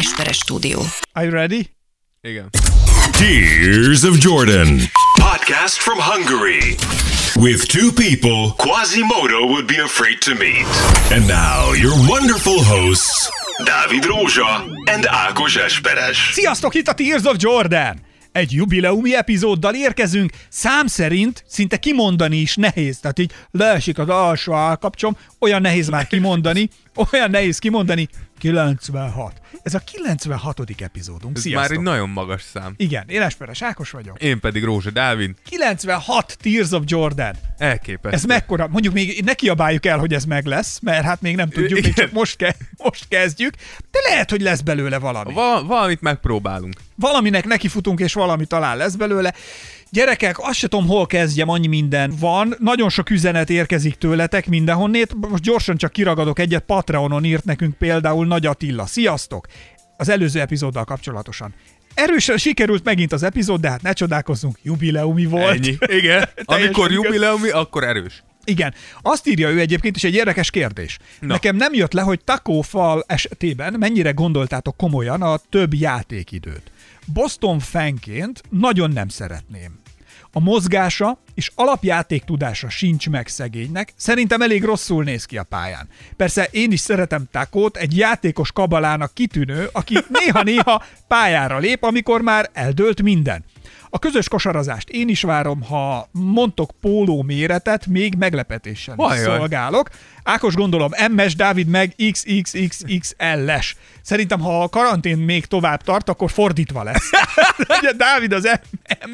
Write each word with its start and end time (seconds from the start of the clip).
Esperes 0.00 0.36
stúdió. 0.36 0.80
Are 1.12 1.26
you 1.26 1.34
ready? 1.34 1.70
Igen. 2.22 2.48
Tears 3.10 4.02
of 4.04 4.18
Jordan. 4.18 4.78
Podcast 5.20 5.80
from 5.80 5.98
Hungary. 5.98 6.76
With 7.36 7.66
two 7.66 7.92
people. 7.92 8.54
Quasimodo 8.56 9.46
would 9.46 9.66
be 9.66 9.76
afraid 9.82 10.18
to 10.20 10.34
meet. 10.34 10.66
And 11.10 11.26
now, 11.26 11.72
your 11.74 11.94
wonderful 12.08 12.64
hosts, 12.64 13.30
Dávid 13.64 14.04
Rózsa 14.04 14.64
and 14.90 15.06
Ákos 15.06 15.56
Esperes. 15.56 16.30
Sziasztok, 16.32 16.74
itt 16.74 16.88
a 16.88 16.94
Tears 16.94 17.24
of 17.24 17.36
Jordan! 17.38 18.00
Egy 18.32 18.52
jubileumi 18.52 19.14
epizóddal 19.16 19.74
érkezünk, 19.74 20.32
szám 20.48 20.86
szerint 20.86 21.44
szinte 21.46 21.76
kimondani 21.76 22.36
is 22.36 22.56
nehéz, 22.56 22.98
tehát 23.00 23.18
így 23.18 23.32
leesik 23.50 23.98
az 23.98 24.08
alsó 24.08 24.52
állkapcsom, 24.52 25.16
olyan 25.38 25.60
nehéz 25.60 25.88
már 25.88 26.06
kimondani, 26.06 26.68
olyan 27.12 27.30
nehéz 27.30 27.58
kimondani, 27.58 28.08
96. 28.42 29.40
Ez 29.62 29.74
a 29.74 29.78
96. 29.78 30.60
epizódunk. 30.78 31.36
Ez 31.36 31.42
Sziasztok! 31.42 31.68
már 31.68 31.78
egy 31.78 31.84
nagyon 31.84 32.08
magas 32.08 32.42
szám. 32.42 32.74
Igen, 32.76 33.04
én 33.08 33.20
Esperes 33.22 33.62
Ákos 33.62 33.90
vagyok. 33.90 34.22
Én 34.22 34.40
pedig 34.40 34.64
Rózsa 34.64 34.90
Dávid. 34.90 35.34
96 35.48 36.36
Tears 36.40 36.70
of 36.70 36.82
Jordan. 36.86 37.32
Elképesztő. 37.58 38.16
Ez 38.16 38.24
mekkora? 38.24 38.68
Mondjuk 38.68 38.94
még 38.94 39.22
ne 39.24 39.34
kiabáljuk 39.34 39.86
el, 39.86 39.98
hogy 39.98 40.14
ez 40.14 40.24
meg 40.24 40.46
lesz, 40.46 40.78
mert 40.80 41.04
hát 41.04 41.20
még 41.20 41.36
nem 41.36 41.48
tudjuk, 41.48 41.80
még 41.80 41.94
csak 41.94 42.12
most, 42.12 42.36
ke- 42.36 42.58
most 42.76 43.08
kezdjük, 43.08 43.54
de 43.90 43.98
lehet, 44.08 44.30
hogy 44.30 44.40
lesz 44.40 44.60
belőle 44.60 44.98
valami. 44.98 45.32
Va- 45.32 45.66
valamit 45.66 46.00
megpróbálunk. 46.00 46.74
valaminek 46.96 47.44
nekifutunk, 47.44 48.00
és 48.00 48.12
valami 48.12 48.44
talán 48.46 48.76
lesz 48.76 48.94
belőle. 48.94 49.34
Gyerekek, 49.92 50.38
azt 50.38 50.58
se 50.58 50.68
tudom, 50.68 50.86
hol 50.86 51.06
kezdjem, 51.06 51.48
annyi 51.48 51.66
minden 51.66 52.12
van. 52.20 52.54
Nagyon 52.58 52.88
sok 52.88 53.10
üzenet 53.10 53.50
érkezik 53.50 53.94
tőletek 53.94 54.46
mindenhonnét. 54.46 55.14
Most 55.14 55.42
gyorsan 55.42 55.76
csak 55.76 55.92
kiragadok 55.92 56.38
egyet. 56.38 56.62
Patreonon 56.62 57.24
írt 57.24 57.44
nekünk 57.44 57.74
például 57.74 58.26
Nagy 58.26 58.46
Attila. 58.46 58.86
Sziasztok! 58.86 59.46
Az 59.96 60.08
előző 60.08 60.40
epizóddal 60.40 60.84
kapcsolatosan. 60.84 61.54
Erősen 61.94 62.36
sikerült 62.36 62.84
megint 62.84 63.12
az 63.12 63.22
epizód, 63.22 63.60
de 63.60 63.70
hát 63.70 63.82
ne 63.82 63.92
csodálkozzunk, 63.92 64.58
jubileumi 64.62 65.24
volt. 65.24 65.66
Ennyi. 65.66 65.76
Igen. 65.80 66.28
Amikor 66.44 66.90
jubileumi, 66.90 67.48
akkor 67.48 67.84
erős. 67.84 68.22
Igen. 68.44 68.74
Azt 69.02 69.26
írja 69.26 69.48
ő 69.48 69.60
egyébként, 69.60 69.96
és 69.96 70.04
egy 70.04 70.14
érdekes 70.14 70.50
kérdés. 70.50 70.98
Na. 71.20 71.26
Nekem 71.26 71.56
nem 71.56 71.74
jött 71.74 71.92
le, 71.92 72.02
hogy 72.02 72.24
Takófal 72.24 73.04
esetében 73.06 73.74
mennyire 73.78 74.10
gondoltátok 74.10 74.76
komolyan 74.76 75.22
a 75.22 75.36
több 75.50 75.74
játékidőt. 75.74 76.70
Boston 77.12 77.58
fanként 77.58 78.42
nagyon 78.50 78.90
nem 78.90 79.08
szeretném. 79.08 79.81
A 80.32 80.40
mozgása 80.40 81.18
és 81.34 81.50
alapjáték 81.54 82.24
tudása 82.24 82.68
sincs 82.68 83.10
meg 83.10 83.28
szegénynek, 83.28 83.92
szerintem 83.96 84.42
elég 84.42 84.64
rosszul 84.64 85.04
néz 85.04 85.24
ki 85.24 85.38
a 85.38 85.42
pályán. 85.42 85.88
Persze 86.16 86.48
én 86.50 86.72
is 86.72 86.80
szeretem 86.80 87.24
Takót, 87.30 87.76
egy 87.76 87.96
játékos 87.96 88.52
kabalának 88.52 89.14
kitűnő, 89.14 89.68
aki 89.72 89.98
néha-néha 90.18 90.82
pályára 91.08 91.58
lép, 91.58 91.82
amikor 91.82 92.20
már 92.20 92.50
eldőlt 92.52 93.02
minden. 93.02 93.44
A 93.94 93.98
közös 93.98 94.28
kosarazást 94.28 94.88
én 94.88 95.08
is 95.08 95.22
várom, 95.22 95.62
ha 95.62 96.08
mondtok 96.10 96.70
póló 96.80 97.22
méretet, 97.22 97.86
még 97.86 98.14
meglepetéssel 98.14 98.94
is 99.12 99.18
szolgálok. 99.18 99.88
Ákos 100.24 100.54
gondolom 100.54 100.90
MS, 101.10 101.36
Dávid 101.36 101.66
meg 101.66 101.94
XXXXL-es. 102.12 103.76
Szerintem, 104.02 104.40
ha 104.40 104.62
a 104.62 104.68
karantén 104.68 105.18
még 105.18 105.46
tovább 105.46 105.82
tart, 105.82 106.08
akkor 106.08 106.30
fordítva 106.30 106.82
lesz. 106.82 107.10
Ugye 107.78 107.92
Dávid 107.92 108.32
az 108.32 108.58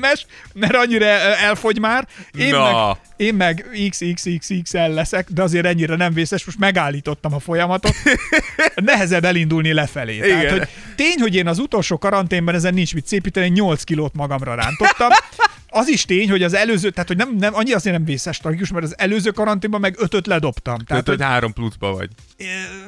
MS, 0.01 0.27
mert 0.55 0.75
annyira 0.75 1.05
elfogy 1.07 1.79
már. 1.79 2.09
Én, 2.39 2.51
Na. 2.51 2.87
meg, 2.87 2.97
én 3.17 3.35
meg 3.35 3.65
XXXXL 3.91 4.79
leszek, 4.79 5.31
de 5.31 5.43
azért 5.43 5.67
ennyire 5.67 5.97
nem 5.97 6.13
vészes, 6.13 6.45
most 6.45 6.59
megállítottam 6.59 7.35
a 7.35 7.39
folyamatot. 7.39 7.95
Nehezebb 8.75 9.25
elindulni 9.25 9.73
lefelé. 9.73 10.19
Tehát, 10.19 10.43
Igen. 10.43 10.59
hogy 10.59 10.69
tény, 10.97 11.21
hogy 11.21 11.35
én 11.35 11.47
az 11.47 11.59
utolsó 11.59 11.99
karanténben 11.99 12.55
ezen 12.55 12.75
nincs 12.75 12.95
mit 12.95 13.07
szépíteni, 13.07 13.49
8 13.49 13.83
kilót 13.83 14.15
magamra 14.15 14.55
rántottam. 14.55 15.09
Az 15.71 15.89
is 15.89 16.05
tény, 16.05 16.31
hogy 16.31 16.43
az 16.43 16.55
előző, 16.55 16.91
tehát 16.91 17.09
hogy 17.09 17.17
nem, 17.17 17.37
nem 17.39 17.55
annyi 17.55 17.73
azért 17.73 17.97
nem 17.97 18.05
vészes 18.05 18.39
tragikus, 18.39 18.71
mert 18.71 18.85
az 18.85 18.95
előző 18.99 19.31
karanténban 19.31 19.81
meg 19.81 19.95
ötöt 19.99 20.27
ledobtam. 20.27 20.79
Tehát, 20.79 20.87
Tehát, 20.87 21.19
hogy 21.21 21.31
három 21.31 21.53
pluszba 21.53 21.93
vagy. 21.93 22.11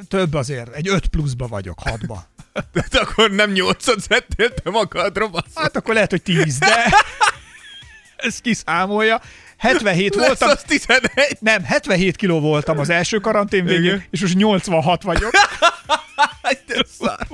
több 0.07 0.33
azért, 0.33 0.75
egy 0.75 0.87
öt 0.87 1.07
pluszba 1.07 1.47
vagyok, 1.47 1.79
hatba. 1.79 2.29
Tehát 2.73 2.95
akkor 2.95 3.31
nem 3.31 3.51
nyolcad 3.51 3.99
szedtél 3.99 4.53
te 4.53 4.69
magadra, 4.69 5.27
basszus. 5.27 5.51
Hát 5.55 5.75
akkor 5.75 5.93
lehet, 5.93 6.09
hogy 6.09 6.21
tíz, 6.21 6.57
de 6.57 6.75
ez 8.15 8.39
kiszámolja. 8.39 9.21
77 9.57 10.15
Lesz 10.15 10.25
voltam, 10.27 10.49
az 10.49 10.63
11. 10.63 11.37
nem, 11.39 11.63
77 11.63 12.15
kiló 12.15 12.39
voltam 12.39 12.79
az 12.79 12.89
első 12.89 13.17
karantén 13.17 13.65
végén, 13.65 13.83
Igen. 13.83 14.03
és 14.09 14.21
most 14.21 14.35
86 14.35 15.03
vagyok. 15.03 15.31
De 16.67 16.83
szar. 16.99 17.27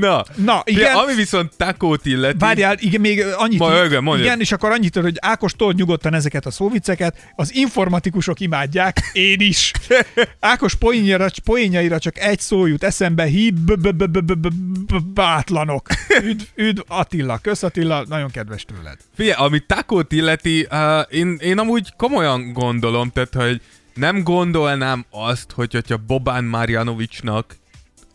Na, 0.00 0.24
Na, 0.34 0.62
igen. 0.64 0.96
ami 0.96 1.14
viszont 1.14 1.56
takót 1.56 2.06
illeti, 2.06 2.38
Várjál, 2.38 2.76
igen, 2.78 3.00
még 3.00 3.24
annyit. 3.36 3.58
Ma, 3.58 4.00
mondjad. 4.00 4.18
igen, 4.18 4.40
és 4.40 4.52
akkor 4.52 4.70
annyit, 4.70 4.96
hogy 4.96 5.16
Ákos 5.20 5.52
told 5.52 5.76
nyugodtan 5.76 6.14
ezeket 6.14 6.46
a 6.46 6.50
szóvicceket, 6.50 7.32
az 7.36 7.54
informatikusok 7.54 8.40
imádják, 8.40 9.00
én 9.12 9.40
is. 9.40 9.72
Ákos 10.40 10.74
poénjaira, 10.74 11.26
poénjaira 11.44 11.98
csak 11.98 12.18
egy 12.18 12.40
szó 12.40 12.66
jut 12.66 12.84
eszembe, 12.84 13.28
bátlanok. 15.14 15.86
Üdv, 16.22 16.42
üdv 16.54 16.80
Attila, 16.86 17.38
kösz 17.38 17.62
Attila, 17.62 18.04
nagyon 18.08 18.30
kedves 18.30 18.64
tőled. 18.64 18.96
Figyelj, 19.16 19.36
ami 19.38 19.58
takót 19.58 20.12
illeti, 20.12 20.66
uh, 20.70 21.00
én, 21.10 21.38
én 21.40 21.58
amúgy 21.58 21.92
komolyan 21.96 22.52
gondolom, 22.52 23.10
tehát, 23.10 23.34
hogy 23.34 23.60
nem 23.94 24.22
gondolnám 24.22 25.04
azt, 25.10 25.50
hogy 25.52 25.72
hogyha 25.72 25.96
Bobán 26.06 26.44
Marjanovicsnak 26.44 27.56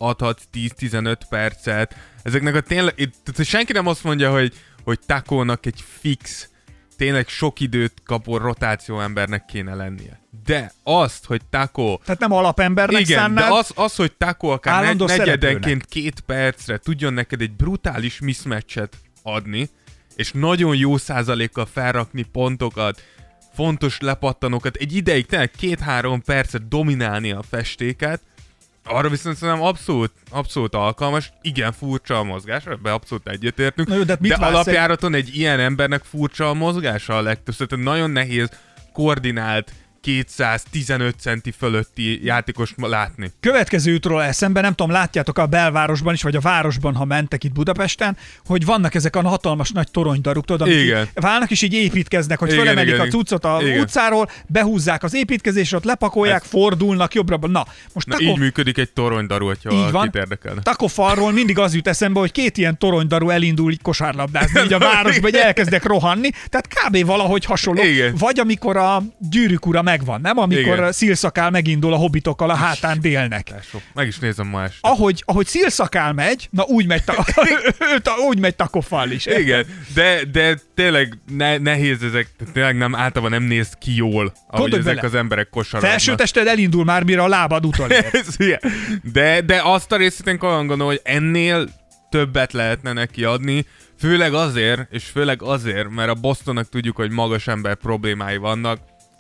adhat 0.08 0.42
10-15 0.54 1.18
percet, 1.30 1.96
ezeknek 2.24 2.56
a 2.56 2.62
tényleg, 2.62 2.94
itt, 2.98 3.44
senki 3.44 3.74
nem 3.74 3.88
azt 3.88 4.04
mondja, 4.04 4.32
hogy, 4.32 4.54
hogy 4.84 5.00
Takónak 5.06 5.66
egy 5.66 5.84
fix, 6.00 6.50
tényleg 6.98 7.28
sok 7.28 7.60
időt 7.60 7.94
kapó 8.06 8.38
rotáció 8.38 9.02
embernek 9.02 9.46
kéne 9.46 9.76
lennie. 9.76 10.20
De 10.46 10.72
azt, 10.84 11.26
hogy 11.26 11.42
Takó 11.50 12.02
Tehát 12.06 12.20
nem 12.20 12.32
alapembernek 12.32 13.02
igen, 13.02 13.20
szánnád, 13.20 13.50
de 13.50 13.54
az, 13.54 13.72
az, 13.76 13.96
hogy 13.96 14.14
Taco 14.18 14.48
akár 14.48 14.84
negy, 14.84 14.98
szereplőnek. 14.98 15.18
negyedenként 15.18 15.86
két 15.86 16.20
percre 16.20 16.78
tudjon 16.78 17.14
neked 17.14 17.42
egy 17.42 17.52
brutális 17.52 18.20
mismatchet 18.20 18.98
adni, 19.24 19.70
és 20.16 20.32
nagyon 20.32 20.76
jó 20.76 20.98
százalékkal 20.98 21.66
felrakni 21.66 22.24
pontokat, 22.24 23.02
fontos 23.54 24.00
lepattanókat, 24.00 24.76
egy 24.76 24.96
ideig 24.96 25.26
tényleg 25.26 25.52
két-három 25.52 26.22
percet 26.22 26.68
dominálni 26.68 27.32
a 27.32 27.42
festéket, 27.50 28.22
arra 28.86 29.10
viszont 29.10 29.36
szerintem 29.38 29.64
abszolút, 29.64 30.12
abszolút 30.32 30.76
alkalmas, 30.76 31.32
igen 31.42 31.72
furcsa 31.72 32.18
a 32.20 32.24
mozgás, 32.24 32.66
ebbe 32.66 32.92
abszolút 32.94 33.28
egyetértünk, 33.28 33.88
Na 33.88 33.96
jó, 33.96 34.04
de 34.04 34.12
hát 34.12 34.20
mit 34.22 34.32
de 34.32 34.38
vársz 34.38 34.50
egy- 34.50 34.56
alapjáraton 34.56 35.14
egy 35.14 35.36
ilyen 35.36 35.60
embernek 35.60 36.04
furcsa 36.04 36.50
a 36.50 36.54
mozgása 36.54 37.18
a 37.18 37.22
legtöbbször, 37.22 37.68
tehát 37.68 37.86
nagyon 37.86 38.10
nehéz 38.12 38.50
koordinált 38.94 39.72
215 40.06 41.16
centi 41.20 41.52
fölötti 41.58 42.26
játékost 42.26 42.74
látni. 42.78 43.32
Következő 43.40 43.92
jutról 43.92 44.24
eszembe, 44.24 44.62
nem 44.62 44.74
tudom, 44.74 44.92
látjátok 44.92 45.38
a 45.38 45.46
belvárosban 45.46 46.14
is, 46.14 46.22
vagy 46.24 46.36
a 46.36 46.40
városban, 46.40 46.96
ha 46.96 47.06
mentek 47.06 47.44
itt 47.44 47.52
Budapesten, 47.52 48.18
hogy 48.46 48.66
vannak 48.66 48.96
ezek 48.96 49.16
a 49.16 49.22
hatalmas 49.28 49.72
nagy 49.72 49.92
toronydaruk, 49.92 50.46
tudod, 50.46 50.62
amik 50.68 50.80
Igen. 50.84 51.08
válnak 51.14 51.52
és 51.52 51.62
így 51.62 51.74
építkeznek, 51.74 52.40
hogy 52.40 52.48
Igen, 52.52 52.60
fölemelik 52.60 52.94
igen, 52.94 53.06
a 53.08 53.10
cuccot 53.10 53.46
a 53.46 53.58
igen. 53.62 53.80
utcáról, 53.80 54.30
behúzzák 54.48 55.04
az 55.04 55.14
építkezésre, 55.16 55.78
ott 55.78 55.84
lepakolják, 55.84 56.42
Ez- 56.44 56.50
fordulnak 56.50 57.14
jobbra. 57.14 57.38
Na, 57.48 57.66
most 57.94 58.08
Na, 58.08 58.16
Takov, 58.16 58.28
így 58.34 58.40
működik 58.40 58.78
egy 58.78 58.90
toronydaru, 58.92 59.46
hogyha 59.46 59.72
Így 59.72 59.92
van. 59.92 60.10
érdekelne. 60.14 60.62
Takofalról 60.62 61.32
mindig 61.32 61.60
az 61.60 61.74
jut 61.76 61.88
eszembe, 61.88 62.20
hogy 62.20 62.32
két 62.32 62.58
ilyen 62.58 62.78
toronydarú 62.78 63.30
elindul 63.30 63.72
így 63.72 63.82
kosárlabdázni 63.82 64.62
így 64.62 64.74
a 64.74 64.80
városba, 64.94 65.22
hogy 65.22 65.36
elkezdek 65.36 65.84
rohanni, 65.84 66.30
tehát 66.50 66.68
kb. 66.68 67.06
valahogy 67.06 67.46
hasonló. 67.46 67.84
Igen. 67.84 68.16
Vagy 68.18 68.40
amikor 68.40 68.78
a 68.78 69.04
gyűrűk 69.30 69.66
ura 69.66 69.82
megvan, 69.98 70.22
nem? 70.22 70.38
Amikor 70.38 70.78
Igen. 70.78 70.92
szilszakál 70.92 71.50
megindul 71.50 71.94
a 71.94 71.96
hobbitokkal 71.96 72.50
a 72.50 72.56
hátán 72.56 73.02
délnek. 73.02 73.54
Meg 73.94 74.08
is 74.08 74.20
nézem 74.20 74.48
ma 74.48 74.64
este. 74.64 74.78
ahogy, 74.82 75.24
ahogy 75.26 75.46
szilszakál 75.46 76.14
megy, 76.14 76.48
na 76.52 76.64
úgy 76.64 76.88
megy, 76.88 77.04
ta, 77.04 77.26
úgy 78.30 78.40
megy 78.40 78.56
takofal 78.56 79.12
is. 79.12 79.26
Igen, 79.26 79.66
de, 79.94 80.24
de 80.32 80.60
tényleg 80.76 81.18
ne, 81.38 81.58
nehéz 81.58 82.04
ezek, 82.04 82.30
tényleg 82.54 82.78
nem, 82.78 82.96
általában 82.96 83.40
nem 83.40 83.48
néz 83.48 83.70
ki 83.80 83.96
jól, 83.96 84.34
ahogy 84.48 84.60
Gondolj 84.60 84.82
ezek 84.82 84.96
bele. 84.96 85.08
az 85.08 85.16
emberek 85.16 85.50
kosarolnak. 85.50 85.90
Felső 85.90 86.16
tested 86.16 86.48
elindul 86.48 86.84
már, 86.84 87.04
mire 87.04 87.22
a 87.22 87.28
lábad 87.28 87.66
utolér. 87.66 88.10
De, 89.14 89.42
de 89.42 89.62
azt 89.64 89.92
a 89.92 89.96
részét 89.96 90.28
én 90.28 90.38
olyan 90.42 90.68
gondolom, 90.68 90.88
hogy 90.88 91.02
ennél 91.04 91.68
többet 92.10 92.54
lehetne 92.54 92.94
neki 92.94 93.24
adni, 93.24 93.66
főleg 94.00 94.34
azért, 94.34 94.94
és 94.94 95.04
főleg 95.04 95.42
azért, 95.42 95.90
mert 95.90 96.10
a 96.10 96.14
Bostonnak 96.14 96.70
tudjuk, 96.70 96.96
hogy 96.96 97.12
magas 97.12 97.48
ember 97.48 97.76
problémái 97.76 98.38
vannak, 98.38 98.80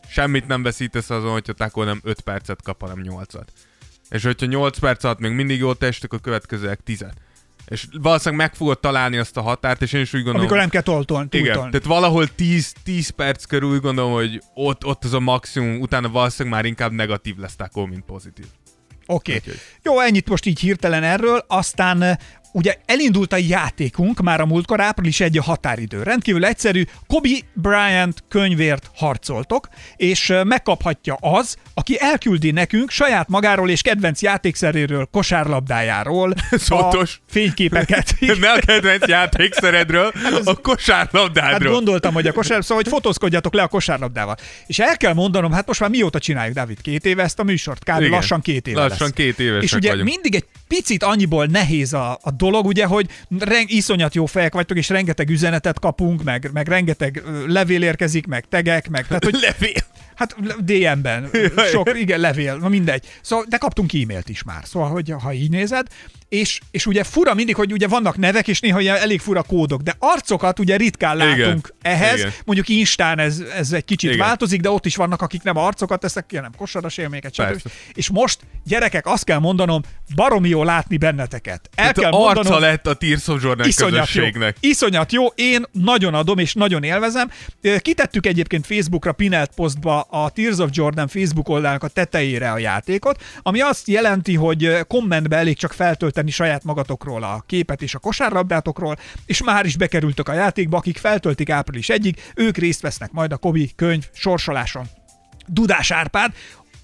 semmit 0.09 0.47
nem 0.47 0.63
veszítesz 0.63 1.09
azon, 1.09 1.31
hogyha 1.31 1.53
Taco 1.53 1.83
nem 1.83 1.99
5 2.03 2.21
percet 2.21 2.61
kap, 2.61 2.81
hanem 2.81 3.01
8-at. 3.03 3.47
És 4.09 4.23
hogyha 4.23 4.45
8 4.45 4.79
perc 4.79 5.03
alatt 5.03 5.19
még 5.19 5.31
mindig 5.31 5.59
jól 5.59 5.77
testek, 5.77 6.13
a 6.13 6.17
következőek 6.17 6.79
10 6.83 7.05
És 7.65 7.87
valószínűleg 8.01 8.47
meg 8.47 8.55
fogod 8.55 8.79
találni 8.79 9.17
azt 9.17 9.37
a 9.37 9.41
határt, 9.41 9.81
és 9.81 9.93
én 9.93 10.01
is 10.01 10.13
úgy 10.13 10.23
gondolom... 10.23 10.39
Amikor 10.39 10.57
nem 10.57 10.69
kell 10.69 10.81
toltolni, 10.81 11.27
Igen, 11.31 11.55
tehát 11.55 11.83
valahol 11.83 12.27
10, 12.27 12.73
10 12.83 13.09
perc 13.09 13.45
körül 13.45 13.69
úgy 13.69 13.81
gondolom, 13.81 14.11
hogy 14.11 14.41
ott, 14.53 14.85
ott 14.85 15.03
az 15.03 15.13
a 15.13 15.19
maximum, 15.19 15.79
utána 15.79 16.09
valószínűleg 16.09 16.57
már 16.57 16.65
inkább 16.65 16.91
negatív 16.91 17.37
lesz 17.37 17.55
Taco, 17.55 17.85
mint 17.85 18.03
pozitív. 18.05 18.45
Oké. 19.05 19.35
Okay. 19.35 19.53
Jó, 19.81 19.99
ennyit 19.99 20.29
most 20.29 20.45
így 20.45 20.59
hirtelen 20.59 21.03
erről, 21.03 21.45
aztán 21.47 22.19
Ugye 22.55 22.75
elindult 22.85 23.33
a 23.33 23.37
játékunk 23.37 24.21
már 24.21 24.41
a 24.41 24.45
múltkor, 24.45 24.81
április 24.81 25.19
egy 25.19 25.37
a 25.37 25.41
határidő. 25.43 26.03
Rendkívül 26.03 26.45
egyszerű, 26.45 26.83
Kobe 27.07 27.29
Bryant 27.53 28.23
könyvért 28.29 28.89
harcoltok, 28.95 29.67
és 29.95 30.33
megkaphatja 30.43 31.17
az, 31.21 31.55
aki 31.73 31.95
elküldi 31.99 32.51
nekünk 32.51 32.89
saját 32.89 33.27
magáról 33.29 33.69
és 33.69 33.81
kedvenc 33.81 34.21
játékszeréről, 34.21 35.07
kosárlabdájáról 35.11 36.33
Fontos. 36.51 37.19
a 37.27 37.31
fényképeket. 37.31 38.15
Ne 38.39 38.51
a 38.51 38.59
kedvenc 38.65 39.07
játékszeredről, 39.07 40.11
a 40.15 40.41
Hát 40.45 40.61
kosárlabdádról. 40.61 41.73
gondoltam, 41.73 42.13
hogy 42.13 42.27
a 42.27 42.31
kosár, 42.33 42.63
szóval, 42.63 42.83
hogy 42.83 42.91
fotózkodjatok 42.93 43.53
le 43.53 43.61
a 43.61 43.67
kosárlabdával. 43.67 44.35
És 44.67 44.79
el 44.79 44.97
kell 44.97 45.13
mondanom, 45.13 45.51
hát 45.51 45.67
most 45.67 45.79
már 45.79 45.89
mióta 45.89 46.19
csináljuk, 46.19 46.55
Dávid, 46.55 46.81
két 46.81 47.05
éve 47.05 47.23
ezt 47.23 47.39
a 47.39 47.43
műsort? 47.43 47.83
Kb. 47.83 47.99
Igen. 47.99 48.09
lassan 48.09 48.41
két 48.41 48.67
éve 48.67 48.79
Lassan 48.81 48.97
lesz. 48.99 49.15
két 49.15 49.39
évesek 49.39 49.63
És 49.63 49.73
ugye 49.73 49.89
vagyunk. 49.89 50.09
mindig 50.09 50.35
egy 50.35 50.45
picit 50.67 51.03
annyiból 51.03 51.45
nehéz 51.45 51.93
a, 51.93 52.19
a 52.21 52.31
dolog, 52.31 52.65
ugye, 52.65 52.85
hogy 52.85 53.09
reng, 53.39 53.71
iszonyat 53.71 54.15
jó 54.15 54.25
fejek 54.25 54.53
vagytok, 54.53 54.77
és 54.77 54.89
rengeteg 54.89 55.29
üzenetet 55.29 55.79
kapunk, 55.79 56.23
meg, 56.23 56.49
meg 56.53 56.67
rengeteg 56.67 57.23
levél 57.47 57.83
érkezik, 57.83 58.27
meg 58.27 58.45
tegek, 58.49 58.89
meg 58.89 59.07
tehát, 59.07 59.23
hogy 59.23 59.37
Levél. 59.45 59.81
Hát 60.15 60.35
DM-ben, 60.63 61.29
sok, 61.71 61.91
igen, 61.99 62.19
levél, 62.19 62.55
na 62.55 62.69
mindegy. 62.69 63.05
Szóval, 63.21 63.45
de 63.49 63.57
kaptunk 63.57 63.93
e-mailt 63.93 64.29
is 64.29 64.43
már, 64.43 64.63
szóval, 64.65 64.89
hogy 64.89 65.13
ha 65.19 65.33
így 65.33 65.49
nézed, 65.49 65.87
és, 66.29 66.59
és 66.71 66.85
ugye 66.85 67.03
fura 67.03 67.33
mindig, 67.33 67.55
hogy 67.55 67.71
ugye 67.71 67.87
vannak 67.87 68.17
nevek, 68.17 68.47
és 68.47 68.59
néha 68.59 68.79
ilyen 68.79 68.95
elég 68.95 69.19
fura 69.19 69.43
kódok, 69.43 69.81
de 69.81 69.95
arcokat 69.99 70.59
ugye 70.59 70.75
ritkán 70.75 71.17
látunk 71.17 71.73
Igen. 71.77 71.93
ehhez. 71.93 72.19
Igen. 72.19 72.31
Mondjuk 72.45 72.69
Instán 72.69 73.19
ez, 73.19 73.43
ez 73.57 73.71
egy 73.71 73.85
kicsit 73.85 74.11
Igen. 74.11 74.25
változik, 74.25 74.61
de 74.61 74.69
ott 74.69 74.85
is 74.85 74.95
vannak, 74.95 75.21
akik 75.21 75.43
nem 75.43 75.57
arcokat 75.57 75.99
tesznek 75.99 76.25
ki, 76.25 76.35
hanem 76.35 76.51
kosaras 76.57 76.97
élményeket, 76.97 77.33
stb. 77.33 77.71
És 77.93 78.09
most, 78.09 78.39
gyerekek, 78.65 79.05
azt 79.05 79.23
kell 79.23 79.39
mondanom, 79.39 79.81
baromi 80.15 80.49
jó 80.49 80.63
látni 80.63 80.97
benneteket. 80.97 81.69
El 81.75 81.85
Hát 81.85 81.99
kell 81.99 82.11
arca 82.11 82.33
mondanom, 82.33 82.59
lett 82.59 82.87
a 82.87 82.93
Tears 82.93 83.27
of 83.27 83.43
Jordan 83.43 83.67
Iszonyat 83.67 83.93
jó. 83.93 83.99
közösségnek. 83.99 84.57
Iszonyat 84.59 85.11
jó, 85.11 85.25
én 85.27 85.63
nagyon 85.71 86.13
adom 86.13 86.37
és 86.37 86.53
nagyon 86.53 86.83
élvezem. 86.83 87.31
Kitettük 87.77 88.25
egyébként 88.25 88.65
Facebookra 88.65 89.11
Pinelt 89.11 89.51
Postba 89.55 90.04
a 90.09 90.29
Tears 90.29 90.57
of 90.57 90.69
Jordan 90.71 91.07
Facebook 91.07 91.49
oldalnak 91.49 91.83
a 91.83 91.87
tetejére 91.87 92.51
a 92.51 92.57
játékot, 92.57 93.23
ami 93.41 93.61
azt 93.61 93.87
jelenti, 93.87 94.35
hogy 94.35 94.77
kommentbe 94.87 95.37
elég 95.37 95.57
csak 95.57 95.73
feltölteni 95.73 96.31
saját 96.31 96.63
magatokról 96.63 97.23
a 97.23 97.43
képet 97.47 97.81
és 97.81 97.95
a 97.95 97.99
kosárlabdátokról, 97.99 98.97
és 99.25 99.43
már 99.43 99.65
is 99.65 99.77
bekerültök 99.77 100.29
a 100.29 100.33
játékba, 100.33 100.77
akik 100.77 100.97
feltöltik 100.97 101.49
április 101.49 101.89
egyig, 101.89 102.23
ők 102.35 102.57
részt 102.57 102.81
vesznek 102.81 103.11
majd 103.11 103.31
a 103.31 103.37
Kobi 103.37 103.71
könyv 103.75 104.03
sorsoláson. 104.13 104.85
Dudás 105.47 105.91
Árpád, 105.91 106.33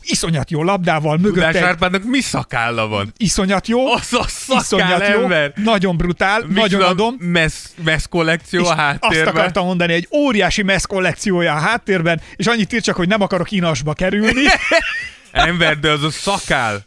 iszonyat 0.02 0.52
jó 0.52 0.64
labdával, 0.64 1.18
mögött 1.18 1.34
Tudás 1.34 1.56
Árpádnak 1.56 2.04
mi 2.04 2.20
szakálla 2.22 2.88
van? 2.88 3.14
iszonyat 3.18 3.68
jó, 3.68 3.92
Az 3.94 4.14
a 4.14 4.26
szakál 4.28 4.60
iszonyat 4.62 5.08
jó, 5.08 5.22
ember. 5.22 5.54
nagyon 5.56 5.98
brutál, 5.98 6.40
nagyon 6.40 6.54
Micsoda 6.64 6.88
adom. 6.88 7.16
Mesz, 7.20 7.74
mesz 7.84 8.06
kollekció 8.10 8.62
És 8.62 8.68
a 8.68 8.70
azt 8.70 8.80
háttérben. 8.80 9.34
akartam 9.36 9.66
mondani, 9.66 9.94
egy 9.94 10.08
óriási 10.12 10.62
mesz 10.64 10.86
kollekciója 10.86 11.54
a 11.54 11.60
háttérben, 11.60 12.22
és 12.36 12.46
annyit 12.48 12.74
ír 12.74 12.82
csak, 12.82 12.96
hogy 12.96 13.08
nem 13.08 13.22
akarok 13.22 13.52
inasba 13.52 13.94
kerülni. 13.94 14.44
Ember, 15.32 15.80
de 15.80 15.90
az 15.92 16.04
a 16.04 16.10
szakál. 16.10 16.86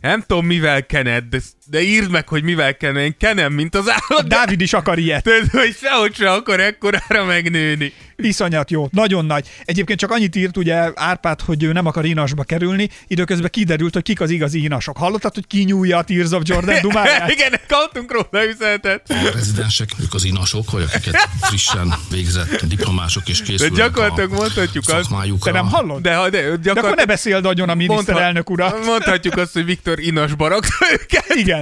Nem 0.00 0.20
tudom, 0.26 0.46
mivel 0.46 0.86
kened, 0.86 1.24
de, 1.24 1.38
de 1.70 1.82
írd 1.82 2.10
meg, 2.10 2.28
hogy 2.28 2.42
mivel 2.42 2.76
kened. 2.76 3.02
Én 3.02 3.14
kenem, 3.18 3.52
mint 3.52 3.74
az 3.74 3.88
állat. 3.88 4.28
De, 4.28 4.34
Dávid 4.36 4.60
is 4.60 4.72
akar 4.72 4.98
ilyet. 4.98 5.24
de 5.24 5.40
hogy 5.52 5.76
sehogy 5.82 6.14
se 6.14 6.30
akar 6.30 6.60
ekkorára 6.60 7.24
megnőni. 7.24 7.92
Iszonyat 8.16 8.70
jó, 8.70 8.88
nagyon 8.92 9.24
nagy. 9.24 9.48
Egyébként 9.64 9.98
csak 9.98 10.10
annyit 10.10 10.36
írt 10.36 10.56
ugye 10.56 10.90
Árpád, 10.94 11.40
hogy 11.40 11.62
ő 11.62 11.72
nem 11.72 11.86
akar 11.86 12.04
inasba 12.04 12.42
kerülni, 12.42 12.88
időközben 13.06 13.50
kiderült, 13.52 13.92
hogy 13.94 14.02
kik 14.02 14.20
az 14.20 14.30
igazi 14.30 14.62
inasok. 14.62 14.96
Hallottad, 14.96 15.34
hogy 15.34 15.46
kinyúlja 15.46 15.96
a 15.98 16.02
Tears 16.02 16.30
of 16.30 16.42
Jordan 16.44 16.80
dumáját? 16.82 17.30
Igen, 17.30 17.52
kaptunk 17.68 18.12
róla 18.12 18.46
üzenetet. 18.46 19.02
A 19.08 19.30
rezidensek, 19.34 19.88
ők 20.02 20.14
az 20.14 20.24
inasok, 20.24 20.70
vagy 20.70 20.82
akiket 20.94 21.28
frissen 21.40 21.94
végzett 22.10 22.64
diplomások 22.64 23.28
és 23.28 23.38
De 23.38 23.44
készülnek 23.44 23.76
gyakorlatilag 23.76 24.32
a 24.32 24.34
mondhatjuk 24.34 24.84
azt. 24.88 25.10
Te 25.42 25.50
nem 25.50 25.68
hallod? 25.68 26.02
de, 26.02 26.14
ha- 26.14 26.28
de, 26.30 26.40
De 26.40 26.46
akkor 26.46 26.56
ne 26.56 26.60
gyakorlatilag 26.60 27.06
beszéld 27.06 27.44
agyon 27.46 27.68
a 27.68 27.74
miniszterelnök 27.74 28.50
urat. 28.50 28.84
mondhatjuk 28.84 29.36
azt, 29.36 29.52
hogy 29.52 29.64
Viktor 29.64 29.98
inas 30.00 30.34
barakta 30.34 30.74
őket. 30.92 31.24
Igen. 31.34 31.59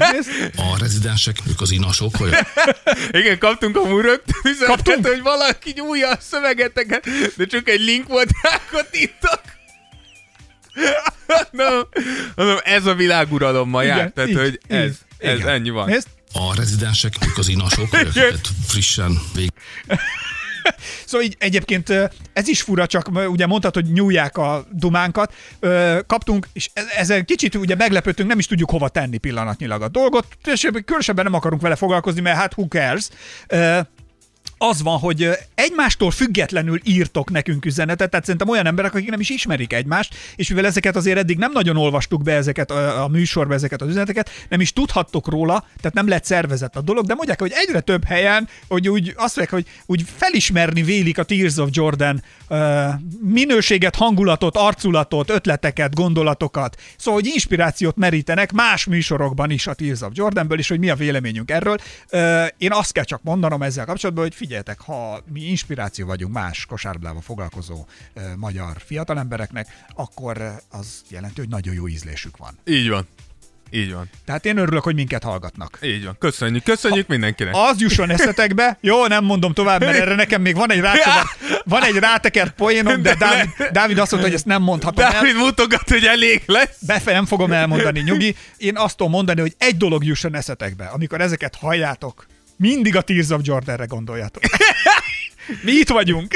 A 0.56 0.78
rezidensek, 0.78 1.36
ők 1.48 1.60
az 1.60 1.70
inasok, 1.70 2.18
vagy 2.18 2.32
Igen, 3.20 3.38
kaptunk 3.38 3.76
a 3.76 3.80
üzenetet, 3.80 4.66
Kaptunk? 4.66 5.06
hogy 5.06 5.22
valaki 5.22 5.72
nyúlja 5.76 6.10
a 6.10 6.18
szövegeteket, 6.20 7.06
de 7.36 7.46
csak 7.46 7.68
egy 7.68 7.80
link 7.80 8.08
volt, 8.08 8.30
rákattintok. 8.42 9.40
no, 11.50 11.64
mondom, 12.34 12.58
ez 12.64 12.86
a 12.86 12.94
világuralom 12.94 13.68
ma 13.68 13.82
jár, 13.82 14.10
tehát 14.14 14.30
így, 14.30 14.36
hogy 14.36 14.60
ez, 14.68 14.84
így. 14.84 14.96
ez 15.18 15.34
Igen. 15.34 15.48
ennyi 15.48 15.70
van. 15.70 15.88
Nézd, 15.88 16.06
a 16.32 16.54
rezidensek, 16.54 17.14
ők 17.28 17.38
az 17.38 17.48
inasok, 17.48 17.90
vagy 17.90 18.40
frissen 18.66 19.18
vég 19.34 19.50
Szóval 21.06 21.26
így 21.26 21.36
egyébként 21.38 21.92
ez 22.32 22.48
is 22.48 22.62
fura, 22.62 22.86
csak 22.86 23.10
ugye 23.28 23.46
mondtad, 23.46 23.74
hogy 23.74 23.92
nyúlják 23.92 24.36
a 24.36 24.66
dumánkat. 24.72 25.34
Kaptunk, 26.06 26.48
és 26.52 26.70
e- 26.72 26.82
ezen 26.96 27.24
kicsit 27.24 27.54
ugye 27.54 27.74
meglepődtünk, 27.74 28.28
nem 28.28 28.38
is 28.38 28.46
tudjuk 28.46 28.70
hova 28.70 28.88
tenni 28.88 29.18
pillanatnyilag 29.18 29.82
a 29.82 29.88
dolgot. 29.88 30.26
És 30.44 30.68
különösebben 30.84 31.24
nem 31.24 31.34
akarunk 31.34 31.62
vele 31.62 31.76
foglalkozni, 31.76 32.20
mert 32.20 32.36
hát 32.36 32.52
who 32.56 32.68
cares. 32.68 33.08
Az 34.58 34.82
van, 34.82 34.98
hogy 34.98 35.30
egymástól 35.54 36.10
függetlenül 36.10 36.80
írtok 36.84 37.30
nekünk 37.30 37.64
üzenetet, 37.64 38.10
tehát 38.10 38.24
szerintem 38.24 38.48
olyan 38.48 38.66
emberek, 38.66 38.94
akik 38.94 39.10
nem 39.10 39.20
is 39.20 39.30
ismerik 39.30 39.72
egymást, 39.72 40.14
és 40.36 40.48
mivel 40.48 40.66
ezeket 40.66 40.96
azért 40.96 41.18
eddig 41.18 41.38
nem 41.38 41.52
nagyon 41.52 41.76
olvastuk 41.76 42.22
be 42.22 42.32
ezeket 42.32 42.70
a, 42.70 43.02
a 43.02 43.08
műsorba, 43.08 43.54
ezeket 43.54 43.82
az 43.82 43.88
üzeneteket, 43.88 44.30
nem 44.48 44.60
is 44.60 44.72
tudhattok 44.72 45.28
róla, 45.28 45.64
tehát 45.76 45.94
nem 45.94 46.08
lett 46.08 46.24
szervezett 46.24 46.76
a 46.76 46.80
dolog, 46.80 47.06
de 47.06 47.14
mondják, 47.14 47.40
hogy 47.40 47.52
egyre 47.54 47.80
több 47.80 48.04
helyen, 48.04 48.48
hogy 48.68 48.88
úgy 48.88 49.14
azt 49.16 49.36
mondják, 49.36 49.64
hogy 49.64 49.72
úgy 49.86 50.08
felismerni 50.16 50.82
vélik 50.82 51.18
a 51.18 51.22
Tears 51.22 51.56
of 51.56 51.68
Jordan 51.72 52.22
minőséget, 53.20 53.96
hangulatot, 53.96 54.56
arculatot, 54.56 55.30
ötleteket, 55.30 55.94
gondolatokat, 55.94 56.80
szóval, 56.96 57.20
hogy 57.20 57.30
inspirációt 57.32 57.96
merítenek 57.96 58.52
más 58.52 58.84
műsorokban 58.84 59.50
is 59.50 59.66
a 59.66 59.74
Tears 59.74 60.00
of 60.00 60.10
Jordanből, 60.12 60.58
és 60.58 60.68
hogy 60.68 60.78
mi 60.78 60.90
a 60.90 60.94
véleményünk 60.94 61.50
erről. 61.50 61.76
Én 62.58 62.72
azt 62.72 62.92
kell 62.92 63.04
csak 63.04 63.22
mondanom 63.22 63.62
ezzel 63.62 63.84
kapcsolatban, 63.84 64.24
hogy 64.24 64.34
figyeljetek, 64.34 64.80
ha 64.80 65.20
mi 65.32 65.40
inspiráció 65.40 66.06
vagyunk 66.06 66.32
más 66.32 66.66
kosárlabdával 66.66 67.20
foglalkozó 67.20 67.86
magyar 68.36 68.76
fiatalembereknek, 68.84 69.84
akkor 69.94 70.52
az 70.70 71.02
jelenti, 71.08 71.40
hogy 71.40 71.48
nagyon 71.48 71.74
jó 71.74 71.88
ízlésük 71.88 72.36
van. 72.36 72.58
Így 72.64 72.88
van. 72.88 73.06
Így 73.70 73.92
van. 73.92 74.10
Tehát 74.24 74.46
én 74.46 74.56
örülök, 74.56 74.82
hogy 74.82 74.94
minket 74.94 75.22
hallgatnak. 75.22 75.78
Így 75.82 76.04
van. 76.04 76.16
Köszönjük. 76.18 76.62
Köszönjük 76.62 77.06
mindenkinek. 77.06 77.54
Az 77.56 77.80
jusson 77.80 78.10
eszetekbe, 78.10 78.78
jó, 78.80 79.06
nem 79.06 79.24
mondom 79.24 79.52
tovább, 79.52 79.80
mert 79.80 79.98
erre 79.98 80.14
nekem 80.14 80.42
még 80.42 80.54
van 80.54 80.70
egy 80.72 80.80
rátekert, 80.80 81.26
van 81.64 81.82
egy 81.82 81.96
rátekert 81.96 82.54
poénom, 82.54 83.02
de 83.02 83.14
Dávid, 83.14 83.48
Dávid 83.72 83.98
azt 83.98 84.10
mondta, 84.10 84.28
hogy 84.28 84.38
ezt 84.38 84.46
nem 84.46 84.62
mondhatom 84.62 85.04
el. 85.04 85.12
Dávid 85.12 85.36
mutogat, 85.36 85.88
hogy 85.88 86.04
elég 86.04 86.42
lesz. 86.46 86.76
Befe 86.86 87.12
nem 87.12 87.26
fogom 87.26 87.52
elmondani, 87.52 88.00
nyugi. 88.00 88.36
Én 88.56 88.76
azt 88.76 88.96
tudom 88.96 89.12
mondani, 89.12 89.40
hogy 89.40 89.54
egy 89.58 89.76
dolog 89.76 90.04
jusson 90.04 90.34
eszetekbe, 90.34 90.84
amikor 90.84 91.20
ezeket 91.20 91.54
halljátok, 91.54 92.26
mindig 92.56 92.96
a 92.96 93.00
Tears 93.00 93.28
of 93.28 93.40
Jordanre 93.42 93.84
gondoljátok. 93.84 94.42
Mi 95.64 95.72
itt 95.72 95.88
vagyunk. 95.88 96.34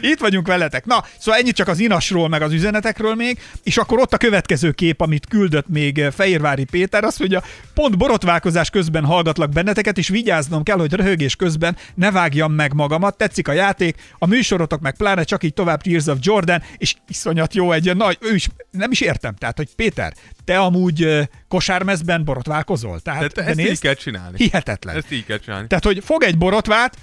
Itt 0.00 0.18
vagyunk 0.18 0.46
veletek. 0.46 0.84
Na, 0.84 1.04
szóval 1.18 1.40
ennyit 1.40 1.54
csak 1.54 1.68
az 1.68 1.78
inasról, 1.78 2.28
meg 2.28 2.42
az 2.42 2.52
üzenetekről 2.52 3.14
még, 3.14 3.38
és 3.62 3.76
akkor 3.76 3.98
ott 3.98 4.12
a 4.12 4.16
következő 4.16 4.70
kép, 4.70 5.00
amit 5.00 5.26
küldött 5.26 5.68
még 5.68 5.98
eh, 5.98 6.10
Fehérvári 6.10 6.64
Péter, 6.64 7.04
az, 7.04 7.16
hogy 7.16 7.34
a 7.34 7.42
pont 7.74 7.98
borotválkozás 7.98 8.70
közben 8.70 9.04
hallgatlak 9.04 9.50
benneteket, 9.50 9.98
és 9.98 10.08
vigyáznom 10.08 10.62
kell, 10.62 10.78
hogy 10.78 10.92
röhögés 10.92 11.36
közben 11.36 11.76
ne 11.94 12.10
vágjam 12.10 12.52
meg 12.52 12.74
magamat. 12.74 13.16
Tetszik 13.16 13.48
a 13.48 13.52
játék, 13.52 13.96
a 14.18 14.26
műsorotok 14.26 14.80
meg 14.80 14.96
pláne 14.96 15.22
csak 15.22 15.44
így 15.44 15.54
tovább 15.54 15.82
Tears 15.82 16.06
of 16.06 16.18
Jordan, 16.20 16.62
és 16.76 16.94
iszonyat 17.08 17.54
jó 17.54 17.72
egy 17.72 17.96
nagy, 17.96 18.18
ő 18.20 18.34
is, 18.34 18.48
nem 18.70 18.90
is 18.90 19.00
értem, 19.00 19.34
tehát, 19.34 19.56
hogy 19.56 19.68
Péter, 19.76 20.12
te 20.44 20.58
amúgy 20.58 21.04
eh, 21.04 21.26
kosármezben 21.48 22.24
borotválkozol. 22.24 23.00
Tehát, 23.00 23.32
Tehát 23.32 23.50
ezt 23.50 23.60
így 23.60 23.80
kell 23.80 23.94
csinálni. 23.94 24.36
Hihetetlen. 24.36 24.96
Ezt 24.96 25.12
így 25.12 25.24
kell 25.24 25.38
csinálni. 25.38 25.66
Tehát, 25.66 25.84
hogy 25.84 26.02
fog 26.04 26.22
egy 26.22 26.38
borotvát, 26.38 26.96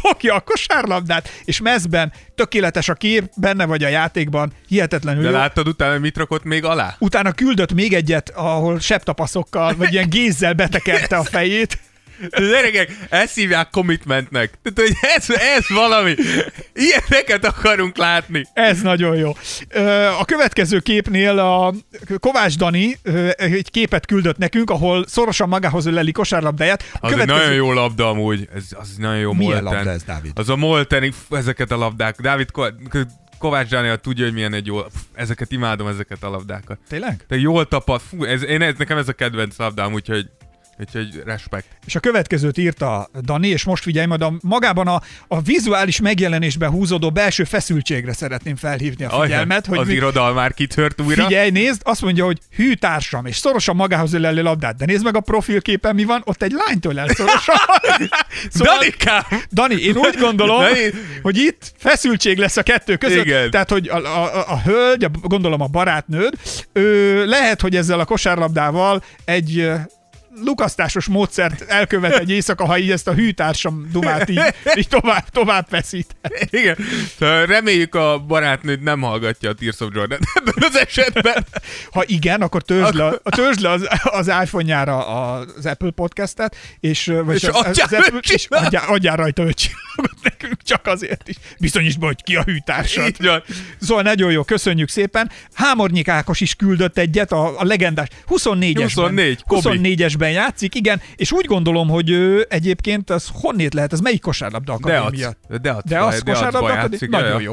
fogja 0.00 0.34
a 0.34 0.40
kosárlabdát, 0.40 1.28
és 1.44 1.60
mezben 1.60 2.12
tökéletes 2.34 2.88
a 2.88 2.94
kép, 2.94 3.24
benne 3.36 3.64
vagy 3.64 3.84
a 3.84 3.88
játékban, 3.88 4.52
hihetetlenül 4.68 5.22
De 5.22 5.28
jó. 5.28 5.34
láttad 5.34 5.68
utána, 5.68 5.98
mit 5.98 6.16
rakott 6.16 6.44
még 6.44 6.64
alá? 6.64 6.96
Utána 6.98 7.32
küldött 7.32 7.72
még 7.72 7.92
egyet, 7.94 8.32
ahol 8.34 8.78
septapaszokkal, 8.80 9.74
vagy 9.76 9.92
ilyen 9.92 10.08
gézzel 10.08 10.52
betekerte 10.52 11.16
a 11.16 11.24
fejét. 11.24 11.78
De 12.30 12.40
gyerekek, 12.40 12.96
ezt 13.08 13.34
hívják 13.34 13.70
commitmentnek. 13.70 14.50
Tehát, 14.62 14.90
hogy 14.90 15.08
ez, 15.16 15.30
ez 15.30 15.68
valami. 15.68 16.14
Ilyeneket 16.74 17.44
akarunk 17.44 17.96
látni. 17.96 18.46
Ez 18.52 18.80
nagyon 18.82 19.16
jó. 19.16 19.32
A 20.18 20.24
következő 20.24 20.78
képnél 20.78 21.38
a 21.38 21.74
Kovács 22.20 22.56
Dani 22.56 22.96
egy 23.36 23.70
képet 23.70 24.06
küldött 24.06 24.36
nekünk, 24.38 24.70
ahol 24.70 25.04
szorosan 25.06 25.48
magához 25.48 25.86
öleli 25.86 26.12
kosárlabdáját. 26.12 26.84
A 26.92 27.06
Az 27.06 27.18
egy 27.18 27.26
nagyon 27.26 27.52
jó 27.52 27.72
labda 27.72 28.08
amúgy. 28.08 28.48
Ez, 28.54 28.64
az 28.70 28.88
nagyon 28.98 29.18
jó 29.18 29.32
Milyen 29.32 29.62
molten. 29.62 29.74
labda 29.74 29.90
ez, 29.90 30.02
Dávid? 30.02 30.30
Az 30.34 30.48
a 30.48 30.56
molten, 30.56 31.14
ezeket 31.30 31.70
a 31.70 31.76
labdák. 31.76 32.20
Dávid, 32.20 32.48
Kovács 33.38 33.68
Dániel 33.68 33.96
tudja, 33.96 34.24
hogy 34.24 34.32
milyen 34.34 34.54
egy 34.54 34.66
jó... 34.66 34.82
Pff, 34.82 35.00
ezeket 35.14 35.52
imádom, 35.52 35.86
ezeket 35.86 36.22
a 36.22 36.30
labdákat. 36.30 36.78
Tényleg? 36.88 37.24
Te 37.28 37.36
jól 37.38 37.68
tapad, 37.68 38.00
fú, 38.00 38.24
ez, 38.24 38.44
én, 38.44 38.62
ez, 38.62 38.74
nekem 38.78 38.98
ez 38.98 39.08
a 39.08 39.12
kedvenc 39.12 39.56
labdám, 39.58 39.92
úgyhogy, 39.92 40.26
úgyhogy 40.80 41.22
respekt. 41.24 41.66
És 41.86 41.94
a 41.94 42.00
következőt 42.00 42.58
írta 42.58 43.10
Dani, 43.22 43.48
és 43.48 43.64
most 43.64 43.82
figyelj, 43.82 44.06
majd 44.06 44.22
a, 44.22 44.32
magában 44.40 44.86
a, 44.86 45.02
a 45.28 45.40
vizuális 45.40 46.00
megjelenésben 46.00 46.70
húzódó 46.70 47.10
belső 47.10 47.44
feszültségre 47.44 48.12
szeretném 48.12 48.56
felhívni 48.56 49.04
a 49.04 49.20
figyelmet, 49.22 49.66
Ajaj, 49.66 49.68
hogy 49.68 49.78
az 49.78 49.86
mi, 49.86 49.94
irodal 49.94 50.32
már 50.32 50.54
kitört 50.54 51.00
újra. 51.00 51.24
Figyelj, 51.24 51.50
nézd, 51.50 51.80
azt 51.84 52.02
mondja, 52.02 52.24
hogy 52.24 52.38
hű 52.56 52.74
társam, 52.74 53.26
és 53.26 53.36
szorosan 53.36 53.76
magához 53.76 54.12
ölelő 54.12 54.42
labdát. 54.42 54.76
De 54.76 54.84
nézd 54.84 55.04
meg 55.04 55.16
a 55.16 55.20
profilképen, 55.20 55.94
mi 55.94 56.04
van, 56.04 56.22
ott 56.24 56.42
egy 56.42 56.52
lánytól 56.66 56.98
el 56.98 57.08
szorosan. 57.08 57.56
Danikám! 58.54 59.22
Dani, 59.52 59.74
én 59.74 59.96
úgy 59.96 60.16
gondolom, 60.18 60.60
Dani! 60.60 60.92
hogy 61.22 61.36
itt 61.36 61.72
feszültség 61.76 62.38
lesz 62.38 62.56
a 62.56 62.62
kettő 62.62 62.96
között. 62.96 63.24
Igen. 63.24 63.50
Tehát, 63.50 63.70
hogy 63.70 63.88
a, 63.88 63.96
a, 63.96 64.34
a, 64.34 64.52
a 64.52 64.60
hölgy, 64.60 65.04
a, 65.04 65.10
gondolom 65.22 65.60
a 65.60 65.66
barátnőd, 65.66 66.34
ő, 66.72 67.24
lehet, 67.26 67.60
hogy 67.60 67.76
ezzel 67.76 68.00
a 68.00 68.04
kosárlabdával 68.04 69.02
egy 69.24 69.70
lukasztásos 70.44 71.06
módszert 71.06 71.60
elkövet 71.60 72.16
egy 72.16 72.30
éjszaka, 72.30 72.66
ha 72.66 72.78
így 72.78 72.90
ezt 72.90 73.08
a 73.08 73.12
hűtársam 73.12 73.88
dumát 73.92 74.28
így, 74.28 74.40
így 74.76 74.88
tovább, 74.88 75.28
tovább 75.28 75.66
feszít. 75.68 76.16
Igen. 76.50 76.76
Reméljük 77.46 77.94
a 77.94 78.18
barátnőd 78.18 78.82
nem 78.82 79.00
hallgatja 79.00 79.50
a 79.50 79.54
Tears 79.54 79.80
of 79.80 79.88
Jordan 79.92 80.18
ebben 80.34 80.54
az 80.56 80.76
esetben. 80.76 81.46
Ha 81.90 82.02
igen, 82.06 82.40
akkor 82.40 82.62
törzsd 82.62 82.94
le, 82.94 83.04
a 83.22 83.30
törzsd 83.30 83.60
le 83.60 83.70
az, 83.70 83.88
az 84.02 84.26
iPhone-jára 84.26 85.06
az 85.32 85.66
Apple 85.66 85.90
podcastet, 85.90 86.56
és, 86.80 87.12
vagy 87.24 87.34
És 87.34 87.44
az, 87.44 87.54
adjál 87.54 87.86
az 87.86 87.92
Apple, 87.92 88.18
és 88.22 88.46
adjál, 88.48 88.84
adjál 88.88 89.16
rajta 89.16 89.42
öt 89.42 89.56
csillagot 89.56 90.22
nekünk, 90.22 90.35
csak 90.64 90.86
azért 90.86 91.28
is. 91.28 91.36
Bizonyítsd 91.58 91.98
be, 91.98 92.06
hogy 92.06 92.22
ki 92.22 92.36
a 92.36 92.42
hűtársad. 92.42 93.24
Van. 93.24 93.42
Szóval 93.80 94.02
nagyon 94.02 94.30
jó, 94.30 94.42
köszönjük 94.42 94.88
szépen. 94.88 95.30
Hámornyik 95.54 96.08
Ákos 96.08 96.40
is 96.40 96.54
küldött 96.54 96.98
egyet, 96.98 97.32
a, 97.32 97.60
a 97.60 97.64
legendás 97.64 98.08
24-esben. 98.28 98.82
24, 98.82 99.42
Kobi. 99.46 99.78
24-esben 99.82 100.32
játszik, 100.32 100.74
igen, 100.74 101.00
és 101.16 101.32
úgy 101.32 101.44
gondolom, 101.46 101.88
hogy 101.88 102.10
ő 102.10 102.46
egyébként 102.48 103.10
az 103.10 103.28
honnét 103.32 103.74
lehet, 103.74 103.92
ez 103.92 104.00
melyik 104.00 104.20
kosárlabda 104.20 104.78
De 104.82 104.96
akadémia? 104.96 105.28
az, 105.28 105.58
de 105.60 105.70
az, 105.70 105.82
De 105.84 106.00
az 106.00 106.22
de 106.22 106.32
kosárlabda 106.32 106.72
akadémia? 106.72 107.20
Nagyon 107.20 107.42
jó. 107.42 107.52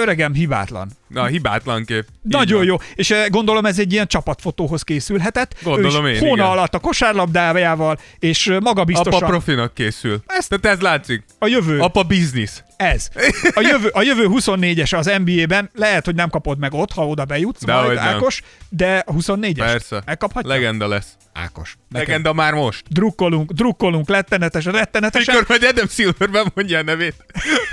Öregem 0.00 0.32
hibátlan. 0.34 0.90
Na, 1.08 1.26
hibátlan 1.26 1.84
kép. 1.84 2.04
Nagyon 2.22 2.64
jó. 2.64 2.76
És 2.94 3.10
eh, 3.10 3.28
gondolom 3.28 3.66
ez 3.66 3.78
egy 3.78 3.92
ilyen 3.92 4.06
csapatfotóhoz 4.06 4.82
készülhetett. 4.82 5.54
Gondolom 5.62 6.04
ő 6.06 6.10
is 6.10 6.14
én, 6.20 6.20
hóna 6.28 6.32
igen. 6.42 6.46
alatt 6.46 6.74
a 6.74 6.78
kosárlabdával, 6.78 7.98
és 8.18 8.46
eh, 8.46 8.60
maga 8.60 8.70
Apa 8.70 8.84
biztosan 8.84 9.28
profinak 9.28 9.74
készül. 9.74 10.22
Ezt- 10.26 10.48
Tehát 10.60 10.76
ez 10.76 10.82
látszik. 10.82 11.24
a 11.38 11.46
jövő. 11.46 11.78
Apa 11.78 12.02
business. 12.02 12.50
Ez. 12.80 13.08
A 13.54 13.60
jövő, 13.60 13.88
a 13.88 14.02
jövő 14.02 14.26
24-es 14.28 14.96
az 14.98 15.10
NBA-ben, 15.24 15.70
lehet, 15.74 16.04
hogy 16.04 16.14
nem 16.14 16.28
kapod 16.30 16.58
meg 16.58 16.72
ott, 16.74 16.92
ha 16.92 17.06
oda 17.06 17.24
bejutsz, 17.24 17.64
Dehogy 17.64 17.84
majd 17.84 17.98
nem. 17.98 18.06
Ákos, 18.06 18.42
de 18.68 19.02
a 19.06 19.12
24-es 19.12 19.54
Persze. 19.56 20.02
megkaphatja? 20.06 20.48
Legenda 20.50 20.88
lesz. 20.88 21.06
Ákos. 21.32 21.76
Neked 21.88 22.06
Legenda 22.08 22.32
már 22.32 22.52
most. 22.52 22.82
drukkolunk, 22.88 23.52
drukkolunk 23.52 24.08
lettenetes, 24.08 24.64
rettenetesen. 24.64 25.34
Mikor 25.34 25.48
majd 25.48 25.62
Adam 25.72 25.88
Silver 25.88 26.30
bemondja 26.30 26.78
a 26.78 26.82
nevét, 26.82 27.14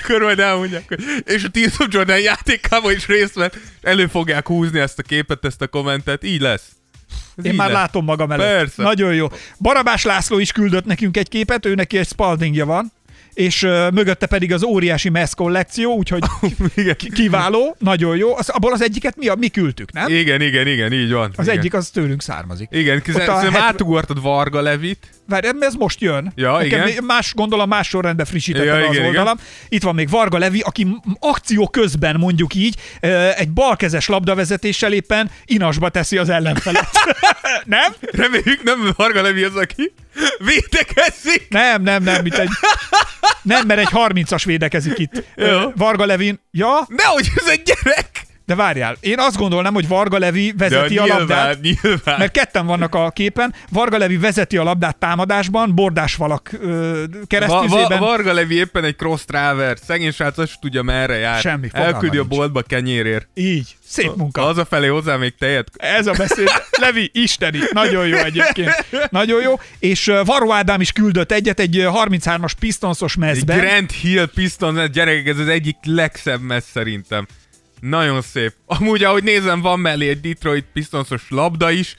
akkor 0.04 0.22
majd 0.22 0.40
elmondják, 0.40 0.98
és 1.26 1.44
a 1.44 1.50
Tears 1.50 1.80
of 1.80 1.88
Jordan 1.90 2.20
játékában 2.20 2.92
is 2.92 3.08
részt 3.08 3.34
vett, 3.34 3.58
elő 3.82 4.08
fogják 4.08 4.48
húzni 4.48 4.80
ezt 4.80 5.00
a 5.00 5.04
képet, 5.04 5.46
ezt 5.46 5.62
a 5.62 5.68
kommentet, 5.68 6.24
így 6.24 6.42
lesz. 6.42 6.66
Ez 7.36 7.46
Én 7.46 7.54
már 7.56 7.68
lesz. 7.70 7.78
látom 7.78 8.06
magam 8.06 8.32
előtt. 8.32 8.46
Persze. 8.48 8.84
Nagyon 8.84 9.14
jó. 9.14 9.28
Barabás 9.60 10.04
László 10.04 10.40
is 10.40 10.52
küldött 10.52 10.86
nekünk 10.86 11.18
egy 11.18 11.30
képet, 11.30 11.66
ő 11.66 11.76
neki 11.76 11.98
egy 11.98 12.08
spaldingja 12.08 12.66
van, 12.66 12.92
és 13.38 13.64
uh, 13.64 13.92
mögötte 13.92 14.26
pedig 14.26 14.54
az 14.54 14.64
óriási 14.64 15.10
MESZ 15.10 15.34
kollekció, 15.34 15.94
úgyhogy 15.96 16.24
Igen. 16.76 16.96
ki- 16.96 17.12
kiváló, 17.12 17.76
nagyon 17.80 18.18
jó. 18.18 18.38
Az, 18.38 18.50
abból 18.50 18.74
az 18.74 18.82
egyiket 18.82 19.16
mi, 19.18 19.28
mi 19.38 19.48
küldtük, 19.48 19.92
nem? 19.92 20.08
Igen, 20.10 20.42
igen, 20.42 20.68
igen, 20.68 20.94
így 20.94 21.12
van. 21.12 21.34
Az 21.36 21.46
igen. 21.46 21.58
egyik 21.60 21.74
az 21.74 21.90
tőlünk 21.90 22.22
származik. 22.22 22.68
Igen, 22.72 22.98
a 22.98 23.02
szerintem 23.12 23.36
hetven- 23.36 23.62
átugortad 23.62 24.22
Varga 24.22 24.62
Levit. 24.62 25.08
Várj, 25.30 25.48
ez 25.60 25.74
most 25.74 26.02
jön. 26.02 26.32
Ja, 26.36 26.58
Nekem 26.58 26.88
igen. 26.88 27.04
Más, 27.04 27.34
gondolom 27.34 27.68
más 27.70 27.88
sorrendben 27.88 28.26
frissítettem 28.26 28.80
Ja, 28.80 28.88
az 28.88 28.96
igen, 28.96 29.06
oldalam. 29.06 29.38
Itt 29.70 29.84
van 29.84 29.96
még 29.96 30.10
Varga 30.10 30.38
Levi, 30.38 30.60
aki 30.60 30.88
akció 31.20 31.68
közben 31.68 32.16
mondjuk 32.16 32.54
így 32.54 32.76
egy 33.36 33.50
balkezes 33.50 34.08
labdavezetéssel 34.08 34.94
éppen 34.94 35.30
inasba 35.46 35.90
teszi 35.90 36.18
az 36.18 36.30
ellenfelet. 36.30 36.88
nem? 37.66 37.94
Reméljük 38.02 38.64
nem 38.64 38.94
Varga 38.96 39.22
Levi 39.22 39.44
az, 39.44 39.56
aki 39.56 39.92
védekezik. 40.38 41.46
Nem, 41.50 41.82
nem, 41.82 42.04
nem, 42.04 42.22
mint 42.22 42.38
egy... 42.38 42.50
Nem, 43.42 43.68
mert 43.68 43.80
egy 43.80 43.90
30-as 43.92 44.42
védekezik 44.46 44.98
itt. 44.98 45.24
Varga 45.76 46.06
Levin, 46.06 46.40
ja, 46.52 46.86
Nehogy 46.88 47.28
ez 47.36 47.48
egy 47.48 47.62
gyerek. 47.62 48.27
De 48.48 48.56
várjál, 48.56 48.98
én 49.00 49.20
azt 49.20 49.38
gondolnám, 49.38 49.74
hogy 49.74 49.88
Varga 49.88 50.18
Levi 50.18 50.52
De 50.56 50.70
vezeti 50.70 50.98
a 50.98 51.02
nyilván, 51.04 51.20
labdát. 51.20 51.62
nyilván. 51.62 52.18
Mert 52.20 52.32
ketten 52.32 52.66
vannak 52.66 52.96
a 52.96 53.10
képen. 53.10 53.54
Varga 53.72 53.98
Levi 53.98 54.18
vezeti 54.18 54.58
a 54.58 54.64
labdát 54.64 54.98
támadásban, 54.98 55.76
bordásfalak 55.76 56.52
ö, 56.62 57.04
Va- 57.12 57.28
keresztüzében. 57.28 57.88
Va- 58.00 58.00
Varga 58.00 58.34
Levi 58.34 58.56
éppen 58.56 58.84
egy 58.84 58.96
cross 58.96 59.22
traver. 59.26 59.78
Szegény 59.88 60.12
srác 60.12 60.38
azt 60.38 60.60
tudja 60.62 60.82
merre 60.82 61.16
jár. 61.18 61.40
Semmi, 61.42 61.68
Elküldi 61.72 62.18
a 62.18 62.22
nincs. 62.22 62.36
boltba 62.36 62.62
kenyérért. 62.62 63.28
Így, 63.34 63.76
szép 63.88 64.16
munka. 64.16 64.42
Hazafelé 64.42 64.88
hozzá 64.88 65.16
még 65.16 65.34
tejet. 65.40 65.68
Ez 65.78 66.08
a 66.08 66.14
beszéd. 66.18 66.48
Levi, 66.82 67.10
isteni. 67.14 67.60
Nagyon 67.72 68.08
jó 68.08 68.18
egyébként. 68.18 68.86
Nagyon 69.10 69.42
jó. 69.42 69.60
És 69.80 70.12
Varó 70.26 70.52
Ádám 70.54 70.82
is 70.82 70.92
küldött 70.92 71.32
egyet 71.32 71.60
egy 71.60 71.78
ö, 71.78 71.90
33-as 71.94 72.52
Pistonsos 72.60 73.14
Egy 73.14 73.20
mezben. 73.20 73.58
Grand 73.60 73.92
Hill 73.92 74.26
Piston, 74.36 74.92
gyerekek, 74.92 75.28
ez 75.28 75.40
az 75.40 75.48
egyik 75.48 75.76
legszebb 75.84 76.42
messz 76.42 76.70
szerintem. 76.72 77.28
Nagyon 77.80 78.22
szép. 78.22 78.54
Amúgy, 78.66 79.04
ahogy 79.04 79.24
nézem, 79.24 79.62
van 79.62 79.80
mellé 79.80 80.10
egy 80.10 80.20
Detroit 80.22 80.66
Pistonsos 80.74 81.26
labda 81.30 81.72
is. 81.72 81.96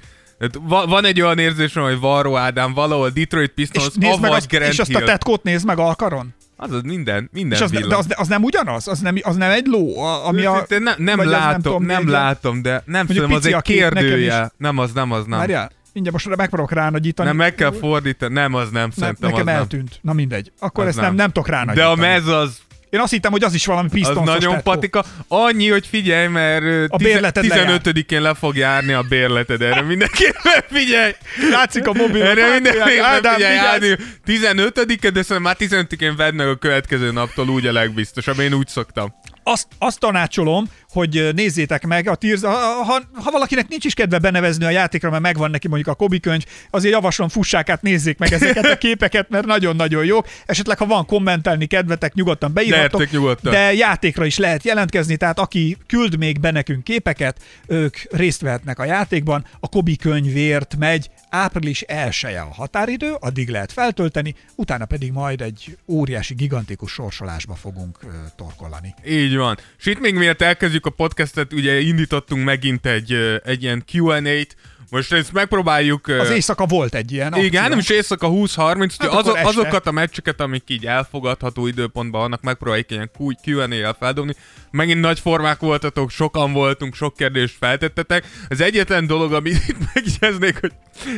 Va- 0.61 0.89
van 0.89 1.05
egy 1.05 1.21
olyan 1.21 1.39
érzésem, 1.39 1.83
hogy 1.83 1.99
Varro 1.99 2.37
Ádám 2.37 2.75
valahol 2.75 3.11
Detroit 3.11 3.53
és 3.57 3.69
Pistons, 3.71 3.95
nézd 3.95 4.21
meg 4.21 4.31
azt, 4.31 4.49
Grand 4.49 4.73
és 4.73 4.79
azt 4.79 4.95
a 4.95 4.99
tetkót 5.05 5.43
nézd 5.43 5.67
meg 5.67 5.79
alkaron. 5.79 6.35
Az 6.57 6.73
az 6.73 6.81
minden, 6.83 7.29
minden 7.33 7.59
És 7.59 7.65
az, 7.65 7.71
villan. 7.71 7.89
de 7.89 7.97
az, 7.97 8.07
az, 8.09 8.29
nem 8.29 8.43
ugyanaz? 8.43 8.89
Az 8.89 8.99
nem, 9.01 9.17
az 9.23 9.37
nem 9.37 9.51
egy 9.51 9.67
ló? 9.67 9.99
Ami 10.03 10.45
a, 10.45 10.53
Őszintén 10.53 10.83
nem, 10.83 10.95
nem 10.99 11.19
az 11.19 11.27
látom, 11.27 11.51
nem, 11.51 11.61
tudom, 11.63 11.83
nem 11.85 12.09
látom, 12.09 12.63
de 12.63 12.83
nem 12.87 13.07
tudom, 13.07 13.33
az 13.33 13.47
egy 13.47 13.61
kérdője. 13.63 14.53
Nem 14.57 14.79
az, 14.79 14.93
nem 14.93 15.13
az, 15.13 15.25
nem. 15.27 15.39
Várjál, 15.39 15.71
mindjárt 15.93 16.25
most 16.25 16.37
megpróbálok 16.37 16.73
ránagyítani. 16.73 17.29
Nem, 17.29 17.37
meg 17.37 17.55
kell 17.55 17.73
fordítani. 17.73 18.33
Nem, 18.35 18.55
az 18.55 18.71
nem, 18.71 18.81
nem, 18.81 18.91
szerintem 18.91 19.31
nekem 19.31 19.47
az 19.47 19.53
nem. 19.53 19.55
eltűnt. 19.55 19.99
Na 20.03 20.13
mindegy. 20.13 20.53
Akkor 20.59 20.83
Az 20.85 20.89
ezt 20.91 20.97
nem, 20.99 21.07
nem. 21.07 21.15
nem 21.15 21.27
tudok 21.31 21.49
De 21.49 21.55
ránagyítani. 21.57 21.93
a 21.93 21.95
mez 21.95 22.27
az, 22.27 22.59
Én 22.91 23.01
azt 23.01 23.13
hittem, 23.13 23.31
hogy 23.31 23.43
az 23.45 23.55
is 23.55 23.67
valami 23.67 23.87
az 23.87 23.93
pistonsos 23.93 24.25
nagyon 24.25 24.55
tetkó. 24.55 24.71
patika. 24.71 25.05
Annyi, 25.29 25.69
hogy 25.69 25.87
figyelj, 25.87 26.27
mert 26.27 26.65
A 26.89 26.97
bérleted 26.97 27.47
lejár. 27.47 27.81
15-én 27.85 28.23
le 28.23 28.35
fog 28.35 28.57
járni 28.57 28.93
a 28.93 29.03
bérleted. 29.03 29.63
Erre 29.63 29.83
mindenképpen 29.83 30.63
figyelj! 30.71 31.15
Látszik 31.51 31.87
a 31.87 31.93
mobil. 31.93 32.23
Erre 32.23 32.53
mindenképpen 32.53 32.89
figyelj, 32.89 33.53
vigyázz! 33.53 33.83
Ádám, 33.85 33.99
15-e, 34.27 35.11
de 35.11 35.23
szerintem 35.23 35.43
már 35.43 35.57
15-én 35.59 36.17
vedd 36.17 36.35
meg 36.35 36.49
a 36.49 36.57
következő 36.57 37.13
naptól 37.13 37.49
úgy 37.49 37.67
a 37.67 37.73
legbiztosabb. 37.73 38.39
Én 38.39 38.53
úgy 38.53 38.69
szoktam. 38.69 39.15
Azt, 39.49 39.67
azt 39.79 39.99
tanácsolom, 39.99 40.69
hogy 40.89 41.29
nézzétek 41.35 41.87
meg 41.87 42.09
a 42.09 42.15
Tears, 42.15 42.41
ha, 42.41 42.51
ha, 42.85 43.01
ha 43.15 43.31
valakinek 43.31 43.69
nincs 43.69 43.85
is 43.85 43.95
kedve 43.95 44.19
benevezni 44.19 44.65
a 44.65 44.71
játékra, 44.71 45.11
mert 45.11 45.23
megvan 45.23 45.51
neki 45.51 45.69
mondjuk 45.69 45.89
a 45.89 45.95
Kobi 45.95 46.21
könyv, 46.21 46.45
azért 46.71 46.95
javaslom 46.95 47.29
fussák 47.29 47.69
át, 47.69 47.83
nézzék 47.83 48.19
meg 48.19 48.33
ezeket 48.33 48.65
a 48.65 48.77
képeket, 48.87 49.29
mert 49.29 49.47
nagyon-nagyon 49.47 50.05
jók. 50.05 50.27
Esetleg, 50.47 50.79
ha 50.79 50.87
van 50.87 51.07
kommentelni 51.07 51.67
kedvetek, 51.67 52.15
nyugodtan 52.15 52.53
beírhatok. 52.53 52.93
Lehettek 52.93 53.11
nyugodtan. 53.11 53.53
De 53.53 53.73
játékra 53.73 54.25
is 54.25 54.39
lehet 54.39 54.65
jelentkezni, 54.65 55.17
tehát 55.17 55.39
aki 55.39 55.77
küld 55.87 56.19
még 56.19 56.41
be 56.41 56.51
nekünk 56.51 56.85
képeket, 56.85 57.41
ők 57.67 57.97
részt 58.11 58.41
vehetnek 58.41 58.79
a 58.79 58.85
játékban. 58.85 59.45
A 59.61 59.69
Kobi 59.69 59.97
könyvért 59.97 60.77
megy, 60.79 61.11
április 61.31 61.83
1 61.83 62.25
a 62.25 62.55
határidő, 62.55 63.15
addig 63.21 63.49
lehet 63.49 63.73
feltölteni, 63.73 64.35
utána 64.55 64.85
pedig 64.85 65.13
majd 65.13 65.41
egy 65.41 65.79
óriási, 65.87 66.35
gigantikus 66.35 66.93
sorsolásba 66.93 67.55
fogunk 67.55 67.99
ö, 68.03 68.09
torkolani. 68.37 68.95
Így 69.07 69.37
van. 69.37 69.59
És 69.79 69.87
itt 69.87 70.01
még 70.01 70.15
miért 70.15 70.43
elkezdjük 70.43 70.87
a 70.87 70.91
podcastet, 70.91 71.53
ugye 71.53 71.81
indítottunk 71.81 72.45
megint 72.45 72.87
egy, 72.87 73.13
egy 73.45 73.63
ilyen 73.63 73.85
Q&A-t. 73.93 74.57
Most 74.91 75.13
ezt 75.13 75.33
megpróbáljuk... 75.33 76.07
Az 76.07 76.31
éjszaka 76.31 76.67
volt 76.67 76.95
egy 76.95 77.13
ilyen 77.13 77.35
Igen, 77.35 77.47
akció. 77.63 77.69
nem 77.69 77.79
is 77.79 77.89
éjszaka 77.91 78.29
20-30, 78.31 78.95
Hát 78.99 79.11
azok, 79.13 79.37
azokat 79.43 79.87
a 79.87 79.91
meccseket, 79.91 80.41
amik 80.41 80.63
így 80.67 80.87
elfogadható 80.87 81.67
időpontban 81.67 82.21
vannak, 82.21 82.43
megpróbáljuk 82.43 82.91
ilyen 82.91 83.11
Q&A-jel 83.45 83.97
feldobni. 83.99 84.35
Megint 84.71 85.01
nagy 85.01 85.21
formák 85.21 85.59
voltatok, 85.61 86.11
sokan 86.11 86.53
voltunk, 86.53 86.95
sok 86.95 87.17
kérdést 87.17 87.57
feltettetek. 87.61 88.25
Az 88.49 88.61
egyetlen 88.61 89.07
dolog, 89.07 89.33
amit 89.33 89.55
itt 89.69 89.77
megjegyeznék, 89.95 90.61
hogy 90.61 90.73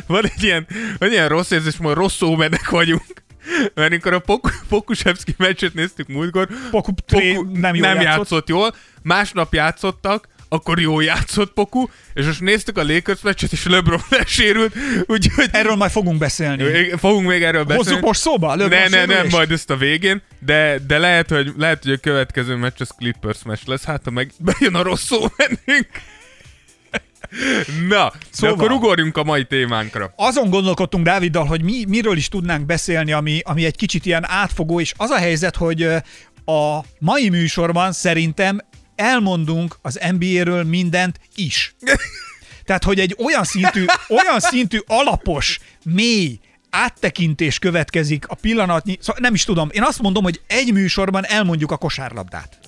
van 0.06 0.24
egy 0.24 0.42
ilyen, 0.42 0.66
van 0.98 1.10
ilyen 1.10 1.28
rossz 1.28 1.50
érzés, 1.50 1.76
hogy 1.76 1.94
rossz 1.94 2.20
ómenek 2.22 2.70
vagyunk. 2.70 3.02
Mert 3.74 3.90
amikor 3.90 4.12
a 4.12 4.18
Pok- 4.18 4.62
Pokusevski 4.68 5.34
meccset 5.38 5.74
néztük 5.74 6.08
múltkor, 6.08 6.48
Poku, 6.70 6.92
Poku 7.06 7.42
nem, 7.52 7.74
jól 7.74 7.86
nem 7.86 8.00
játszott. 8.00 8.02
játszott 8.02 8.48
jól, 8.48 8.74
másnap 9.02 9.54
játszottak, 9.54 10.28
akkor 10.52 10.80
jó 10.80 11.00
játszott 11.00 11.52
Poku, 11.52 11.86
és 12.14 12.26
most 12.26 12.40
néztük 12.40 12.78
a 12.78 12.82
Lakers 12.82 13.20
meccset, 13.20 13.52
és 13.52 13.66
LeBron 13.66 14.00
lesérült, 14.18 14.74
úgyhogy 15.06 15.48
Erről 15.52 15.74
majd 15.74 15.90
fogunk 15.90 16.18
beszélni. 16.18 16.90
Fogunk 16.96 17.26
még 17.26 17.42
erről 17.42 17.64
beszélni. 17.64 17.88
Hozzuk 17.88 18.04
most 18.04 18.20
szóba? 18.20 18.54
LeBron 18.54 18.68
Ne, 18.68 18.88
ne, 18.88 19.04
nem, 19.04 19.26
majd 19.30 19.50
ezt 19.50 19.70
a 19.70 19.76
végén, 19.76 20.22
de, 20.38 20.78
de 20.86 20.98
lehet, 20.98 21.28
hogy, 21.30 21.52
lehet, 21.56 21.82
hogy 21.82 21.92
a 21.92 21.96
következő 21.96 22.54
meccs 22.54 22.80
az 22.80 22.90
Clippers 22.96 23.42
meccs 23.44 23.60
lesz, 23.66 23.84
hát 23.84 24.00
ha 24.04 24.10
meg 24.10 24.30
bejön 24.38 24.74
a 24.74 24.82
rossz 24.82 25.04
szó 25.04 25.18
mennünk. 25.36 25.88
Na, 27.88 28.12
szóval. 28.30 28.56
Akkor 28.56 28.70
ugorjunk 28.70 29.16
a 29.16 29.24
mai 29.24 29.44
témánkra. 29.44 30.12
azon 30.16 30.50
gondolkodtunk 30.50 31.04
Dáviddal, 31.04 31.44
hogy 31.44 31.62
mi, 31.62 31.84
miről 31.88 32.16
is 32.16 32.28
tudnánk 32.28 32.66
beszélni, 32.66 33.12
ami, 33.12 33.40
ami 33.44 33.64
egy 33.64 33.76
kicsit 33.76 34.06
ilyen 34.06 34.24
átfogó, 34.28 34.80
és 34.80 34.92
az 34.96 35.10
a 35.10 35.16
helyzet, 35.16 35.56
hogy 35.56 35.82
a 36.44 36.84
mai 36.98 37.28
műsorban 37.28 37.92
szerintem 37.92 38.60
elmondunk 39.00 39.78
az 39.82 40.00
NBA-ről 40.18 40.64
mindent 40.64 41.20
is. 41.34 41.74
Tehát, 42.64 42.84
hogy 42.84 43.00
egy 43.00 43.16
olyan 43.18 43.44
szintű, 43.44 43.84
olyan 44.08 44.40
szintű 44.40 44.78
alapos, 44.86 45.60
mély 45.84 46.38
áttekintés 46.70 47.58
következik 47.58 48.28
a 48.28 48.34
pillanatnyi, 48.34 48.96
szóval 49.00 49.20
nem 49.20 49.34
is 49.34 49.44
tudom, 49.44 49.68
én 49.72 49.82
azt 49.82 50.02
mondom, 50.02 50.22
hogy 50.22 50.40
egy 50.46 50.72
műsorban 50.72 51.26
elmondjuk 51.26 51.70
a 51.70 51.76
kosárlabdát. 51.76 52.58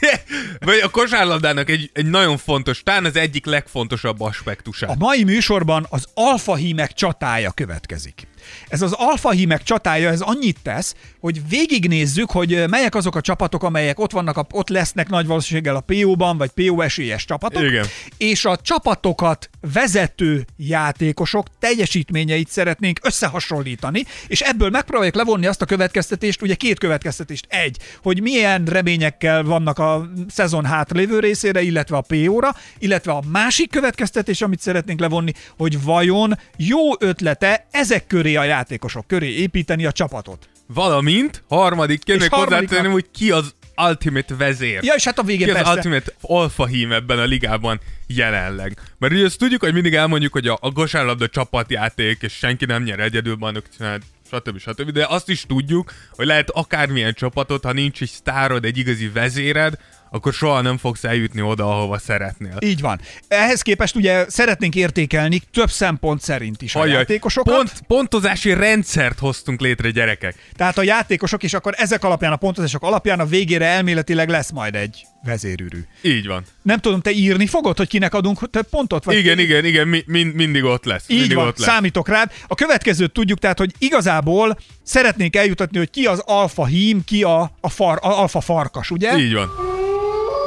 Vagy 0.58 0.80
a 0.82 0.88
kosárlabdának 0.90 1.70
egy, 1.70 1.90
egy 1.92 2.06
nagyon 2.06 2.36
fontos, 2.36 2.82
talán 2.82 3.04
az 3.04 3.16
egyik 3.16 3.46
legfontosabb 3.46 4.20
aspektusa. 4.20 4.86
A 4.86 4.94
mai 4.98 5.24
műsorban 5.24 5.86
az 5.90 6.06
alfahímek 6.14 6.92
csatája 6.92 7.50
következik. 7.50 8.26
Ez 8.68 8.82
az 8.82 8.92
alfahímek 8.92 9.62
csatája, 9.62 10.10
ez 10.10 10.20
annyit 10.20 10.58
tesz, 10.62 10.94
hogy 11.20 11.48
végignézzük, 11.48 12.30
hogy 12.30 12.64
melyek 12.68 12.94
azok 12.94 13.16
a 13.16 13.20
csapatok, 13.20 13.62
amelyek 13.62 13.98
ott 13.98 14.12
vannak, 14.12 14.36
a- 14.36 14.46
ott 14.50 14.68
lesznek 14.68 15.08
nagy 15.08 15.26
valószínűséggel 15.26 15.76
a 15.76 15.80
PO-ban, 15.80 16.38
vagy 16.38 16.50
PO 16.50 16.80
esélyes 16.80 17.24
csapatok, 17.24 17.62
Igen. 17.62 17.86
és 18.16 18.44
a 18.44 18.56
csapatokat 18.56 19.50
vezető 19.72 20.46
játékosok 20.56 21.46
teljesítményeit 21.58 22.48
szeretnénk 22.48 22.98
összehasonlítani, 23.02 24.04
és 24.26 24.40
ebből 24.40 24.70
megpróbáljuk 24.70 25.14
levonni 25.14 25.46
azt 25.46 25.62
a 25.62 25.66
következtetést, 25.66 26.42
ugye 26.42 26.54
két 26.54 26.78
következtetést. 26.78 27.46
Egy, 27.48 27.76
hogy 28.02 28.22
milyen 28.22 28.64
reményekkel 28.64 29.42
vannak 29.42 29.78
a 29.78 30.10
szezon 30.28 30.64
hátralévő 30.64 31.18
részére, 31.18 31.62
illetve 31.62 31.96
a 31.96 32.00
PO-ra, 32.00 32.54
illetve 32.78 33.12
a 33.12 33.22
másik 33.32 33.70
következtetés, 33.70 34.42
amit 34.42 34.60
szeretnénk 34.60 35.00
levonni, 35.00 35.32
hogy 35.56 35.82
vajon 35.82 36.38
jó 36.56 36.78
ötlete 36.98 37.66
ezek 37.70 38.06
köré 38.06 38.34
a 38.34 38.41
játékosok 38.44 39.06
köré 39.06 39.28
építeni 39.28 39.86
a 39.86 39.92
csapatot. 39.92 40.48
Valamint, 40.66 41.32
még 41.32 41.58
harmadiknak- 41.58 42.34
hozzátenném, 42.34 42.92
hogy 42.92 43.06
ki 43.12 43.30
az 43.30 43.54
Ultimate 43.76 44.34
vezér. 44.36 44.84
Ja, 44.84 44.94
és 44.94 45.04
hát 45.04 45.18
a 45.18 45.22
végén 45.22 45.46
Ki 45.46 45.52
az 45.52 45.56
persze. 45.56 45.72
Ultimate 45.72 46.12
alfa 46.20 46.66
hím 46.66 46.92
ebben 46.92 47.18
a 47.18 47.24
ligában 47.24 47.80
jelenleg? 48.06 48.78
Mert 48.98 49.12
ugye 49.12 49.24
azt 49.24 49.38
tudjuk, 49.38 49.60
hogy 49.60 49.72
mindig 49.72 49.94
elmondjuk, 49.94 50.32
hogy 50.32 50.48
a, 50.48 50.58
a 50.60 50.72
kosárlabda 50.72 51.28
csapatjáték, 51.28 52.22
és 52.22 52.32
senki 52.32 52.64
nem 52.64 52.82
nyer 52.82 53.00
egyedül 53.00 53.34
bajnok 53.34 53.64
csinált, 53.76 54.02
stb. 54.30 54.58
stb. 54.58 54.90
De 54.90 55.06
azt 55.08 55.28
is 55.28 55.42
tudjuk, 55.46 55.92
hogy 56.10 56.26
lehet 56.26 56.50
akármilyen 56.50 57.14
csapatot, 57.14 57.64
ha 57.64 57.72
nincs 57.72 58.02
egy 58.02 58.08
sztárod, 58.08 58.64
egy 58.64 58.78
igazi 58.78 59.08
vezéred, 59.08 59.78
akkor 60.12 60.32
soha 60.32 60.60
nem 60.60 60.76
fogsz 60.76 61.04
eljutni 61.04 61.42
oda, 61.42 61.64
ahova 61.64 61.98
szeretnél. 61.98 62.56
Így 62.60 62.80
van. 62.80 63.00
Ehhez 63.28 63.62
képest 63.62 63.96
ugye 63.96 64.24
szeretnénk 64.28 64.74
értékelni 64.74 65.42
több 65.52 65.70
szempont 65.70 66.20
szerint 66.20 66.62
is 66.62 66.74
a 66.74 66.80
Ajaj, 66.80 66.96
játékosokat. 66.96 67.54
Pont, 67.54 67.72
pontozási 67.86 68.52
rendszert 68.54 69.18
hoztunk 69.18 69.60
létre, 69.60 69.90
gyerekek. 69.90 70.34
Tehát 70.56 70.78
a 70.78 70.82
játékosok, 70.82 71.42
és 71.42 71.54
akkor 71.54 71.74
ezek 71.76 72.04
alapján, 72.04 72.32
a 72.32 72.36
pontozások 72.36 72.82
alapján 72.82 73.20
a 73.20 73.26
végére 73.26 73.66
elméletileg 73.66 74.28
lesz 74.28 74.50
majd 74.50 74.74
egy 74.74 75.06
vezérűrű. 75.24 75.84
Így 76.02 76.26
van. 76.26 76.44
Nem 76.62 76.78
tudom, 76.78 77.00
te 77.00 77.10
írni 77.10 77.46
fogod, 77.46 77.76
hogy 77.76 77.88
kinek 77.88 78.14
adunk 78.14 78.50
több 78.50 78.68
pontot? 78.68 79.04
Vagy 79.04 79.16
Igen, 79.16 79.38
igen, 79.38 79.64
igen, 79.64 79.88
mi, 79.88 80.02
mind, 80.06 80.34
mindig 80.34 80.64
ott 80.64 80.84
lesz. 80.84 81.04
Így 81.08 81.18
mindig 81.18 81.36
van, 81.36 81.46
ott 81.46 81.58
lesz. 81.58 81.68
számítok 81.68 82.08
rád. 82.08 82.32
A 82.46 82.54
következőt 82.54 83.12
tudjuk, 83.12 83.38
tehát, 83.38 83.58
hogy 83.58 83.72
igazából 83.78 84.58
szeretnénk 84.82 85.36
eljutatni, 85.36 85.78
hogy 85.78 85.90
ki 85.90 86.06
az 86.06 86.22
alfa 86.26 86.66
hím, 86.66 87.04
ki 87.04 87.22
a, 87.22 87.56
a, 87.60 87.68
far, 87.68 87.98
a 88.02 88.20
alfa 88.20 88.40
farkas, 88.40 88.90
ugye? 88.90 89.18
Így 89.18 89.32
van. 89.32 89.71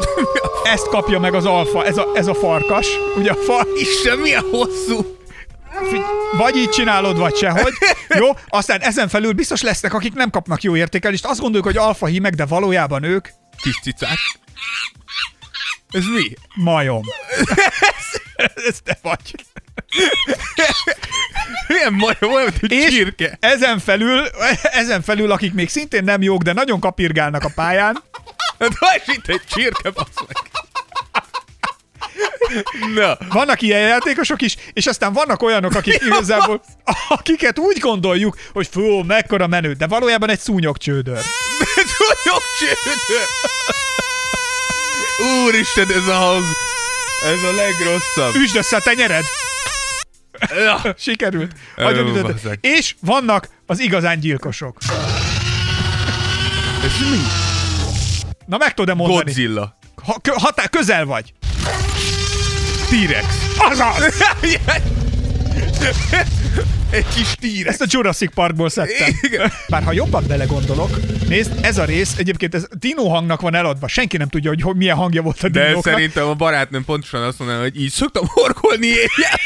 Ezt 0.74 0.88
kapja 0.88 1.20
meg 1.20 1.34
az 1.34 1.46
alfa, 1.46 1.86
ez 1.86 1.98
a, 1.98 2.08
ez 2.16 2.28
a 2.28 2.34
farkas. 2.34 2.88
Ugye 3.18 3.32
a 3.32 3.36
far... 3.36 3.68
Isten, 3.76 4.18
milyen 4.18 4.44
hosszú! 4.52 5.18
Vagy 6.38 6.56
így 6.56 6.70
csinálod, 6.70 7.18
vagy 7.18 7.36
sehogy. 7.36 7.74
Jó, 8.08 8.28
aztán 8.48 8.82
ezen 8.82 9.08
felül 9.08 9.32
biztos 9.34 9.62
lesznek, 9.62 9.94
akik 9.94 10.14
nem 10.14 10.30
kapnak 10.30 10.62
jó 10.62 10.76
értékelést. 10.76 11.26
Azt 11.26 11.40
gondoljuk, 11.40 11.66
hogy 11.66 11.78
alfa 11.78 12.06
hímek, 12.06 12.34
de 12.34 12.46
valójában 12.46 13.04
ők 13.04 13.28
Kis 13.62 13.80
cicák. 13.84 14.18
Ez 15.90 16.04
mi? 16.06 16.34
majom. 16.56 17.02
Ez 18.68 18.78
te 18.84 18.98
vagy. 19.02 19.36
Milyen 21.68 21.94
majom, 21.94 22.34
olyan, 22.34 22.54
hogy 22.60 22.72
És 22.72 22.94
csirke. 22.94 23.38
ezen 23.40 23.80
felül, 23.80 24.26
ezen 24.62 25.02
felül, 25.02 25.32
akik 25.32 25.54
még 25.54 25.70
szintén 25.70 26.04
nem 26.04 26.22
jók, 26.22 26.42
de 26.42 26.54
nagyon 26.54 26.80
kapirgálnak 26.80 27.44
a 27.44 27.52
pályán, 27.56 28.04
vagy 28.58 29.02
itt 29.06 29.28
egy 29.28 29.42
csirke, 29.50 29.90
basz 29.90 30.26
meg. 30.28 30.38
Na, 32.94 33.18
vannak 33.30 33.62
ilyen 33.62 33.80
játékosok 33.80 34.42
is, 34.42 34.56
és 34.74 34.86
aztán 34.86 35.14
vannak 35.14 35.42
olyanok, 35.42 35.76
akik 35.76 36.02
igazából, 36.06 36.62
akiket 37.10 37.60
úgy 37.60 37.80
gondoljuk, 37.80 38.38
hogy 38.54 38.68
fú, 38.72 39.04
mekkora 39.04 39.48
menő, 39.48 39.74
de 39.74 39.88
valójában 39.88 40.30
egy 40.30 40.40
szúnyogcsődör. 40.40 41.22
tudjuk 41.58 42.44
csődör. 42.60 43.26
Úristen, 45.46 45.88
ez 45.90 46.08
a 46.08 46.14
hang. 46.14 46.44
Ez 47.24 47.44
a 47.44 47.56
legrosszabb. 47.56 48.36
Üsd 48.36 48.56
össze 48.56 48.76
a 48.76 48.82
tenyered! 48.82 49.24
Ja. 50.56 50.82
Sikerült. 50.98 51.52
Ö. 51.76 52.52
És 52.62 52.96
vannak 53.00 53.50
az 53.66 53.80
igazán 53.80 54.20
gyilkosok. 54.20 54.78
Ez 56.84 57.10
mi? 57.10 57.45
Na 58.46 58.58
meg 58.58 58.74
tudod 58.74 58.96
mondani? 58.96 59.24
Godzilla. 59.24 59.78
Ha, 60.04 60.20
kö, 60.22 60.32
hatá, 60.36 60.68
közel 60.68 61.06
vagy. 61.06 61.34
T-Rex. 62.90 63.26
Azaz! 63.58 64.14
Egy 66.90 67.06
kis 67.16 67.32
T-Rex. 67.34 67.66
Ezt 67.68 67.82
a 67.82 67.86
Jurassic 67.90 68.34
Parkból 68.34 68.70
szedtem. 68.70 69.08
Igen. 69.22 69.52
Bár 69.68 69.84
ha 69.84 69.92
jobban 69.92 70.24
belegondolok, 70.28 70.90
nézd, 71.28 71.52
ez 71.62 71.78
a 71.78 71.86
rész, 71.86 72.14
egyébként 72.18 72.56
ez 72.56 72.66
Dino 72.80 73.08
hangnak 73.10 73.42
van 73.42 73.56
eladva. 73.56 73.88
Senki 73.88 74.18
nem 74.18 74.28
tudja, 74.28 74.50
hogy, 74.50 74.76
milyen 74.76 74.96
hangja 74.96 75.22
volt 75.22 75.44
a 75.44 75.50
De 75.50 75.66
dinóknak. 75.66 75.94
szerintem 75.94 76.28
a 76.28 76.34
barátnőm 76.34 76.86
pontosan 76.86 77.22
azt 77.24 77.40
mondaná, 77.40 77.62
hogy 77.62 77.82
így 77.82 77.92
szoktam 77.92 78.26
horkolni 78.28 78.86
éjjel. 78.88 79.40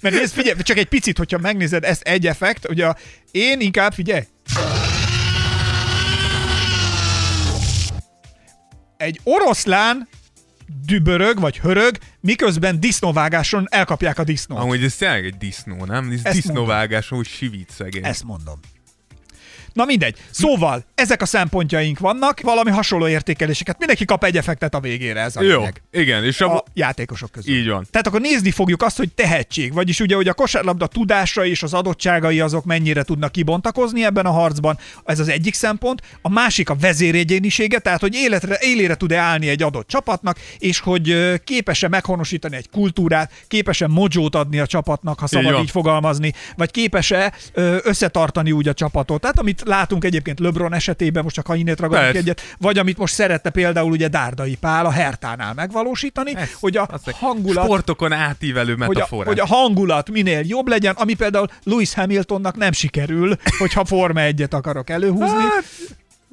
Mert 0.00 0.14
nézd, 0.14 0.34
figyelj, 0.34 0.56
csak 0.62 0.76
egy 0.76 0.86
picit, 0.88 1.18
hogyha 1.18 1.38
megnézed 1.38 1.84
ezt 1.84 2.02
egy 2.02 2.26
effekt, 2.26 2.68
ugye 2.68 2.86
a- 2.86 2.96
én 3.30 3.60
inkább, 3.60 3.92
figyelj, 3.92 4.22
egy 8.98 9.20
oroszlán 9.24 10.08
dübörög, 10.86 11.40
vagy 11.40 11.58
hörög, 11.58 11.98
miközben 12.20 12.80
disznóvágáson 12.80 13.66
elkapják 13.70 14.18
a 14.18 14.24
disznót. 14.24 14.58
Amúgy 14.58 14.84
ez 14.84 14.96
tényleg 14.96 15.24
egy 15.24 15.36
disznó, 15.36 15.84
nem? 15.84 16.10
Ez 16.10 16.20
Ezt 16.24 16.34
disznóvágás, 16.34 17.08
hogy 17.08 17.26
sivít 17.26 17.70
szegény. 17.70 18.04
Ezt 18.04 18.24
mondom. 18.24 18.60
Na 19.78 19.84
mindegy. 19.84 20.16
Szóval, 20.30 20.84
ezek 20.94 21.22
a 21.22 21.26
szempontjaink 21.26 21.98
vannak, 21.98 22.40
valami 22.40 22.70
hasonló 22.70 23.08
értékeléseket. 23.08 23.78
Mindenki 23.78 24.04
kap 24.04 24.24
egy 24.24 24.36
effektet 24.36 24.74
a 24.74 24.80
végére, 24.80 25.20
ez 25.20 25.36
a 25.36 25.42
Jó, 25.42 25.58
lényeg. 25.58 25.82
igen, 25.90 26.24
és 26.24 26.40
a... 26.40 26.54
A 26.54 26.64
játékosok 26.74 27.30
közül. 27.30 27.54
Így 27.54 27.68
van. 27.68 27.86
Tehát 27.90 28.06
akkor 28.06 28.20
nézni 28.20 28.50
fogjuk 28.50 28.82
azt, 28.82 28.96
hogy 28.96 29.12
tehetség, 29.12 29.72
vagyis 29.72 30.00
ugye, 30.00 30.14
hogy 30.14 30.28
a 30.28 30.34
kosárlabda 30.34 30.86
tudása 30.86 31.44
és 31.44 31.62
az 31.62 31.74
adottságai 31.74 32.40
azok 32.40 32.64
mennyire 32.64 33.02
tudnak 33.02 33.32
kibontakozni 33.32 34.04
ebben 34.04 34.26
a 34.26 34.30
harcban. 34.30 34.78
Ez 35.04 35.20
az 35.20 35.28
egyik 35.28 35.54
szempont. 35.54 36.02
A 36.22 36.28
másik 36.28 36.70
a 36.70 36.74
vezéregyénisége, 36.74 37.78
tehát 37.78 38.00
hogy 38.00 38.14
életre, 38.14 38.56
élére 38.60 38.94
tud-e 38.94 39.18
állni 39.18 39.48
egy 39.48 39.62
adott 39.62 39.88
csapatnak, 39.88 40.38
és 40.58 40.80
hogy 40.80 41.34
képes-e 41.44 41.88
meghonosítani 41.88 42.56
egy 42.56 42.70
kultúrát, 42.70 43.32
képes-e 43.48 43.86
mojót 43.86 44.34
adni 44.34 44.58
a 44.58 44.66
csapatnak, 44.66 45.18
ha 45.18 45.26
szabad 45.26 45.52
van. 45.52 45.62
így 45.62 45.70
fogalmazni, 45.70 46.32
vagy 46.56 46.70
képes-e 46.70 47.32
összetartani 47.82 48.52
úgy 48.52 48.68
a 48.68 48.72
csapatot. 48.74 49.20
Tehát 49.20 49.38
amit 49.38 49.66
látunk 49.68 50.04
egyébként 50.04 50.40
LeBron 50.40 50.74
esetében, 50.74 51.22
most 51.22 51.34
csak 51.34 51.46
ha 51.46 51.54
innét 51.54 51.80
ragadunk 51.80 52.14
egyet, 52.14 52.40
vagy 52.58 52.78
amit 52.78 52.98
most 52.98 53.14
szerette 53.14 53.50
például 53.50 53.90
ugye 53.90 54.08
Dárdai 54.08 54.54
Pál 54.54 54.86
a 54.86 54.90
Hertánál 54.90 55.54
megvalósítani, 55.54 56.36
Ez- 56.36 56.52
hogy 56.60 56.76
a 56.76 56.88
hangulat 57.12 57.64
Sportokon 57.64 58.12
átívelő 58.12 58.76
hogy 58.76 59.00
a, 59.00 59.06
hogy 59.10 59.40
a 59.40 59.46
hangulat 59.46 60.10
minél 60.10 60.42
jobb 60.44 60.68
legyen, 60.68 60.94
ami 60.94 61.14
például 61.14 61.46
Lewis 61.62 61.94
Hamiltonnak 61.94 62.56
nem 62.56 62.72
sikerül, 62.72 63.36
hogyha 63.58 63.84
Forma 63.84 64.20
egyet 64.20 64.54
akarok 64.54 64.90
előhúzni. 64.90 65.26
Hát, 65.26 65.64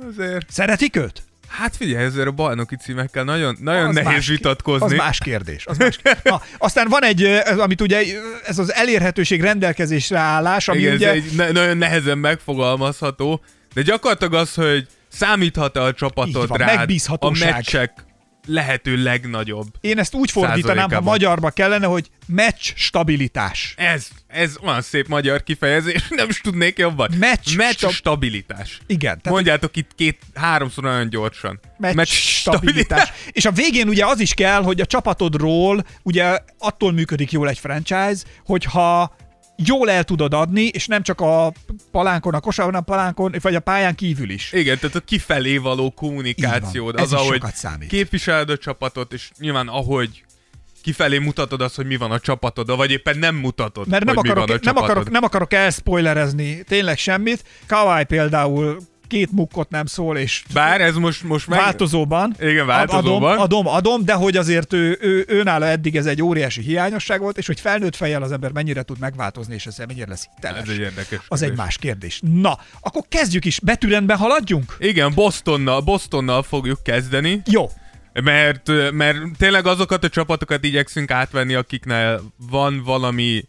azért... 0.10 0.52
Szeretik 0.52 0.95
őt? 0.95 1.24
Hát 1.58 1.76
figyelj, 1.76 2.06
ezért 2.06 2.28
a 2.28 2.32
bajnoki 2.32 2.76
címekkel 2.76 3.24
nagyon, 3.24 3.58
nagyon 3.62 3.88
Az 3.88 3.94
nehéz 3.94 4.10
más- 4.12 4.28
vitatkozni. 4.28 4.86
Az 4.86 4.91
más 4.94 5.18
kérdés. 5.20 5.65
Az 5.65 5.78
más 5.78 5.98
kérdés. 6.04 6.22
Na, 6.24 6.41
aztán 6.58 6.88
van 6.89 7.04
egy, 7.04 7.24
ez, 7.24 7.58
amit 7.58 7.82
ugye, 7.82 8.02
ez 8.46 8.60
az 8.60 8.74
elérhetőség 8.74 9.41
rendelkezésre 9.41 10.18
állás, 10.18 10.68
ami 10.68 10.80
Igen, 10.80 10.94
ugye... 10.94 11.10
ez 11.10 11.15
egy 11.15 11.32
ne- 11.36 11.52
nagyon 11.52 11.78
nehezen 11.78 12.18
megfogalmazható, 12.18 13.41
de 13.74 13.82
gyakorlatilag 13.82 14.34
az, 14.34 14.54
hogy 14.54 14.88
számíthat-e 15.08 15.82
a 15.82 15.88
Így 15.88 15.94
csapatot 15.94 16.48
van, 16.48 16.58
rád 16.58 16.91
a 17.20 17.30
meccsek 17.39 17.91
lehető 18.45 19.03
legnagyobb. 19.03 19.67
Én 19.81 19.99
ezt 19.99 20.13
úgy 20.13 20.31
fordítanám, 20.31 20.91
ha 20.91 21.01
magyarba 21.01 21.49
kellene, 21.49 21.86
hogy 21.86 22.10
meccs 22.27 22.71
stabilitás. 22.75 23.73
Ez, 23.77 24.08
ez 24.27 24.55
olyan 24.63 24.81
szép 24.81 25.08
magyar 25.08 25.43
kifejezés, 25.43 26.08
nem 26.10 26.29
is 26.29 26.41
tudnék 26.41 26.77
jobban. 26.77 27.12
Meccs 27.19 27.55
Meccs 27.55 27.75
stab- 27.75 27.93
stabilitás. 27.93 28.79
Igen. 28.88 29.21
Tehát 29.21 29.38
Mondjátok 29.38 29.75
itt 29.75 29.91
két, 29.95 30.19
háromszor 30.34 30.86
olyan 30.86 31.10
gyorsan. 31.10 31.60
meccs 31.77 32.08
stabilitás. 32.10 33.12
És 33.31 33.45
a 33.45 33.51
végén 33.51 33.88
ugye 33.88 34.05
az 34.05 34.19
is 34.19 34.34
kell, 34.34 34.63
hogy 34.63 34.81
a 34.81 34.86
csapatodról 34.86 35.86
ugye 36.03 36.38
attól 36.58 36.91
működik 36.91 37.31
jól 37.31 37.49
egy 37.49 37.60
franchise, 37.60 38.23
hogyha 38.45 39.15
jól 39.58 39.89
el 39.89 40.04
tudod 40.04 40.34
adni, 40.34 40.63
és 40.63 40.88
nem 40.88 41.04
csak 41.04 41.22
a 41.22 41.54
palánkon, 41.91 42.34
a 42.34 42.39
kosárban, 42.39 42.76
a 42.76 42.82
palánkon, 42.82 43.36
vagy 43.41 43.56
a 43.56 43.60
pályán 43.60 43.96
kívül 43.96 44.30
is. 44.30 44.52
Igen, 44.52 44.80
tehát 44.80 44.96
a 44.96 45.00
kifelé 45.00 45.58
való 45.58 45.91
kommunikációd, 45.91 47.00
az, 47.00 47.13
ahogy 47.13 47.41
képviseled 47.88 48.50
a 48.50 48.58
csapatot, 48.58 49.13
és 49.13 49.32
nyilván 49.39 49.68
ahogy 49.68 50.24
kifelé 50.82 51.18
mutatod 51.18 51.62
azt, 51.62 51.76
hogy 51.76 51.86
mi 51.86 51.96
van 51.96 52.12
a 52.12 52.20
csapatod, 52.20 52.76
vagy 52.76 52.91
éppen 52.91 53.18
nem 53.18 53.36
mutatod, 53.36 53.88
Mert 53.88 54.06
nem 54.06 54.15
hogy 54.15 54.24
mi 54.24 54.30
van 54.30 54.38
a 54.38 54.41
akarok, 54.41 54.63
nem, 54.63 54.74
csapatod. 54.74 54.89
akarok, 54.89 55.12
nem 55.12 55.24
akarok 55.24 55.54
elspoilerezni 55.54 56.63
tényleg 56.63 56.98
semmit. 56.98 57.44
Kawai 57.68 58.04
például 58.04 58.78
két 59.08 59.32
mukkot 59.32 59.70
nem 59.70 59.86
szól, 59.86 60.18
és 60.18 60.44
Bár 60.54 60.82
ez 60.82 60.96
most, 60.96 61.24
most 61.24 61.48
meg... 61.48 61.60
változóban. 61.60 62.36
Igen, 62.39 62.65
változóban. 62.65 63.38
Adom, 63.38 63.44
adom, 63.44 63.68
adom, 63.68 64.06
de 64.06 64.13
hogy 64.13 64.38
azért 64.38 64.74
ő, 64.74 64.98
ő, 65.02 65.26
őnála 65.28 65.65
eddig 65.65 65.96
ez 65.96 66.06
egy 66.06 66.22
óriási 66.22 66.62
hiányosság 66.62 67.20
volt, 67.20 67.38
és 67.38 67.48
hogy 67.48 67.60
felnőtt 67.60 67.96
fejjel 67.96 68.22
az 68.24 68.32
ember 68.32 68.52
mennyire 68.52 68.84
tud 68.84 69.00
megváltozni, 69.00 69.54
és 69.54 69.65
ez 69.65 69.78
mennyire 69.88 70.08
lesz 70.08 70.28
hiteles. 70.36 70.62
Ez 70.62 70.70
egy 70.70 70.80
érdekes 70.80 71.20
Az 71.28 71.41
egy 71.41 71.48
kérdés. 71.48 71.65
más 71.65 71.78
kérdés. 71.78 72.20
Na, 72.22 72.58
akkor 72.82 73.02
kezdjük 73.10 73.46
is. 73.46 73.60
Betűrendben 73.60 74.18
haladjunk? 74.18 74.76
Igen, 74.80 75.13
Bostonnal, 75.13 75.82
Bostonnal 75.82 76.44
fogjuk 76.44 76.84
kezdeni, 76.84 77.41
Jó. 77.46 77.70
mert, 78.24 78.72
mert 78.91 79.18
tényleg 79.38 79.65
azokat 79.65 80.04
a 80.04 80.10
csapatokat 80.10 80.63
igyekszünk 80.63 81.12
átvenni, 81.12 81.54
akiknél 81.54 82.22
van 82.52 82.84
valami 82.84 83.44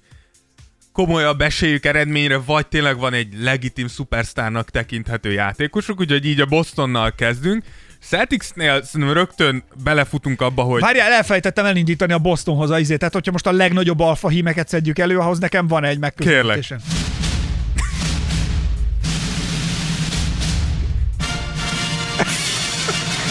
komolyabb 0.97 1.41
esélyük 1.41 1.85
eredményre, 1.85 2.39
vagy 2.47 2.67
tényleg 2.67 2.99
van 2.99 3.13
egy 3.13 3.29
legitim 3.41 3.87
szupersztárnak 3.87 4.71
tekinthető 4.71 5.33
játékosuk, 5.33 6.01
úgyhogy 6.01 6.27
így 6.27 6.41
a 6.41 6.47
Bostonnal 6.47 7.13
kezdünk. 7.15 7.65
Celticsnél 8.03 8.83
szerintem 8.83 9.17
rögtön 9.17 9.65
belefutunk 9.85 10.41
abba, 10.41 10.63
hogy 10.63 10.81
Várjál, 10.81 11.13
elfelejtettem 11.13 11.65
elindítani 11.65 12.13
a 12.13 12.19
Bostonhoz 12.19 12.71
a 12.71 12.79
izét. 12.79 12.99
Tehát, 12.99 13.15
hogyha 13.15 13.33
most 13.33 13.47
a 13.47 13.53
legnagyobb 13.53 14.01
alfa 14.01 14.29
hímeket 14.29 14.69
szedjük 14.69 14.99
elő, 14.99 15.19
ahhoz 15.19 15.39
nekem 15.39 15.67
van 15.67 15.85
egy 15.85 15.99
megközelítésem. 15.99 16.79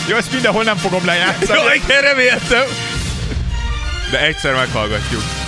Jó, 0.10 0.16
ezt 0.16 0.32
mindenhol 0.34 0.64
nem 0.64 0.78
fogom 0.78 1.06
lejátszani. 1.06 1.60
Jó, 1.60 1.66
igen, 1.84 2.02
reméltem. 2.02 2.64
De 4.12 4.26
egyszer 4.26 4.54
meghallgatjuk. 4.54 5.45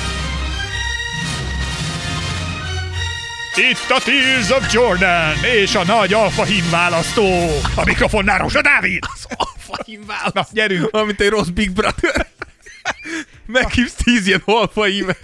Itt 3.57 3.89
a 3.89 4.01
Tears 4.03 4.49
of 4.49 4.73
Jordan 4.73 5.43
és 5.43 5.75
a 5.75 5.83
nagy 5.85 6.13
alfa 6.13 6.43
hím 6.43 6.69
választó. 6.69 7.47
A 7.75 7.83
mikrofonnál 7.85 8.37
Rózsa 8.37 8.61
Dávid. 8.61 9.03
Alfa 9.37 9.83
hímválasz. 9.85 10.33
Na, 10.33 10.45
gyerünk. 10.51 10.89
Amit 10.91 11.21
egy 11.21 11.29
rossz 11.29 11.47
Big 11.47 11.71
Brother. 11.71 12.27
Meghívsz 13.45 13.93
tíz 13.93 14.27
ilyen 14.27 14.41
alfa 14.45 14.83
hímet. 14.83 15.19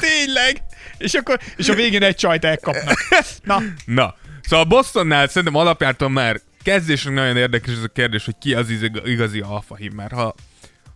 Tényleg. 0.00 0.62
És 0.98 1.14
akkor, 1.14 1.38
és 1.56 1.68
a 1.68 1.74
végén 1.74 2.02
egy 2.02 2.16
csajt 2.16 2.44
elkapnak. 2.44 2.98
Na, 3.42 3.62
Na, 3.84 4.14
szóval 4.42 4.64
Bostonnál 4.64 5.26
szerintem 5.26 5.54
alapjártan 5.60 6.10
már 6.10 6.40
kezdésnek 6.62 7.14
nagyon 7.14 7.36
érdekes 7.36 7.74
ez 7.74 7.82
a 7.82 7.88
kérdés, 7.88 8.24
hogy 8.24 8.38
ki 8.40 8.54
az 8.54 8.70
igazi 9.04 9.40
alfa 9.40 9.76
hím, 9.76 9.92
mert 9.94 10.12
ha, 10.12 10.34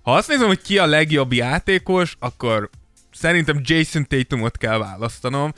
ha 0.03 0.15
azt 0.15 0.29
nézem, 0.29 0.47
hogy 0.47 0.63
ki 0.63 0.79
a 0.79 0.87
legjobb 0.87 1.33
játékos, 1.33 2.17
akkor 2.19 2.71
szerintem 3.13 3.61
Jason 3.63 4.07
Tatumot 4.07 4.57
kell 4.59 4.79
választanom. 4.79 5.53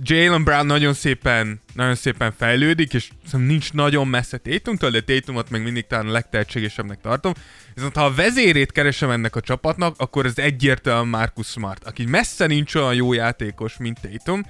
Jalen 0.00 0.44
Brown 0.44 0.66
nagyon 0.66 0.94
szépen, 0.94 1.60
nagyon 1.74 1.94
szépen 1.94 2.32
fejlődik, 2.38 2.94
és 2.94 3.02
szerintem 3.02 3.40
nincs 3.40 3.72
nagyon 3.72 4.08
messze 4.08 4.38
Tatumtól, 4.38 4.90
de 4.90 5.00
Tatumot 5.00 5.50
még 5.50 5.62
mindig 5.62 5.86
talán 5.86 6.08
a 6.08 6.10
legtehetségesebbnek 6.10 7.00
tartom. 7.00 7.32
Viszont 7.74 7.96
ha 7.96 8.04
a 8.04 8.14
vezérét 8.14 8.72
keresem 8.72 9.10
ennek 9.10 9.36
a 9.36 9.40
csapatnak, 9.40 9.94
akkor 9.98 10.26
ez 10.26 10.38
egyértelműen 10.38 11.08
Marcus 11.08 11.46
Smart, 11.46 11.84
aki 11.84 12.04
messze 12.04 12.46
nincs 12.46 12.74
olyan 12.74 12.94
jó 12.94 13.12
játékos, 13.12 13.76
mint 13.76 14.00
Tatum, 14.00 14.42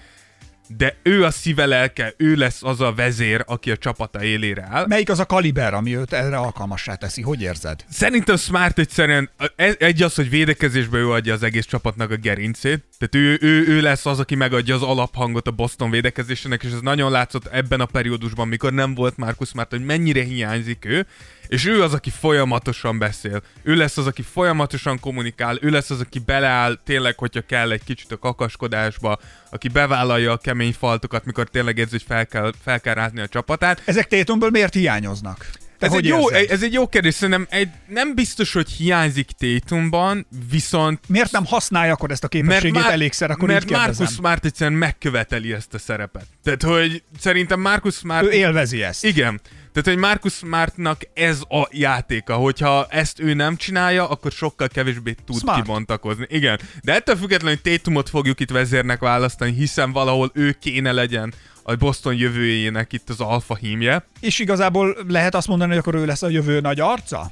de 0.77 0.97
ő 1.03 1.25
a 1.25 1.31
szíve 1.31 1.67
lelke, 1.67 2.15
ő 2.17 2.35
lesz 2.35 2.63
az 2.63 2.81
a 2.81 2.93
vezér, 2.93 3.45
aki 3.47 3.71
a 3.71 3.77
csapata 3.77 4.23
élére 4.23 4.69
áll. 4.71 4.87
melyik 4.87 5.11
az 5.11 5.19
a 5.19 5.27
kaliber, 5.27 5.75
ami 5.75 5.97
őt 5.97 6.13
erre 6.13 6.37
alkalmassá 6.37 6.95
teszi? 6.95 7.23
Hogy 7.23 7.43
érzed? 7.43 7.85
Szerintem 7.91 8.37
Smart 8.37 8.79
egyszerűen, 8.79 9.31
ez- 9.57 9.77
egy 9.79 10.03
az, 10.03 10.15
hogy 10.15 10.31
védekezésbe 10.31 10.99
ő 10.99 11.11
adja 11.11 11.35
az 11.35 11.43
egész 11.43 11.67
csapatnak 11.67 12.11
a 12.11 12.17
gerincét, 12.17 12.85
tehát 12.99 13.15
ő, 13.15 13.39
ő, 13.41 13.67
ő 13.69 13.81
lesz 13.81 14.07
az, 14.07 14.19
aki 14.19 14.35
megadja 14.35 14.75
az 14.75 14.83
alaphangot 14.83 15.47
a 15.47 15.51
Boston 15.51 15.91
védekezésének, 15.91 16.63
és 16.63 16.73
ez 16.73 16.81
nagyon 16.81 17.11
látszott 17.11 17.47
ebben 17.47 17.81
a 17.81 17.87
periódusban, 17.87 18.49
mikor 18.49 18.73
nem 18.73 18.95
volt 18.95 19.17
Marcus 19.17 19.49
Smart, 19.49 19.71
hogy 19.71 19.85
mennyire 19.85 20.23
hiányzik 20.23 20.85
ő, 20.85 21.07
és 21.53 21.67
ő 21.67 21.83
az, 21.83 21.95
aki 21.95 22.11
folyamatosan 22.11 22.99
beszél. 22.99 23.43
Ő 23.63 23.75
lesz 23.75 23.97
az, 23.97 24.07
aki 24.07 24.23
folyamatosan 24.23 25.01
kommunikál, 25.01 25.59
ő 25.61 25.71
lesz 25.71 25.91
az, 25.91 26.01
aki 26.01 26.19
beleáll 26.19 26.79
tényleg, 26.85 27.19
hogyha 27.19 27.41
kell 27.41 27.71
egy 27.71 27.85
kicsit 27.85 28.13
a 28.13 28.19
kakaskodásba, 28.19 29.19
aki 29.51 29.69
bevállalja 29.69 30.33
a 30.33 30.37
kemény 30.37 30.73
faltokat, 30.73 31.25
mikor 31.25 31.49
tényleg 31.49 31.79
érzi, 31.79 31.91
hogy 31.91 32.05
fel 32.09 32.27
kell, 32.27 32.53
fel 32.65 32.81
kell 32.81 32.95
rázni 32.95 33.21
a 33.21 33.29
csapatát. 33.29 33.83
Ezek 33.85 34.07
Tatumból 34.07 34.51
miért 34.51 34.75
hiányoznak? 34.75 35.51
Te 35.79 35.87
Ez 35.87 35.93
egy, 35.93 36.07
jó, 36.07 36.31
ez 36.31 36.63
egy 36.63 36.73
jó 36.73 36.89
kérdés, 36.89 37.15
szerintem 37.15 37.47
egy, 37.51 37.69
nem 37.87 38.15
biztos, 38.15 38.53
hogy 38.53 38.71
hiányzik 38.71 39.31
Tatumban, 39.39 40.27
viszont 40.51 41.01
Miért 41.09 41.33
nem 41.33 41.45
használja 41.45 41.93
akkor 41.93 42.11
ezt 42.11 42.25
a 42.25 42.29
képességét 42.29 42.83
elégszer, 42.83 43.31
akkor 43.31 43.49
mert. 43.49 43.71
Marcus 43.71 44.11
Smart 44.11 44.45
egyszerűen 44.45 44.79
megköveteli 44.79 45.53
ezt 45.53 45.75
a 45.75 45.79
szerepet. 45.79 46.27
Tehát, 46.45 46.63
hogy 46.63 47.03
szerintem 47.19 47.61
Marcus 47.61 47.95
Smart... 47.95 48.25
Ő 48.25 48.31
élvezi 48.31 48.83
ezt. 48.83 49.05
Igen. 49.05 49.41
Tehát, 49.73 49.89
hogy 49.89 49.97
Marcus 49.97 50.33
Smartnak 50.33 51.01
ez 51.15 51.41
a 51.49 51.69
játéka, 51.71 52.35
hogyha 52.35 52.87
ezt 52.89 53.21
ő 53.21 53.35
nem 53.35 53.57
csinálja, 53.57 54.09
akkor 54.09 54.31
sokkal 54.31 54.69
kevésbé 54.69 55.15
tud 55.27 55.39
Smart. 55.39 55.61
kibontakozni. 55.61 56.27
Igen. 56.29 56.59
De 56.83 56.95
ettől 56.95 57.17
függetlenül, 57.17 57.59
hogy 57.63 57.73
Tatumot 57.73 58.09
fogjuk 58.09 58.41
itt 58.41 58.51
vezérnek 58.51 59.01
választani, 59.01 59.53
hiszen 59.53 59.93
valahol 59.93 60.31
ő 60.35 60.57
kéne 60.61 60.93
legyen 60.93 61.35
a 61.63 61.75
Boston 61.75 62.15
jövőjének 62.15 62.93
itt 62.93 63.09
az 63.09 63.21
alfa 63.21 63.55
hímje. 63.55 64.07
És 64.21 64.39
igazából 64.39 64.97
lehet 65.09 65.35
azt 65.35 65.49
mondani, 65.49 65.71
hogy 65.71 65.79
akkor 65.79 65.95
ő 65.95 66.07
lesz 66.07 66.23
a 66.23 66.29
jövő 66.29 66.61
nagy 66.61 66.81
arca? 66.81 67.31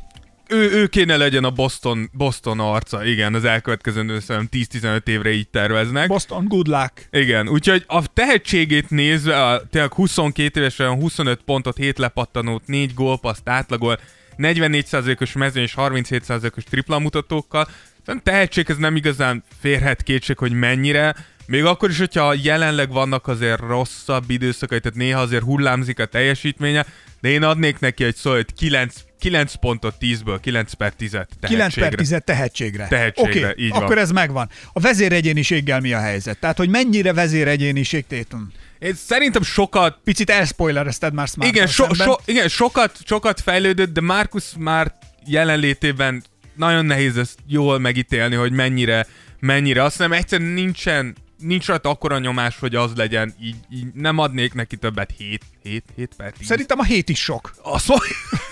Ő, 0.50 0.70
ő 0.70 0.86
kéne 0.86 1.16
legyen 1.16 1.44
a 1.44 1.50
Boston, 1.50 2.10
Boston 2.12 2.60
arca, 2.60 3.04
igen, 3.04 3.34
az 3.34 3.44
elkövetkező 3.44 4.20
szerintem 4.20 4.48
10-15 4.52 5.08
évre 5.08 5.30
így 5.30 5.48
terveznek. 5.48 6.08
Boston, 6.08 6.44
good 6.48 6.66
luck. 6.66 7.08
Igen, 7.10 7.48
úgyhogy 7.48 7.84
a 7.86 8.12
tehetségét 8.12 8.90
nézve, 8.90 9.44
a, 9.44 9.62
tényleg 9.70 9.92
22 9.92 10.60
évesen 10.60 10.94
25 10.94 11.40
pontot, 11.44 11.76
7 11.76 11.98
lepattanót, 11.98 12.66
4 12.66 12.94
gólpaszt 12.94 13.48
átlagol, 13.48 13.98
44%-os 14.38 15.32
mezőny 15.32 15.62
és 15.62 15.74
37%-os 15.76 16.64
tripla 16.64 16.98
mutatókkal. 16.98 17.68
Szerintem 18.06 18.32
tehetség 18.34 18.70
ez 18.70 18.76
nem 18.76 18.96
igazán 18.96 19.44
férhet 19.60 20.02
kétség, 20.02 20.38
hogy 20.38 20.52
mennyire. 20.52 21.16
Még 21.50 21.64
akkor 21.64 21.90
is, 21.90 21.98
hogyha 21.98 22.34
jelenleg 22.42 22.90
vannak 22.90 23.26
azért 23.26 23.60
rosszabb 23.60 24.30
időszakai, 24.30 24.80
tehát 24.80 24.98
néha 24.98 25.20
azért 25.20 25.42
hullámzik 25.42 25.98
a 25.98 26.06
teljesítménye, 26.06 26.86
de 27.20 27.28
én 27.28 27.42
adnék 27.42 27.78
neki 27.78 28.04
egy 28.04 28.14
szó, 28.14 28.30
hogy 28.30 28.54
9, 28.56 28.94
9 29.18 29.54
pontot 29.54 29.94
10-ből, 30.00 30.38
9 30.40 30.72
per 30.72 30.92
10 30.92 31.10
tehetségre. 31.10 31.48
9 31.48 31.74
per 31.74 31.94
10 31.94 32.16
tehetségre. 32.24 32.86
Tehetségre, 32.88 33.48
Oké, 33.48 33.64
így 33.64 33.70
van. 33.70 33.82
akkor 33.82 33.98
ez 33.98 34.10
megvan. 34.10 34.48
A 34.72 34.80
vezéregyéniséggel 34.80 35.80
mi 35.80 35.92
a 35.92 35.98
helyzet? 35.98 36.38
Tehát, 36.38 36.56
hogy 36.56 36.68
mennyire 36.68 37.12
vezéregyéniség 37.12 38.06
Tatum? 38.06 38.52
Én 38.78 38.94
szerintem 38.94 39.42
sokat 39.42 39.98
Picit 40.04 40.30
elspoilerezted 40.30 41.12
már 41.12 41.28
smart 41.28 41.50
igen, 41.50 41.66
so, 41.66 41.94
so, 41.94 42.14
igen 42.24 42.48
sokat, 42.48 42.98
sokat 43.04 43.40
fejlődött, 43.40 43.92
de 43.92 44.00
Marcus 44.00 44.44
már 44.58 44.94
jelenlétében 45.26 46.22
nagyon 46.56 46.84
nehéz 46.84 47.16
ezt 47.16 47.38
jól 47.46 47.78
megítélni, 47.78 48.34
hogy 48.34 48.52
mennyire, 48.52 49.06
mennyire. 49.40 49.82
Azt 49.82 49.96
hiszem 49.96 50.12
egyszerűen 50.12 50.50
nincsen, 50.50 51.16
nincs 51.40 51.66
rajta 51.66 51.88
akkora 51.88 52.18
nyomás, 52.18 52.58
hogy 52.58 52.74
az 52.74 52.94
legyen, 52.94 53.34
így, 53.40 53.56
így 53.70 53.86
nem 53.94 54.18
adnék 54.18 54.54
neki 54.54 54.76
többet 54.76 55.14
7, 55.16 55.44
7, 55.62 55.84
7 55.96 56.14
per 56.16 56.32
10. 56.32 56.46
Szerintem 56.46 56.78
a 56.78 56.84
hét 56.84 57.08
is 57.08 57.22
sok. 57.22 57.54
Azt 57.62 57.88
mondja, 57.88 58.08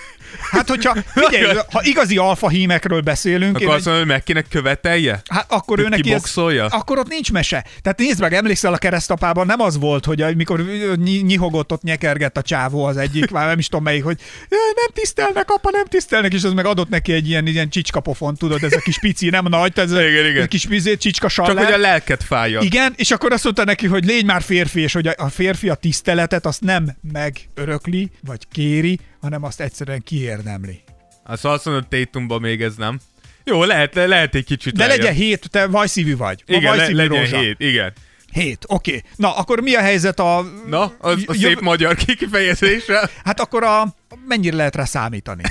Hát, 0.50 0.68
hogyha, 0.68 0.96
figyelj, 1.14 1.56
ha 1.72 1.80
igazi 1.84 2.16
alfa 2.16 2.48
hímekről 2.48 3.00
beszélünk, 3.00 3.56
akkor 3.56 3.62
én 3.68 3.68
azt 3.74 3.84
mondja, 3.84 4.02
hogy 4.02 4.12
meg 4.12 4.22
kéne 4.22 4.42
követelje? 4.42 5.20
Hát 5.28 5.46
akkor 5.52 5.76
Hogy 5.76 5.86
ő 5.86 5.88
neki 5.88 6.00
ez, 6.00 6.06
kiboxolja? 6.08 6.66
akkor 6.66 6.98
ott 6.98 7.08
nincs 7.08 7.32
mese. 7.32 7.64
Tehát 7.82 7.98
nézd 7.98 8.20
meg, 8.20 8.32
emlékszel 8.34 8.72
a 8.72 8.76
keresztapában, 8.78 9.46
nem 9.46 9.60
az 9.60 9.78
volt, 9.78 10.04
hogy 10.04 10.20
amikor 10.22 10.60
ny- 10.96 11.22
nyihogott, 11.26 11.72
ott 11.72 11.82
nyekergett 11.82 12.36
a 12.36 12.42
csávó 12.42 12.84
az 12.84 12.96
egyik, 12.96 13.30
már 13.30 13.46
nem 13.46 13.58
is 13.58 13.66
tudom 13.68 13.84
melyik, 13.84 14.04
hogy 14.04 14.18
"Jaj, 14.48 14.60
nem 14.76 14.86
tisztelnek, 14.92 15.50
apa, 15.50 15.70
nem 15.72 15.84
tisztelnek, 15.84 16.32
és 16.32 16.44
az 16.44 16.52
meg 16.52 16.66
adott 16.66 16.88
neki 16.88 17.12
egy 17.12 17.28
ilyen, 17.28 17.46
ilyen 17.46 17.68
csicskapofon, 17.68 18.34
tudod, 18.34 18.62
ez 18.62 18.72
a 18.72 18.80
kis 18.80 18.98
pici, 18.98 19.28
nem 19.30 19.44
nagy, 19.48 19.72
ez 19.74 19.90
Igen, 19.92 20.26
igen. 20.26 20.42
egy 20.42 20.48
kis 20.48 20.66
pizé, 20.66 20.96
csicska 20.96 21.28
Csak 21.28 21.46
hogy 21.46 21.56
a 21.56 21.60
sallár. 21.60 21.78
lelket 21.78 22.22
fájja. 22.24 22.60
Igen, 22.60 22.92
és 22.96 23.10
akkor 23.10 23.32
azt 23.32 23.44
mondta 23.44 23.64
neki, 23.64 23.86
hogy 23.86 24.04
légy 24.04 24.24
már 24.24 24.42
férfi, 24.42 24.80
és 24.80 24.92
hogy 24.92 25.06
a 25.16 25.28
férfi 25.28 25.68
a 25.68 25.74
tiszteletet 25.74 26.46
azt 26.46 26.60
nem 26.60 26.96
megörökli, 27.12 28.10
vagy 28.26 28.38
kéri, 28.52 28.98
hanem 29.20 29.42
azt 29.42 29.60
egyszerűen 29.60 30.02
kiérdemli. 30.02 30.82
Szóval 31.26 31.52
azt 31.56 31.64
mondod, 31.64 31.88
Tatumban 31.88 32.40
még 32.40 32.62
ez 32.62 32.74
nem. 32.74 33.00
Jó, 33.44 33.64
lehet, 33.64 33.94
lehet 33.94 34.34
egy 34.34 34.44
kicsit 34.44 34.74
De 34.74 34.86
lejjebb. 34.86 34.98
legyen 34.98 35.14
hét, 35.16 35.50
te 35.50 35.66
vajszívű 35.66 36.16
vagy. 36.16 36.44
Ma 36.46 36.56
Igen, 36.56 36.70
le, 36.70 36.76
vajszívű 36.76 36.96
legyen 36.96 37.18
rózsa. 37.18 37.38
hét, 37.38 37.60
igen. 37.60 37.92
Hét, 38.32 38.64
oké. 38.66 38.96
Okay. 38.96 39.10
Na, 39.16 39.36
akkor 39.36 39.60
mi 39.60 39.74
a 39.74 39.80
helyzet 39.80 40.20
a... 40.20 40.44
Na, 40.66 40.92
az 40.98 41.22
a 41.26 41.34
szép 41.34 41.60
magyar 41.60 41.96
kifejezéssel. 41.96 43.10
Hát 43.24 43.40
akkor 43.40 43.62
a... 43.62 43.94
Mennyire 44.26 44.56
lehet 44.56 44.76
rá 44.76 44.84
számítani? 44.84 45.42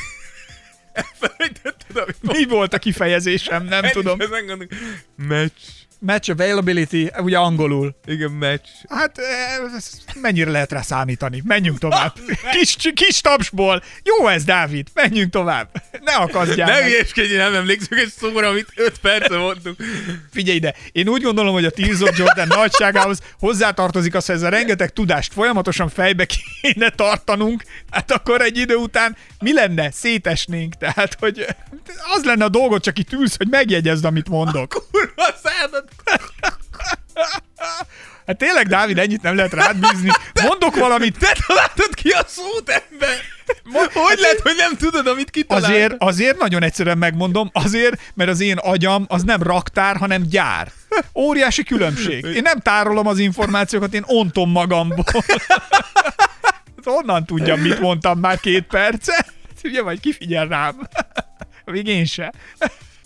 Felejtetted, 1.19 1.97
amit 1.97 2.17
Mi 2.21 2.45
volt 2.45 2.73
a 2.73 2.77
kifejezésem? 2.77 3.65
Nem 3.65 3.84
tudom. 3.91 4.19
Ezen 4.21 4.45
gondolok. 4.45 4.73
Meccs. 5.15 5.62
Match 5.99 6.29
availability, 6.31 7.12
ugye 7.17 7.38
angolul. 7.38 7.95
Igen, 8.05 8.31
meccs. 8.31 8.65
Hát 8.89 9.17
ez- 9.77 9.91
mennyire 10.21 10.51
lehet 10.51 10.71
rá 10.71 10.81
számítani? 10.81 11.41
Menjünk 11.45 11.79
tovább. 11.79 12.13
Kis, 12.60 12.75
kis 12.93 13.21
tapsból. 13.21 13.83
Jó 14.03 14.27
ez, 14.27 14.43
Dávid. 14.43 14.88
Menjünk 14.93 15.31
tovább. 15.31 15.69
Ne 16.03 16.13
akadjál 16.13 16.69
Ne 16.69 16.83
hülyeskedj, 16.86 17.36
nem 17.36 17.53
emlékszem 17.55 17.97
egy 17.97 18.13
szóra, 18.17 18.47
amit 18.47 18.67
5 18.75 18.99
perce 18.99 19.38
mondtunk. 19.38 19.77
Figyelj 20.31 20.57
ide, 20.57 20.75
én 20.91 21.07
úgy 21.07 21.21
gondolom, 21.21 21.53
hogy 21.53 21.65
a 21.65 21.69
Tears 21.69 22.01
of 22.01 22.17
Jordan 22.17 22.47
nagyságához 22.47 23.19
hozzátartozik 23.39 24.15
az, 24.15 24.25
hogy 24.25 24.36
ez 24.36 24.41
a 24.41 24.49
rengeteg 24.49 24.93
tudást 24.93 25.33
folyamatosan 25.33 25.89
fejbe 25.89 26.25
kéne 26.62 26.89
tartanunk, 26.89 27.63
hát 27.91 28.12
akkor 28.12 28.41
egy 28.41 28.57
idő 28.57 28.75
után 28.75 29.15
mi 29.39 29.54
lenne? 29.54 29.91
Szétesnénk. 29.91 30.73
Tehát, 30.76 31.17
hogy 31.19 31.45
az 32.15 32.23
lenne 32.23 32.43
a 32.43 32.50
dolgot, 32.50 32.84
csak 32.84 33.00
itt 33.00 33.13
ülsz, 33.13 33.38
hogy 33.38 33.47
megjegyezd, 33.50 34.06
amit 34.06 34.30
mondok. 34.30 34.88
Kurva 34.91 35.36
szádat. 35.43 35.89
Hát 38.28 38.38
tényleg, 38.38 38.67
Dávid, 38.67 38.97
ennyit 38.97 39.21
nem 39.21 39.36
lehet 39.36 39.54
rád 39.54 39.78
bízni. 39.78 40.10
Mondok 40.43 40.76
valamit, 40.76 41.17
Te 41.17 41.36
találtad 41.47 41.93
ki 41.93 42.10
a 42.10 42.23
szót, 42.28 42.69
ember! 42.69 43.10
Hogy 43.93 44.19
lehet, 44.19 44.39
hogy 44.39 44.56
nem 44.58 44.78
tudod, 44.78 45.08
amit 45.08 45.30
kitaláltad? 45.30 45.71
Azért, 45.71 45.95
azért 45.97 46.38
nagyon 46.38 46.63
egyszerűen 46.63 46.97
megmondom, 46.97 47.50
azért, 47.54 48.02
mert 48.13 48.30
az 48.30 48.39
én 48.39 48.58
agyam 48.58 49.06
az 49.08 49.23
nem 49.23 49.43
raktár, 49.43 49.95
hanem 49.97 50.21
gyár. 50.21 50.71
Óriási 51.15 51.63
különbség. 51.63 52.26
Én 52.26 52.41
nem 52.41 52.60
tárolom 52.60 53.08
az 53.08 53.19
információkat, 53.19 53.93
én 53.93 54.04
ontom 54.06 54.52
magamból. 54.52 55.06
Honnan 56.91 57.26
tudjam, 57.26 57.60
mit 57.60 57.80
mondtam 57.80 58.19
már 58.19 58.39
két 58.39 58.63
perce? 58.63 59.26
Ugye, 59.63 59.82
vagy 59.82 60.00
kifigyel 60.00 60.47
rám. 60.47 60.88
Még 61.65 61.88
én 61.88 62.06
se. 62.06 62.34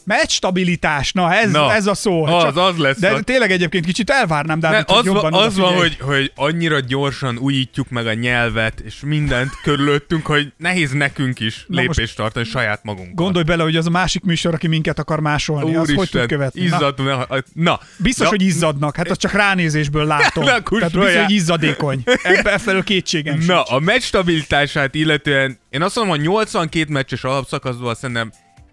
Meccs 0.06 0.30
stabilitás, 0.30 1.12
na 1.12 1.34
ez, 1.34 1.52
Na, 1.52 1.74
ez 1.74 1.86
a 1.88 1.94
szó. 1.94 2.24
az, 2.24 2.58
az 2.58 2.78
lesz 2.78 3.00
De 3.00 3.10
a- 3.12 3.22
tényleg 3.22 3.52
egyébként 3.52 3.86
kicsit 3.86 4.10
elvárnám, 4.10 4.60
Dávid, 4.60 4.78
Ne, 4.78 4.84
hogy 4.94 4.98
az, 4.98 5.06
jobban 5.14 5.34
az 5.34 5.58
van, 5.58 5.74
hogy, 5.76 5.98
hogy 6.02 6.32
annyira 6.36 6.80
gyorsan 6.80 7.38
újítjuk 7.38 7.90
meg 7.90 8.08
a 8.08 8.14
nyelvet, 8.14 8.80
és 8.80 8.96
mindent 9.06 9.52
körülöttünk, 9.64 10.26
hogy 10.26 10.52
nehéz 10.58 10.92
nekünk 10.92 11.40
is 11.40 11.66
Na 11.68 11.82
lépést 11.82 12.16
tartani 12.16 12.46
saját 12.46 12.84
magunkkal. 12.84 13.14
Gondolj 13.16 13.44
bele, 13.46 13.64
hogy 13.64 13.76
az 13.76 13.86
a 13.86 13.90
másik 13.90 14.24
műsor, 14.24 14.54
aki 14.54 14.68
minket 14.68 15.00
akar 15.00 15.20
másolni, 15.20 15.76
az 15.76 15.94
hogy 15.94 16.10
tud 16.10 16.26
követni. 16.26 16.62
Izzad, 16.62 17.04
na, 17.04 17.28
na, 17.54 17.80
Biztos, 17.98 18.24
na, 18.26 18.30
hogy 18.32 18.42
izzadnak, 18.42 18.96
hát 18.96 19.10
azt 19.10 19.20
csak 19.20 19.32
ránézésből 19.32 20.06
látom. 20.16 20.44
Na, 20.44 20.50
Tehát 20.50 20.70
biztos, 20.92 21.16
hogy 21.16 21.32
izzadékony. 21.32 22.04
Ebben 22.24 22.58
felől 22.58 22.84
kétségem 22.84 23.38
Na, 23.38 23.42
sincs. 23.56 23.70
a 23.70 23.80
meccs 23.80 24.02
stabilitását 24.02 24.96
illetően 24.96 25.58
én 25.70 25.82
azt 25.82 25.96
mondom, 25.96 26.16
hogy 26.16 26.26
82 26.26 26.86
meccses 26.92 27.24
alapszakaszból 27.24 27.96
szerintem 27.96 28.32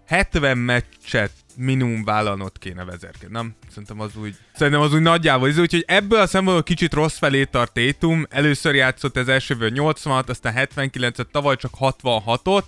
70 0.09 0.57
meccset 0.57 1.31
minimum 1.55 2.03
vállalnot 2.03 2.57
kéne 2.57 2.83
vezérként, 2.83 3.31
nem? 3.31 3.55
Szerintem 3.69 3.99
az 3.99 4.15
úgy, 4.15 4.35
szerintem 4.55 4.81
az 4.81 4.93
úgy 4.93 5.01
nagyjából 5.01 5.47
izé, 5.47 5.61
úgyhogy 5.61 5.83
ebből 5.87 6.19
a 6.19 6.27
szempontból 6.27 6.63
kicsit 6.63 6.93
rossz 6.93 7.17
felé 7.17 7.43
tart 7.43 7.71
Tatum, 7.73 8.25
először 8.29 8.75
játszott 8.75 9.17
az 9.17 9.27
elsőből 9.27 9.69
80 9.69 10.23
aztán 10.27 10.53
79-et, 10.55 11.25
tavaly 11.31 11.55
csak 11.55 11.71
66-ot, 11.79 12.63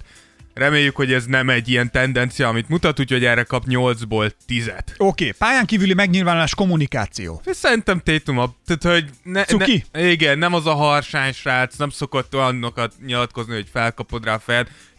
reméljük, 0.54 0.96
hogy 0.96 1.14
ez 1.14 1.26
nem 1.26 1.50
egy 1.50 1.70
ilyen 1.70 1.92
tendencia, 1.92 2.48
amit 2.48 2.70
mutat, 2.70 3.00
úgyhogy 3.00 3.26
erre 3.26 3.44
kap 3.44 3.64
8-ból 3.68 4.32
10-et. 4.48 4.88
Oké, 4.98 4.98
okay, 4.98 5.32
pályán 5.38 5.66
kívüli 5.66 5.94
megnyilvánulás 5.94 6.56
kommunikáció. 6.56 7.42
Szerintem 7.46 8.02
Tatum 8.04 8.38
a, 8.38 8.56
tehát, 8.66 9.00
hogy 9.00 9.10
ne, 9.24 9.44
Cuki? 9.44 9.84
ne, 9.92 10.10
igen, 10.10 10.38
nem 10.38 10.54
az 10.54 10.66
a 10.66 10.74
harsány 10.74 11.34
srác, 11.34 11.78
nem 11.78 11.90
szokott 11.90 12.36
olyanokat 12.36 12.94
nyilatkozni, 13.06 13.54
hogy 13.54 13.68
felkapod 13.72 14.26
rá 14.26 14.34
a 14.34 14.40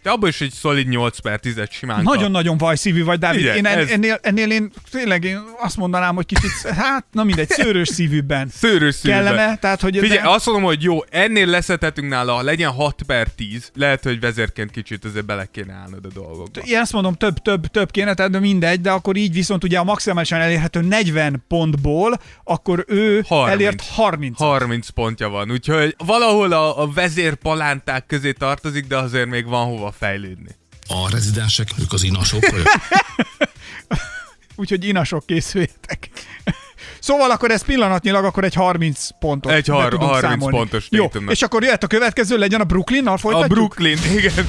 De 0.02 0.10
abban 0.10 0.28
is 0.28 0.40
egy 0.40 0.52
szolid 0.52 0.88
8 0.88 1.18
per 1.18 1.40
10-et 1.42 1.70
simán. 1.70 2.02
Nagyon-nagyon 2.02 2.58
vajszívű 2.58 3.04
vagy, 3.04 3.18
Dávid. 3.18 3.40
Igen, 3.40 3.56
én 3.56 3.66
en, 3.66 3.78
ez- 3.78 3.90
ennél, 3.90 4.18
ennél 4.22 4.50
én 4.50 4.70
tényleg 4.90 5.24
én 5.24 5.40
azt 5.60 5.76
mondanám, 5.76 6.14
hogy 6.14 6.26
kicsit, 6.26 6.50
hát, 6.68 7.04
na 7.12 7.24
mindegy, 7.24 7.48
szőrös 7.48 7.88
szívűbben. 7.88 8.48
Szőrös 8.60 8.94
szívben. 8.94 9.24
Kellene, 9.24 9.56
tehát 9.56 9.80
hogy... 9.80 9.98
Figyelj, 9.98 10.20
de- 10.20 10.28
azt 10.30 10.46
mondom, 10.46 10.64
hogy 10.64 10.82
jó, 10.82 10.98
ennél 11.10 11.46
leszethetünk 11.46 12.08
nála, 12.08 12.42
legyen 12.42 12.70
6 12.70 13.02
per 13.06 13.28
10, 13.28 13.70
lehet, 13.74 14.02
hogy 14.02 14.20
vezérként 14.20 14.70
kicsit 14.70 15.04
azért 15.04 15.24
bele 15.24 15.46
kéne 15.52 15.72
állnod 15.72 16.04
a 16.04 16.08
dolgokba. 16.14 16.60
Én 16.64 16.78
azt 16.78 16.92
mondom, 16.92 17.14
több, 17.14 17.38
több, 17.38 17.66
több 17.66 17.90
kéne, 17.90 18.14
tehát 18.14 18.30
de 18.32 18.38
mindegy, 18.38 18.80
de 18.80 18.90
akkor 18.90 19.16
így 19.16 19.32
viszont 19.32 19.64
ugye 19.64 19.78
a 19.78 19.84
maximálisan 19.84 20.40
elérhető 20.40 20.80
40 20.80 21.44
pontból, 21.48 22.20
akkor 22.44 22.84
ő 22.88 23.24
30. 23.28 23.52
elért 23.60 23.82
30. 23.90 24.38
30 24.38 24.88
pontja 24.88 25.28
van, 25.28 25.50
úgyhogy 25.50 25.94
valahol 26.06 26.52
a, 26.52 26.82
a 26.82 26.92
vezér 26.92 27.34
palánták 27.34 28.06
közé 28.06 28.32
tartozik, 28.32 28.86
de 28.86 28.96
azért 28.96 29.28
még 29.28 29.46
van 29.46 29.66
hova 29.66 29.91
fejlődni. 29.98 30.50
A 30.88 31.10
rezidensek, 31.10 31.68
ők 31.80 31.92
az 31.92 32.02
inasok, 32.02 32.50
vagy 32.50 32.62
Úgyhogy 34.56 34.84
inasok 34.84 35.26
készüljetek. 35.26 36.08
Szóval 36.98 37.30
akkor 37.30 37.50
ez 37.50 37.64
pillanatnyilag 37.64 38.24
akkor 38.24 38.44
egy 38.44 38.54
30 38.54 39.08
pontot 39.18 39.52
Egy 39.52 39.66
har- 39.68 39.90
tudunk 39.90 40.10
30 40.10 40.30
számolni. 40.30 40.56
pontos 40.56 40.86
Jó, 40.90 41.06
és 41.28 41.42
akkor 41.42 41.62
jöhet 41.62 41.82
a 41.82 41.86
következő, 41.86 42.38
legyen 42.38 42.60
a 42.60 42.64
Brooklynnal 42.64 43.14
A 43.14 43.16
folytatjuk? 43.16 43.50
Brooklyn, 43.52 43.98
igen. 44.16 44.46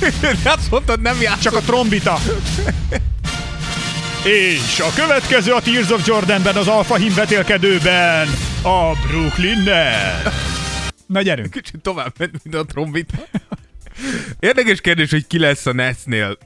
Azt 0.56 0.70
mondtad, 0.70 1.00
nem 1.00 1.20
játszott. 1.20 1.42
Csak 1.42 1.54
a 1.54 1.60
trombita. 1.60 2.18
És 4.24 4.80
a 4.80 4.92
következő 4.94 5.52
a 5.52 5.60
Tears 5.60 5.90
of 5.90 6.06
Jordanben, 6.06 6.56
az 6.56 6.68
Alpha 6.68 6.96
Him 6.96 7.14
vetélkedőben, 7.14 8.28
a 8.62 8.92
Brooklynnel. 9.06 10.32
Na 11.06 11.22
gyerünk. 11.22 11.50
Kicsit 11.50 11.80
tovább 11.80 12.12
ment, 12.18 12.44
mint 12.44 12.54
a 12.56 12.64
trombita. 12.64 13.16
Érdekes 14.38 14.80
kérdés, 14.80 15.10
hogy 15.10 15.26
ki 15.26 15.38
lesz 15.38 15.66
a 15.66 15.72
Netsnél 15.72 16.38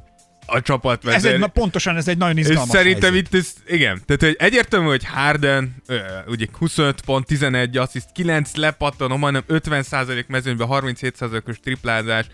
a 0.46 0.62
csapatvezető. 0.62 1.26
Ez 1.26 1.32
egy, 1.32 1.40
na, 1.40 1.46
pontosan 1.46 1.96
ez 1.96 2.08
egy 2.08 2.18
nagyon 2.18 2.36
És 2.36 2.46
izgalmas 2.48 2.68
szerintem 2.68 3.12
helyzet. 3.12 3.32
itt 3.32 3.38
ez, 3.38 3.52
igen, 3.66 4.02
tehát 4.06 4.22
hogy 4.22 4.36
egyértelmű, 4.38 4.86
hogy 4.86 5.04
Harden, 5.04 5.76
ö, 5.86 5.96
ugye 6.26 6.46
25 6.58 7.00
pont, 7.00 7.26
11 7.26 7.76
assziszt, 7.76 8.08
9 8.12 8.54
lepattanó, 8.54 9.16
majdnem 9.16 9.44
50% 9.48 10.26
mezőnyben, 10.26 10.68
37%-os 10.70 11.60
triplázás, 11.60 12.26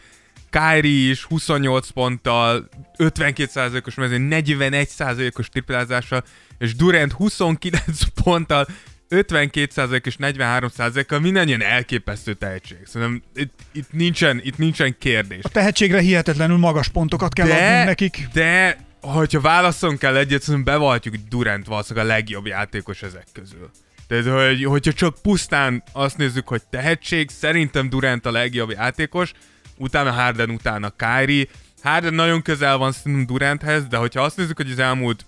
Kyrie 0.51 1.11
is 1.11 1.25
28 1.25 1.89
ponttal, 1.89 2.69
52%-os 2.99 3.95
mezőny, 3.95 4.29
41%-os 4.31 5.49
triplázással, 5.49 6.25
és 6.59 6.75
Durant 6.77 7.13
29 7.13 8.03
ponttal, 8.23 8.67
52% 9.11 10.07
és 10.07 10.17
43%-kal 10.19 11.21
mindannyian 11.21 11.63
elképesztő 11.63 12.35
tehetség. 12.35 12.79
Szerintem 12.85 13.23
itt, 13.35 13.53
itt, 13.73 13.93
nincsen, 13.93 14.41
itt 14.45 14.59
nincsen 14.59 14.97
kérdés. 14.99 15.45
A 15.45 15.49
tehetségre 15.49 16.01
hihetetlenül 16.01 16.57
magas 16.57 16.89
pontokat 16.89 17.33
kell 17.33 17.51
adnunk 17.51 17.85
nekik. 17.85 18.29
De, 18.33 18.79
hogyha 19.01 19.41
válaszolunk 19.41 19.99
kell 19.99 20.17
egyet, 20.17 20.43
szerintem 20.43 20.75
bevallhatjuk, 20.75 21.15
hogy 21.15 21.25
Durant 21.29 21.67
valószínűleg 21.67 22.09
a 22.09 22.09
legjobb 22.09 22.47
játékos 22.47 23.03
ezek 23.03 23.27
közül. 23.33 23.71
Tehát, 24.07 24.47
hogy, 24.47 24.65
hogyha 24.65 24.93
csak 24.93 25.23
pusztán 25.23 25.83
azt 25.93 26.17
nézzük, 26.17 26.49
hogy 26.49 26.63
tehetség, 26.71 27.31
szerintem 27.31 27.89
Durant 27.89 28.27
a 28.27 28.31
legjobb 28.31 28.71
játékos, 28.71 29.33
utána 29.77 30.11
Harden, 30.11 30.51
utána 30.51 30.93
Kyrie. 30.97 31.47
Harden 31.83 32.15
nagyon 32.15 32.43
közel 32.43 32.77
van 32.77 32.93
szerintem 32.93 33.27
Duranthez, 33.27 33.87
de 33.87 33.97
hogyha 33.97 34.23
azt 34.23 34.37
nézzük, 34.37 34.57
hogy 34.57 34.71
az 34.71 34.79
elmúlt 34.79 35.27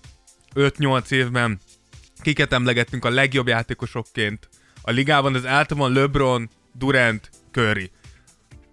5-8 0.55 1.11
évben 1.11 1.61
kiket 2.23 2.53
emlegettünk 2.53 3.05
a 3.05 3.11
legjobb 3.11 3.49
játékosokként 3.49 4.49
a 4.83 4.91
ligában, 4.91 5.35
az 5.35 5.47
általában 5.47 5.93
LeBron, 5.93 6.51
Durant, 6.73 7.31
Curry 7.51 7.91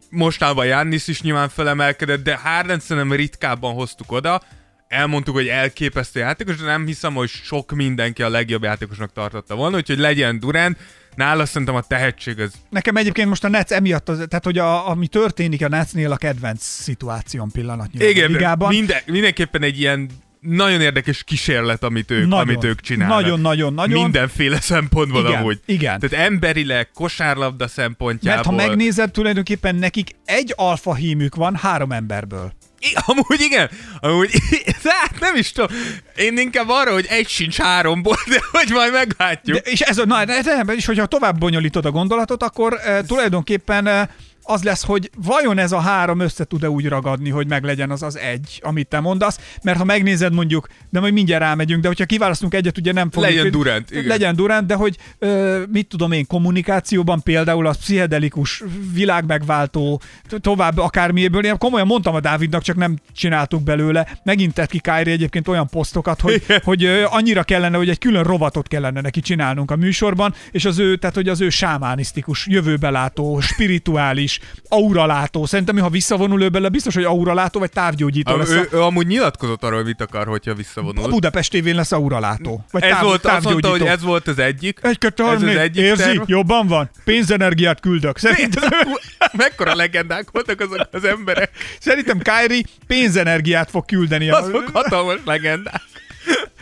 mostában 0.09 0.65
Jannis 0.65 1.07
is 1.07 1.21
nyilván 1.21 1.49
felemelkedett, 1.49 2.23
de 2.23 2.35
Harden 2.35 2.79
szerintem 2.79 3.17
ritkábban 3.17 3.73
hoztuk 3.73 4.11
oda. 4.11 4.41
Elmondtuk, 4.87 5.35
hogy 5.35 5.47
elképesztő 5.47 6.19
játékos, 6.19 6.55
de 6.55 6.65
nem 6.65 6.85
hiszem, 6.85 7.13
hogy 7.13 7.29
sok 7.29 7.71
mindenki 7.71 8.23
a 8.23 8.29
legjobb 8.29 8.63
játékosnak 8.63 9.13
tartotta 9.13 9.55
volna, 9.55 9.77
úgyhogy 9.77 9.97
legyen 9.97 10.39
Durant. 10.39 10.77
Nála 11.15 11.45
szerintem 11.45 11.75
a 11.75 11.81
tehetség 11.81 12.39
az 12.39 12.53
Nekem 12.69 12.95
egyébként 12.95 13.29
most 13.29 13.43
a 13.43 13.47
Nets 13.47 13.71
emiatt, 13.71 14.09
az, 14.09 14.25
tehát 14.27 14.43
hogy 14.43 14.57
a, 14.57 14.89
ami 14.89 15.07
történik 15.07 15.63
a 15.63 15.67
Netsnél 15.67 16.11
a 16.11 16.15
kedvenc 16.15 16.63
szituáción 16.63 17.51
pillanatnyilag 17.51 18.07
a 18.07 18.11
igen, 18.11 18.31
ligában. 18.31 18.69
minden, 18.69 19.01
mindenképpen 19.05 19.63
egy 19.63 19.79
ilyen 19.79 20.09
nagyon 20.39 20.81
érdekes 20.81 21.23
kísérlet, 21.23 21.83
amit 21.83 22.11
ők, 22.11 22.27
Nagyon. 22.27 22.39
amit 22.39 22.63
ők 22.63 22.81
csinálnak. 22.81 23.21
Nagyon, 23.21 23.39
nagyon, 23.39 23.73
nagyon. 23.73 24.01
Mindenféle 24.01 24.61
szempontból 24.61 25.25
Igen, 25.25 25.39
amúgy. 25.39 25.59
igen. 25.65 25.99
Tehát 25.99 26.25
emberileg, 26.25 26.91
kosárlabda 26.91 27.67
szempontjából. 27.67 28.51
Mert 28.53 28.61
ha 28.61 28.67
megnézed, 28.67 29.11
tulajdonképpen 29.11 29.75
nekik 29.75 30.09
egy 30.25 30.53
alfa 30.55 30.95
hímük 30.95 31.35
van 31.35 31.55
három 31.55 31.91
emberből. 31.91 32.53
I- 32.79 32.95
amúgy 33.05 33.41
igen, 33.41 33.69
amúgy 33.99 34.31
hát 34.83 35.19
nem 35.19 35.35
is 35.35 35.51
tudom. 35.51 35.77
Én 36.15 36.37
inkább 36.37 36.69
arra, 36.69 36.93
hogy 36.93 37.05
egy 37.09 37.27
sincs 37.27 37.57
háromból, 37.57 38.17
de 38.27 38.39
hogy 38.51 38.69
majd 38.69 38.91
meglátjuk. 38.91 39.57
De, 39.57 39.71
és 39.71 39.79
ez 39.79 39.97
a, 39.97 40.05
na, 40.05 40.25
de, 40.25 40.41
de, 40.41 40.73
és 40.75 40.85
hogyha 40.85 41.05
tovább 41.05 41.37
bonyolítod 41.37 41.85
a 41.85 41.91
gondolatot, 41.91 42.43
akkor 42.43 42.79
e, 42.83 43.03
tulajdonképpen 43.03 43.87
e, 43.87 44.09
az 44.49 44.63
lesz, 44.63 44.83
hogy 44.83 45.09
vajon 45.17 45.57
ez 45.57 45.71
a 45.71 45.79
három 45.79 46.19
össze 46.19 46.43
tud-e 46.43 46.69
úgy 46.69 46.87
ragadni, 46.87 47.29
hogy 47.29 47.47
meglegyen 47.47 47.91
az 47.91 48.03
az 48.03 48.17
egy, 48.17 48.59
amit 48.63 48.87
te 48.87 48.99
mondasz, 48.99 49.39
mert 49.63 49.77
ha 49.77 49.83
megnézed 49.83 50.33
mondjuk, 50.33 50.67
de 50.89 50.99
majd 50.99 51.13
mindjárt 51.13 51.43
rámegyünk, 51.43 51.81
de 51.81 51.87
hogyha 51.87 52.05
kiválasztunk 52.05 52.53
egyet, 52.53 52.77
ugye 52.77 52.91
nem 52.91 53.11
fog 53.11 53.23
Legyen. 53.23 53.51
Durant, 53.51 53.91
igen. 53.91 54.05
Legyen 54.05 54.35
Durant, 54.35 54.67
de 54.67 54.73
hogy 54.73 54.97
ö, 55.19 55.63
mit 55.71 55.87
tudom 55.87 56.11
én, 56.11 56.27
kommunikációban 56.27 57.21
például 57.21 57.67
az 57.67 57.77
pszichedelikus, 57.77 58.63
világmegváltó, 58.93 60.01
tovább 60.41 60.77
akármilyből, 60.77 61.45
én 61.45 61.57
komolyan 61.57 61.87
mondtam 61.87 62.15
a 62.15 62.19
Dávidnak, 62.19 62.61
csak 62.61 62.75
nem 62.75 62.97
csináltuk 63.15 63.63
belőle. 63.63 64.19
Megint 64.23 64.53
tett 64.53 64.69
ki 64.69 64.79
Kyrie 64.79 65.13
egyébként 65.13 65.47
olyan 65.47 65.67
posztokat, 65.67 66.21
hogy, 66.21 66.43
hogy 66.63 66.83
ö, 66.83 67.03
annyira 67.09 67.43
kellene, 67.43 67.77
hogy 67.77 67.89
egy 67.89 67.99
külön 67.99 68.23
rovatot 68.23 68.67
kellene 68.67 69.01
neki 69.01 69.19
csinálnunk 69.19 69.71
a 69.71 69.75
műsorban, 69.75 70.33
és 70.51 70.65
az 70.65 70.79
ő, 70.79 70.95
tehát 70.95 71.15
hogy 71.15 71.29
az 71.29 71.41
ő 71.41 71.49
sámánisztikus, 71.49 72.47
jövőbelátó, 72.47 73.39
spirituális, 73.39 74.38
auralátó. 74.69 75.45
Szerintem, 75.45 75.77
ha 75.77 75.89
visszavonul 75.89 76.41
ő 76.41 76.49
belőle, 76.49 76.69
biztos, 76.69 76.93
hogy 76.95 77.03
auralátó 77.03 77.59
vagy 77.59 77.69
távgyógyító 77.71 78.33
A, 78.33 78.37
lesz. 78.37 78.49
ő, 78.49 78.59
A, 78.71 78.75
ő, 78.75 78.81
amúgy 78.81 79.07
nyilatkozott 79.07 79.63
arról, 79.63 79.83
mit 79.83 80.01
akar, 80.01 80.27
hogyha 80.27 80.53
visszavonul. 80.53 81.03
a 81.03 81.07
Budapest 81.07 81.51
tévén 81.51 81.75
lesz 81.75 81.91
auralátó. 81.91 82.65
Vagy 82.71 82.83
ez 82.83 82.89
táv, 82.89 83.03
volt, 83.03 83.25
azt 83.25 83.43
mondta, 83.43 83.69
hogy 83.69 83.81
ez 83.85 84.01
volt 84.01 84.27
az 84.27 84.39
egyik. 84.39 84.79
Egy, 84.81 84.97
kettő, 84.97 85.23
ez 85.23 85.41
az 85.41 85.47
egyik 85.55 85.83
Érzi? 85.83 86.03
terv. 86.03 86.21
Jobban 86.25 86.67
van? 86.67 86.89
Pénzenergiát 87.03 87.79
küldök. 87.79 88.17
Szerintem, 88.17 88.69
Mekkora 89.37 89.75
legendák 89.75 90.27
voltak 90.31 90.59
azok 90.59 90.87
az 90.91 91.03
emberek. 91.03 91.49
szerintem 91.79 92.19
Kyrie 92.19 92.63
pénzenergiát 92.87 93.69
fog 93.69 93.85
küldeni. 93.85 94.29
Azok 94.29 94.69
hatalmas 94.73 95.19
legendák. 95.25 95.81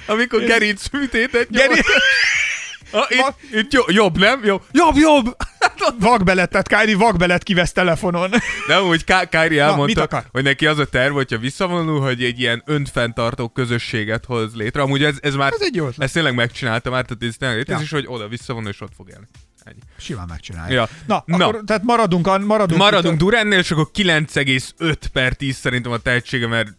Amikor 0.05 0.39
gerinc 0.43 0.89
műtétet 0.91 1.49
nyomott. 1.49 1.67
Geri- 1.69 1.81
Ah, 2.91 3.05
itt, 3.09 3.35
itt 3.51 3.73
jo- 3.73 3.91
jobb, 3.91 4.17
nem? 4.17 4.43
Jobb, 4.43 4.63
jobb, 4.71 4.95
jobb! 5.07 5.35
Vakbelet, 5.99 6.49
tehát 6.49 6.67
Kyrie 6.67 6.97
vakbelet 6.97 7.43
kivesz 7.43 7.71
telefonon. 7.71 8.29
De 8.67 8.81
úgy 8.81 9.03
Kyrie 9.29 9.49
mit 9.49 9.59
elmondta, 9.59 10.01
akar? 10.01 10.23
hogy 10.31 10.43
neki 10.43 10.65
az 10.65 10.79
a 10.79 10.85
terv, 10.85 11.13
hogyha 11.13 11.37
visszavonul, 11.37 12.01
hogy 12.01 12.23
egy 12.23 12.39
ilyen 12.39 12.63
önfenntartó 12.65 13.47
közösséget 13.49 14.25
hoz 14.25 14.55
létre. 14.55 14.81
Amúgy 14.81 15.03
ez, 15.03 15.15
ez 15.21 15.35
már, 15.35 15.51
Ez 15.53 15.61
egy 15.61 15.75
jó 15.75 15.89
ezt 15.97 16.13
tényleg 16.13 16.35
megcsinálta 16.35 16.89
már, 16.89 17.05
tehát 17.05 17.23
ez 17.23 17.35
tényleg 17.39 17.57
létezik, 17.57 17.89
Ja. 17.91 17.97
és 17.97 18.03
hogy 18.03 18.15
oda 18.15 18.27
visszavonul, 18.27 18.69
és 18.69 18.81
ott 18.81 18.91
fog 18.95 19.09
élni. 19.09 19.25
Ennyi. 19.63 19.79
Simán 19.97 20.25
megcsinálja. 20.29 20.75
Ja. 20.75 20.87
Na, 21.05 21.23
Na. 21.25 21.45
akkor, 21.45 21.61
tehát 21.65 21.83
maradunk, 21.83 22.27
a- 22.27 22.37
maradunk, 22.37 22.79
Maradunk 22.81 23.13
itt, 23.13 23.19
Duránnél, 23.19 23.59
és 23.59 23.71
akkor 23.71 23.89
9,5 23.93 24.95
per 25.13 25.33
10 25.33 25.55
szerintem 25.57 25.91
a 25.91 25.97
tehetsége, 25.97 26.47
mert 26.47 26.69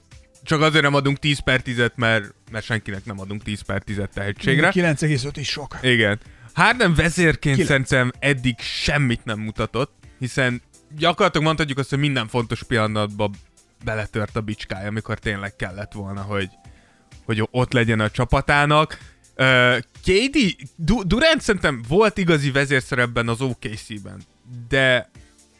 csak 0.48 0.60
azért 0.60 0.82
nem 0.82 0.94
adunk 0.94 1.18
10 1.18 1.38
per 1.38 1.60
10-et, 1.64 1.94
mert, 1.94 2.34
mert 2.50 2.64
senkinek 2.64 3.04
nem 3.04 3.20
adunk 3.20 3.42
10 3.42 3.60
per 3.60 3.82
10-et 3.86 4.08
tehetségre. 4.14 4.70
9,5 4.74 5.30
is 5.34 5.48
sok. 5.48 5.78
Igen. 5.82 6.18
Harden 6.52 6.94
vezérként 6.94 7.56
Kilenc. 7.56 7.68
szerintem 7.68 8.12
eddig 8.18 8.58
semmit 8.58 9.24
nem 9.24 9.38
mutatott, 9.38 9.92
hiszen 10.18 10.62
gyakorlatilag 10.96 11.46
mondhatjuk 11.46 11.78
azt, 11.78 11.90
hogy 11.90 11.98
minden 11.98 12.28
fontos 12.28 12.62
pillanatban 12.62 13.34
beletört 13.84 14.36
a 14.36 14.40
bicskája, 14.40 14.88
amikor 14.88 15.18
tényleg 15.18 15.56
kellett 15.56 15.92
volna, 15.92 16.22
hogy, 16.22 16.48
hogy 17.24 17.48
ott 17.50 17.72
legyen 17.72 18.00
a 18.00 18.10
csapatának. 18.10 18.98
Uh, 19.36 19.78
du- 20.76 21.06
Durant 21.06 21.40
szerintem 21.40 21.82
volt 21.88 22.18
igazi 22.18 22.50
vezérszerepben 22.50 23.28
az 23.28 23.40
OKC-ben, 23.40 24.22
de 24.68 25.10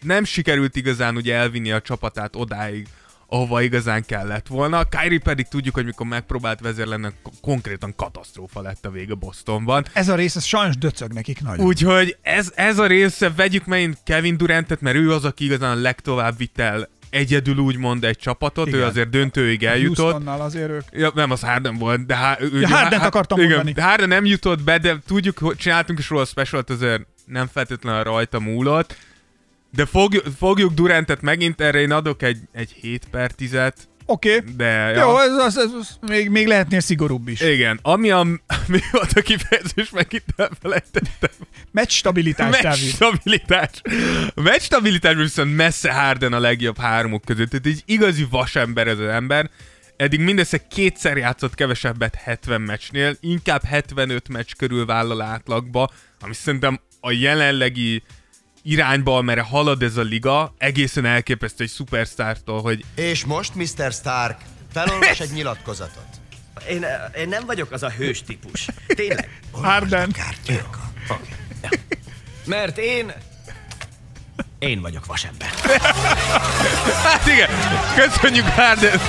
nem 0.02 0.24
sikerült 0.24 0.76
igazán 0.76 1.16
ugye 1.16 1.34
elvinni 1.34 1.72
a 1.72 1.80
csapatát 1.80 2.36
odáig, 2.36 2.88
ahova 3.30 3.62
igazán 3.62 4.04
kellett 4.06 4.46
volna. 4.46 4.84
Kyrie 4.84 5.18
pedig 5.18 5.46
tudjuk, 5.48 5.74
hogy 5.74 5.84
mikor 5.84 6.06
megpróbált 6.06 6.60
vezér 6.60 6.86
lenni, 6.86 7.08
k- 7.08 7.32
konkrétan 7.40 7.94
katasztrófa 7.96 8.60
lett 8.62 8.84
a 8.86 8.90
vége 8.90 9.14
Bostonban. 9.14 9.84
Ez 9.92 10.08
a 10.08 10.14
rész, 10.14 10.36
ez 10.36 10.44
sajnos 10.44 10.76
döcög 10.76 11.12
nekik 11.12 11.40
nagyon. 11.42 11.66
Úgyhogy 11.66 12.16
ez, 12.22 12.52
ez 12.54 12.78
a 12.78 12.86
része, 12.86 13.30
vegyük 13.36 13.64
megint 13.66 13.98
Kevin 14.04 14.36
Durantet, 14.36 14.80
mert 14.80 14.96
ő 14.96 15.12
az, 15.12 15.24
aki 15.24 15.44
igazán 15.44 15.80
legtovább 15.80 16.36
vitt 16.36 16.58
el 16.58 16.88
egyedül 17.10 17.56
úgymond 17.56 18.04
egy 18.04 18.16
csapatot, 18.16 18.66
Igen. 18.66 18.80
ő 18.80 18.84
azért 18.84 19.10
döntőig 19.10 19.64
eljutott. 19.64 19.96
Houstonnal 20.12 20.40
azért 20.40 20.70
ők. 20.70 20.82
Ja, 20.92 21.10
nem, 21.14 21.30
az 21.30 21.40
Harden 21.40 21.76
volt, 21.76 22.06
de 22.06 22.16
há, 22.16 22.36
ő, 22.40 22.60
Ja, 22.60 22.68
Hardent 22.68 23.02
akartam 23.04 23.38
igen, 23.38 23.50
mondani. 23.50 23.72
de 23.72 23.82
Harden 23.82 24.08
nem 24.08 24.24
jutott 24.24 24.62
be, 24.62 24.78
de 24.78 24.96
tudjuk, 25.06 25.38
hogy 25.38 25.56
csináltunk 25.56 25.98
is 25.98 26.08
róla 26.08 26.24
specialt, 26.24 26.70
azért 26.70 27.06
nem 27.24 27.46
feltétlenül 27.52 28.02
rajta 28.02 28.40
múlott. 28.40 28.96
De 29.70 29.86
fogjuk, 29.86 30.24
fogjuk 30.38 30.72
Durantet 30.72 31.20
megint, 31.20 31.60
erre 31.60 31.80
én 31.80 31.92
adok 31.92 32.22
egy, 32.22 32.38
egy 32.52 32.72
7 32.80 33.06
per 33.10 33.30
10-et, 33.38 33.74
Oké. 34.10 34.36
Okay. 34.36 34.54
de... 34.56 34.64
Ja. 34.64 35.00
Jó, 35.00 35.18
ez, 35.18 35.36
ez, 35.36 35.56
ez, 35.56 35.70
ez 35.80 35.98
még, 36.00 36.30
még 36.30 36.46
lehetnél 36.46 36.80
szigorúbb 36.80 37.28
is. 37.28 37.40
Igen, 37.40 37.78
ami 37.82 38.10
a... 38.10 38.22
Mi 38.66 38.80
volt 38.90 39.12
a 39.12 39.20
kifejezés, 39.20 39.90
megint 39.90 40.24
elfelejtettem. 40.36 41.30
Meccs 41.70 41.90
stabilitás, 41.90 42.62
Meccs 42.62 42.76
stabilitás. 42.76 43.70
Meccs 44.34 44.60
stabilitás 44.60 45.14
viszont 45.14 45.56
messze 45.56 45.92
Harden 45.92 46.32
a 46.32 46.38
legjobb 46.38 46.78
hármuk 46.78 47.24
között. 47.24 47.50
Tehát 47.50 47.66
egy 47.66 47.82
igazi 47.86 48.26
vasember 48.30 48.86
ez 48.88 48.98
az 48.98 49.08
ember. 49.08 49.50
Eddig 49.96 50.20
mindössze 50.20 50.66
kétszer 50.66 51.16
játszott 51.16 51.54
kevesebbet 51.54 52.14
70 52.14 52.60
meccsnél, 52.60 53.16
inkább 53.20 53.64
75 53.64 54.28
meccs 54.28 54.50
körül 54.56 54.86
vállal 54.86 55.20
átlagba, 55.20 55.90
ami 56.20 56.34
szerintem 56.34 56.80
a 57.00 57.10
jelenlegi 57.10 58.02
irányba, 58.70 59.16
amerre 59.16 59.42
halad 59.42 59.82
ez 59.82 59.96
a 59.96 60.02
liga, 60.02 60.54
egészen 60.58 61.04
elképesztő 61.04 61.64
egy 61.64 61.70
szupersztártól, 61.70 62.62
hogy 62.62 62.84
És 62.94 63.24
most, 63.24 63.54
Mr. 63.54 63.92
Stark, 63.92 64.40
felolvas 64.72 65.20
egy 65.20 65.30
nyilatkozatot. 65.38 66.06
Én, 66.68 66.86
én 67.18 67.28
nem 67.28 67.46
vagyok 67.46 67.72
az 67.72 67.82
a 67.82 67.90
hős 67.90 68.22
típus. 68.22 68.68
Tényleg. 68.86 69.40
Harden. 69.52 70.14
Mert 72.44 72.78
én... 72.78 73.12
Én 74.58 74.80
vagyok 74.80 75.06
vasember. 75.06 75.48
hát 77.04 77.26
igen, 77.26 77.48
köszönjük 77.96 78.46
Harden! 78.46 79.00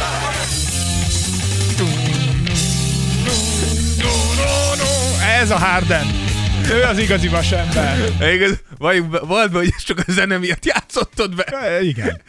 Ez 5.40 5.52
a 5.52 5.58
Harden. 5.58 6.29
Ő 6.72 6.82
az 6.84 6.98
igazi 6.98 7.28
vasember. 7.28 7.98
Igaz, 8.34 8.64
vagy 8.78 9.04
volt 9.28 9.52
hogy 9.52 9.74
csak 9.86 10.00
a 10.08 10.12
zene 10.12 10.38
miatt 10.38 10.66
játszottad 10.66 11.36
be. 11.36 11.44
E, 11.44 11.82
Igen. 11.82 12.22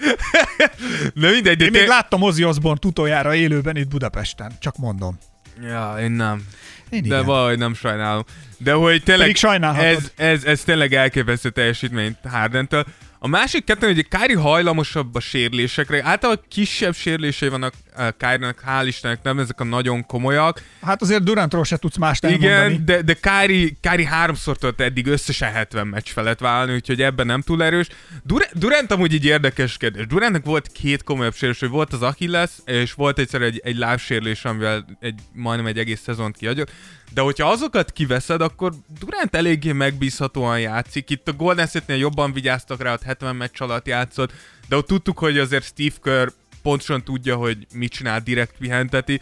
Na 1.14 1.30
mindegy, 1.30 1.56
de 1.56 1.64
Én 1.64 1.70
még 1.70 1.80
té- 1.80 1.88
láttam 1.88 2.22
Ozzy 2.22 2.44
Osbourne 2.44 2.80
utoljára 2.88 3.34
élőben 3.34 3.76
itt 3.76 3.88
Budapesten. 3.88 4.52
Csak 4.60 4.76
mondom. 4.76 5.18
Ja, 5.62 5.94
én 6.00 6.10
nem. 6.10 6.42
Én 6.90 7.00
De 7.02 7.06
igen. 7.06 7.24
valahogy 7.24 7.58
nem 7.58 7.74
sajnálom. 7.74 8.24
De 8.58 8.72
hogy 8.72 9.02
tényleg 9.02 9.36
ez, 9.62 10.10
ez, 10.16 10.44
ez 10.44 10.60
tényleg 10.62 10.94
elképesztő 10.94 11.50
teljesítmény 11.50 12.16
Hardentől. 12.28 12.84
A 13.18 13.28
másik 13.28 13.64
kettő, 13.64 13.86
hogy 13.86 14.08
Kári 14.08 14.34
hajlamosabb 14.34 15.14
a 15.14 15.20
sérülésekre. 15.20 16.02
Általában 16.04 16.44
kisebb 16.48 16.94
sérülései 16.94 17.48
vannak 17.48 17.74
Kárinak, 18.16 18.62
hál' 18.66 18.84
Istennek, 18.86 19.22
nem 19.22 19.38
ezek 19.38 19.60
a 19.60 19.64
nagyon 19.64 20.06
komolyak. 20.06 20.62
Hát 20.80 21.02
azért 21.02 21.22
Durantról 21.22 21.64
se 21.64 21.76
tudsz 21.76 21.96
mást 21.96 22.24
elmondani. 22.24 22.52
Igen, 22.52 22.84
de, 22.84 23.02
de 23.02 23.14
Kári, 23.14 23.76
Kári 23.80 24.04
háromszor 24.04 24.58
tudott 24.58 24.80
eddig 24.80 25.06
összesen 25.06 25.52
70 25.52 25.86
meccs 25.86 26.08
felett 26.08 26.38
válni, 26.38 26.74
úgyhogy 26.74 27.02
ebben 27.02 27.26
nem 27.26 27.40
túl 27.40 27.62
erős. 27.62 27.86
Dur- 28.24 28.50
Durant 28.52 28.90
amúgy 28.90 29.14
egy 29.14 29.24
érdekes 29.24 29.76
kérdés. 29.76 30.06
Durantnak 30.06 30.44
volt 30.44 30.72
két 30.72 31.02
komolyabb 31.02 31.34
sérülés, 31.34 31.60
hogy 31.60 31.68
volt 31.68 31.92
az 31.92 32.02
Achilles, 32.02 32.50
és 32.64 32.92
volt 32.92 33.18
egyszer 33.18 33.42
egy, 33.42 33.60
egy 33.64 33.76
lábsérülés, 33.76 34.44
amivel 34.44 34.84
egy, 35.00 35.20
majdnem 35.32 35.66
egy 35.66 35.78
egész 35.78 36.00
szezont 36.00 36.36
kiadott. 36.36 36.70
De 37.14 37.20
hogyha 37.20 37.50
azokat 37.50 37.92
kiveszed, 37.92 38.40
akkor 38.40 38.72
Durant 39.00 39.36
eléggé 39.36 39.72
megbízhatóan 39.72 40.60
játszik. 40.60 41.10
Itt 41.10 41.28
a 41.28 41.32
Golden 41.32 41.66
State-nél 41.66 41.98
jobban 41.98 42.32
vigyáztak 42.32 42.82
rá, 42.82 42.92
ott 42.92 43.02
70 43.02 43.36
meccs 43.36 43.60
alatt 43.60 43.86
játszott, 43.86 44.32
de 44.68 44.76
ott 44.76 44.86
tudtuk, 44.86 45.18
hogy 45.18 45.38
azért 45.38 45.64
Steve 45.64 45.94
Kerr 46.02 46.28
pontosan 46.62 47.04
tudja, 47.04 47.36
hogy 47.36 47.66
mit 47.74 47.92
csinál, 47.92 48.20
direkt 48.20 48.54
pihenteti. 48.58 49.20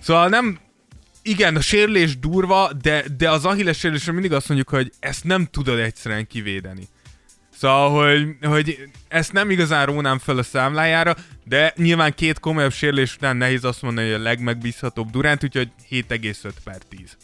Szóval 0.00 0.28
nem, 0.28 0.58
igen, 1.22 1.56
a 1.56 1.60
sérülés 1.60 2.18
durva, 2.18 2.72
de, 2.82 3.04
de 3.16 3.30
az 3.30 3.44
Achilles 3.44 3.78
sérülésre 3.78 4.12
mindig 4.12 4.32
azt 4.32 4.48
mondjuk, 4.48 4.68
hogy 4.68 4.92
ezt 5.00 5.24
nem 5.24 5.46
tudod 5.50 5.78
egyszerűen 5.78 6.26
kivédeni. 6.26 6.88
Szóval, 7.56 7.90
hogy, 7.90 8.36
hogy 8.48 8.78
ezt 9.08 9.32
nem 9.32 9.50
igazán 9.50 9.86
rónám 9.86 10.18
fel 10.18 10.38
a 10.38 10.42
számlájára, 10.42 11.16
de 11.44 11.72
nyilván 11.76 12.14
két 12.14 12.38
komolyabb 12.38 12.72
sérülés 12.72 13.14
után 13.14 13.36
nehéz 13.36 13.64
azt 13.64 13.82
mondani, 13.82 14.10
hogy 14.10 14.20
a 14.20 14.22
legmegbízhatóbb 14.22 15.10
Durant, 15.10 15.44
úgyhogy 15.44 15.70
7,5 15.90 16.50
per 16.64 16.78
10. 16.88 17.16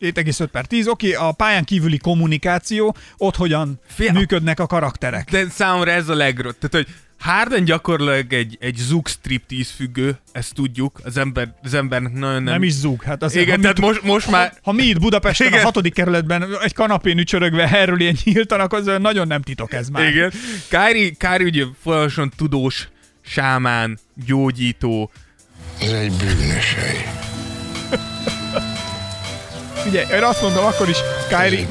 7,5 0.00 0.48
per 0.52 0.66
10. 0.66 0.86
Oké, 0.86 1.12
a 1.12 1.32
pályán 1.32 1.64
kívüli 1.64 1.98
kommunikáció, 1.98 2.96
ott 3.16 3.36
hogyan 3.36 3.80
Fia- 3.86 4.12
működnek 4.12 4.60
a 4.60 4.66
karakterek. 4.66 5.30
De 5.30 5.48
számomra 5.48 5.90
ez 5.90 6.08
a 6.08 6.14
legrott. 6.14 6.60
Tehát, 6.60 6.86
hogy 6.86 6.94
Harden 7.24 7.64
gyakorlatilag 7.64 8.32
egy, 8.32 8.56
egy 8.60 8.76
Zook 8.76 9.08
striptease 9.08 9.72
függő, 9.76 10.18
ezt 10.32 10.54
tudjuk, 10.54 11.00
az, 11.04 11.16
ember, 11.16 11.54
az 11.62 11.74
embernek 11.74 12.12
nagyon 12.12 12.42
nem... 12.42 12.52
Nem 12.52 12.62
is 12.62 12.72
zúg. 12.72 13.02
Hát 13.02 13.22
azért, 13.22 13.46
Igen, 13.46 13.56
ha 13.56 13.62
tehát 13.62 13.78
mi- 13.80 13.86
most, 13.86 14.02
most 14.02 14.30
már... 14.30 14.52
Ha 14.62 14.72
mi 14.72 14.82
itt 14.82 15.00
Budapesten 15.00 15.46
Igen. 15.46 15.60
a 15.60 15.64
hatodik 15.64 15.94
kerületben 15.94 16.46
egy 16.62 16.72
kanapén 16.74 17.18
ücsörögve 17.18 17.68
erről 17.70 18.00
ilyen 18.00 18.16
nyíltan, 18.24 18.60
akkor 18.60 18.78
az 18.78 18.90
nagyon 19.00 19.26
nem 19.26 19.42
titok 19.42 19.72
ez 19.72 19.88
már. 19.88 20.08
Igen. 20.08 20.32
Kári, 20.68 21.14
Kári 21.18 21.44
ugye 21.44 21.64
folyamatosan 21.82 22.32
tudós, 22.36 22.88
sámán, 23.24 23.98
gyógyító, 24.26 25.10
Ez 25.80 25.90
egy 25.92 26.12
bűnös 26.12 26.74
hely. 26.74 27.04
Figyelj, 29.84 30.06
én 30.12 30.22
azt 30.22 30.42
mondom, 30.42 30.64
akkor 30.64 30.88
is 30.88 30.96
Kyrie 31.28 31.66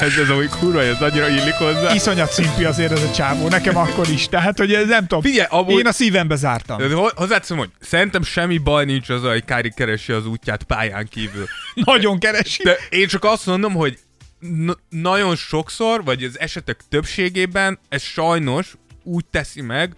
Ez 0.00 0.18
az, 0.18 0.30
ami 0.30 0.46
kurva, 0.60 0.82
ez 0.82 1.00
annyira 1.02 1.28
illik 1.28 1.54
hozzá. 1.54 1.94
iszonyat 1.94 2.32
szimpi 2.32 2.64
azért 2.64 2.92
ez 2.92 3.02
a 3.02 3.10
csávó, 3.10 3.48
nekem 3.48 3.76
akkor 3.76 4.08
is. 4.08 4.28
Tehát, 4.28 4.58
hogy 4.58 4.72
ez 4.74 4.86
nem 4.86 5.00
tudom, 5.00 5.20
Figyelj, 5.22 5.46
amúgy- 5.50 5.78
én 5.78 5.86
a 5.86 5.92
szívembe 5.92 6.36
zártam. 6.36 6.80
Hozzáteszem, 7.14 7.56
hogy 7.56 7.70
szerintem 7.80 8.22
semmi 8.22 8.58
baj 8.58 8.84
nincs 8.84 9.08
az, 9.08 9.22
hogy 9.22 9.44
Kári 9.44 9.72
keresi 9.76 10.12
az 10.12 10.26
útját 10.26 10.62
pályán 10.62 11.06
kívül. 11.10 11.44
Nagyon 11.84 12.18
keresi. 12.18 12.62
De 12.62 12.76
én 12.88 13.06
csak 13.06 13.24
azt 13.24 13.46
mondom, 13.46 13.72
hogy 13.72 13.98
n- 14.40 14.78
nagyon 14.88 15.36
sokszor, 15.36 16.04
vagy 16.04 16.22
az 16.24 16.38
esetek 16.40 16.80
többségében 16.88 17.78
ez 17.88 18.02
sajnos 18.02 18.74
úgy 19.02 19.24
teszi 19.30 19.60
meg, 19.60 19.94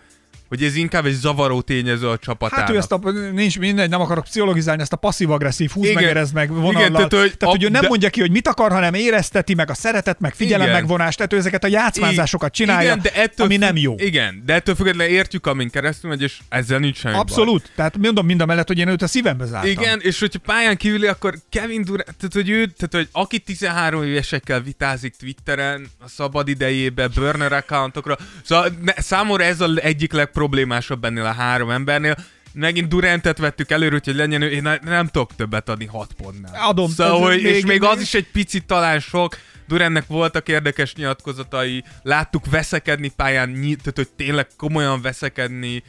hogy 0.48 0.62
ez 0.62 0.76
inkább 0.76 1.06
egy 1.06 1.12
zavaró 1.12 1.60
tényező 1.60 2.08
a 2.08 2.18
csapatának. 2.18 2.66
Hát 2.66 2.74
ő 2.74 2.78
ezt 2.78 2.92
a, 2.92 3.00
nincs 3.32 3.58
mindegy, 3.58 3.88
nem 3.88 4.00
akarok 4.00 4.24
pszichologizálni, 4.24 4.82
ezt 4.82 4.92
a 4.92 4.96
passzív-agresszív 4.96 5.70
húz 5.70 5.92
meg, 5.92 6.04
erez 6.04 6.32
meg 6.32 6.52
vonallal. 6.52 6.72
Igen, 6.72 6.92
tehát, 6.92 7.12
hogy 7.12 7.36
tehát, 7.36 7.54
hogy 7.54 7.64
ő 7.64 7.68
nem 7.68 7.82
de- 7.82 7.88
mondja 7.88 8.10
ki, 8.10 8.20
hogy 8.20 8.30
mit 8.30 8.48
akar, 8.48 8.72
hanem 8.72 8.94
érezteti 8.94 9.54
meg 9.54 9.70
a 9.70 9.74
szeretet, 9.74 10.20
meg 10.20 10.34
figyelem 10.34 10.66
Igen. 10.66 10.80
megvonást, 10.80 11.16
tehát 11.16 11.32
ő 11.32 11.36
ezeket 11.36 11.64
a 11.64 11.66
játszmázásokat 11.66 12.52
csinálja, 12.52 12.90
igen, 12.90 13.02
de 13.02 13.12
ettől 13.12 13.46
ami 13.46 13.56
nem 13.56 13.76
jó. 13.76 13.94
Igen, 13.98 14.42
de 14.46 14.54
ettől 14.54 14.74
függetlenül 14.74 15.12
értjük, 15.12 15.46
amin 15.46 15.70
keresztül 15.70 16.10
megy, 16.10 16.22
és 16.22 16.38
ezzel 16.48 16.78
nincs 16.78 16.96
semmi 16.96 17.14
baj. 17.14 17.22
Abszolút. 17.22 17.70
Tehát 17.74 17.96
mondom 17.96 18.26
mind 18.26 18.40
a 18.40 18.46
mellett, 18.46 18.66
hogy 18.66 18.78
én 18.78 18.88
őt 18.88 19.02
a 19.02 19.06
szívembe 19.06 19.44
zártam. 19.44 19.70
Igen, 19.70 20.00
és 20.02 20.20
hogyha 20.20 20.38
pályán 20.38 20.76
kívüli, 20.76 21.06
akkor 21.06 21.34
Kevin 21.50 21.84
Durant, 21.84 22.04
tehát 22.04 22.32
hogy 22.32 22.48
ő, 22.50 22.66
tehát 22.66 22.94
hogy 22.94 23.08
aki 23.12 23.38
13 23.38 24.02
évesekkel 24.02 24.60
vitázik 24.60 25.14
Twitteren, 25.18 25.86
a 25.98 26.08
szabad 26.08 26.48
idejébe, 26.48 27.08
burner 27.08 27.52
accountokra, 27.52 28.16
szóval 28.44 28.68
ne, 28.82 28.92
számomra 28.96 29.44
ez 29.44 29.60
az 29.60 29.80
egyik 29.80 30.12
legproblémásabb 30.38 31.04
ennél 31.04 31.24
a 31.24 31.32
három 31.32 31.70
embernél, 31.70 32.16
megint 32.52 32.88
Durantet 32.88 33.38
vettük 33.38 33.70
előre, 33.70 34.00
hogy 34.04 34.14
legyen 34.14 34.42
ő, 34.42 34.50
én 34.50 34.62
ne- 34.62 34.78
nem 34.82 35.06
tudok 35.06 35.34
többet 35.36 35.68
adni 35.68 35.86
6 35.86 36.12
pontnál. 36.12 36.68
Adom, 36.68 36.90
Szóval, 36.90 37.20
hogy, 37.20 37.42
és 37.42 37.52
még 37.52 37.64
még- 37.64 37.82
az 37.82 38.00
is 38.00 38.14
egy 38.14 38.26
picit 38.32 38.64
talán 38.66 39.00
sok, 39.00 39.36
Durantnek 39.68 40.06
voltak 40.06 40.48
érdekes 40.48 40.94
nyilatkozatai, 40.94 41.84
láttuk 42.02 42.50
veszekedni 42.50 43.08
pályán, 43.16 43.52
tehát 43.52 43.92
hogy 43.94 44.08
tényleg 44.16 44.46
komolyan 44.56 45.02
veszekedni, 45.02 45.82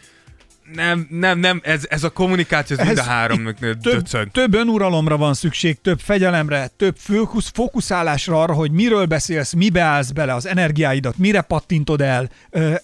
nem, 0.74 1.07
nem, 1.09 1.39
nem, 1.39 1.61
ez, 1.63 1.86
ez 1.89 2.03
a 2.03 2.09
kommunikáció, 2.09 2.78
ez, 2.80 2.86
mind 2.86 2.97
a 2.97 3.03
háromnak 3.03 3.59
több, 3.59 3.80
döcög. 3.80 4.32
több 4.32 4.53
önuralomra 4.53 5.17
van 5.17 5.34
szükség, 5.34 5.82
több 5.82 5.99
fegyelemre, 5.99 6.70
több 6.78 6.95
fókusz, 6.97 7.51
fókuszálásra 7.53 8.41
arra, 8.41 8.53
hogy 8.53 8.72
miről 8.72 9.05
beszélsz, 9.05 9.53
mibe 9.53 9.82
állsz 9.82 10.11
bele 10.11 10.34
az 10.34 10.45
energiáidat, 10.45 11.17
mire 11.17 11.41
pattintod 11.41 12.01
el 12.01 12.30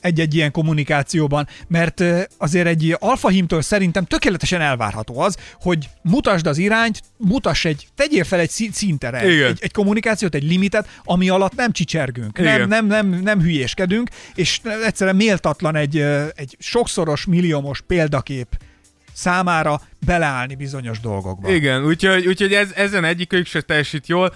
egy-egy 0.02 0.36
ilyen 0.36 0.52
kommunikációban, 0.52 1.48
mert 1.68 2.04
azért 2.38 2.68
egy 2.68 2.96
alfahímtől 3.00 3.62
szerintem 3.62 4.06
tökéletesen 4.06 4.62
elvárható 4.62 5.20
az, 5.20 5.38
hogy 5.54 5.90
mutasd 6.02 6.48
az 6.48 6.58
irányt, 6.58 7.02
mutass 7.18 7.66
egy, 7.66 7.88
tegyél 7.96 8.24
fel 8.24 8.40
egy 8.40 8.50
szí- 8.50 8.74
szintere, 8.74 9.32
Igen. 9.32 9.48
egy, 9.48 9.58
egy 9.62 9.72
kommunikációt, 9.72 10.36
egy 10.36 10.44
limitet, 10.44 10.88
ami 11.04 11.30
alatt 11.30 11.56
nem 11.56 11.72
csicsergünk, 11.72 12.38
nem, 12.38 12.56
Igen. 12.56 12.68
nem, 12.68 12.86
nem, 12.86 13.08
nem 13.08 13.42
hülyéskedünk, 13.42 14.10
és 14.36 14.60
egyszerűen 14.86 15.16
méltatlan 15.16 15.76
egy, 15.76 15.98
egy 16.36 16.56
sokszoros, 16.60 17.26
milliómos 17.26 17.75
példakép 17.80 18.48
számára 19.14 19.82
beleállni 20.06 20.56
bizonyos 20.56 21.00
dolgokba. 21.00 21.52
Igen, 21.54 21.86
úgyhogy, 21.86 22.28
úgyhogy 22.28 22.54
ez, 22.54 22.72
ezen 22.76 23.04
egyikük 23.04 23.46
se 23.46 23.62
teljesít 23.62 24.08
jól, 24.08 24.34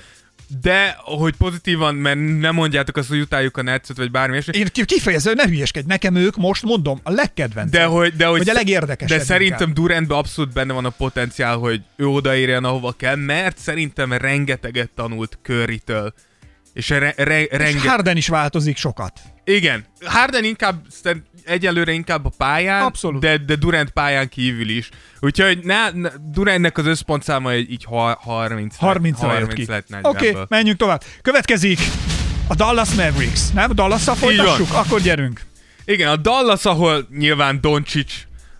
de 0.61 0.95
hogy 0.97 1.35
pozitívan, 1.35 1.95
mert 1.95 2.17
nem 2.39 2.55
mondjátok 2.55 2.97
azt, 2.97 3.09
hogy 3.09 3.19
utáljuk 3.19 3.57
a 3.57 3.61
netszet, 3.61 3.97
vagy 3.97 4.11
bármi 4.11 4.31
ilyesmi. 4.31 4.57
Én 4.57 4.67
ki- 4.71 4.85
kifejező, 4.85 5.33
ne 5.33 5.47
hülyeskedj, 5.47 5.87
nekem 5.87 6.15
ők 6.15 6.35
most 6.35 6.63
mondom, 6.63 6.99
a 7.03 7.11
legkedvencem. 7.11 7.81
De 7.81 7.85
hogy, 7.85 8.15
de 8.15 8.25
hogy, 8.25 8.37
Vagy 8.37 8.49
a 8.49 8.53
legérdekesebb 8.53 9.17
De 9.17 9.23
szerintem. 9.23 9.73
Durantben 9.73 10.17
abszolút 10.17 10.53
benne 10.53 10.73
van 10.73 10.85
a 10.85 10.89
potenciál, 10.89 11.57
hogy 11.57 11.81
ő 11.95 12.07
odaérjen, 12.07 12.63
ahova 12.63 12.91
kell, 12.91 13.15
mert 13.15 13.57
szerintem 13.57 14.13
rengeteget 14.13 14.89
tanult 14.95 15.39
Curry-től. 15.43 16.13
És 16.73 16.89
re, 16.89 17.13
re, 17.17 17.43
És 17.43 17.57
renge... 17.57 17.89
Harden 17.89 18.17
is 18.17 18.27
változik 18.27 18.77
sokat. 18.77 19.19
Igen, 19.43 19.85
Harden 20.05 20.43
inkább, 20.43 20.85
egyelőre 21.49 21.91
inkább 21.91 22.25
a 22.25 22.31
pályán, 22.37 22.81
Abszolút. 22.81 23.21
De, 23.21 23.37
de 23.37 23.55
Durant 23.55 23.89
pályán 23.89 24.29
kívül 24.29 24.69
is. 24.69 24.89
Úgyhogy 25.19 25.59
ne, 25.63 25.89
ne, 25.89 26.09
Durantnek 26.31 26.77
az 26.77 26.85
összpontszáma 26.85 27.51
egy 27.51 27.71
így 27.71 27.83
ha, 27.83 28.17
30, 28.21 28.75
30 28.75 29.21
ra 29.21 29.27
jött 29.27 29.39
30 29.39 29.53
ki. 29.53 29.65
lett 29.71 29.87
Oké, 30.01 30.29
40-ből. 30.29 30.31
okay, 30.31 30.45
menjünk 30.47 30.77
tovább. 30.77 31.03
Következik 31.21 31.79
a 32.47 32.55
Dallas 32.55 32.89
Mavericks, 32.89 33.51
nem? 33.53 33.71
Van. 33.75 34.01
folytassuk? 34.01 34.73
Akkor 34.73 35.01
gyerünk. 35.01 35.41
Igen, 35.85 36.09
a 36.09 36.15
Dallas, 36.15 36.65
ahol 36.65 37.07
nyilván 37.17 37.61
Doncic, 37.61 38.13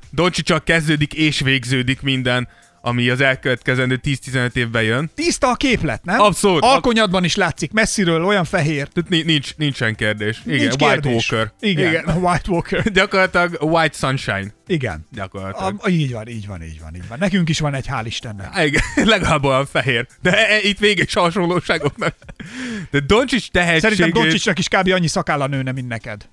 Doncsicsal 0.09 0.63
kezdődik 0.63 1.13
és 1.13 1.39
végződik 1.39 2.01
minden, 2.01 2.47
ami 2.89 3.09
az 3.09 3.21
elkövetkezendő 3.21 3.99
10-15 4.03 4.55
évben 4.55 4.83
jön. 4.83 5.11
Tiszta 5.15 5.49
a 5.49 5.55
képlet, 5.55 6.03
nem? 6.03 6.19
Abszolút. 6.19 6.63
Alkonyatban 6.63 7.23
is 7.23 7.35
látszik, 7.35 7.71
messziről 7.71 8.25
olyan 8.25 8.45
fehér. 8.45 8.87
Tehát 8.87 9.09
ni- 9.09 9.21
nincs, 9.21 9.55
nincsen 9.55 9.95
kérdés. 9.95 10.41
Igen, 10.45 10.57
Nincs 10.59 10.81
White 10.81 10.99
kérdés. 10.99 11.31
Walker. 11.31 11.51
Igen, 11.59 11.87
Igen. 11.89 12.03
White 12.23 12.51
Walker. 12.51 12.83
Gyakorlatilag 12.99 13.57
White 13.61 13.97
Sunshine. 13.97 14.53
Igen. 14.67 15.07
Gyakorlatilag. 15.11 15.75
A, 15.77 15.89
így 15.89 16.11
van, 16.13 16.27
így 16.27 16.47
van, 16.47 16.63
így 16.63 16.79
van, 16.81 16.95
így 16.95 17.07
van. 17.07 17.17
Nekünk 17.19 17.49
is 17.49 17.59
van 17.59 17.73
egy, 17.73 17.85
hál' 17.87 18.03
Istennek. 18.05 18.49
Igen, 18.65 18.81
legalább 18.95 19.43
olyan 19.43 19.65
fehér. 19.65 20.07
De 20.21 20.47
e, 20.47 20.59
itt 20.61 20.79
vége 20.79 21.03
is 21.03 21.13
hasonlóságoknak. 21.13 22.15
De 22.91 22.99
Doncsics 22.99 23.49
tehetségét... 23.49 23.81
Szerintem 23.81 24.21
Doncsicsnak 24.21 24.59
is 24.59 24.67
kb. 24.67 24.91
annyi 24.91 25.07
szakálla 25.07 25.47
nőne, 25.47 25.71
mint 25.71 25.87
neked. 25.87 26.29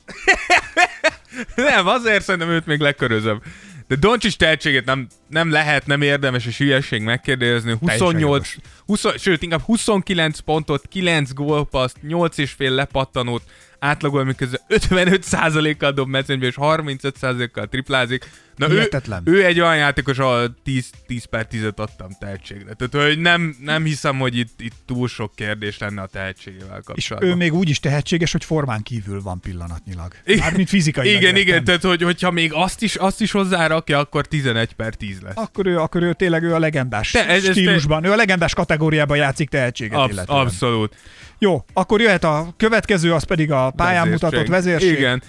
Nem, 1.55 1.87
azért 1.87 2.25
szerintem 2.25 2.51
őt 2.51 2.67
még 2.67 2.81
lekörözöm. 2.81 3.41
De 3.89 3.97
Doncsics 3.97 4.37
tehetségét 4.37 4.85
nem, 4.85 5.07
nem 5.29 5.51
lehet, 5.51 5.87
nem 5.87 6.03
érdemes 6.03 6.47
és 6.47 6.59
hülyeség 6.59 7.03
megkérdezni. 7.03 7.77
28, 7.81 8.21
jogos. 8.21 8.59
20, 8.87 9.19
sőt, 9.19 9.43
inkább 9.43 9.61
29 9.61 10.39
pontot, 10.39 10.89
9 10.89 11.33
gólpaszt, 11.33 11.97
8 12.03 12.39
és 12.39 12.51
fél 12.51 12.71
lepattanót 12.71 13.43
átlagol, 13.79 14.25
miközben 14.25 14.61
55%-kal 14.69 15.93
dob 15.93 16.09
mezőnybe 16.09 16.47
és 16.47 16.55
35%-kal 16.59 17.67
triplázik. 17.67 18.31
Na 18.57 18.69
ő, 18.69 18.73
Hihetetlen. 18.73 19.23
ő 19.25 19.45
egy 19.45 19.61
olyan 19.61 19.77
játékos, 19.77 20.19
ahol 20.19 20.57
10, 20.65 20.91
10 21.07 21.25
per 21.25 21.47
10 21.47 21.65
adtam 21.65 22.09
tehetségre. 22.19 22.73
Tehát, 22.75 23.07
hogy 23.09 23.19
nem, 23.21 23.57
nem 23.61 23.85
hiszem, 23.85 24.19
hogy 24.19 24.37
itt, 24.37 24.61
itt 24.61 24.75
túl 24.87 25.09
sok 25.09 25.35
kérdés 25.35 25.79
lenne 25.79 26.03
a 26.03 26.07
tehetségével 26.07 26.79
És 26.79 26.85
kapcsolatban. 26.85 27.31
ő 27.31 27.35
még 27.35 27.55
úgy 27.55 27.69
is 27.69 27.81
tehetséges, 27.81 28.33
hogy 28.33 28.45
formán 28.45 28.83
kívül 28.83 29.23
van 29.23 29.41
pillanatnyilag. 29.41 30.13
Mármint 30.39 30.69
fizikai. 30.69 31.15
Igen, 31.15 31.37
igen, 31.37 31.65
tehát 31.65 31.83
hogy, 31.83 32.03
hogyha 32.03 32.31
még 32.31 32.53
azt 32.53 32.83
is, 32.83 32.95
azt 32.95 33.21
is 33.21 33.31
hozzárakja, 33.31 33.99
akkor 33.99 34.27
11 34.27 34.73
per 34.73 34.95
10 34.95 35.21
lesz. 35.21 35.37
Akkor 35.37 35.67
ő, 35.67 35.79
akkor 35.79 36.03
ő 36.03 36.13
tényleg 36.13 36.43
ő 36.43 36.55
a 36.55 36.59
legendás 36.59 37.11
Te- 37.11 37.27
ez- 37.29 37.45
ez- 37.45 37.51
stílusban, 37.57 38.05
ő 38.05 38.11
a 38.13 38.17
legendás 38.17 38.55
kategóriában 38.55 39.17
játszik 39.17 39.49
tehetséget 39.49 39.99
Absz- 39.99 40.13
illetően. 40.13 40.39
abszolút. 40.39 40.95
Jó, 41.39 41.65
akkor 41.73 42.01
jöhet 42.01 42.25
a 42.25 42.55
következő, 42.57 43.13
az 43.13 43.23
pedig 43.25 43.51
a 43.53 43.71
pályán 43.71 43.95
Vezérség. 44.09 44.23
mutatott 44.23 44.47
vezérség. 44.49 44.91
Igen. 44.99 45.23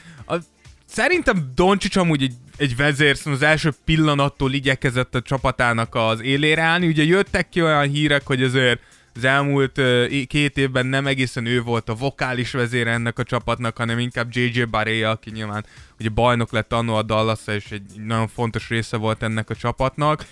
Szerintem 0.87 1.51
Doncsics 1.55 1.95
amúgy 1.95 2.23
egy, 2.23 2.33
egy 2.57 2.75
vezér, 2.75 3.17
szóval 3.17 3.33
az 3.33 3.41
első 3.41 3.73
pillanattól 3.85 4.53
igyekezett 4.53 5.15
a 5.15 5.21
csapatának 5.21 5.95
az 5.95 6.21
élére 6.21 6.61
állni. 6.61 6.87
Ugye 6.87 7.03
jöttek 7.03 7.49
ki 7.49 7.61
olyan 7.61 7.87
hírek, 7.87 8.25
hogy 8.25 8.43
azért 8.43 8.79
az 9.15 9.23
elmúlt 9.23 9.81
két 10.27 10.57
évben 10.57 10.85
nem 10.85 11.07
egészen 11.07 11.45
ő 11.45 11.61
volt 11.61 11.89
a 11.89 11.95
vokális 11.95 12.51
vezér 12.51 12.87
ennek 12.87 13.19
a 13.19 13.23
csapatnak, 13.23 13.77
hanem 13.77 13.99
inkább 13.99 14.35
JJ 14.35 14.63
Barea, 14.63 15.09
aki 15.09 15.31
nyilván 15.31 15.65
ugye 15.99 16.09
bajnok 16.09 16.51
lett 16.51 16.73
annó 16.73 16.95
a 16.95 17.03
dallas 17.03 17.39
és 17.45 17.71
egy 17.71 17.83
nagyon 18.05 18.27
fontos 18.27 18.69
része 18.69 18.97
volt 18.97 19.23
ennek 19.23 19.49
a 19.49 19.55
csapatnak. 19.55 20.25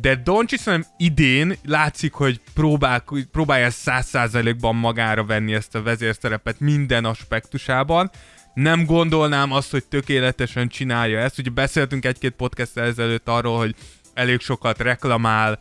De 0.00 0.14
Doncsics 0.14 0.60
szerintem 0.60 0.90
idén 0.96 1.56
látszik, 1.64 2.12
hogy 2.12 2.40
próbál, 2.54 3.04
próbálja 3.32 3.70
száz 3.70 4.06
százalékban 4.06 4.76
magára 4.76 5.24
venni 5.24 5.54
ezt 5.54 5.74
a 5.74 5.82
vezérszerepet 5.82 6.60
minden 6.60 7.04
aspektusában. 7.04 8.10
Nem 8.54 8.84
gondolnám 8.84 9.52
azt, 9.52 9.70
hogy 9.70 9.84
tökéletesen 9.84 10.68
csinálja 10.68 11.18
ezt. 11.18 11.38
Ugye 11.38 11.50
beszéltünk 11.50 12.04
egy-két 12.04 12.32
podcast 12.32 12.76
ezelőtt 12.76 13.28
arról, 13.28 13.58
hogy 13.58 13.74
elég 14.14 14.40
sokat 14.40 14.78
reklamál, 14.78 15.60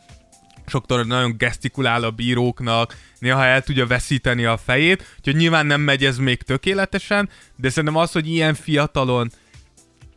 sokszor 0.65 1.05
nagyon 1.05 1.37
gesztikulál 1.37 2.03
a 2.03 2.11
bíróknak, 2.11 2.97
néha 3.19 3.45
el 3.45 3.61
tudja 3.61 3.87
veszíteni 3.87 4.45
a 4.45 4.57
fejét, 4.57 5.15
úgyhogy 5.17 5.35
nyilván 5.35 5.65
nem 5.65 5.81
megy 5.81 6.05
ez 6.05 6.17
még 6.17 6.41
tökéletesen, 6.41 7.29
de 7.55 7.69
szerintem 7.69 7.95
az, 7.95 8.11
hogy 8.11 8.27
ilyen 8.27 8.53
fiatalon 8.53 9.31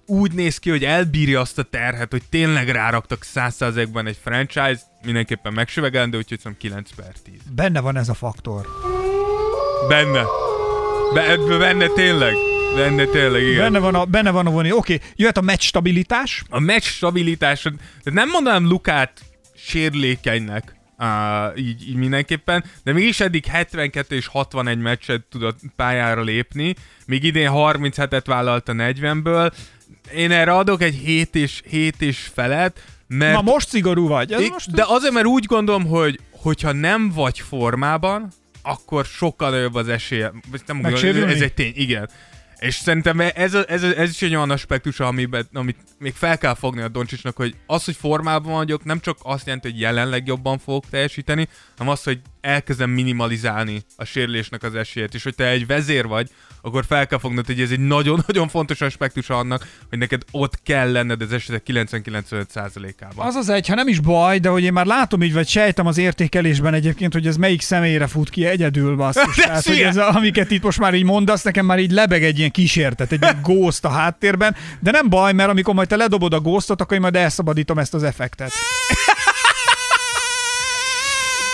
úgy 0.07 0.33
néz 0.33 0.59
ki, 0.59 0.71
hogy 0.71 0.85
elbírja 0.85 1.41
azt 1.41 1.59
a 1.59 1.63
terhet, 1.63 2.11
hogy 2.11 2.23
tényleg 2.31 2.69
ráraktak 2.69 3.27
100%-ban 3.35 4.07
egy 4.07 4.19
franchise, 4.23 4.81
mindenképpen 5.05 5.53
megsüvegelendő, 5.53 6.17
úgyhogy 6.17 6.39
szerintem 6.39 6.71
9 6.71 6.91
per 6.95 7.13
10. 7.23 7.35
Benne 7.55 7.81
van 7.81 7.97
ez 7.97 8.09
a 8.09 8.15
faktor. 8.15 8.67
Benne. 9.89 10.23
Be, 11.15 11.37
benne 11.59 11.87
tényleg. 11.87 12.54
Benne 12.75 13.05
tényleg, 13.05 13.43
igen. 13.43 13.59
Benne 13.59 13.79
van 13.79 13.95
a, 13.95 14.05
benne 14.05 14.31
van 14.31 14.47
a 14.47 14.51
voni. 14.51 14.73
Oké, 14.73 15.01
jöhet 15.17 15.37
a 15.37 15.41
meccs 15.41 15.63
stabilitás. 15.63 16.43
A 16.49 16.59
meccs 16.59 16.83
stabilitása, 16.83 17.71
tehát 17.71 18.19
nem 18.19 18.29
mondanám 18.29 18.67
Lukát 18.67 19.21
sérülékenynek, 19.57 20.77
uh, 20.99 21.59
így, 21.59 21.89
így 21.89 21.95
mindenképpen, 21.95 22.65
de 22.85 22.93
mégis 22.93 23.21
eddig 23.21 23.45
72 23.45 24.17
és 24.17 24.27
61 24.27 24.79
meccset 24.79 25.23
tudott 25.31 25.59
pályára 25.77 26.23
lépni, 26.23 26.75
még 27.07 27.25
idén 27.25 27.51
37-et 27.53 28.23
vállalt 28.25 28.69
a 28.69 28.73
40-ből, 28.73 29.53
én 30.15 30.31
erre 30.31 30.53
adok 30.53 30.83
egy 30.83 30.95
7 30.95 31.35
és, 31.35 31.63
7 31.69 32.03
és 32.03 32.31
felet, 32.35 32.83
Mert 33.07 33.35
Ma 33.35 33.53
most 33.53 33.69
szigorú 33.69 34.09
vagy. 34.09 34.33
Ez 34.33 34.49
most 34.49 34.71
de 34.71 34.85
azért, 34.87 35.13
mert 35.13 35.27
úgy 35.27 35.45
gondolom, 35.45 35.87
hogy 35.87 36.21
hogyha 36.31 36.73
nem 36.73 37.11
vagy 37.11 37.41
formában, 37.41 38.29
akkor 38.63 39.05
sokkal 39.05 39.51
nagyobb 39.51 39.75
az 39.75 39.89
esélye. 39.89 40.33
Nem 40.67 40.81
gondolom, 40.81 41.29
ez 41.29 41.41
egy 41.41 41.55
tény, 41.55 41.73
igen. 41.77 42.09
És 42.59 42.75
szerintem 42.75 43.21
ez, 43.21 43.55
ez, 43.55 43.83
ez 43.83 44.11
is 44.11 44.23
egy 44.23 44.35
olyan 44.35 44.51
aspektus, 44.51 45.01
amiben, 45.01 45.49
amit 45.53 45.77
még 45.99 46.15
fel 46.15 46.39
kell 46.39 46.55
fogni 46.55 46.81
a 46.81 46.89
Doncsicsnak, 46.89 47.37
hogy 47.37 47.57
az, 47.67 47.85
hogy 47.85 47.97
formában 47.97 48.53
vagyok, 48.53 48.85
nem 48.85 49.01
csak 49.01 49.19
azt 49.23 49.47
jelenti, 49.47 49.71
hogy 49.71 49.81
jelenleg 49.81 50.27
jobban 50.27 50.59
fogok 50.59 50.89
teljesíteni, 50.89 51.49
hanem 51.77 51.93
az, 51.93 52.03
hogy 52.03 52.21
elkezdem 52.45 52.91
minimalizálni 52.91 53.83
a 53.97 54.05
sérülésnek 54.05 54.63
az 54.63 54.75
esélyét. 54.75 55.15
És 55.15 55.23
hogy 55.23 55.35
te 55.35 55.47
egy 55.49 55.67
vezér 55.67 56.07
vagy, 56.07 56.31
akkor 56.63 56.85
fel 56.85 57.07
kell 57.07 57.19
fognod, 57.19 57.47
hogy 57.47 57.61
ez 57.61 57.71
egy 57.71 57.81
nagyon-nagyon 57.81 58.49
fontos 58.57 58.81
aspektus 58.81 59.31
annak, 59.31 59.67
hogy 59.89 59.99
neked 59.99 60.23
ott 60.31 60.63
kell 60.63 60.93
lenned 60.93 61.23
az 61.23 61.33
esetek 61.33 61.63
90-95%-ában. 61.67 63.27
Az 63.27 63.35
az 63.35 63.49
egy, 63.49 63.69
ha 63.69 63.75
nem 63.75 63.89
is 63.89 64.01
baj, 64.01 64.39
de 64.39 64.49
hogy 64.49 64.63
én 64.63 64.73
már 64.73 64.87
látom 64.87 65.23
így, 65.23 65.33
vagy 65.33 65.49
sejtem 65.49 65.87
az 65.87 65.99
értékelésben 65.99 66.75
egyébként, 66.75 67.13
hogy 67.13 67.27
ez 67.27 67.37
melyik 67.37 67.61
személyre 67.61 68.07
fut 68.07 68.31
ki 68.31 68.47
egyedül, 68.47 68.97
basszus. 68.97 69.37
Tehát, 69.45 69.67
hogy 69.67 69.79
ez, 69.81 69.97
a, 69.97 70.15
amiket 70.15 70.51
itt 70.51 70.63
most 70.63 70.79
már 70.79 70.95
így 70.95 71.05
mondasz, 71.05 71.43
nekem 71.43 71.67
már 71.67 71.79
így 71.79 71.91
lebeg 71.91 72.25
egy 72.25 72.39
ilyen 72.39 72.51
kísértet, 72.51 73.13
egy 73.13 73.23
ilyen 73.23 73.41
ghost 73.49 73.85
a 73.85 73.91
háttérben, 73.91 74.57
de 74.81 74.91
nem 74.91 75.09
baj, 75.09 75.33
mert 75.33 75.51
amikor 75.51 75.75
majd 75.75 75.89
te 75.89 75.97
ledobod 75.97 76.33
a 76.33 76.41
ghostot, 76.41 76.81
akkor 76.81 76.95
én 76.95 77.03
majd 77.03 77.17
elszabadítom 77.17 77.79
ezt 77.79 77.95
az 77.95 78.03
effektet. 78.03 78.53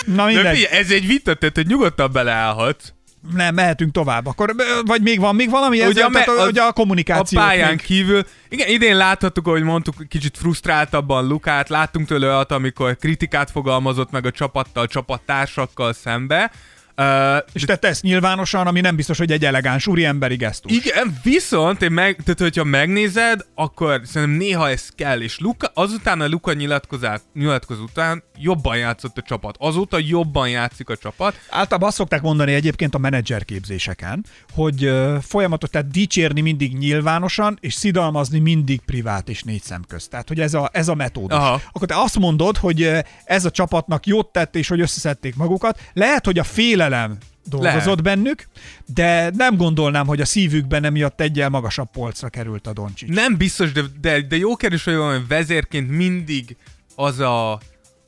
Na 0.05 0.25
De 0.25 0.33
mindegy, 0.33 0.55
figyelj, 0.57 0.75
ez 0.81 0.91
egy 0.91 1.07
vita, 1.07 1.33
tehát 1.33 1.55
hogy 1.55 1.67
nyugodtan 1.67 2.11
beleállhatsz. 2.11 2.93
nem, 3.33 3.53
mehetünk 3.53 3.91
tovább. 3.91 4.25
Akkor, 4.25 4.55
vagy 4.85 5.01
még 5.01 5.19
van 5.19 5.35
még 5.35 5.49
valami 5.49 5.75
Ugye 5.77 5.85
ezzel, 5.85 6.05
a 6.05 6.09
me- 6.09 6.23
tehát, 6.25 6.39
az- 6.39 6.45
hogy 6.45 6.57
a 6.57 6.71
kommunikáció. 6.71 7.39
A 7.39 7.43
pályán 7.43 7.77
kívül. 7.77 8.25
Igen, 8.49 8.67
idén 8.67 8.97
láthattuk, 8.97 9.47
ahogy 9.47 9.63
mondtuk, 9.63 9.95
kicsit 10.07 10.37
frusztráltabban 10.37 11.27
Lukát, 11.27 11.69
láttunk 11.69 12.07
tőle 12.07 12.27
olyat, 12.27 12.51
amikor 12.51 12.97
kritikát 12.97 13.51
fogalmazott 13.51 14.11
meg 14.11 14.25
a 14.25 14.31
csapattal, 14.31 14.87
csapattársakkal 14.87 15.93
szembe. 15.93 16.51
Uh, 16.97 17.37
És 17.53 17.63
tette 17.63 17.87
ezt 17.87 18.01
nyilvánosan, 18.01 18.67
ami 18.67 18.81
nem 18.81 18.95
biztos, 18.95 19.17
hogy 19.17 19.31
egy 19.31 19.45
elegáns 19.45 19.87
úriemberi 19.87 20.35
gesztus. 20.35 20.71
igen, 20.71 21.19
viszont 21.23 21.81
én 21.81 21.91
meg, 21.91 22.15
tehát 22.23 22.39
hogyha 22.39 22.63
megnézed, 22.63 23.45
akkor 23.55 24.01
szerintem 24.03 24.37
néha 24.37 24.69
ez 24.69 24.89
kell, 24.95 25.21
és 25.21 25.39
Luka, 25.39 25.71
azután 25.73 26.21
a 26.21 26.27
Luka 26.27 26.53
nyilatkozás, 26.53 27.19
nyilatkozó 27.33 27.83
után 27.83 28.23
jobban 28.37 28.77
játszott 28.77 29.17
a 29.17 29.21
csapat. 29.21 29.55
Azóta 29.59 29.97
jobban 29.99 30.49
játszik 30.49 30.89
a 30.89 30.97
csapat. 30.97 31.35
Általában 31.49 31.87
azt 31.87 31.97
szokták 31.97 32.21
mondani 32.21 32.53
egyébként 32.53 32.95
a 32.95 32.97
menedzserképzéseken, 32.97 34.25
hogy 34.53 34.83
ö, 34.83 35.17
folyamatos, 35.21 35.69
tehát 35.69 35.91
dicsérni 35.91 36.41
mindig 36.41 36.77
nyilvánosan, 36.77 37.57
és 37.61 37.73
szidalmazni 37.73 38.39
mindig 38.39 38.81
privát 38.85 39.29
és 39.29 39.43
négy 39.43 39.61
szem 39.63 39.83
közt. 39.87 40.09
Tehát, 40.09 40.27
hogy 40.27 40.39
ez 40.39 40.53
a, 40.53 40.69
ez 40.73 40.87
a 40.87 40.95
metódus. 40.95 41.37
Aha. 41.37 41.61
Akkor 41.71 41.87
te 41.87 42.01
azt 42.01 42.19
mondod, 42.19 42.57
hogy 42.57 42.89
ez 43.25 43.45
a 43.45 43.51
csapatnak 43.51 44.05
jót 44.05 44.31
tett, 44.31 44.55
és 44.55 44.67
hogy 44.67 44.79
összeszedték 44.79 45.35
magukat. 45.35 45.79
Lehet, 45.93 46.25
hogy 46.25 46.39
a 46.39 46.43
félelem 46.81 47.17
dolgozott 47.45 47.85
Lehet. 47.85 48.01
bennük, 48.03 48.47
de 48.85 49.29
nem 49.35 49.57
gondolnám, 49.57 50.07
hogy 50.07 50.21
a 50.21 50.25
szívükben 50.25 50.83
emiatt 50.83 51.21
egyel 51.21 51.49
magasabb 51.49 51.91
polcra 51.91 52.29
került 52.29 52.67
a 52.67 52.73
Doncsics. 52.73 53.09
Nem 53.09 53.37
biztos, 53.37 53.71
de, 53.71 53.81
de, 54.01 54.21
de 54.21 54.35
jó 54.35 54.55
kérdés, 54.55 54.83
hogy 54.83 54.95
hogy 54.95 55.27
vezérként 55.27 55.89
mindig 55.89 56.57
az 56.95 57.19
a, 57.19 57.51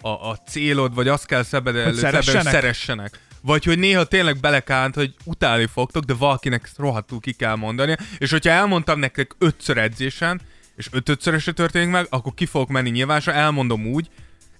a, 0.01 0.09
a 0.09 0.37
célod, 0.47 0.93
vagy 0.93 1.07
azt 1.07 1.25
kell 1.25 1.43
szebed 1.43 1.75
elő, 1.75 1.93
szeressenek? 1.93 2.53
szeressenek. 2.53 3.19
Vagy 3.41 3.63
hogy 3.63 3.79
néha 3.79 4.03
tényleg 4.03 4.39
belekánt, 4.39 4.95
hogy 4.95 5.13
utálni 5.23 5.65
fogtok, 5.65 6.03
de 6.03 6.13
valakinek 6.13 6.61
ezt 6.63 6.77
rohadtul 6.77 7.19
ki 7.19 7.31
kell 7.31 7.55
mondani. 7.55 7.95
És 8.17 8.31
hogyha 8.31 8.49
elmondtam 8.49 8.99
nektek 8.99 9.35
ötször 9.37 9.77
edzésen, 9.77 10.41
és 10.75 10.87
ötötszörösre 10.91 11.51
történik 11.51 11.89
meg, 11.89 12.07
akkor 12.09 12.33
ki 12.33 12.45
fogok 12.45 12.69
menni 12.69 12.89
nyilvánosra, 12.89 13.33
elmondom 13.33 13.85
úgy, 13.85 14.09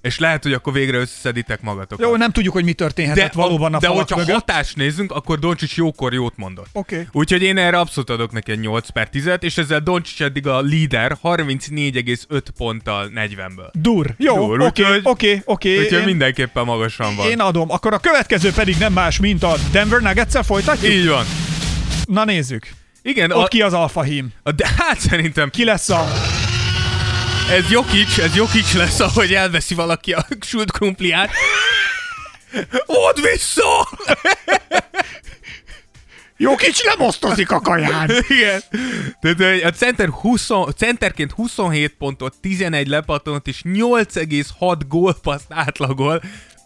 és 0.03 0.19
lehet, 0.19 0.43
hogy 0.43 0.53
akkor 0.53 0.73
végre 0.73 0.97
összeszeditek 0.97 1.61
magatokat. 1.61 2.05
Jó, 2.05 2.15
nem 2.15 2.31
tudjuk, 2.31 2.53
hogy 2.53 2.63
mi 2.63 2.73
történhetett 2.73 3.33
valóban 3.33 3.73
a 3.73 3.79
de 3.79 3.87
hogyha 3.87 4.15
mögött. 4.15 4.33
hatást 4.33 4.75
nézzünk, 4.75 5.11
akkor 5.11 5.39
Doncsics 5.39 5.75
jókor 5.77 6.13
jót 6.13 6.33
mondott. 6.37 6.67
Oké. 6.71 7.07
Úgyhogy 7.11 7.41
én 7.41 7.57
erre 7.57 7.79
abszolút 7.79 8.09
adok 8.09 8.31
neki 8.31 8.51
egy 8.51 8.59
8 8.59 8.89
per 8.89 9.09
10-et, 9.13 9.43
és 9.43 9.57
ezzel 9.57 9.79
Doncsics 9.79 10.21
eddig 10.21 10.47
a 10.47 10.61
líder 10.61 11.17
34,5 11.23 12.41
ponttal 12.57 13.11
40-ből. 13.15 13.69
Dur. 13.71 14.13
Jó, 14.17 14.53
oké, 14.65 14.83
oké, 15.03 15.41
oké. 15.45 15.79
Úgyhogy 15.79 15.99
Én- 15.99 16.05
mindenképpen 16.05 16.65
magasan 16.65 17.15
van. 17.15 17.29
Én 17.29 17.39
adom. 17.39 17.71
Akkor 17.71 17.93
a 17.93 17.99
következő 17.99 18.51
pedig 18.51 18.75
nem 18.77 18.93
más, 18.93 19.19
mint 19.19 19.43
a 19.43 19.53
Denver 19.71 20.01
Nuggets-el 20.01 20.43
folytatjuk? 20.43 20.93
Így 20.93 21.07
van. 21.07 21.25
Na 22.05 22.25
nézzük. 22.25 22.67
Igen, 23.01 23.31
Ott 23.31 23.45
a, 23.45 23.47
ki 23.47 23.61
az 23.61 23.73
alfahím? 23.73 24.31
a, 24.43 24.51
de 24.51 24.67
hát 24.77 24.99
szerintem 24.99 25.49
Ki 25.49 25.63
lesz 25.63 25.89
a... 25.89 26.07
ez 27.51 27.69
Jokic, 27.69 28.17
ez 28.17 28.35
Jokic 28.35 28.73
lesz, 28.73 28.99
ahogy 28.99 29.33
elveszi 29.33 29.75
valaki 29.75 30.13
a 30.13 30.25
sült 30.41 30.71
krumpliát. 30.71 31.29
Odd 32.85 33.21
vissza! 33.31 33.89
Jó 36.37 36.55
kicsi 36.55 36.83
nem 36.85 37.07
osztozik 37.07 37.51
a 37.51 37.59
kaján. 37.59 38.11
Igen. 38.27 38.61
Tehát 39.21 39.63
a 39.63 39.71
center 39.71 40.09
20, 40.09 40.49
centerként 40.75 41.31
27 41.31 41.95
pontot, 41.97 42.35
11 42.41 42.87
lepattonot 42.87 43.47
és 43.47 43.61
8,6 43.63 44.81
gólpaszt 44.87 45.45
átlagol. 45.49 46.21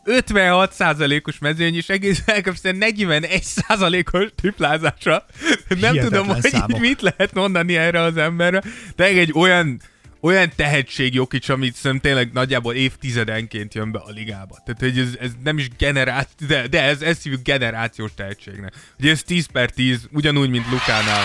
56%-os 0.05 1.37
mezőny 1.39 1.75
és 1.75 1.89
egész 1.89 2.21
elképesztően 2.25 2.77
41%-os 2.79 4.29
triplázása. 4.35 5.25
Nem 5.67 5.77
Hihetetlen 5.79 6.05
tudom, 6.05 6.27
hogy 6.27 6.41
számok. 6.41 6.79
mit 6.79 7.01
lehet 7.01 7.33
mondani 7.33 7.75
erre 7.75 8.01
az 8.01 8.17
emberre. 8.17 8.61
De 8.95 9.03
egy 9.03 9.31
olyan 9.33 9.81
olyan 10.27 10.51
tehetség 10.55 11.13
Jokic, 11.13 11.49
amit 11.49 11.75
szerintem 11.75 12.11
tényleg 12.11 12.33
nagyjából 12.33 12.73
évtizedenként 12.73 13.73
jön 13.73 13.91
be 13.91 13.99
a 13.99 14.09
ligába. 14.09 14.61
Tehát, 14.65 14.79
hogy 14.79 14.99
ez, 14.99 15.17
ez 15.19 15.31
nem 15.43 15.57
is 15.57 15.67
generáció, 15.77 16.47
de, 16.47 16.67
de 16.67 16.83
ez, 16.83 17.01
ez 17.01 17.21
hívjuk 17.21 17.41
generációs 17.41 18.11
tehetségnek. 18.15 18.73
Ugye 18.99 19.11
ez 19.11 19.23
10 19.23 19.45
per 19.45 19.69
10, 19.69 20.07
ugyanúgy, 20.11 20.49
mint 20.49 20.69
Lukánál. 20.71 21.23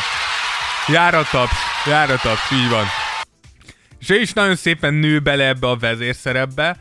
Jár 0.89 1.15
a 1.15 1.23
taps, 1.31 1.57
jár 1.87 2.11
a 2.11 2.17
taps, 2.17 2.51
így 2.53 2.69
van. 2.69 2.87
És 4.01 4.11
ő 4.11 4.21
is 4.21 4.33
nagyon 4.33 4.57
szépen 4.57 4.95
nő 4.95 5.21
bele 5.21 5.47
ebbe 5.47 5.69
a 5.69 5.77
vezérszerepbe, 5.77 6.79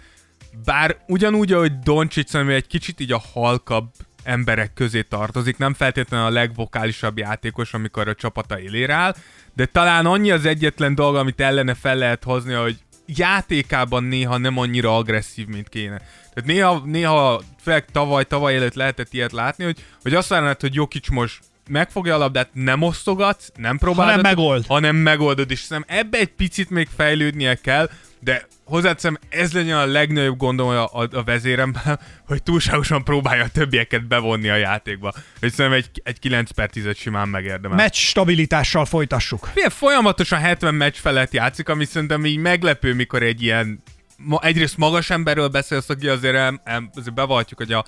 bár 0.65 0.97
ugyanúgy, 1.07 1.51
ahogy 1.51 1.79
Doncsics 1.79 2.29
szerintem 2.29 2.55
egy 2.55 2.67
kicsit 2.67 2.99
így 2.99 3.11
a 3.11 3.23
halkabb 3.33 3.89
emberek 4.23 4.73
közé 4.73 5.01
tartozik, 5.01 5.57
nem 5.57 5.73
feltétlenül 5.73 6.25
a 6.25 6.29
legvokálisabb 6.29 7.17
játékos, 7.17 7.73
amikor 7.73 8.07
a 8.07 8.15
csapata 8.15 8.59
élére 8.59 8.93
áll, 8.93 9.15
de 9.55 9.65
talán 9.65 10.05
annyi 10.05 10.31
az 10.31 10.45
egyetlen 10.45 10.95
dolog, 10.95 11.15
amit 11.15 11.41
ellene 11.41 11.73
fel 11.73 11.95
lehet 11.95 12.23
hozni, 12.23 12.53
hogy 12.53 12.77
játékában 13.05 14.03
néha 14.03 14.37
nem 14.37 14.57
annyira 14.57 14.95
agresszív, 14.95 15.47
mint 15.47 15.69
kéne. 15.69 15.97
Tehát 16.33 16.43
néha, 16.45 16.81
néha 16.85 17.41
főleg 17.61 17.85
tavaly, 17.85 18.23
tavaly 18.23 18.55
előtt 18.55 18.73
lehetett 18.73 19.13
ilyet 19.13 19.31
látni, 19.31 19.63
hogy, 19.63 19.85
hogy 20.01 20.13
azt 20.13 20.27
várnád, 20.29 20.61
hogy 20.61 20.73
Jokic 20.75 21.09
most 21.09 21.39
megfogja 21.69 22.15
a 22.15 22.17
labdát, 22.17 22.49
nem 22.53 22.81
osztogatsz, 22.81 23.51
nem 23.55 23.77
próbálod, 23.77 24.09
Hanem 24.11 24.35
megold. 24.35 24.65
hanem 24.67 24.95
megoldod, 24.95 25.51
és 25.51 25.59
szerintem 25.59 25.97
ebbe 25.97 26.17
egy 26.17 26.33
picit 26.33 26.69
még 26.69 26.87
fejlődnie 26.95 27.55
kell, 27.55 27.89
de 28.23 28.47
hozzáteszem, 28.63 29.17
ez 29.29 29.53
legyen 29.53 29.77
a 29.77 29.85
legnagyobb 29.85 30.37
gondom 30.37 30.67
a, 30.67 30.83
a, 30.83 31.07
a 31.11 31.23
vezéremben, 31.23 31.99
hogy 32.27 32.43
túlságosan 32.43 33.03
próbálja 33.03 33.43
a 33.43 33.49
többieket 33.49 34.07
bevonni 34.07 34.49
a 34.49 34.55
játékba. 34.55 35.13
És 35.39 35.51
szerintem 35.51 35.81
egy, 35.81 36.01
egy 36.03 36.19
9 36.19 36.51
per 36.51 36.69
10 36.69 36.95
simán 36.95 37.29
megérdemel. 37.29 37.77
Meccs 37.77 37.95
stabilitással 37.95 38.85
folytassuk. 38.85 39.45
Figyelj, 39.45 39.71
folyamatosan 39.71 40.39
70 40.39 40.75
meccs 40.75 40.95
felett 40.95 41.33
játszik, 41.33 41.69
ami 41.69 41.85
szerintem 41.85 42.25
így 42.25 42.37
meglepő, 42.37 42.93
mikor 42.93 43.23
egy 43.23 43.41
ilyen, 43.41 43.83
ma, 44.17 44.39
egyrészt 44.41 44.77
magas 44.77 45.09
emberről 45.09 45.47
beszélsz, 45.47 45.89
aki 45.89 46.07
azért, 46.07 46.35
el, 46.35 46.61
el, 46.63 46.89
azért 46.95 47.15
bevallhatjuk, 47.15 47.59
hogy 47.59 47.73
a 47.73 47.85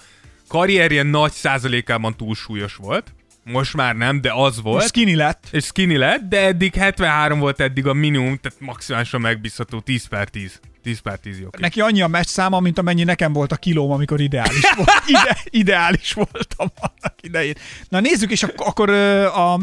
karrierje 0.47 1.03
nagy 1.03 1.31
százalékában 1.31 2.17
túlsúlyos 2.17 2.75
volt. 2.75 3.13
Most 3.43 3.73
már 3.73 3.95
nem, 3.95 4.21
de 4.21 4.31
az 4.33 4.61
volt. 4.61 4.87
Skinny 4.87 5.15
lett. 5.15 5.47
És 5.51 5.65
skinny 5.65 5.97
lett, 5.97 6.21
de 6.29 6.39
eddig 6.45 6.73
73 6.75 7.39
volt 7.39 7.59
eddig 7.59 7.87
a 7.87 7.93
minimum, 7.93 8.37
tehát 8.41 8.59
maximálisan 8.59 9.21
megbízható 9.21 9.79
10 9.79 10.05
per 10.05 10.29
10. 10.29 10.59
10 10.83 10.99
per 10.99 11.17
10 11.19 11.39
jó. 11.39 11.47
Neki 11.57 11.81
annyi 11.81 12.01
a 12.01 12.07
meccs 12.07 12.25
száma, 12.27 12.59
mint 12.59 12.77
amennyi 12.77 13.03
nekem 13.03 13.33
volt 13.33 13.51
a 13.51 13.55
kilóm, 13.55 13.91
amikor 13.91 14.21
ideális, 14.21 14.73
volt, 14.75 14.89
ide, 15.21 15.37
ideális 15.49 16.13
voltam 16.13 16.67
annak 16.79 17.15
idején. 17.21 17.53
Na 17.89 17.99
nézzük 17.99 18.31
is 18.31 18.43
ak- 18.43 18.59
akkor 18.61 18.89
ö, 18.89 19.25
a 19.27 19.59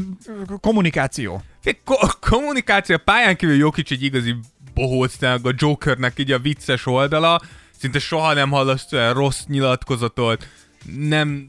kommunikáció. 0.61 1.43
Ko- 1.85 2.19
kommunikáció 2.21 2.95
a 2.97 3.01
pályán 3.05 3.37
kívül 3.37 3.57
jó 3.57 3.71
kicsi 3.71 3.95
egy 3.95 4.03
igazi 4.03 4.35
bohócnak, 4.75 5.47
a 5.47 5.53
Jokernek 5.57 6.19
így 6.19 6.33
a 6.33 6.39
vicces 6.39 6.87
oldala, 6.87 7.41
szinte 7.79 7.99
soha 7.99 8.33
nem 8.35 8.51
hallasz 8.51 8.87
tőle 8.87 9.13
rossz 9.13 9.41
nyilatkozatot, 9.47 10.49
nem, 10.85 11.49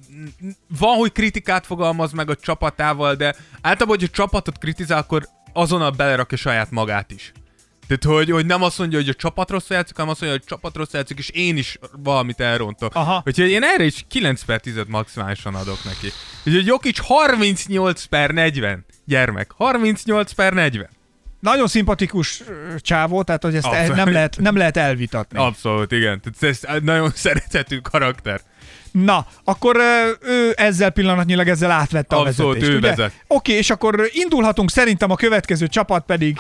van, 0.80 0.98
hogy 0.98 1.12
kritikát 1.12 1.66
fogalmaz 1.66 2.12
meg 2.12 2.30
a 2.30 2.36
csapatával, 2.36 3.16
de 3.16 3.36
általában, 3.62 3.98
hogy 3.98 4.04
a 4.04 4.16
csapatot 4.16 4.58
kritizál, 4.58 5.00
akkor 5.00 5.28
azonnal 5.54 5.92
belerakja 5.92 6.38
saját 6.38 6.72
magát 6.72 7.12
is. 7.12 7.32
Tehát, 7.88 8.18
hogy, 8.18 8.30
hogy 8.30 8.46
nem 8.46 8.64
azt 8.64 8.78
mondja, 8.78 8.98
hogy 8.98 9.10
a 9.10 9.14
csapat 9.14 9.50
rosszul 9.50 9.76
játszik, 9.76 9.96
hanem 9.96 10.12
azt 10.12 10.22
mondja, 10.22 10.40
hogy 10.40 10.48
a 10.48 10.56
csapat 10.56 10.76
rosszul 10.76 11.00
játszik, 11.00 11.18
és 11.18 11.30
én 11.30 11.58
is 11.58 11.80
valamit 12.04 12.40
elrontok. 12.40 12.96
Aha. 12.96 13.24
Úgyhogy 13.26 13.50
én 13.50 13.64
erre 13.64 13.84
is 13.84 14.06
9 14.08 14.44
per 14.44 14.60
10 14.60 14.82
maximálisan 14.88 15.56
adok 15.56 15.84
neki. 15.84 16.08
Úgyhogy 16.46 16.66
Jokic 16.66 17.00
38 17.00 18.04
per 18.04 18.32
40. 18.32 18.86
Gyermek, 19.06 19.52
38 19.52 20.32
per 20.32 20.54
40. 20.54 20.90
Nagyon 21.40 21.68
szimpatikus 21.68 22.44
csávó, 22.78 23.24
tehát 23.24 23.44
hogy 23.44 23.56
ezt 23.56 23.66
el, 23.66 23.88
nem, 23.88 24.12
lehet, 24.12 24.38
nem 24.40 24.56
lehet 24.56 24.78
elvitatni. 24.78 25.38
Abszolút, 25.38 25.92
igen. 25.92 26.22
Tehát 26.22 26.44
ez 26.44 26.82
nagyon 26.84 27.12
szerethető 27.26 27.78
karakter. 27.78 28.42
Na, 28.92 29.26
akkor 29.44 29.78
ő 30.22 30.54
ezzel 30.56 30.89
pillanatnyilag 30.89 31.48
ezzel 31.48 31.72
átvette 31.72 32.16
a 32.16 32.20
Abszolút, 32.20 32.54
vezetést, 32.54 32.72
ő 32.76 32.78
ugye? 32.78 32.89
vezet. 32.89 33.14
Oké, 33.28 33.54
és 33.54 33.70
akkor 33.70 34.10
indulhatunk 34.12 34.72
szerintem 34.72 35.12
a 35.12 35.16
következő 35.16 35.68
csapat 35.68 36.06
pedig... 36.06 36.38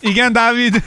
Igen, 0.00 0.32
Dávid? 0.32 0.82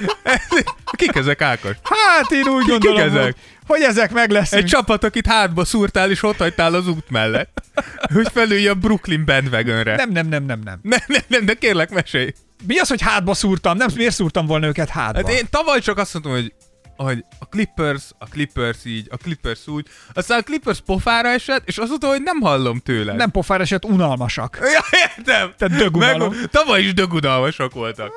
Kik 0.92 1.16
ezek, 1.16 1.42
Ákos? 1.42 1.76
Hát 1.84 2.32
én 2.32 2.48
úgy 2.48 2.66
gondolom, 2.66 3.00
ezek? 3.00 3.24
hogy, 3.24 3.36
hogy 3.68 3.82
ezek 3.82 4.12
meg 4.12 4.32
leszünk. 4.32 4.62
Egy 4.62 4.70
csapat, 4.70 5.04
akit 5.04 5.28
hátba 5.28 5.66
szúrtál 5.66 6.10
és 6.10 6.24
ott 6.24 6.38
hagytál 6.38 6.74
az 6.74 6.88
út 6.88 7.10
mellett. 7.10 7.62
Hogy 8.14 8.28
felülj 8.34 8.68
a 8.68 8.74
Brooklyn 8.74 9.26
bandwagonre. 9.26 9.96
Nem, 9.96 10.10
nem, 10.10 10.28
nem, 10.28 10.44
nem, 10.44 10.60
nem. 10.64 10.80
nem, 10.82 11.00
nem, 11.08 11.22
nem, 11.28 11.46
de 11.46 11.54
kérlek, 11.54 11.90
mesélj. 11.90 12.34
Mi 12.68 12.78
az, 12.80 12.88
hogy 12.88 13.02
hátba 13.02 13.34
szúrtam? 13.34 13.78
Nem, 13.78 13.88
miért 13.96 14.14
szúrtam 14.14 14.46
volna 14.46 14.68
őket 14.68 14.90
hátba? 14.90 15.28
Hát 15.28 15.38
én 15.38 15.48
tavaly 15.50 15.80
csak 15.80 15.98
azt 15.98 16.14
mondtam, 16.14 16.34
hogy 16.34 16.54
hogy 17.04 17.26
a 17.39 17.45
Clippers, 17.45 18.04
a 18.18 18.26
Clippers 18.26 18.86
így, 18.86 19.08
a 19.12 19.18
Clippers 19.18 19.68
úgy, 19.68 19.88
aztán 20.14 20.39
a 20.39 20.41
Clippers 20.41 20.82
pofára 20.82 21.30
esett, 21.30 21.68
és 21.68 21.78
azóta, 21.78 22.08
hogy 22.08 22.22
nem 22.22 22.39
hallom 22.39 22.80
tőled. 22.80 23.16
Nem 23.16 23.32
pofár 23.32 23.62
eset, 23.62 23.86
unalmasak. 23.86 24.58
Ja, 24.62 24.99
értem. 25.08 25.54
Tehát 25.58 25.78
dögunalom. 25.78 26.34
Meg, 26.34 26.49
tavaly 26.49 26.82
is 26.82 26.93
dögunalmasak 26.93 27.74
voltak. 27.74 28.12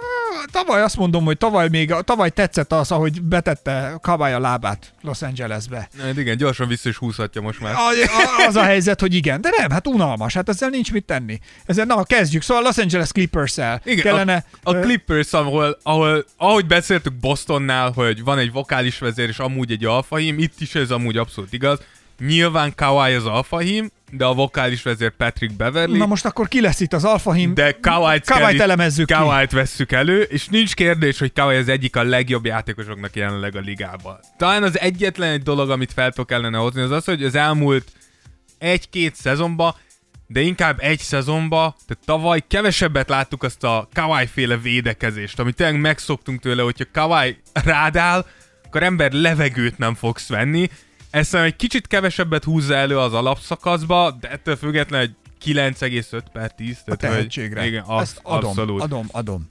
Tavaly 0.52 0.82
azt 0.82 0.96
mondom, 0.96 1.24
hogy 1.24 1.38
tavaly 1.38 1.68
még, 1.68 1.94
tavaly 2.04 2.30
tetszett 2.30 2.72
az, 2.72 2.90
ahogy 2.90 3.22
betette 3.22 3.98
Kawai 4.00 4.32
a 4.32 4.38
lábát 4.38 4.92
Los 5.00 5.22
Angelesbe. 5.22 5.88
Hát 6.00 6.18
igen, 6.18 6.36
gyorsan 6.36 6.68
vissza 6.68 6.88
is 6.88 6.96
húzhatja 6.96 7.40
most 7.40 7.60
már. 7.60 7.74
A, 7.74 7.88
a, 8.42 8.46
az 8.46 8.56
a 8.56 8.62
helyzet, 8.62 9.00
hogy 9.00 9.14
igen, 9.14 9.40
de 9.40 9.48
nem, 9.58 9.70
hát 9.70 9.86
unalmas, 9.86 10.34
hát 10.34 10.48
ezzel 10.48 10.68
nincs 10.68 10.92
mit 10.92 11.04
tenni. 11.04 11.38
Ezzel, 11.66 11.84
na, 11.84 12.04
kezdjük. 12.04 12.42
Szóval 12.42 12.62
Los 12.62 12.78
Angeles 12.78 13.12
Clippers-el 13.12 13.80
Igen, 13.84 14.04
kellene... 14.04 14.44
a, 14.62 14.76
a 14.76 14.80
Clippers, 14.80 15.32
ahol, 15.32 15.78
ahol, 15.82 16.24
ahogy 16.36 16.66
beszéltük 16.66 17.14
Bostonnál, 17.14 17.90
hogy 17.90 18.24
van 18.24 18.38
egy 18.38 18.52
vokális 18.76 18.98
vezér, 18.98 19.28
és 19.28 19.38
amúgy 19.38 19.70
egy 19.70 19.84
alfahím, 19.84 20.38
itt 20.38 20.60
is 20.60 20.74
ez 20.74 20.90
amúgy 20.90 21.16
abszolút 21.16 21.52
igaz. 21.52 21.78
Nyilván 22.18 22.74
Kawhi 22.74 23.14
az 23.14 23.26
alfahím, 23.26 23.90
de 24.10 24.24
a 24.24 24.34
vokális 24.34 24.82
vezér 24.82 25.10
Patrick 25.10 25.56
Beverly. 25.56 25.98
Na 25.98 26.06
most 26.06 26.24
akkor 26.24 26.48
ki 26.48 26.60
lesz 26.60 26.80
itt 26.80 26.92
az 26.92 27.04
alfahim? 27.04 27.54
De 27.54 27.76
Kawhi-t, 27.80 28.26
Kawhi-t 28.26 28.60
elemezzük 28.60 29.06
ki. 29.06 29.12
Kawhi-t 29.12 29.52
vesszük 29.52 29.92
elő, 29.92 30.20
és 30.20 30.46
nincs 30.46 30.74
kérdés, 30.74 31.18
hogy 31.18 31.32
Kawhi 31.32 31.56
az 31.56 31.68
egyik 31.68 31.96
a 31.96 32.02
legjobb 32.02 32.44
játékosoknak 32.44 33.16
jelenleg 33.16 33.56
a 33.56 33.60
ligában. 33.60 34.18
Talán 34.36 34.62
az 34.62 34.78
egyetlen 34.78 35.32
egy 35.32 35.42
dolog, 35.42 35.70
amit 35.70 35.92
fel 35.92 36.10
tudok 36.10 36.26
kellene 36.26 36.58
hozni, 36.58 36.80
az 36.80 36.90
az, 36.90 37.04
hogy 37.04 37.24
az 37.24 37.34
elmúlt 37.34 37.92
egy-két 38.58 39.14
szezonban, 39.14 39.74
de 40.26 40.40
inkább 40.40 40.76
egy 40.80 40.98
szezonba, 40.98 41.76
tehát 41.86 42.04
tavaly 42.04 42.44
kevesebbet 42.48 43.08
láttuk 43.08 43.42
azt 43.42 43.64
a 43.64 43.88
Kawhi 43.92 44.26
féle 44.26 44.56
védekezést, 44.56 45.38
amit 45.38 45.56
tényleg 45.56 45.80
megszoktunk 45.80 46.40
tőle, 46.40 46.62
hogyha 46.62 46.84
Kawhi 46.92 47.38
rád 47.52 47.96
áll, 47.96 48.26
akkor 48.76 48.88
ember 48.88 49.12
levegőt 49.12 49.78
nem 49.78 49.94
fogsz 49.94 50.28
venni. 50.28 50.70
Ezt 51.10 51.34
egy 51.34 51.56
kicsit 51.56 51.86
kevesebbet 51.86 52.44
húzza 52.44 52.74
elő 52.74 52.98
az 52.98 53.12
alapszakaszba, 53.12 54.16
de 54.20 54.30
ettől 54.30 54.56
függetlenül 54.56 55.06
egy 55.06 55.14
9,5 55.54 56.22
per 56.32 56.54
10. 56.54 56.78
a 56.86 56.94
Tehát, 56.94 56.98
tehetségre. 57.14 57.60
Hogy, 57.60 57.68
igen, 57.68 57.82
az, 57.86 58.02
Ezt 58.02 58.20
adom, 58.22 58.48
abszolút. 58.50 58.82
adom, 58.82 59.06
adom. 59.12 59.46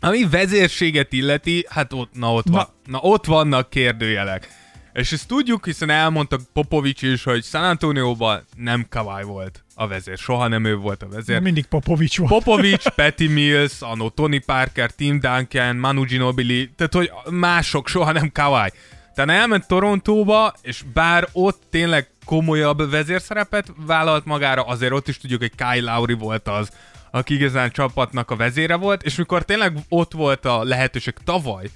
Ami 0.00 0.28
vezérséget 0.28 1.12
illeti, 1.12 1.66
hát 1.68 1.92
ott, 1.92 2.10
na 2.12 2.32
ott, 2.32 2.44
Na. 2.44 2.52
Van, 2.52 2.66
na 2.84 2.98
ott 2.98 3.24
vannak 3.24 3.70
kérdőjelek. 3.70 4.48
És 4.92 5.12
ezt 5.12 5.28
tudjuk, 5.28 5.64
hiszen 5.64 5.90
elmondta 5.90 6.38
Popovics 6.52 7.02
is, 7.02 7.22
hogy 7.24 7.44
San 7.44 7.64
Antonioban 7.64 8.44
nem 8.56 8.86
Kawhi 8.88 9.22
volt 9.22 9.64
a 9.74 9.86
vezér. 9.86 10.18
Soha 10.18 10.48
nem 10.48 10.64
ő 10.64 10.76
volt 10.76 11.02
a 11.02 11.08
vezér. 11.08 11.40
Mindig 11.40 11.66
Popovics 11.66 12.18
volt. 12.18 12.30
Popovics, 12.30 12.88
Patty 13.00 13.26
Mills, 13.28 13.80
Anno 13.80 14.08
Tony 14.08 14.44
Parker, 14.44 14.90
Tim 14.90 15.20
Duncan, 15.20 15.76
Manu 15.76 16.04
Ginobili, 16.04 16.70
tehát 16.76 16.94
hogy 16.94 17.10
mások, 17.30 17.88
soha 17.88 18.12
nem 18.12 18.32
Kawhi. 18.32 18.70
Tehát 19.14 19.40
elment 19.40 19.66
Torontóba, 19.66 20.54
és 20.62 20.82
bár 20.94 21.28
ott 21.32 21.62
tényleg 21.70 22.08
komolyabb 22.24 22.90
vezérszerepet 22.90 23.72
vállalt 23.86 24.24
magára, 24.24 24.62
azért 24.62 24.92
ott 24.92 25.08
is 25.08 25.18
tudjuk, 25.18 25.40
hogy 25.40 25.54
Kyle 25.54 25.92
Lowry 25.92 26.14
volt 26.14 26.48
az, 26.48 26.70
aki 27.10 27.34
igazán 27.34 27.70
csapatnak 27.70 28.30
a 28.30 28.36
vezére 28.36 28.74
volt, 28.74 29.02
és 29.02 29.16
mikor 29.16 29.42
tényleg 29.44 29.78
ott 29.88 30.12
volt 30.12 30.44
a 30.44 30.64
lehetőség 30.64 31.14
tavaly, 31.24 31.70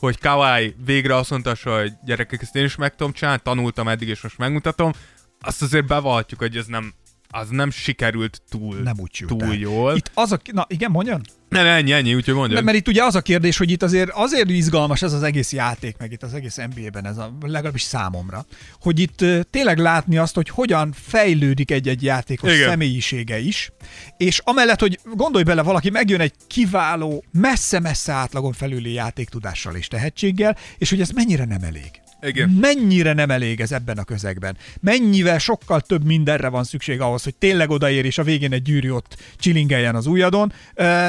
hogy 0.00 0.18
Kawhi 0.18 0.74
végre 0.84 1.16
azt 1.16 1.30
mondta, 1.30 1.54
hogy 1.62 1.92
gyerekek, 2.04 2.42
ezt 2.42 2.56
én 2.56 2.64
is 2.64 2.76
meg 2.76 2.94
tudom 2.94 3.12
csinálni, 3.12 3.40
tanultam 3.42 3.88
eddig, 3.88 4.08
és 4.08 4.20
most 4.22 4.38
megmutatom, 4.38 4.92
azt 5.40 5.62
azért 5.62 5.86
bevallhatjuk, 5.86 6.40
hogy 6.40 6.56
ez 6.56 6.66
nem, 6.66 6.94
az 7.30 7.48
nem 7.48 7.70
sikerült 7.70 8.42
túl, 8.48 8.76
Nem 8.76 8.96
úgy 8.98 9.24
túl 9.26 9.42
el. 9.42 9.54
jól. 9.54 9.96
Itt 9.96 10.10
az 10.14 10.32
a... 10.32 10.40
Na 10.52 10.66
igen, 10.68 10.90
mondjon? 10.90 11.20
Nem, 11.48 11.66
ennyi, 11.66 11.92
ennyi, 11.92 12.14
úgyhogy 12.14 12.34
mondja. 12.34 12.54
Mert, 12.54 12.66
mert 12.66 12.78
itt 12.78 12.88
ugye 12.88 13.04
az 13.04 13.14
a 13.14 13.20
kérdés, 13.20 13.56
hogy 13.58 13.70
itt 13.70 13.82
azért 13.82 14.10
azért 14.10 14.48
izgalmas 14.48 15.02
ez 15.02 15.12
az 15.12 15.22
egész 15.22 15.52
játék, 15.52 15.96
meg 15.98 16.12
itt 16.12 16.22
az 16.22 16.34
egész 16.34 16.56
NBA-ben, 16.56 17.06
ez 17.06 17.16
a, 17.18 17.36
legalábbis 17.40 17.82
számomra, 17.82 18.46
hogy 18.80 18.98
itt 18.98 19.24
tényleg 19.50 19.78
látni 19.78 20.16
azt, 20.16 20.34
hogy 20.34 20.48
hogyan 20.48 20.92
fejlődik 20.92 21.70
egy-egy 21.70 22.02
játékos 22.02 22.54
Igen. 22.54 22.68
személyisége 22.68 23.38
is, 23.38 23.70
és 24.16 24.40
amellett, 24.44 24.80
hogy 24.80 24.98
gondolj 25.14 25.44
bele, 25.44 25.62
valaki 25.62 25.90
megjön 25.90 26.20
egy 26.20 26.32
kiváló, 26.46 27.24
messze-messze 27.32 28.12
átlagon 28.12 28.52
felüli 28.52 28.92
játéktudással 28.92 29.74
és 29.74 29.88
tehetséggel, 29.88 30.56
és 30.78 30.90
hogy 30.90 31.00
ez 31.00 31.10
mennyire 31.10 31.44
nem 31.44 31.62
elég. 31.62 31.90
Igen. 32.22 32.48
Mennyire 32.48 33.12
nem 33.12 33.30
elég 33.30 33.60
ez 33.60 33.72
ebben 33.72 33.98
a 33.98 34.04
közegben. 34.04 34.56
Mennyivel 34.80 35.38
sokkal 35.38 35.80
több 35.80 36.04
mindenre 36.04 36.48
van 36.48 36.64
szükség 36.64 37.00
ahhoz, 37.00 37.22
hogy 37.22 37.34
tényleg 37.34 37.70
odaér, 37.70 38.04
és 38.04 38.18
a 38.18 38.22
végén 38.22 38.52
egy 38.52 38.62
gyűrű 38.62 38.90
ott 38.90 39.16
csilingeljen 39.36 39.94
az 39.94 40.06
ujjadon, 40.06 40.52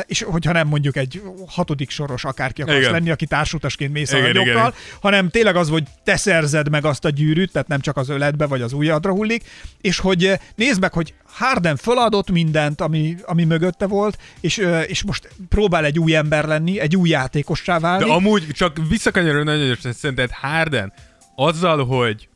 és 0.06 0.22
hogyha 0.22 0.52
nem 0.52 0.68
mondjuk 0.68 0.96
egy 0.96 1.22
hatodik 1.48 1.90
soros 1.90 2.24
akárki 2.24 2.62
akarsz 2.62 2.80
Igen. 2.80 2.92
lenni, 2.92 3.10
aki 3.10 3.26
társutasként 3.26 3.94
mész 3.94 4.14
a 4.14 4.18
Igen, 4.18 4.30
igen, 4.30 4.42
nagyokkal, 4.42 4.68
igen. 4.68 5.00
hanem 5.02 5.30
tényleg 5.30 5.56
az, 5.56 5.70
hogy 5.70 5.84
te 6.04 6.16
szerzed 6.16 6.70
meg 6.70 6.86
azt 6.86 7.06
a 7.06 7.10
gyűrűt, 7.10 7.52
tehát 7.52 7.68
nem 7.68 7.80
csak 7.80 7.98
az 7.98 8.10
öletbe 8.10 8.46
vagy 8.46 8.62
az 8.62 8.74
ujjadra 8.74 9.12
hullik, 9.12 9.44
és 9.82 10.00
hogy 10.00 10.40
nézd 10.56 10.80
meg, 10.80 10.94
hogy 10.94 11.14
Harden 11.32 11.76
föladott 11.76 12.32
mindent, 12.32 12.82
ami, 12.82 13.16
ami 13.24 13.44
mögötte 13.44 13.88
volt, 13.88 14.18
és, 14.40 14.58
és 14.88 15.04
most 15.04 15.30
próbál 15.50 15.86
egy 15.86 16.00
új 16.00 16.16
ember 16.16 16.46
lenni, 16.46 16.80
egy 16.80 16.96
új 16.96 17.10
játékossá 17.10 17.80
válni. 17.80 18.06
De 18.06 18.12
amúgy 18.12 18.48
csak 18.52 18.78
visszakanyarul 18.90 19.44
nagyon 19.44 19.66
gyorsan, 19.66 19.94
szerinted 19.94 20.32
Harden 20.32 20.94
azzal, 21.36 21.86
hogy 21.86 22.28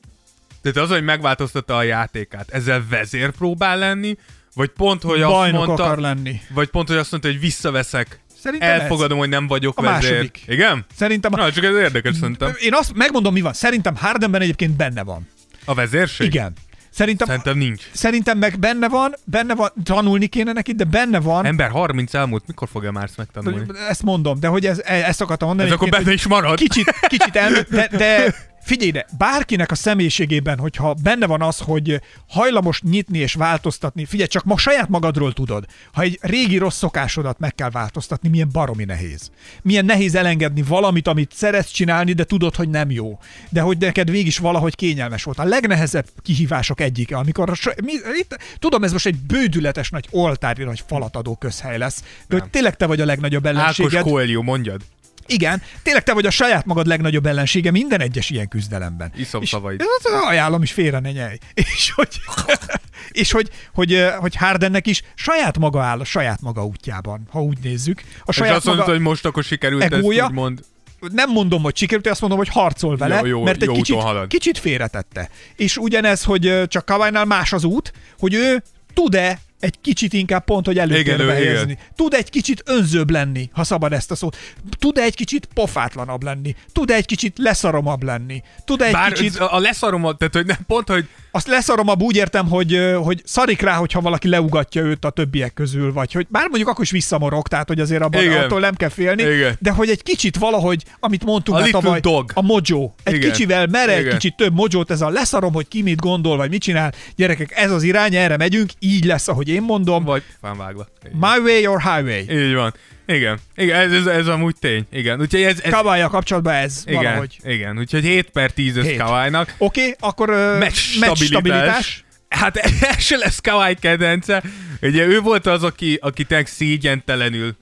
tehát 0.61 0.77
az, 0.89 0.89
hogy 0.95 1.03
megváltoztatta 1.03 1.75
a 1.75 1.83
játékát, 1.83 2.49
ezzel 2.49 2.85
vezér 2.89 3.31
próbál 3.31 3.77
lenni, 3.77 4.17
vagy 4.53 4.69
pont, 4.69 5.01
hogy 5.01 5.21
azt 5.21 5.31
Bajnok 5.31 5.65
mondta, 5.65 5.83
akar 5.83 5.97
lenni. 5.97 6.41
vagy 6.49 6.67
pont, 6.69 6.87
hogy 6.87 6.97
azt 6.97 7.11
mondta, 7.11 7.29
hogy 7.29 7.39
visszaveszek, 7.39 8.19
Szerintem 8.41 8.69
elfogadom, 8.69 9.17
hogy 9.17 9.29
nem 9.29 9.47
vagyok 9.47 9.77
A 9.77 9.81
vezér. 9.81 10.11
második. 10.11 10.43
Igen? 10.47 10.85
Szerintem 10.95 11.33
a, 11.33 11.37
Na, 11.37 11.51
csak 11.51 11.63
ez 11.63 11.75
érdekes 11.75 12.15
szerintem. 12.15 12.53
Én 12.61 12.73
azt 12.73 12.93
megmondom, 12.93 13.33
mi 13.33 13.41
van. 13.41 13.53
Szerintem 13.53 13.95
Hardenben 13.95 14.41
egyébként 14.41 14.75
benne 14.75 15.03
van. 15.03 15.27
A 15.65 15.73
vezérség? 15.73 16.27
Igen. 16.27 16.53
Szerintem, 16.95 17.27
Szerintem 17.27 17.57
nincs. 17.57 17.83
szerintem 17.91 18.37
meg 18.37 18.59
benne 18.59 18.89
van, 18.89 19.13
benne 19.23 19.55
van, 19.55 19.69
tanulni 19.83 20.27
kéne 20.27 20.51
neki, 20.51 20.73
de 20.73 20.83
benne 20.83 21.19
van. 21.19 21.45
Ember 21.45 21.69
30 21.69 22.13
elmúlt, 22.13 22.43
mikor 22.47 22.67
fogja 22.71 22.91
már 22.91 23.03
ezt 23.03 23.17
megtanulni? 23.17 23.65
Ezt 23.89 24.03
mondom, 24.03 24.39
de 24.39 24.47
hogy 24.47 24.65
ez, 24.65 24.79
ezt 24.79 25.21
akartam 25.21 25.47
mondani. 25.47 25.69
Ez 25.69 25.75
akkor 25.75 25.89
benne 25.89 26.13
is 26.13 26.27
marad. 26.27 26.57
Kicsit, 26.57 26.93
kicsit 27.07 27.35
el, 27.35 27.51
de, 27.69 27.87
de 27.97 28.35
figyelj 28.65 28.89
ide, 28.89 29.05
bárkinek 29.17 29.71
a 29.71 29.75
személyiségében, 29.75 30.57
hogyha 30.57 30.93
benne 31.03 31.25
van 31.25 31.41
az, 31.41 31.59
hogy 31.59 32.01
hajlamos 32.27 32.81
nyitni 32.81 33.17
és 33.17 33.33
változtatni, 33.33 34.05
figyelj, 34.05 34.27
csak 34.27 34.43
ma 34.43 34.57
saját 34.57 34.89
magadról 34.89 35.33
tudod, 35.33 35.65
ha 35.93 36.01
egy 36.01 36.19
régi 36.21 36.57
rossz 36.57 36.77
szokásodat 36.77 37.39
meg 37.39 37.55
kell 37.55 37.69
változtatni, 37.69 38.29
milyen 38.29 38.49
baromi 38.51 38.83
nehéz. 38.83 39.31
Milyen 39.61 39.85
nehéz 39.85 40.15
elengedni 40.15 40.61
valamit, 40.61 41.07
amit 41.07 41.31
szeretsz 41.33 41.71
csinálni, 41.71 42.13
de 42.13 42.23
tudod, 42.23 42.55
hogy 42.55 42.69
nem 42.69 42.91
jó. 42.91 43.19
De 43.49 43.61
hogy 43.61 43.77
neked 43.77 44.09
végig 44.09 44.27
is 44.27 44.37
valahogy 44.37 44.75
kényelmes 44.75 45.23
volt. 45.23 45.39
A 45.39 45.43
legnehezebb 45.43 46.05
kihívások 46.21 46.81
egyike, 46.81 47.17
amikor 47.17 47.49
a, 47.49 47.73
mi, 47.83 47.93
itt, 48.19 48.37
tudom, 48.59 48.83
ez 48.83 48.91
most 48.91 49.05
egy 49.05 49.17
bődületes 49.17 49.89
nagy 49.89 50.07
oltári 50.11 50.63
nagy 50.63 50.83
falatadó 50.87 51.35
közhely 51.35 51.77
lesz, 51.77 52.03
de 52.27 52.39
hogy 52.39 52.49
tényleg 52.49 52.75
te 52.75 52.85
vagy 52.85 53.01
a 53.01 53.05
legnagyobb 53.05 53.45
Ákos 53.47 53.59
ellenséged. 53.59 54.01
Coelho, 54.03 54.41
mondjad. 54.41 54.81
Igen, 55.27 55.61
tényleg 55.83 56.03
te 56.03 56.13
vagy 56.13 56.25
a 56.25 56.29
saját 56.29 56.65
magad 56.65 56.87
legnagyobb 56.87 57.25
ellensége 57.25 57.71
minden 57.71 58.01
egyes 58.01 58.29
ilyen 58.29 58.47
küzdelemben. 58.47 59.11
Iszom 59.15 59.41
és, 59.41 59.49
szavaid. 59.49 59.83
Ajánlom 60.27 60.61
is 60.61 60.71
félre 60.71 60.99
ne 60.99 61.11
nyelj. 61.11 61.37
És 61.53 61.91
hogy, 61.91 62.19
és 63.11 63.31
hogy, 63.31 63.49
hogy, 63.73 64.05
hogy 64.19 64.35
Hardennek 64.35 64.87
is 64.87 65.01
saját 65.15 65.57
maga 65.57 65.81
áll 65.81 65.99
a 65.99 66.03
saját 66.05 66.41
maga 66.41 66.65
útjában, 66.65 67.27
ha 67.31 67.41
úgy 67.43 67.57
nézzük. 67.63 68.01
A 68.19 68.23
És 68.29 68.35
saját 68.35 68.55
azt 68.55 68.65
mondta, 68.65 68.85
hogy 68.85 68.99
most 68.99 69.25
akkor 69.25 69.43
sikerült 69.43 69.83
egója. 69.83 70.21
ezt 70.23 70.29
úgymond. 70.29 70.59
nem 70.99 71.31
mondom, 71.31 71.61
hogy 71.63 71.77
sikerült, 71.77 72.07
azt 72.07 72.21
mondom, 72.21 72.39
hogy 72.39 72.49
harcol 72.49 72.97
vele, 72.97 73.19
Jó, 73.19 73.25
jó, 73.25 73.43
mert 73.43 73.61
egy 73.61 73.67
jó 73.67 73.73
kicsit, 73.73 73.97
kicsit 74.27 74.57
félretette. 74.57 75.29
És 75.55 75.77
ugyanez, 75.77 76.23
hogy 76.23 76.63
csak 76.67 76.85
Kawai-nál 76.85 77.25
más 77.25 77.53
az 77.53 77.63
út, 77.63 77.93
hogy 78.19 78.33
ő 78.33 78.63
tud-e 78.93 79.39
egy 79.59 79.81
kicsit 79.81 80.13
inkább 80.13 80.43
pont, 80.43 80.65
hogy 80.65 80.79
előtérbe 80.79 81.33
helyezni. 81.33 81.77
Tud 81.95 82.13
egy 82.13 82.29
kicsit 82.29 82.63
önzőbb 82.65 83.09
lenni, 83.09 83.49
ha 83.53 83.63
szabad 83.63 83.93
ezt 83.93 84.11
a 84.11 84.15
szót. 84.15 84.37
Tud 84.79 84.97
egy 84.97 85.15
kicsit 85.15 85.47
pofátlanabb 85.53 86.23
lenni. 86.23 86.55
Tud 86.71 86.91
egy 86.91 87.05
kicsit 87.05 87.37
leszaromabb 87.37 88.03
lenni. 88.03 88.43
Tud 88.65 88.81
egy 88.81 88.91
Bár 88.91 89.11
kicsit... 89.11 89.39
a 89.39 89.55
a 89.55 89.59
leszarom, 89.59 90.01
tehát 90.01 90.33
hogy 90.33 90.45
nem, 90.45 90.57
pont, 90.67 90.89
hogy 90.89 91.07
azt 91.35 91.47
leszarom, 91.47 91.87
abba 91.87 92.03
úgy 92.03 92.15
értem, 92.15 92.49
hogy, 92.49 92.79
hogy 93.03 93.21
szarik 93.25 93.61
rá, 93.61 93.73
hogyha 93.75 94.01
valaki 94.01 94.27
leugatja 94.27 94.81
őt 94.81 95.05
a 95.05 95.09
többiek 95.09 95.53
közül, 95.53 95.93
vagy 95.93 96.13
hogy 96.13 96.27
bár 96.29 96.47
mondjuk 96.47 96.69
akkor 96.69 96.83
is 96.83 96.91
visszamorog, 96.91 97.47
tehát 97.47 97.67
hogy 97.67 97.79
azért 97.79 98.01
abban 98.01 98.23
Igen. 98.23 98.43
attól 98.43 98.59
nem 98.59 98.75
kell 98.75 98.89
félni, 98.89 99.21
Igen. 99.21 99.55
de 99.59 99.71
hogy 99.71 99.89
egy 99.89 100.03
kicsit 100.03 100.37
valahogy, 100.37 100.83
amit 100.99 101.25
mondtunk 101.25 101.57
A 101.57 101.61
már 101.61 101.69
tavaly, 101.69 101.99
dog. 101.99 102.31
a 102.33 102.41
mojo. 102.41 102.91
Egy 103.03 103.13
Igen. 103.13 103.31
kicsivel 103.31 103.67
mere, 103.67 103.95
egy 103.95 104.07
kicsit 104.07 104.35
több 104.35 104.53
mojót, 104.53 104.91
ez 104.91 105.01
a 105.01 105.09
leszarom, 105.09 105.53
hogy 105.53 105.67
ki 105.67 105.81
mit 105.81 105.99
gondol, 105.99 106.37
vagy 106.37 106.49
mit 106.49 106.61
csinál. 106.61 106.93
Gyerekek, 107.15 107.51
ez 107.55 107.71
az 107.71 107.83
irány, 107.83 108.15
erre 108.15 108.37
megyünk, 108.37 108.69
így 108.79 109.05
lesz, 109.05 109.27
ahogy 109.27 109.49
én 109.49 109.61
mondom. 109.61 110.03
Vagy 110.03 110.23
fánvágva. 110.41 110.87
My 111.11 111.37
way 111.43 111.71
or 111.73 111.81
highway. 111.81 112.45
Így 112.45 112.53
van. 112.53 112.73
Igen. 113.05 113.39
Igen, 113.55 113.79
ez, 113.79 113.91
ez, 113.91 114.05
ez 114.05 114.27
amúgy 114.27 114.55
tény. 114.59 114.85
Igen. 114.91 115.21
Úgyhogy 115.21 115.41
ez, 115.41 115.61
ez 115.61 115.71
Kabálya 115.71 116.09
kapcsolatban 116.09 116.53
ez 116.53 116.83
igen, 116.85 117.03
valahogy. 117.03 117.37
igen. 117.43 117.77
Úgyhogy 117.77 118.03
7 118.03 118.29
per 118.29 118.51
10 118.51 118.77
ez. 118.77 118.97
Kawai-nak. 118.97 119.55
Oké, 119.57 119.79
okay, 119.79 119.95
akkor 119.99 120.29
uh, 120.29 120.59
Meccs 120.59 121.23
stabilitás. 121.23 122.05
Hát 122.29 122.57
ez 122.91 122.99
se 122.99 123.17
lesz 123.17 123.39
Kawai 123.39 123.75
kedvence. 123.75 124.43
Ugye 124.81 125.05
ő 125.05 125.19
volt 125.19 125.45
az, 125.45 125.63
aki, 125.63 125.97
aki 126.01 126.23
tényleg 126.23 126.47
szégyentelenül 126.47 127.55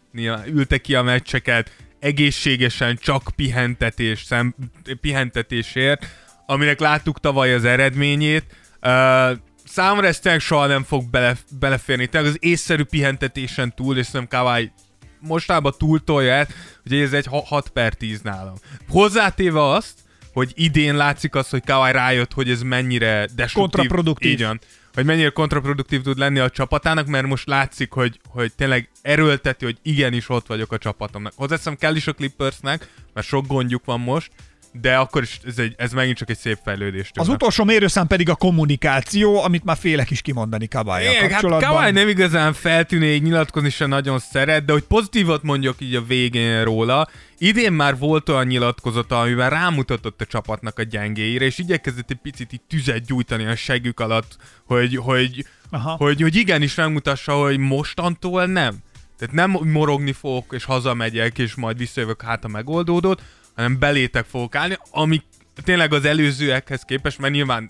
ülte 0.46 0.78
ki 0.78 0.96
a 0.96 1.02
meccseket, 1.02 1.72
egészségesen, 2.00 2.98
csak 3.02 3.30
pihentetés, 3.36 4.24
szem, 4.24 4.56
pihentetésért, 5.02 6.08
aminek 6.46 6.80
láttuk 6.80 7.20
tavaly 7.20 7.54
az 7.54 7.66
eredményét. 7.66 8.44
Uh, 8.82 9.38
számomra 9.66 10.08
ez 10.08 10.20
tényleg 10.20 10.42
soha 10.42 10.66
nem 10.66 10.84
fog 10.84 11.10
bele, 11.10 11.36
beleférni. 11.60 12.08
Tényleg 12.08 12.30
az 12.30 12.38
észszerű 12.40 12.84
pihentetésen 12.84 13.74
túl, 13.76 13.98
és 13.98 14.06
szerintem 14.06 14.40
Kawai 14.40 14.72
mostában 15.28 15.74
túltolja 15.78 16.34
ezt, 16.34 16.52
hogy 16.84 16.98
ez 16.98 17.14
egy 17.14 17.28
6 17.30 17.70
per 17.70 17.94
10 17.94 18.22
nálam. 18.22 18.56
Hozzátéve 18.90 19.64
azt, 19.64 19.94
hogy 20.34 20.52
idén 20.56 20.96
látszik 20.96 21.36
az, 21.36 21.50
hogy 21.50 21.64
Kawai 21.66 21.92
rájött, 21.92 22.34
hogy 22.34 22.50
ez 22.50 22.62
mennyire 22.62 23.28
destruktív. 23.36 23.80
Kontraproduktív. 23.80 24.32
Így 24.32 24.44
van. 24.44 24.60
Hogy 24.94 25.06
mennyire 25.06 25.30
kontraproduktív 25.30 26.02
tud 26.02 26.18
lenni 26.18 26.40
a 26.40 26.50
csapatának, 26.50 27.08
mert 27.08 27.28
most 27.28 27.48
látszik, 27.48 27.92
hogy, 27.92 28.20
hogy 28.28 28.54
tényleg 28.54 28.90
erőlteti, 29.02 29.66
hogy 29.66 29.78
igenis 29.82 30.30
ott 30.30 30.48
vagyok 30.48 30.72
a 30.72 30.78
csapatomnak. 30.78 31.34
Hozzáteszem 31.36 31.76
kell 31.76 31.96
is 31.96 32.08
a 32.08 32.14
Clippersnek, 32.14 32.90
mert 33.14 33.28
sok 33.28 33.48
gondjuk 33.48 33.86
van 33.86 34.00
most, 34.00 34.32
de 34.82 34.96
akkor 34.98 35.22
is 35.22 35.40
ez, 35.46 35.58
egy, 35.58 35.74
ez 35.78 35.92
megint 35.92 36.18
csak 36.18 36.30
egy 36.30 36.38
szép 36.38 36.58
fejlődés. 36.64 37.10
Az 37.14 37.24
tőle. 37.24 37.36
utolsó 37.36 37.64
mérőszám 37.64 38.08
pedig 38.08 38.30
a 38.30 38.36
kommunikáció, 38.36 39.44
amit 39.44 39.64
már 39.64 39.78
félek 39.78 40.12
is 40.12 40.22
kimondani 40.22 40.64
Igen, 40.64 41.22
hát 41.22 41.30
kapcsolatban. 41.30 41.70
Kawai 41.70 41.92
nem 41.92 42.08
igazán 42.08 42.54
feltűnő, 42.54 43.14
így 43.14 43.22
nyilatkozni 43.22 43.70
sem 43.70 43.90
nagyon 43.90 44.20
szeret, 44.20 44.66
de 44.66 44.72
hogy 44.72 44.84
pozitívat 44.84 45.44
mondjak 45.44 45.82
így 45.82 45.96
a 45.96 46.04
végén 46.04 46.64
róla, 46.64 47.08
idén 47.38 47.72
már 47.72 47.98
volt 47.98 48.30
olyan 48.30 48.46
nyilatkozata, 48.46 49.20
amivel 49.20 49.50
rámutatott 49.50 50.22
a 50.22 50.26
csapatnak 50.26 50.80
a 50.80 50.84
gyengéire, 50.84 51.46
és 51.46 51.58
igyekezett 51.58 52.10
egy 52.10 52.20
picit 52.22 52.54
így 52.54 52.62
tüzet 52.68 53.06
gyújtani 53.06 53.46
a 53.46 53.56
segük 53.56 54.00
alatt, 54.00 54.38
hogy, 54.66 54.96
hogy, 54.96 55.46
Aha. 55.70 55.96
hogy, 55.96 56.22
hogy 56.22 56.36
igenis 56.36 56.76
megmutassa, 56.76 57.34
hogy 57.34 57.58
mostantól 57.58 58.46
nem. 58.46 58.76
Tehát 59.18 59.34
nem 59.34 59.58
morogni 59.72 60.12
fogok, 60.12 60.54
és 60.56 60.64
hazamegyek, 60.64 61.38
és 61.38 61.56
majd 61.56 61.78
visszajövök, 61.78 62.22
hát 62.22 62.44
a 62.44 62.48
megoldódott, 62.48 63.22
hanem 63.56 63.80
belétek 63.80 64.26
fogok 64.30 64.56
állni, 64.56 64.78
ami 64.92 65.22
tényleg 65.64 65.94
az 65.94 66.06
előzőekhez 66.06 66.82
képest, 66.82 67.20
mert 67.20 67.34
nyilván 67.34 67.70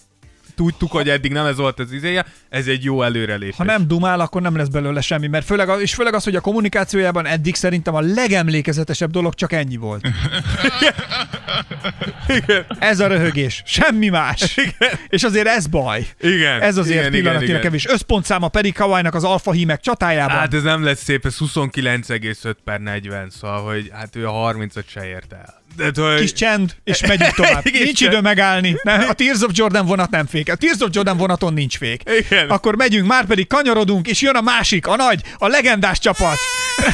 tudtuk, 0.55 0.91
hogy 0.91 1.09
eddig 1.09 1.31
nem 1.31 1.45
ez 1.45 1.55
volt 1.57 1.79
az 1.79 1.91
izéje, 1.91 2.25
ez 2.49 2.67
egy 2.67 2.83
jó 2.83 3.01
előrelépés. 3.03 3.55
Ha 3.55 3.63
nem 3.63 3.87
dumál, 3.87 4.19
akkor 4.19 4.41
nem 4.41 4.55
lesz 4.55 4.67
belőle 4.67 5.01
semmi, 5.01 5.27
mert 5.27 5.45
főleg, 5.45 5.69
a- 5.69 5.81
és 5.81 5.93
főleg 5.93 6.13
az, 6.13 6.23
hogy 6.23 6.35
a 6.35 6.39
kommunikációjában 6.41 7.25
eddig 7.25 7.55
szerintem 7.55 7.95
a 7.95 8.01
legemlékezetesebb 8.01 9.11
dolog 9.11 9.33
csak 9.33 9.51
ennyi 9.51 9.77
volt. 9.77 10.07
Ez 12.79 12.99
a 12.99 13.07
röhögés, 13.07 13.63
semmi 13.65 14.09
más. 14.09 14.57
És 15.07 15.23
azért 15.23 15.47
ez 15.47 15.67
baj. 15.67 16.07
Igen, 16.19 16.61
Ez 16.61 16.77
azért 16.77 16.99
igen, 16.99 17.11
pillanatilag 17.11 17.43
igen, 17.43 17.49
igen. 17.49 17.61
kevés. 17.61 17.87
Összpontszáma 17.87 18.47
pedig 18.47 18.73
Kawainak 18.73 19.13
az 19.15 19.23
alfa 19.23 19.51
hímek 19.51 19.79
csatájában. 19.79 20.37
Hát 20.37 20.53
ez 20.53 20.63
nem 20.63 20.83
lesz 20.83 21.03
szép, 21.03 21.25
ez 21.25 21.35
29,5 21.39 22.55
per 22.63 22.79
40, 22.79 23.29
szóval, 23.29 23.63
hogy 23.73 23.89
hát 23.93 24.15
ő 24.15 24.27
a 24.27 24.53
30-at 24.53 24.85
se 24.87 25.05
ért 25.07 25.33
el. 25.33 25.61
De, 25.75 25.91
hogy... 26.01 26.19
Kis 26.19 26.33
csend, 26.33 26.75
és 26.83 27.01
megyünk 27.01 27.33
tovább. 27.41 27.63
Kis 27.63 27.79
nincs 27.79 28.01
idő 28.01 28.21
megállni. 28.21 28.75
Ne, 28.83 28.93
a 28.93 29.13
Tears 29.13 29.41
of 29.41 29.51
Jordan 29.53 29.85
vonat 29.85 30.09
nem 30.09 30.25
fék. 30.25 30.51
A 30.51 30.55
Tears 30.55 30.79
of 30.79 30.89
Jordan 30.91 31.17
vonaton 31.17 31.53
nincs 31.53 31.77
fék. 31.77 32.01
Igen. 32.05 32.49
Akkor 32.49 32.75
megyünk, 32.75 33.07
már 33.07 33.25
pedig 33.25 33.47
kanyarodunk, 33.47 34.07
és 34.07 34.21
jön 34.21 34.35
a 34.35 34.41
másik, 34.41 34.87
a 34.87 34.95
nagy, 34.95 35.21
a 35.37 35.47
legendás 35.47 35.99
csapat. 35.99 36.37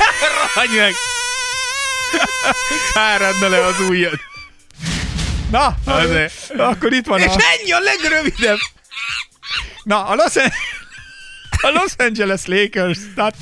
Hagyj 0.56 0.78
meg! 0.78 0.94
Száradna 2.94 3.48
le 3.48 3.66
az 3.66 3.80
ujjad. 3.90 4.20
Na, 5.52 5.76
Azért. 5.86 6.34
akkor 6.58 6.94
itt 6.94 7.06
van 7.06 7.20
És 7.20 7.26
a... 7.26 7.38
ennyi 7.60 7.72
a 7.72 7.80
legrövidebb! 7.80 8.58
Na, 9.84 10.06
a 10.06 10.16
Los, 10.16 10.36
a 11.68 11.70
Los 11.74 11.92
Angeles 11.98 12.42
Lakers. 12.46 13.00
Tehát 13.16 13.36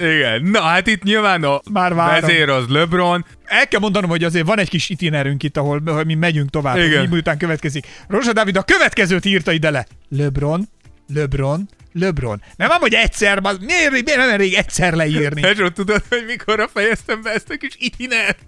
Igen, 0.00 0.42
na 0.42 0.60
hát 0.60 0.86
itt 0.86 1.02
nyilván 1.02 1.44
a 1.44 1.60
Már 1.72 1.94
várom. 1.94 2.20
vezér 2.20 2.48
az 2.48 2.64
LeBron. 2.68 3.24
el 3.44 3.68
kell 3.68 3.80
mondanom, 3.80 4.10
hogy 4.10 4.24
azért 4.24 4.46
van 4.46 4.58
egy 4.58 4.68
kis 4.68 4.88
itinerünk 4.88 5.42
itt, 5.42 5.56
ahol 5.56 5.82
ahol 5.86 6.04
mi 6.04 6.14
megyünk 6.14 6.50
tovább, 6.50 6.76
Igen. 6.76 7.08
mi 7.08 7.16
után 7.16 7.38
következik. 7.38 7.86
Rosa 8.08 8.32
Dávid 8.32 8.56
a 8.56 8.62
következőt 8.62 9.24
írta 9.24 9.52
ide 9.52 9.70
le. 9.70 9.86
LeBron, 10.08 10.68
LeBron, 11.14 11.68
LeBron. 11.92 12.42
Nem 12.56 12.70
ám, 12.72 12.80
hogy 12.80 12.94
egyszer, 12.94 13.40
baz- 13.42 13.60
miért, 13.64 13.90
miért 13.90 14.16
nem 14.16 14.30
elég 14.30 14.54
egyszer 14.54 14.92
leírni? 14.92 15.40
Pedro, 15.40 15.70
tudod, 15.70 16.02
hogy 16.08 16.24
mikorra 16.26 16.68
fejeztem 16.74 17.22
be 17.22 17.30
ezt 17.30 17.50
a 17.50 17.56
kis 17.56 17.74
itinert? 17.78 18.38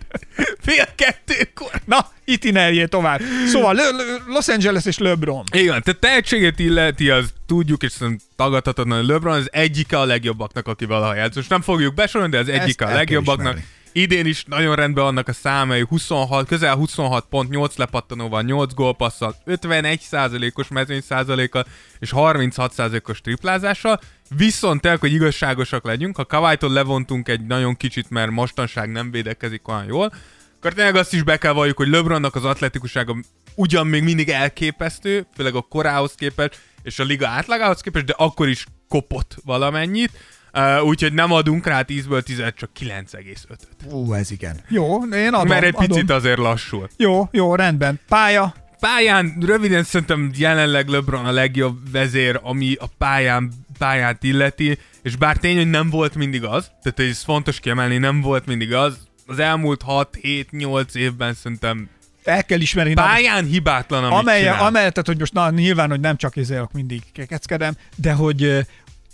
Fél 0.61 0.89
kettőkor. 0.97 1.71
Na, 1.85 2.11
itinerjé 2.25 2.85
tovább. 2.85 3.21
Szóval 3.47 3.75
Le- 3.75 3.91
Le- 3.91 4.23
Los 4.27 4.49
Angeles 4.49 4.85
és 4.87 4.99
LeBron. 4.99 5.45
Igen, 5.53 5.83
tehát 5.83 6.01
tehetséget 6.01 6.59
illeti, 6.59 7.11
az 7.11 7.33
tudjuk, 7.47 7.83
és 7.83 7.93
szerintem 7.93 8.27
tagadhatatlan, 8.37 8.99
hogy 8.99 9.07
LeBron 9.09 9.35
az 9.35 9.49
egyike 9.53 9.99
a 9.99 10.05
legjobbaknak, 10.05 10.69
aki 10.69 10.85
valaha 10.85 11.15
játszott. 11.15 11.35
Most 11.37 11.49
nem 11.49 11.61
fogjuk 11.63 11.95
besorolni, 11.95 12.33
de 12.33 12.39
az 12.39 12.49
egyike 12.49 12.85
a 12.85 12.93
legjobbaknak. 12.95 13.47
ismerni. 13.47 13.65
Idén 13.93 14.27
is 14.27 14.45
nagyon 14.45 14.75
rendben 14.75 15.05
vannak 15.05 15.29
a 15.29 15.33
számai, 15.33 15.85
26, 15.89 16.47
közel 16.47 16.75
26 16.75 17.27
pont, 17.31 17.51
8 17.51 17.77
lepattanóval, 17.77 18.43
8 18.43 18.75
gólpasszal, 18.75 19.35
51%-os 19.47 20.69
mezőny 20.69 21.01
százalékkal 21.01 21.67
és 21.99 22.13
36%-os 22.17 23.21
triplázással. 23.21 24.01
Viszont 24.37 24.81
tényleg, 24.81 25.01
hogy 25.01 25.13
igazságosak 25.13 25.85
legyünk, 25.85 26.17
ha 26.17 26.25
Kawai-tól 26.25 26.71
levontunk 26.71 27.29
egy 27.29 27.47
nagyon 27.47 27.77
kicsit, 27.77 28.11
mert 28.11 28.31
mostanság 28.31 28.91
nem 28.91 29.11
védekezik 29.11 29.69
olyan 29.69 29.85
jól, 29.85 30.13
akkor 30.57 30.73
tényleg 30.73 30.97
azt 30.97 31.13
is 31.13 31.23
be 31.23 31.37
kell 31.37 31.53
valljuk, 31.53 31.77
hogy 31.77 31.89
LeBronnak 31.89 32.35
az 32.35 32.45
atletikusága 32.45 33.17
ugyan 33.55 33.87
még 33.87 34.03
mindig 34.03 34.29
elképesztő, 34.29 35.27
főleg 35.35 35.55
a 35.55 35.61
korához 35.61 36.15
képest, 36.15 36.61
és 36.83 36.99
a 36.99 37.05
liga 37.05 37.29
átlagához 37.29 37.81
képest, 37.81 38.05
de 38.05 38.15
akkor 38.17 38.49
is 38.49 38.67
kopott 38.89 39.37
valamennyit. 39.45 40.11
Uh, 40.55 40.85
úgyhogy 40.85 41.13
nem 41.13 41.33
adunk 41.33 41.67
rá 41.67 41.85
10-ből 41.89 42.23
10 42.23 42.43
csak 42.57 42.71
9,5-öt. 42.81 43.93
Ú, 43.93 44.13
ez 44.13 44.31
igen. 44.31 44.61
Jó, 44.69 45.05
én 45.05 45.33
adom. 45.33 45.49
Mert 45.49 45.65
egy 45.65 45.75
picit 45.75 46.03
adom. 46.03 46.17
azért 46.17 46.39
lassul. 46.39 46.89
Jó, 46.97 47.29
jó, 47.31 47.55
rendben. 47.55 48.01
Pálya, 48.09 48.55
Pályán 48.83 49.37
röviden 49.41 49.83
szerintem 49.83 50.31
jelenleg 50.37 50.89
LeBron 50.89 51.25
a 51.25 51.31
legjobb 51.31 51.91
vezér, 51.93 52.41
ami 52.43 52.75
a 52.81 52.87
pályán, 52.99 53.53
pályát 53.79 54.23
illeti, 54.23 54.79
és 55.03 55.17
bár 55.17 55.37
tény, 55.37 55.57
hogy 55.57 55.71
nem 55.71 55.91
volt 55.91 56.15
mindig 56.15 56.45
az, 56.45 56.71
tehát 56.83 57.11
ez 57.11 57.23
fontos 57.23 57.61
kiemelni, 57.61 57.99
nem 57.99 58.21
volt 58.21 58.47
mindig 58.47 58.75
az, 58.75 58.99
az 59.27 59.39
elmúlt 59.39 59.83
6-7-8 59.87 60.95
évben 60.95 61.35
szerintem 61.35 61.89
el 62.25 62.45
kell 62.45 62.61
ismerni. 62.61 62.93
na, 62.93 63.03
pályán 63.03 63.45
hibátlan, 63.45 64.05
amit 64.05 64.19
amely, 64.19 64.49
amellett, 64.49 64.93
tehát, 64.93 65.07
hogy 65.07 65.19
most 65.19 65.33
na, 65.33 65.51
nyilván, 65.51 65.91
hogy 65.91 66.01
nem 66.01 66.17
csak 66.17 66.37
izélok 66.37 66.73
mindig 66.73 67.03
kekeckedem, 67.13 67.75
de 67.97 68.13
hogy 68.13 68.67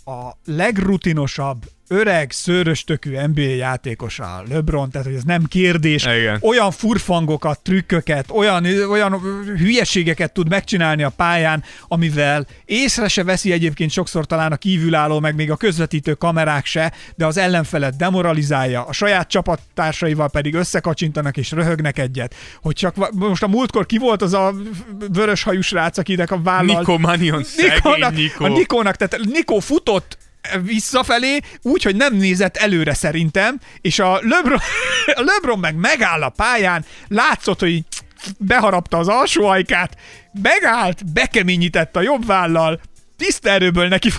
a 0.09 0.37
legrutinosabb, 0.43 1.65
öreg, 1.89 2.31
szőröstökű 2.31 3.17
NBA 3.33 3.41
játékosa, 3.41 4.43
LeBron, 4.49 4.89
tehát 4.89 5.07
hogy 5.07 5.15
ez 5.15 5.23
nem 5.23 5.43
kérdés, 5.43 6.05
Igen. 6.05 6.37
olyan 6.41 6.71
furfangokat, 6.71 7.59
trükköket, 7.59 8.25
olyan, 8.31 8.65
olyan 8.89 9.21
hülyeségeket 9.57 10.33
tud 10.33 10.49
megcsinálni 10.49 11.03
a 11.03 11.09
pályán, 11.09 11.63
amivel 11.87 12.47
észre 12.65 13.07
se 13.07 13.23
veszi 13.23 13.51
egyébként 13.51 13.91
sokszor 13.91 14.25
talán 14.25 14.51
a 14.51 14.55
kívülálló, 14.55 15.19
meg 15.19 15.35
még 15.35 15.51
a 15.51 15.55
közvetítő 15.55 16.13
kamerák 16.13 16.65
se, 16.65 16.93
de 17.15 17.25
az 17.25 17.37
ellenfelet 17.37 17.95
demoralizálja, 17.95 18.83
a 18.83 18.93
saját 18.93 19.27
csapattársaival 19.27 20.29
pedig 20.29 20.53
összekacsintanak 20.53 21.37
és 21.37 21.51
röhögnek 21.51 21.99
egyet. 21.99 22.35
Hogy 22.61 22.75
csak 22.75 23.11
most 23.15 23.43
a 23.43 23.47
múltkor 23.47 23.85
ki 23.85 23.97
volt 23.97 24.21
az 24.21 24.33
a 24.33 24.53
vörös 25.13 25.43
hajú 25.43 25.61
srác, 25.61 25.97
akinek 25.97 26.31
a 26.31 26.41
vállal... 26.41 26.77
Nikó 26.79 26.97
Manion, 26.97 27.43
Nikónak, 27.57 28.13
Nikó. 28.13 28.45
a 28.45 28.47
Nikónak, 28.47 28.95
tehát 28.95 29.25
Nikó 29.25 29.59
futott 29.59 30.17
visszafelé, 30.63 31.39
úgy, 31.61 31.83
hogy 31.83 31.95
nem 31.95 32.15
nézett 32.15 32.57
előre 32.57 32.93
szerintem, 32.93 33.59
és 33.81 33.99
a 33.99 34.19
LeBron, 34.21 34.59
a 35.21 35.21
LeBron 35.21 35.59
meg 35.59 35.75
megáll 35.75 36.23
a 36.23 36.29
pályán, 36.29 36.85
látszott, 37.07 37.59
hogy 37.59 37.83
beharapta 38.37 38.97
az 38.97 39.07
alsó 39.07 39.45
ajkát, 39.45 39.97
megállt, 40.41 41.11
bekeményített 41.13 41.95
a 41.95 42.01
jobb 42.01 42.25
vállal, 42.25 42.81
tiszta 43.17 43.49
erőből 43.49 43.87
neki 43.87 44.09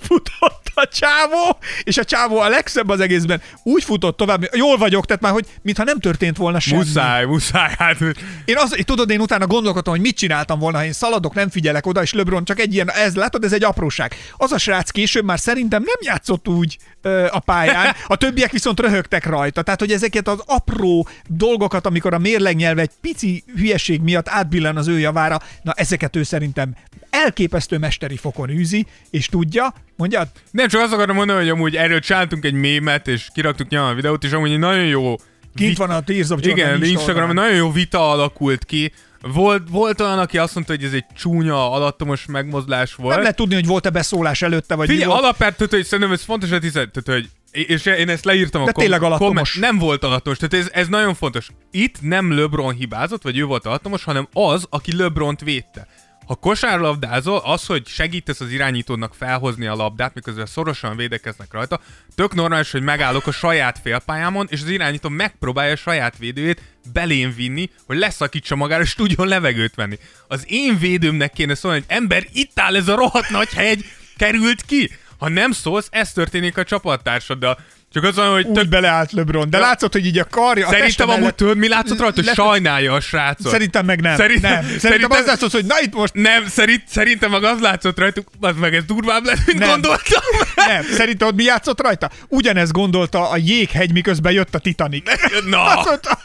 futott 0.00 0.70
a 0.74 0.88
csávó, 0.88 1.58
és 1.82 1.98
a 1.98 2.04
csávó 2.04 2.38
a 2.38 2.48
legszebb 2.48 2.88
az 2.88 3.00
egészben 3.00 3.42
úgy 3.62 3.84
futott 3.84 4.16
tovább, 4.16 4.48
jól 4.54 4.76
vagyok, 4.76 5.06
tehát 5.06 5.22
már, 5.22 5.32
hogy 5.32 5.46
mintha 5.62 5.84
nem 5.84 5.98
történt 5.98 6.36
volna 6.36 6.60
semmi. 6.60 6.82
Muszáj, 6.82 7.24
muszáj, 7.24 7.74
hát 7.78 8.00
Én 8.44 8.56
az, 8.56 8.76
én 8.76 8.84
tudod, 8.84 9.10
én 9.10 9.20
utána 9.20 9.46
gondolkodtam, 9.46 9.92
hogy 9.92 10.02
mit 10.02 10.16
csináltam 10.16 10.58
volna, 10.58 10.78
ha 10.78 10.84
én 10.84 10.92
szaladok, 10.92 11.34
nem 11.34 11.50
figyelek 11.50 11.86
oda, 11.86 12.02
és 12.02 12.12
LeBron 12.12 12.44
csak 12.44 12.60
egy 12.60 12.74
ilyen, 12.74 12.90
ez 12.90 13.14
látod, 13.14 13.44
ez 13.44 13.52
egy 13.52 13.64
apróság. 13.64 14.14
Az 14.36 14.52
a 14.52 14.58
srác 14.58 14.90
később 14.90 15.24
már 15.24 15.38
szerintem 15.38 15.82
nem 15.82 15.98
játszott 16.00 16.48
úgy 16.48 16.78
ö, 17.02 17.26
a 17.30 17.38
pályán, 17.38 17.94
a 18.06 18.16
többiek 18.16 18.52
viszont 18.52 18.80
röhögtek 18.80 19.26
rajta. 19.26 19.62
Tehát, 19.62 19.80
hogy 19.80 19.92
ezeket 19.92 20.28
az 20.28 20.42
apró 20.46 21.08
dolgokat, 21.28 21.86
amikor 21.86 22.14
a 22.14 22.18
mérlegnyelv 22.18 22.78
egy 22.78 22.90
pici 23.00 23.44
hülyeség 23.56 24.00
miatt 24.00 24.28
átbillen 24.28 24.76
az 24.76 24.88
ő 24.88 24.98
javára, 24.98 25.40
na 25.62 25.72
ezeket 25.72 26.16
ő 26.16 26.22
szerintem 26.22 26.74
elképesztő 27.10 27.78
mesteri 27.78 28.16
fokon 28.16 28.50
űzi, 28.50 28.86
és 29.10 29.26
tudja, 29.26 29.74
mondjad? 29.96 30.28
Nem, 30.50 30.68
csak 30.68 30.80
azt 30.80 30.92
akarom 30.92 31.16
mondani, 31.16 31.38
hogy 31.38 31.48
amúgy 31.48 31.76
erről 31.76 32.00
csináltunk 32.00 32.44
egy 32.44 32.52
mémet, 32.52 33.08
és 33.08 33.28
kiraktuk 33.34 33.68
nyilván 33.68 33.90
a 33.90 33.94
videót, 33.94 34.24
és 34.24 34.32
amúgy 34.32 34.52
egy 34.52 34.58
nagyon 34.58 34.86
jó 34.86 35.16
Kint 35.54 35.76
van 35.76 35.90
a 35.90 36.00
Tears 36.00 36.30
of 36.30 36.40
Jordan 36.42 36.50
Igen, 36.50 36.74
Insta 36.74 36.86
Instagramon 36.86 37.34
nagyon 37.34 37.56
jó 37.56 37.72
vita 37.72 38.10
alakult 38.10 38.64
ki. 38.64 38.92
Volt, 39.22 39.62
volt 39.70 40.00
olyan, 40.00 40.18
aki 40.18 40.38
azt 40.38 40.54
mondta, 40.54 40.72
hogy 40.72 40.84
ez 40.84 40.92
egy 40.92 41.04
csúnya, 41.16 41.72
alattomos 41.72 42.26
megmozdulás 42.26 42.94
volt. 42.94 43.12
Nem 43.12 43.20
lehet 43.20 43.36
tudni, 43.36 43.54
hogy 43.54 43.66
volt-e 43.66 43.90
beszólás 43.90 44.42
előtte, 44.42 44.74
vagy 44.74 44.88
mi 44.88 44.92
Figyelj, 44.92 45.10
volt. 45.10 45.22
alapját, 45.22 45.56
tehát, 45.56 45.72
hogy 45.72 45.84
szerintem 45.84 46.12
ez 46.14 46.22
fontos, 46.22 46.50
hogy, 46.50 46.62
hiszed, 46.62 46.90
tehát, 46.90 47.20
hogy 47.20 47.30
és 47.50 47.86
én 47.86 48.08
ezt 48.08 48.24
leírtam 48.24 48.64
De 48.64 48.70
a 48.70 48.72
tényleg 48.72 49.02
alattomos. 49.02 49.54
Nem 49.54 49.78
volt 49.78 50.04
alattomos, 50.04 50.38
tehát 50.38 50.66
ez, 50.66 50.70
ez 50.72 50.88
nagyon 50.88 51.14
fontos. 51.14 51.48
Itt 51.70 51.96
nem 52.00 52.32
LeBron 52.32 52.74
hibázott, 52.74 53.22
vagy 53.22 53.38
ő 53.38 53.44
volt 53.44 53.66
alattomos, 53.66 54.04
hanem 54.04 54.28
az, 54.32 54.66
aki 54.70 54.96
LeBront 54.96 55.40
védte. 55.40 55.86
Ha 56.30 56.36
kosárlabdázol, 56.36 57.40
az, 57.44 57.66
hogy 57.66 57.86
segítesz 57.86 58.40
az 58.40 58.50
irányítódnak 58.50 59.14
felhozni 59.14 59.66
a 59.66 59.74
labdát, 59.74 60.14
miközben 60.14 60.46
szorosan 60.46 60.96
védekeznek 60.96 61.52
rajta, 61.52 61.80
tök 62.14 62.34
normális, 62.34 62.70
hogy 62.70 62.82
megállok 62.82 63.26
a 63.26 63.32
saját 63.32 63.78
félpályámon, 63.82 64.46
és 64.50 64.60
az 64.60 64.68
irányító 64.68 65.08
megpróbálja 65.08 65.72
a 65.72 65.76
saját 65.76 66.18
védőjét 66.18 66.62
belém 66.92 67.34
vinni, 67.34 67.70
hogy 67.86 67.98
leszakítsa 67.98 68.56
magára, 68.56 68.82
és 68.82 68.94
tudjon 68.94 69.28
levegőt 69.28 69.74
venni. 69.74 69.98
Az 70.28 70.44
én 70.46 70.78
védőmnek 70.78 71.32
kéne 71.32 71.54
szólni, 71.54 71.78
hogy 71.78 71.96
ember, 71.96 72.26
itt 72.32 72.58
áll 72.60 72.76
ez 72.76 72.88
a 72.88 72.96
rohadt 72.96 73.30
nagy 73.30 73.52
hegy, 73.52 73.84
került 74.16 74.62
ki. 74.62 74.90
Ha 75.18 75.28
nem 75.28 75.52
szólsz, 75.52 75.88
ez 75.90 76.12
történik 76.12 76.56
a 76.58 76.64
csapattársaddal. 76.64 77.58
Csak 77.92 78.04
az 78.04 78.14
van, 78.14 78.32
hogy 78.32 78.46
Úgy 78.46 78.52
tök 78.52 78.68
beleállt 78.68 79.12
LeBron, 79.12 79.50
de 79.50 79.58
Ja. 79.58 79.64
látszott, 79.64 79.92
hogy 79.92 80.06
így 80.06 80.18
a 80.18 80.24
karja, 80.24 80.66
a 80.66 80.70
Szerintem 80.70 81.08
amúgy 81.08 81.20
mellett- 81.20 81.36
tudod, 81.36 81.56
mi 81.56 81.68
látszott 81.68 81.98
rajta, 81.98 82.22
hogy 82.24 82.34
sajnálja 82.34 82.92
a 82.92 83.00
srácot. 83.00 83.50
Szerintem 83.52 83.84
meg 83.84 84.00
nem. 84.00 84.16
Szerintem- 84.16 84.50
nem. 84.52 84.60
Szerintem, 84.64 84.78
szerintem- 84.90 85.10
az 85.12 85.26
látszott, 85.26 85.50
hogy 85.52 85.64
na 85.64 85.80
itt 85.80 85.94
most 85.94 86.14
Nem, 86.14 86.46
szerint, 86.48 86.82
szerintem 86.86 87.30
meg 87.30 87.44
az 87.44 87.60
látszott 87.60 87.98
rajtuk, 87.98 88.28
az 88.40 88.54
meg 88.56 88.74
ez 88.74 88.84
durvább 88.84 89.24
lett, 89.24 89.46
mint 89.46 89.58
Nem. 89.58 89.68
gondoltam. 89.68 90.22
nem. 90.66 90.82
Szerintem 90.82 91.28
ott 91.28 91.34
mi 91.34 91.42
játszott 91.42 91.80
rajta? 91.80 92.10
Ugyanezt 92.28 92.72
gondolta 92.72 93.30
a 93.30 93.36
jéghegy, 93.36 93.92
miközben 93.92 94.32
jött 94.32 94.54
a 94.54 94.58
Titanic. 94.58 95.10
Na, 95.46 95.64
Azt 95.76 95.88
mondta, 95.88 96.18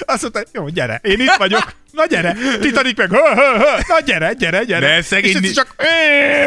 azt 0.00 0.22
mondta, 0.22 0.42
jó, 0.52 0.68
gyere, 0.68 1.00
én 1.02 1.20
itt 1.20 1.34
vagyok. 1.38 1.72
Na 1.92 2.06
gyere, 2.06 2.36
Titanic 2.60 2.96
meg, 2.96 3.10
hö, 3.10 3.16
hö, 3.34 3.58
hö. 3.58 3.64
na 3.88 4.00
gyere, 4.04 4.32
gyere, 4.32 4.64
gyere. 4.64 4.86
De 4.86 5.02
szegény 5.02 5.42
és 5.44 5.52
csak, 5.52 5.74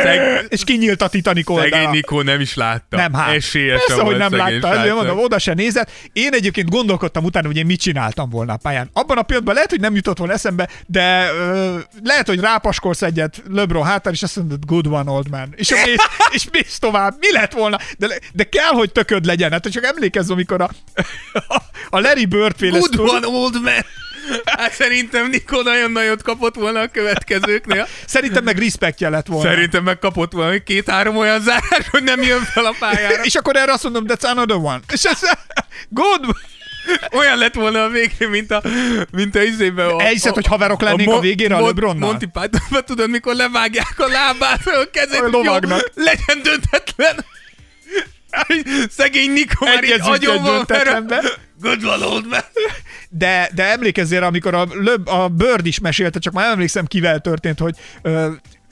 Szeg- 0.03 0.53
és 0.53 0.63
kinyílt 0.63 1.01
a 1.01 1.07
Titanic 1.07 1.47
szegény 1.47 1.63
oldala. 1.63 1.91
Nikó 1.91 2.21
nem 2.21 2.39
is 2.39 2.55
látta. 2.55 2.97
Nem, 2.97 3.13
hát. 3.13 3.35
Esélyes 3.35 3.81
Persze, 3.87 4.01
hogy 4.03 4.17
nem 4.17 4.29
szegény 4.29 4.59
látta, 4.61 4.77
ezért 4.79 4.95
mondom, 4.95 5.19
oda 5.19 5.39
se 5.39 5.53
nézett. 5.53 5.91
Én 6.13 6.33
egyébként 6.33 6.69
gondolkodtam 6.69 7.23
utána, 7.23 7.47
hogy 7.47 7.57
én 7.57 7.65
mit 7.65 7.79
csináltam 7.79 8.29
volna 8.29 8.53
a 8.53 8.57
pályán. 8.57 8.89
Abban 8.93 9.17
a 9.17 9.21
pillanatban 9.21 9.55
lehet, 9.55 9.69
hogy 9.69 9.79
nem 9.79 9.95
jutott 9.95 10.17
volna 10.17 10.33
eszembe, 10.33 10.69
de 10.85 11.29
ö, 11.31 11.77
lehet, 12.03 12.27
hogy 12.27 12.39
rápaskolsz 12.39 13.01
egyet 13.01 13.43
LeBron 13.49 13.85
hátán, 13.85 14.13
és 14.13 14.23
azt 14.23 14.35
mondod, 14.35 14.65
good 14.65 14.87
one, 14.87 15.11
old 15.11 15.29
man. 15.29 15.53
És, 15.55 15.69
mész, 15.69 15.95
és 16.35 16.47
mész 16.51 16.79
tovább. 16.79 17.15
Mi 17.19 17.31
lett 17.31 17.53
volna? 17.53 17.79
De, 17.97 18.07
de 18.33 18.43
kell, 18.43 18.71
hogy 18.71 18.91
tököd 18.91 19.25
legyen. 19.25 19.51
Hát 19.51 19.71
csak 19.71 19.85
emlékezz, 19.85 20.29
amikor 20.29 20.61
a, 20.61 20.69
a 21.89 21.99
Larry 21.99 22.25
Bird 22.25 22.55
féle 22.57 22.77
Good 22.79 22.93
sztori- 22.93 23.09
one, 23.09 23.27
old 23.27 23.61
man. 23.61 23.73
Hát 24.45 24.73
szerintem 24.73 25.29
Nikó 25.29 25.61
nagyon 25.61 25.91
nagyot 25.91 26.21
kapott 26.21 26.55
volna 26.55 26.79
a 26.79 26.87
következőknél. 26.87 27.87
Szerintem 28.05 28.43
meg 28.43 28.57
respektje 28.57 29.09
lett 29.09 29.27
volna. 29.27 29.49
Szerintem 29.49 29.83
megkapott 29.83 30.31
volna 30.31 30.51
hogy 30.51 30.63
két-három 30.63 31.17
olyan 31.17 31.41
zárás, 31.41 31.89
hogy 31.91 32.03
nem 32.03 32.21
jön 32.21 32.41
fel 32.41 32.65
a 32.65 32.75
pályára. 32.79 33.23
És 33.23 33.35
akkor 33.35 33.55
erre 33.55 33.71
azt 33.71 33.83
mondom, 33.83 34.05
that's 34.07 34.23
another 34.23 34.55
one. 34.55 34.79
És 34.93 35.03
ez, 35.03 35.19
good. 35.89 36.25
Olyan 37.11 37.37
lett 37.37 37.53
volna 37.53 37.83
a 37.83 37.89
végén, 37.89 38.29
mint 38.29 38.51
a, 38.51 38.61
mint 39.11 39.35
a 39.35 39.41
izében. 39.41 39.89
A, 39.89 40.01
Elhiszed, 40.01 40.33
hogy 40.33 40.45
haverok 40.45 40.81
lennénk 40.81 41.11
a 41.11 41.19
végére 41.19 41.55
a 41.55 41.59
Mon- 41.59 41.67
LeBronnal? 41.67 42.09
Monty 42.09 42.25
Pythonban 42.25 42.85
tudod, 42.85 43.09
mikor 43.09 43.35
levágják 43.35 43.93
a 43.97 44.07
lábát, 44.07 44.67
a 44.67 44.89
kezét, 44.91 45.19
A 45.19 45.27
lovagnak. 45.27 45.91
Jó, 45.95 46.03
legyen 46.03 46.41
döntetlen. 46.43 47.25
Szegény 48.89 49.31
Nikó 49.31 49.65
már 49.65 49.83
így 49.83 49.99
agyon 50.01 50.43
van, 50.43 50.65
Good 51.61 51.83
one, 51.83 52.05
old 52.05 52.27
man. 52.27 52.43
De, 53.17 53.49
de 53.53 53.63
emlékezzél, 53.63 54.23
amikor 54.23 54.53
a, 54.53 54.67
Löb, 54.71 55.07
a 55.07 55.27
Bird 55.27 55.65
is 55.65 55.79
mesélte, 55.79 56.19
csak 56.19 56.33
már 56.33 56.51
emlékszem 56.51 56.85
kivel 56.85 57.19
történt, 57.19 57.59
hogy 57.59 57.75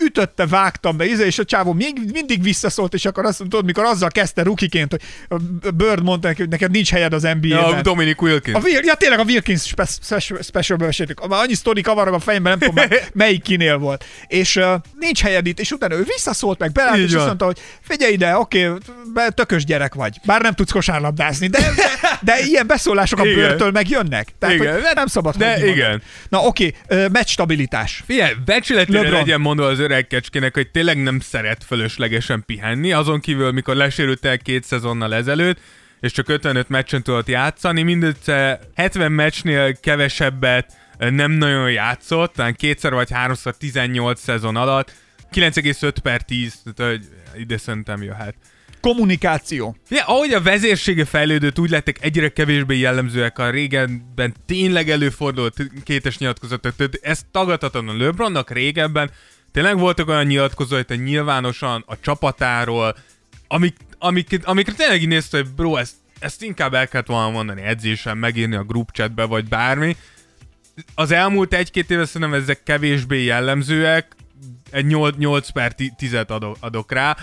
ütötte, 0.05 0.47
vágtam 0.47 0.97
be, 0.97 1.05
íze, 1.05 1.25
és 1.25 1.39
a 1.39 1.45
csávó 1.45 1.73
még, 1.73 1.99
mindig 2.13 2.43
visszaszólt, 2.43 2.93
és 2.93 3.05
akkor 3.05 3.25
azt 3.25 3.37
tudod, 3.37 3.65
mikor 3.65 3.83
azzal 3.83 4.09
kezdte 4.09 4.43
rukiként, 4.43 4.91
hogy 5.27 5.41
Bird 5.75 6.03
mondta 6.03 6.27
neki, 6.27 6.41
hogy 6.41 6.49
neked 6.49 6.71
nincs 6.71 6.91
helyed 6.91 7.13
az 7.13 7.21
NBA-ben. 7.21 7.49
Ja, 7.49 7.81
Dominic 7.81 8.21
Wilkins. 8.21 8.57
A 8.57 8.59
Will, 8.63 8.79
ja 8.83 8.93
tényleg 8.95 9.19
a 9.19 9.23
Wilkins 9.23 9.63
spe- 9.67 10.43
special, 10.43 10.77
meséltük. 10.77 11.27
Már 11.27 11.41
annyi 11.43 11.53
sztori 11.53 11.81
kavarog 11.81 12.13
a 12.13 12.19
fejemben, 12.19 12.57
nem 12.57 12.69
tudom 12.69 12.75
már, 12.89 13.03
melyik 13.23 13.41
kinél 13.41 13.77
volt. 13.77 14.05
És 14.27 14.55
uh, 14.55 14.73
nincs 14.99 15.21
helyed 15.21 15.45
itt, 15.45 15.59
és 15.59 15.71
utána 15.71 15.95
ő 15.95 16.03
visszaszólt 16.03 16.59
meg, 16.59 16.71
belállt, 16.71 16.97
és 16.97 17.13
azt 17.13 17.25
mondta, 17.25 17.45
hogy 17.45 17.59
figyelj 17.81 18.13
ide, 18.13 18.37
oké, 18.37 18.69
be- 19.13 19.29
tökös 19.29 19.65
gyerek 19.65 19.93
vagy. 19.93 20.17
Bár 20.25 20.41
nem 20.41 20.53
tudsz 20.53 20.71
kosárlabdázni, 20.71 21.47
de, 21.47 21.59
de, 21.59 21.89
de 22.21 22.39
ilyen 22.39 22.67
beszólások 22.67 23.19
a 23.19 23.23
bőrtől 23.23 23.71
meg 23.71 23.89
jönnek. 23.89 24.27
Tehát, 24.39 24.55
Igen. 24.55 24.73
hogy 24.73 24.83
nem 24.95 25.07
szabad 25.07 25.35
De 25.35 25.49
magad. 25.49 25.67
igen. 25.67 26.01
Na 26.29 26.39
oké, 26.39 26.73
uh, 26.89 27.09
meccs 27.09 27.27
stabilitás. 27.27 28.03
Figyelj, 28.05 28.33
becsületére 28.45 29.09
legyen 29.09 29.41
mondva 29.41 29.65
az 29.65 29.79
öreg 29.79 29.92
kecskének, 30.01 30.53
hogy 30.53 30.71
tényleg 30.71 31.03
nem 31.03 31.19
szeret 31.19 31.63
fölöslegesen 31.63 32.43
pihenni, 32.45 32.91
azon 32.91 33.19
kívül, 33.19 33.51
mikor 33.51 33.75
lesérült 33.75 34.25
el 34.25 34.37
két 34.37 34.63
szezonnal 34.63 35.15
ezelőtt, 35.15 35.59
és 35.99 36.11
csak 36.11 36.29
55 36.29 36.69
meccsen 36.69 37.03
tudott 37.03 37.27
játszani, 37.27 37.81
mindössze 37.81 38.59
70 38.75 39.11
meccsnél 39.11 39.79
kevesebbet 39.79 40.73
nem 40.97 41.31
nagyon 41.31 41.71
játszott, 41.71 42.33
talán 42.33 42.55
kétszer 42.55 42.93
vagy 42.93 43.11
háromszor 43.11 43.57
18 43.57 44.19
szezon 44.19 44.55
alatt, 44.55 44.93
9,5 45.33 45.93
per 46.03 46.21
10, 46.21 46.61
tehát 46.75 46.91
hogy 46.91 47.07
ide 47.41 47.57
szerintem 47.57 48.03
jöhet. 48.03 48.35
Kommunikáció. 48.81 49.75
Ja, 49.89 50.03
ahogy 50.05 50.33
a 50.33 50.41
vezérsége 50.41 51.05
fejlődött, 51.05 51.59
úgy 51.59 51.69
lettek 51.69 51.97
egyre 52.01 52.29
kevésbé 52.29 52.77
jellemzőek 52.77 53.39
a 53.39 53.49
régenben 53.49 54.33
tényleg 54.45 54.89
előfordult 54.89 55.55
kétes 55.83 56.17
nyilatkozatok. 56.17 56.75
Tehát 56.75 56.99
ez 57.01 57.21
tagadhatatlan 57.31 57.97
LeBronnak 57.97 58.51
régebben 58.51 59.11
tényleg 59.53 59.77
voltak 59.77 60.07
olyan 60.07 60.25
nyilatkozatok, 60.25 60.87
hogy 60.87 61.03
nyilvánosan 61.03 61.83
a 61.87 61.99
csapatáról, 61.99 62.95
amik, 63.47 63.75
amik, 63.99 64.39
amikre 64.43 64.73
tényleg 64.73 65.01
így 65.01 65.07
nézte, 65.07 65.37
hogy 65.37 65.47
bro, 65.47 65.75
ezt, 65.75 65.95
ezt 66.19 66.43
inkább 66.43 66.73
el 66.73 66.87
kellett 66.87 67.07
volna 67.07 67.29
mondani 67.29 67.61
edzésen, 67.61 68.17
megírni 68.17 68.55
a 68.55 68.63
group 68.63 68.91
chatbe, 68.91 69.25
vagy 69.25 69.47
bármi. 69.47 69.95
Az 70.95 71.11
elmúlt 71.11 71.53
egy-két 71.53 71.91
éve 71.91 72.05
szerintem 72.05 72.33
ezek 72.33 72.63
kevésbé 72.63 73.23
jellemzőek, 73.23 74.15
egy 74.71 74.85
8, 74.85 75.15
8 75.17 75.49
per 75.49 75.75
10 75.97 76.13
adok, 76.13 76.57
adok 76.59 76.91
rá. 76.91 77.17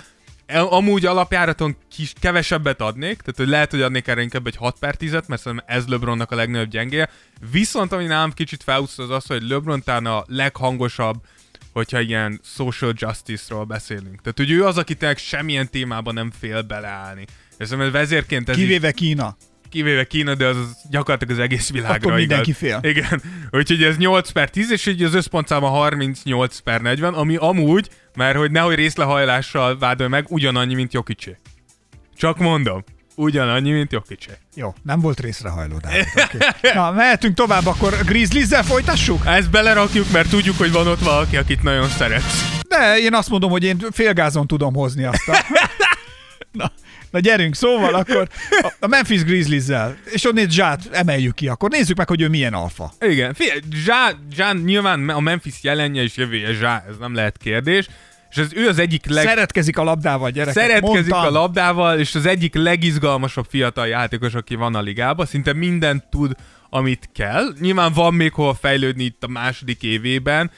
Amúgy 0.53 1.05
alapjáraton 1.05 1.75
kis, 1.89 2.13
kevesebbet 2.19 2.81
adnék, 2.81 3.17
tehát 3.17 3.37
hogy 3.37 3.47
lehet, 3.47 3.71
hogy 3.71 3.81
adnék 3.81 4.07
erre 4.07 4.21
inkább 4.21 4.47
egy 4.47 4.55
6 4.55 4.79
per 4.79 4.95
10 4.95 5.11
mert 5.11 5.41
szerintem 5.41 5.65
ez 5.67 5.87
LeBronnak 5.87 6.31
a 6.31 6.35
legnagyobb 6.35 6.69
gyengéje. 6.69 7.09
Viszont 7.51 7.91
ami 7.91 8.05
nálam 8.05 8.31
kicsit 8.31 8.63
felúszta 8.63 9.03
az 9.03 9.09
az, 9.09 9.25
hogy 9.25 9.41
LeBron 9.41 9.83
talán 9.83 10.05
a 10.05 10.23
leghangosabb, 10.27 11.15
hogyha 11.73 11.99
ilyen 11.99 12.39
social 12.43 12.93
justice-ról 12.95 13.63
beszélünk. 13.63 14.21
Tehát, 14.21 14.37
hogy 14.37 14.51
ő 14.51 14.65
az, 14.65 14.77
aki 14.77 14.95
tényleg 14.95 15.17
semmilyen 15.17 15.69
témában 15.69 16.13
nem 16.13 16.31
fél 16.39 16.61
beleállni. 16.61 17.25
És 17.57 17.67
szerintem 17.67 17.91
vezérként 17.91 18.49
ez 18.49 18.55
Kivéve 18.55 18.91
Kína. 18.91 19.35
kivéve 19.69 20.03
Kína, 20.03 20.35
de 20.35 20.45
az, 20.45 20.57
az 20.57 20.77
gyakorlatilag 20.89 21.33
az 21.37 21.43
egész 21.43 21.69
világra 21.71 21.95
Attól 21.95 22.15
mindenki 22.15 22.49
igaz. 22.49 22.61
fél. 22.61 22.79
Igen. 22.89 23.21
Úgyhogy 23.51 23.83
ez 23.83 23.97
8 23.97 24.29
per 24.29 24.49
10, 24.49 24.71
és 24.71 24.85
így 24.85 25.03
az 25.03 25.13
összpontszáma 25.13 25.67
38 25.67 26.59
per 26.59 26.81
40, 26.81 27.13
ami 27.13 27.35
amúgy, 27.35 27.89
mert 28.15 28.37
hogy 28.37 28.51
nehogy 28.51 28.75
részlehajlással 28.75 29.77
vádolj 29.77 30.09
meg, 30.09 30.25
ugyanannyi, 30.29 30.73
mint 30.73 30.93
Jokicsé. 30.93 31.37
Csak 32.15 32.37
mondom, 32.37 32.83
ugyanannyi, 33.15 33.71
mint 33.71 33.91
Jokicsé. 33.91 34.31
Jó, 34.55 34.73
nem 34.83 34.99
volt 34.99 35.19
részrehajló. 35.19 35.77
Dávid, 35.77 36.05
Okay. 36.15 36.73
Na, 36.73 36.91
mehetünk 36.91 37.35
tovább, 37.35 37.65
akkor 37.65 37.97
Grizzlies-zel 38.05 38.63
folytassuk? 38.63 39.21
Ezt 39.25 39.49
belerakjuk, 39.49 40.11
mert 40.11 40.29
tudjuk, 40.29 40.57
hogy 40.57 40.71
van 40.71 40.87
ott 40.87 40.99
valaki, 40.99 41.37
akit 41.37 41.63
nagyon 41.63 41.89
szeretsz. 41.89 42.59
De 42.67 42.97
én 42.99 43.13
azt 43.13 43.29
mondom, 43.29 43.49
hogy 43.51 43.63
én 43.63 43.77
félgázon 43.91 44.47
tudom 44.47 44.73
hozni 44.73 45.03
azt 45.03 45.27
a... 45.27 45.45
Na, 46.51 46.71
na 47.11 47.19
gyerünk, 47.19 47.55
szóval 47.55 47.93
akkor 47.93 48.27
a- 48.61 48.73
a 48.79 48.87
Memphis 48.87 49.23
Grizzlies-zel, 49.23 49.97
és 50.05 50.25
onnét 50.25 50.51
Zsát 50.51 50.89
emeljük 50.91 51.35
ki, 51.35 51.47
akkor 51.47 51.69
nézzük 51.69 51.97
meg, 51.97 52.07
hogy 52.07 52.21
ő 52.21 52.27
milyen 52.27 52.53
alfa. 52.53 52.93
Igen, 52.99 53.33
figyelj, 53.33 53.59
Zsá, 53.73 54.11
Zsá, 54.35 54.53
nyilván 54.53 55.09
a 55.09 55.19
Memphis 55.19 55.55
jelenje 55.61 56.01
és 56.01 56.15
jövője 56.17 56.53
Zsá, 56.53 56.83
ez 56.89 56.95
nem 56.99 57.15
lehet 57.15 57.37
kérdés. 57.37 57.87
És 58.31 58.37
az 58.37 58.51
ő 58.53 58.67
az 58.67 58.79
egyik 58.79 59.05
leg... 59.05 59.25
Szeretkezik 59.25 59.77
a 59.77 59.83
labdával, 59.83 60.29
gyerekek. 60.29 60.63
Szeretkezik 60.63 61.11
Mondtam. 61.11 61.35
a 61.35 61.39
labdával, 61.39 61.99
és 61.99 62.15
az 62.15 62.25
egyik 62.25 62.55
legizgalmasabb 62.55 63.45
fiatal 63.49 63.87
játékos, 63.87 64.33
aki 64.33 64.55
van 64.55 64.75
a 64.75 64.81
ligában, 64.81 65.25
szinte 65.25 65.53
mindent 65.53 66.03
tud, 66.09 66.35
amit 66.69 67.09
kell. 67.13 67.53
Nyilván 67.59 67.93
van 67.93 68.13
még 68.13 68.33
hol 68.33 68.53
fejlődni 68.53 69.03
itt 69.03 69.23
a 69.23 69.27
második 69.27 69.83
évében, 69.83 70.51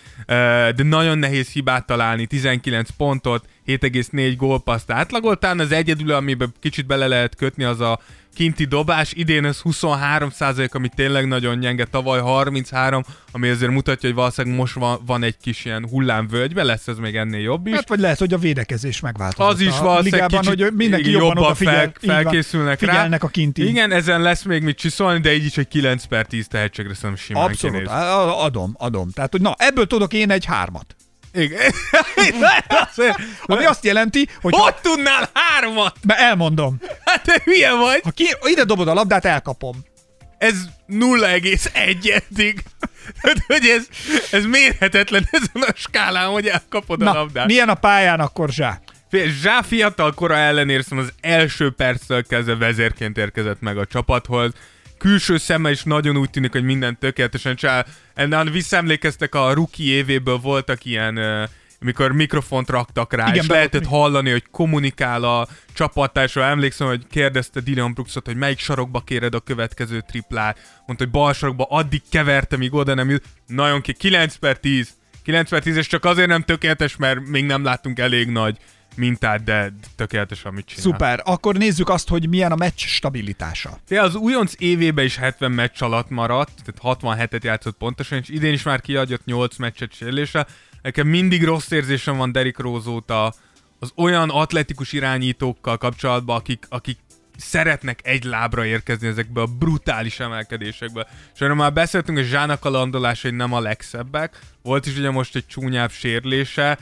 de 0.76 0.84
nagyon 0.84 1.18
nehéz 1.18 1.50
hibát 1.50 1.86
találni, 1.86 2.26
19 2.26 2.90
pontot, 2.98 3.46
7,4 3.68 4.34
gólpaszt 4.38 4.92
átlagolt, 4.92 5.40
talán 5.40 5.60
az 5.60 5.72
egyedül, 5.72 6.12
amiben 6.12 6.54
kicsit 6.60 6.86
bele 6.86 7.08
lehet 7.08 7.36
kötni, 7.36 7.64
az 7.64 7.80
a 7.80 8.00
kinti 8.34 8.66
dobás, 8.66 9.14
idén 9.14 9.46
ez 9.46 9.60
23 9.60 10.30
ami 10.72 10.90
tényleg 10.96 11.28
nagyon 11.28 11.60
gyenge, 11.60 11.86
tavaly 11.86 12.20
33, 12.20 13.04
ami 13.32 13.50
azért 13.50 13.72
mutatja, 13.72 14.10
hogy 14.10 14.18
valószínűleg 14.18 14.58
most 14.58 14.74
van, 14.74 15.00
van 15.06 15.24
egy 15.24 15.38
kis 15.38 15.66
ilyen 15.66 15.88
hullámvölgybe, 15.90 16.64
lesz 16.64 16.88
ez 16.88 16.98
még 16.98 17.16
ennél 17.16 17.40
jobb 17.40 17.68
is. 17.68 17.74
Hát 17.74 17.90
vagy 17.90 18.00
lehet, 18.00 18.20
hogy 18.20 18.34
a 18.34 18.38
védekezés 18.38 19.00
megváltozott 19.00 19.52
Az 19.52 19.60
is 19.60 19.80
valószínűleg 19.80 20.04
ligában, 20.04 20.40
kicsit 20.40 20.64
hogy 20.64 20.74
mindenki 20.74 21.12
jobban, 21.12 21.56
figyel, 21.56 21.74
fel, 21.74 21.94
így 22.02 22.08
van, 22.08 22.16
felkészülnek 22.16 22.82
rá. 22.82 22.92
figyelnek 22.92 23.24
a 23.24 23.28
kinti. 23.28 23.68
Igen, 23.68 23.92
ezen 23.92 24.22
lesz 24.22 24.44
még 24.44 24.64
mit 24.64 24.78
csiszolni, 24.78 25.20
de 25.20 25.34
így 25.34 25.46
is 25.46 25.58
egy 25.58 25.68
9 25.68 26.06
per 26.06 26.26
10 26.26 26.48
tehetségre 26.48 26.94
szerintem 26.94 27.26
simán 27.26 27.44
Abszolút, 27.44 27.76
kinéz. 27.76 27.92
adom, 28.38 28.76
adom. 28.78 29.10
Tehát, 29.10 29.32
hogy 29.32 29.42
na, 29.42 29.56
ebből 29.58 29.88
tudok 29.88 30.14
én 30.14 30.32
egy 30.32 30.46
hármat. 30.46 30.96
Igen. 31.34 31.72
Ami 33.46 33.66
azt 33.66 33.86
jelenti, 33.86 34.28
hogy 34.42 34.54
Hogy 34.58 34.76
tudnál 34.76 35.30
hármat? 35.34 35.96
Be 36.04 36.18
elmondom. 36.18 36.78
Hát 37.06 37.24
te 37.24 37.42
hülye 37.44 37.74
vagy. 37.74 38.02
Ha 38.04 38.12
ki, 38.12 38.26
ide 38.44 38.64
dobod 38.64 38.88
a 38.88 38.94
labdát, 38.94 39.26
elkapom. 39.26 39.76
Ez 40.38 40.56
0,1 40.90 42.12
eddig. 42.14 42.64
Tehát, 43.22 43.44
hogy 43.48 43.66
ez, 43.66 43.88
ez 44.32 44.46
mérhetetlen 44.46 45.28
ezen 45.32 45.70
a 45.70 45.74
skálán, 45.76 46.28
hogy 46.30 46.48
elkapod 46.48 47.02
a 47.02 47.06
Na, 47.06 47.14
labdát. 47.14 47.46
milyen 47.46 47.70
a 47.70 47.74
pályán 47.74 48.20
akkor 48.20 48.50
zsá? 48.50 48.80
Zsá 49.42 49.62
fiatal 49.62 50.14
kora 50.14 50.36
ellenére 50.36 50.84
az 50.90 51.14
első 51.22 51.72
perccel 51.72 52.24
kezdve 52.24 52.56
vezérként 52.56 53.18
érkezett 53.18 53.62
meg 53.62 53.78
a 53.78 53.86
csapathoz. 53.86 54.52
Külső 54.98 55.38
szemmel 55.38 55.72
is 55.72 55.84
nagyon 55.84 56.18
úgy 56.18 56.30
tűnik, 56.30 56.52
hogy 56.52 56.64
minden 56.64 56.98
tökéletesen 57.00 57.56
csinál. 57.56 57.86
Ennél 58.14 58.44
visszaemlékeztek 58.44 59.36
a 59.36 59.54
rookie 59.54 59.94
évéből 59.94 60.38
voltak 60.38 60.86
ilyen 60.86 61.18
uh, 61.18 61.50
mikor 61.84 62.12
mikrofont 62.12 62.70
raktak 62.70 63.14
rá, 63.14 63.28
Igen, 63.28 63.40
és 63.40 63.48
be- 63.48 63.54
lehetett 63.54 63.86
hallani, 63.86 64.32
hogy 64.32 64.44
kommunikál 64.52 65.24
a 65.24 65.48
csapattársról. 65.74 66.44
Emlékszem, 66.44 66.88
hogy 66.88 67.08
kérdezte 67.10 67.60
Dylan 67.60 67.94
Brooksot, 67.94 68.26
hogy 68.26 68.36
melyik 68.36 68.60
sarokba 68.60 69.00
kéred 69.00 69.36
a 69.36 69.40
következő 69.40 70.04
triplát. 70.08 70.58
Mondta, 70.86 71.04
hogy 71.04 71.14
bal 71.14 71.34
sarokba 71.34 71.64
addig 71.70 72.02
keverte, 72.10 72.58
míg 72.58 72.74
oda 72.74 72.94
nem 72.94 73.10
jut. 73.10 73.24
Nagyon 73.48 73.82
ki, 73.82 73.94
9 73.94 74.36
per 74.36 74.58
10. 74.58 74.90
9 75.24 75.50
per 75.50 75.62
10, 75.62 75.76
és 75.76 75.88
csak 75.88 76.06
azért 76.06 76.28
nem 76.28 76.42
tökéletes, 76.42 76.96
mert 76.96 77.28
még 77.28 77.46
nem 77.46 77.64
láttunk 77.64 78.00
elég 78.00 78.28
nagy 78.28 78.58
mintát, 78.96 79.44
de 79.44 79.74
tökéletes, 79.96 80.44
amit 80.44 80.66
csinál. 80.66 80.84
Szuper. 80.84 81.22
Akkor 81.24 81.56
nézzük 81.56 81.90
azt, 81.90 82.10
hogy 82.10 82.30
milyen 82.30 82.52
a 82.52 82.56
meccs 82.56 82.80
stabilitása. 82.80 83.80
De 83.88 84.02
az 84.02 84.16
újonc 84.16 84.54
évében 84.58 85.06
is 85.06 85.18
70 85.18 85.52
meccs 85.52 85.82
alatt 85.82 86.10
maradt, 86.10 86.52
tehát 86.64 87.00
67-et 87.02 87.44
játszott 87.44 87.78
pontosan, 87.78 88.18
és 88.18 88.30
idén 88.30 88.54
is 88.54 88.64
már 88.64 88.82
kiadott 88.82 89.26
8 89.26 89.58
meccset 89.58 89.94
sérülésre. 89.94 90.46
Nekem 90.82 91.08
mindig 91.08 91.44
rossz 91.44 91.72
érzésem 91.72 92.18
van 92.18 92.32
Derrick 92.32 92.60
Rose 92.60 92.90
óta 92.90 93.34
az 93.80 93.92
olyan 93.96 94.30
atletikus 94.30 94.92
irányítókkal 94.92 95.78
kapcsolatban, 95.78 96.38
akik, 96.38 96.66
akik 96.70 96.98
szeretnek 97.38 98.00
egy 98.04 98.24
lábra 98.24 98.66
érkezni 98.66 99.08
ezekbe 99.08 99.42
a 99.42 99.46
brutális 99.46 100.20
emelkedésekbe. 100.20 101.08
És 101.34 101.42
erről 101.42 101.56
már 101.56 101.74
beszéltünk, 101.74 102.18
hogy 102.18 102.28
Zsának 102.28 102.66
a 102.66 102.70
landolásai 102.70 103.32
nem 103.32 103.54
a 103.54 103.60
legszebbek. 103.60 104.40
Volt 104.62 104.86
is 104.86 104.98
ugye 104.98 105.10
most 105.10 105.36
egy 105.36 105.48
csúnyább 105.48 105.92
sérülése. 105.92 106.80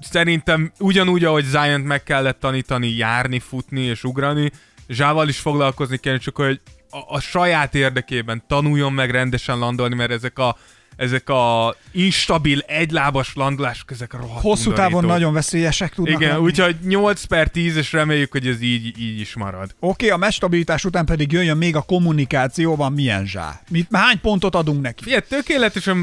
Szerintem 0.00 0.72
ugyanúgy, 0.78 1.24
ahogy 1.24 1.44
Zion 1.44 1.80
meg 1.80 2.02
kellett 2.02 2.40
tanítani 2.40 2.88
járni, 2.88 3.38
futni 3.38 3.80
és 3.80 4.04
ugrani, 4.04 4.50
Zsával 4.88 5.28
is 5.28 5.38
foglalkozni 5.38 5.96
kell, 5.96 6.18
csak 6.18 6.36
hogy 6.36 6.60
a, 6.90 7.14
a 7.14 7.20
saját 7.20 7.74
érdekében 7.74 8.42
tanuljon 8.46 8.92
meg 8.92 9.10
rendesen 9.10 9.58
landolni, 9.58 9.94
mert 9.94 10.10
ezek 10.10 10.38
a 10.38 10.56
ezek 10.98 11.28
a 11.28 11.74
instabil, 11.92 12.58
egylábas 12.66 13.34
landolások, 13.34 13.90
ezek 13.90 14.12
rohadt 14.12 14.42
Hosszú 14.42 14.72
távon 14.72 15.04
nagyon 15.04 15.32
veszélyesek 15.32 15.94
tudnak 15.94 16.20
Igen, 16.20 16.30
lenni. 16.30 16.42
úgyhogy 16.42 16.76
8 16.86 17.24
per 17.24 17.48
10, 17.48 17.76
és 17.76 17.92
reméljük, 17.92 18.32
hogy 18.32 18.46
ez 18.46 18.60
így, 18.60 18.98
így 18.98 19.20
is 19.20 19.34
marad. 19.34 19.74
Oké, 19.80 20.08
a 20.08 20.16
meccs 20.16 20.32
stabilitás 20.32 20.84
után 20.84 21.04
pedig 21.04 21.32
jöjjön 21.32 21.56
még 21.56 21.76
a 21.76 21.82
kommunikációban 21.82 22.92
milyen 22.92 23.26
zsá. 23.26 23.60
Mit, 23.70 23.88
hány 23.92 24.20
pontot 24.20 24.54
adunk 24.54 24.82
neki? 24.82 25.02
Figyelj, 25.02 25.22
tökéletesen 25.28 25.96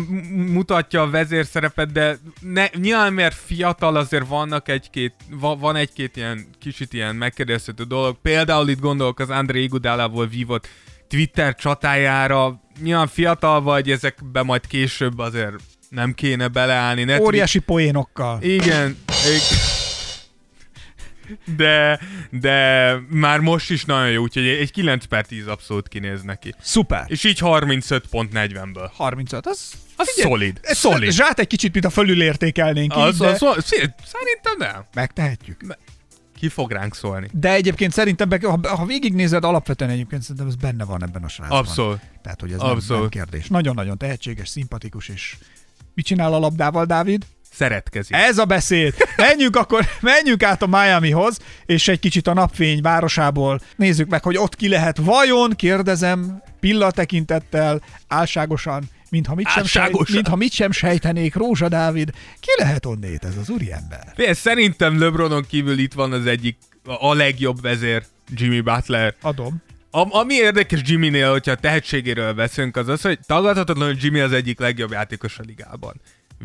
mutatja 0.53 1.01
a 1.01 1.09
vezérszerepet, 1.09 1.91
de 1.91 2.17
ne, 2.39 2.65
nyilván 2.73 3.13
mert 3.13 3.35
fiatal 3.45 3.95
azért 3.95 4.27
vannak 4.27 4.69
egy-két, 4.69 5.13
va, 5.29 5.55
van 5.55 5.75
egy-két 5.75 6.17
ilyen 6.17 6.47
kicsit 6.59 6.93
ilyen 6.93 7.15
megkérdezhető 7.15 7.83
dolog. 7.83 8.17
Például 8.21 8.69
itt 8.69 8.79
gondolok 8.79 9.19
az 9.19 9.29
André 9.29 9.63
Iguodalával 9.63 10.27
vívott 10.27 10.67
Twitter 11.09 11.55
csatájára. 11.55 12.61
Nyilván 12.83 13.07
fiatal 13.07 13.61
vagy, 13.61 13.91
ezekbe 13.91 14.43
majd 14.43 14.67
később 14.67 15.19
azért 15.19 15.53
nem 15.89 16.13
kéne 16.13 16.47
beleállni. 16.47 17.03
Ne 17.03 17.21
Óriási 17.21 17.59
poénokkal. 17.59 18.41
Igen. 18.41 18.97
ig- 19.35 19.73
De, 21.57 21.99
de 22.31 22.91
már 23.09 23.39
most 23.39 23.69
is 23.69 23.85
nagyon 23.85 24.09
jó, 24.11 24.21
úgyhogy 24.21 24.47
egy 24.47 24.71
9 24.71 25.05
per 25.05 25.25
10 25.25 25.47
abszolút 25.47 25.87
kinéz 25.87 26.21
neki. 26.21 26.53
Szuper. 26.61 27.03
És 27.07 27.23
így 27.23 27.39
35 27.39 28.07
pont 28.07 28.31
40-ből. 28.33 28.89
35, 28.93 29.45
az, 29.47 29.71
Az 29.95 30.07
szolid. 30.09 30.59
ez 30.61 30.77
Szolid. 30.77 31.11
Zsát 31.11 31.39
egy 31.39 31.47
kicsit, 31.47 31.73
mint 31.73 31.85
a 31.85 31.89
fölülértékelnénk 31.89 32.93
Az, 32.95 33.13
így, 33.13 33.19
de 33.21 33.27
az, 33.27 33.41
az, 33.41 33.65
szerintem 33.65 34.53
nem. 34.57 34.85
megtehetjük. 34.93 35.61
Ki 36.39 36.49
fog 36.49 36.71
ránk 36.71 36.95
szólni? 36.95 37.29
De 37.31 37.53
egyébként 37.53 37.91
szerintem, 37.91 38.29
ha, 38.41 38.59
ha 38.75 38.85
végignézed, 38.85 39.43
alapvetően 39.43 39.89
egyébként 39.89 40.21
szerintem 40.21 40.47
ez 40.47 40.55
benne 40.55 40.85
van 40.85 41.03
ebben 41.03 41.23
a 41.23 41.27
srácban. 41.27 41.57
Abszolút. 41.57 41.99
Tehát, 42.21 42.41
hogy 42.41 42.51
ez 42.51 42.59
nem, 42.59 42.69
Abszolút. 42.69 43.01
nem 43.01 43.09
kérdés. 43.09 43.47
Nagyon-nagyon 43.47 43.97
tehetséges, 43.97 44.49
szimpatikus, 44.49 45.09
és 45.09 45.35
mit 45.93 46.05
csinál 46.05 46.33
a 46.33 46.39
labdával, 46.39 46.85
Dávid? 46.85 47.25
Szeretkezik. 47.51 48.15
Ez 48.15 48.37
a 48.37 48.45
beszéd. 48.45 48.93
Menjünk 49.15 49.55
akkor, 49.55 49.85
menjünk 50.01 50.43
át 50.43 50.61
a 50.61 50.67
Miamihoz, 50.67 51.37
és 51.65 51.87
egy 51.87 51.99
kicsit 51.99 52.27
a 52.27 52.33
napfény 52.33 52.81
városából 52.81 53.59
nézzük 53.75 54.09
meg, 54.09 54.23
hogy 54.23 54.37
ott 54.37 54.55
ki 54.55 54.67
lehet. 54.67 54.97
Vajon, 54.97 55.51
kérdezem, 55.51 56.41
pillatekintettel, 56.59 57.81
álságosan, 58.07 58.89
mintha 59.09 59.35
mit, 59.35 59.47
sem, 59.47 59.65
sejt, 59.65 60.09
mintha 60.09 60.35
mit 60.35 60.51
sem 60.51 60.71
sejtenék, 60.71 61.35
Rózsa 61.35 61.69
Dávid, 61.69 62.11
ki 62.39 62.49
lehet 62.57 62.85
onnét 62.85 63.23
ez 63.23 63.37
az 63.37 63.49
úriember? 63.49 64.11
Figyelj, 64.15 64.33
Szerintem 64.33 64.99
LeBronon 64.99 65.45
kívül 65.47 65.77
itt 65.77 65.93
van 65.93 66.11
az 66.11 66.25
egyik, 66.25 66.57
a 66.83 67.13
legjobb 67.13 67.61
vezér, 67.61 68.03
Jimmy 68.29 68.61
Butler. 68.61 69.15
Adom. 69.21 69.61
A, 69.91 70.17
ami 70.17 70.33
érdekes 70.33 70.79
Jimmynél, 70.83 71.31
hogyha 71.31 71.51
a 71.51 71.55
tehetségéről 71.55 72.33
beszélünk, 72.33 72.75
az 72.75 72.87
az, 72.87 73.01
hogy 73.01 73.19
tagadhatatlan, 73.27 73.87
hogy 73.87 74.03
Jimmy 74.03 74.19
az 74.19 74.31
egyik 74.31 74.59
legjobb 74.59 74.91
játékos 74.91 75.39
a 75.39 75.43
ligában. 75.45 76.01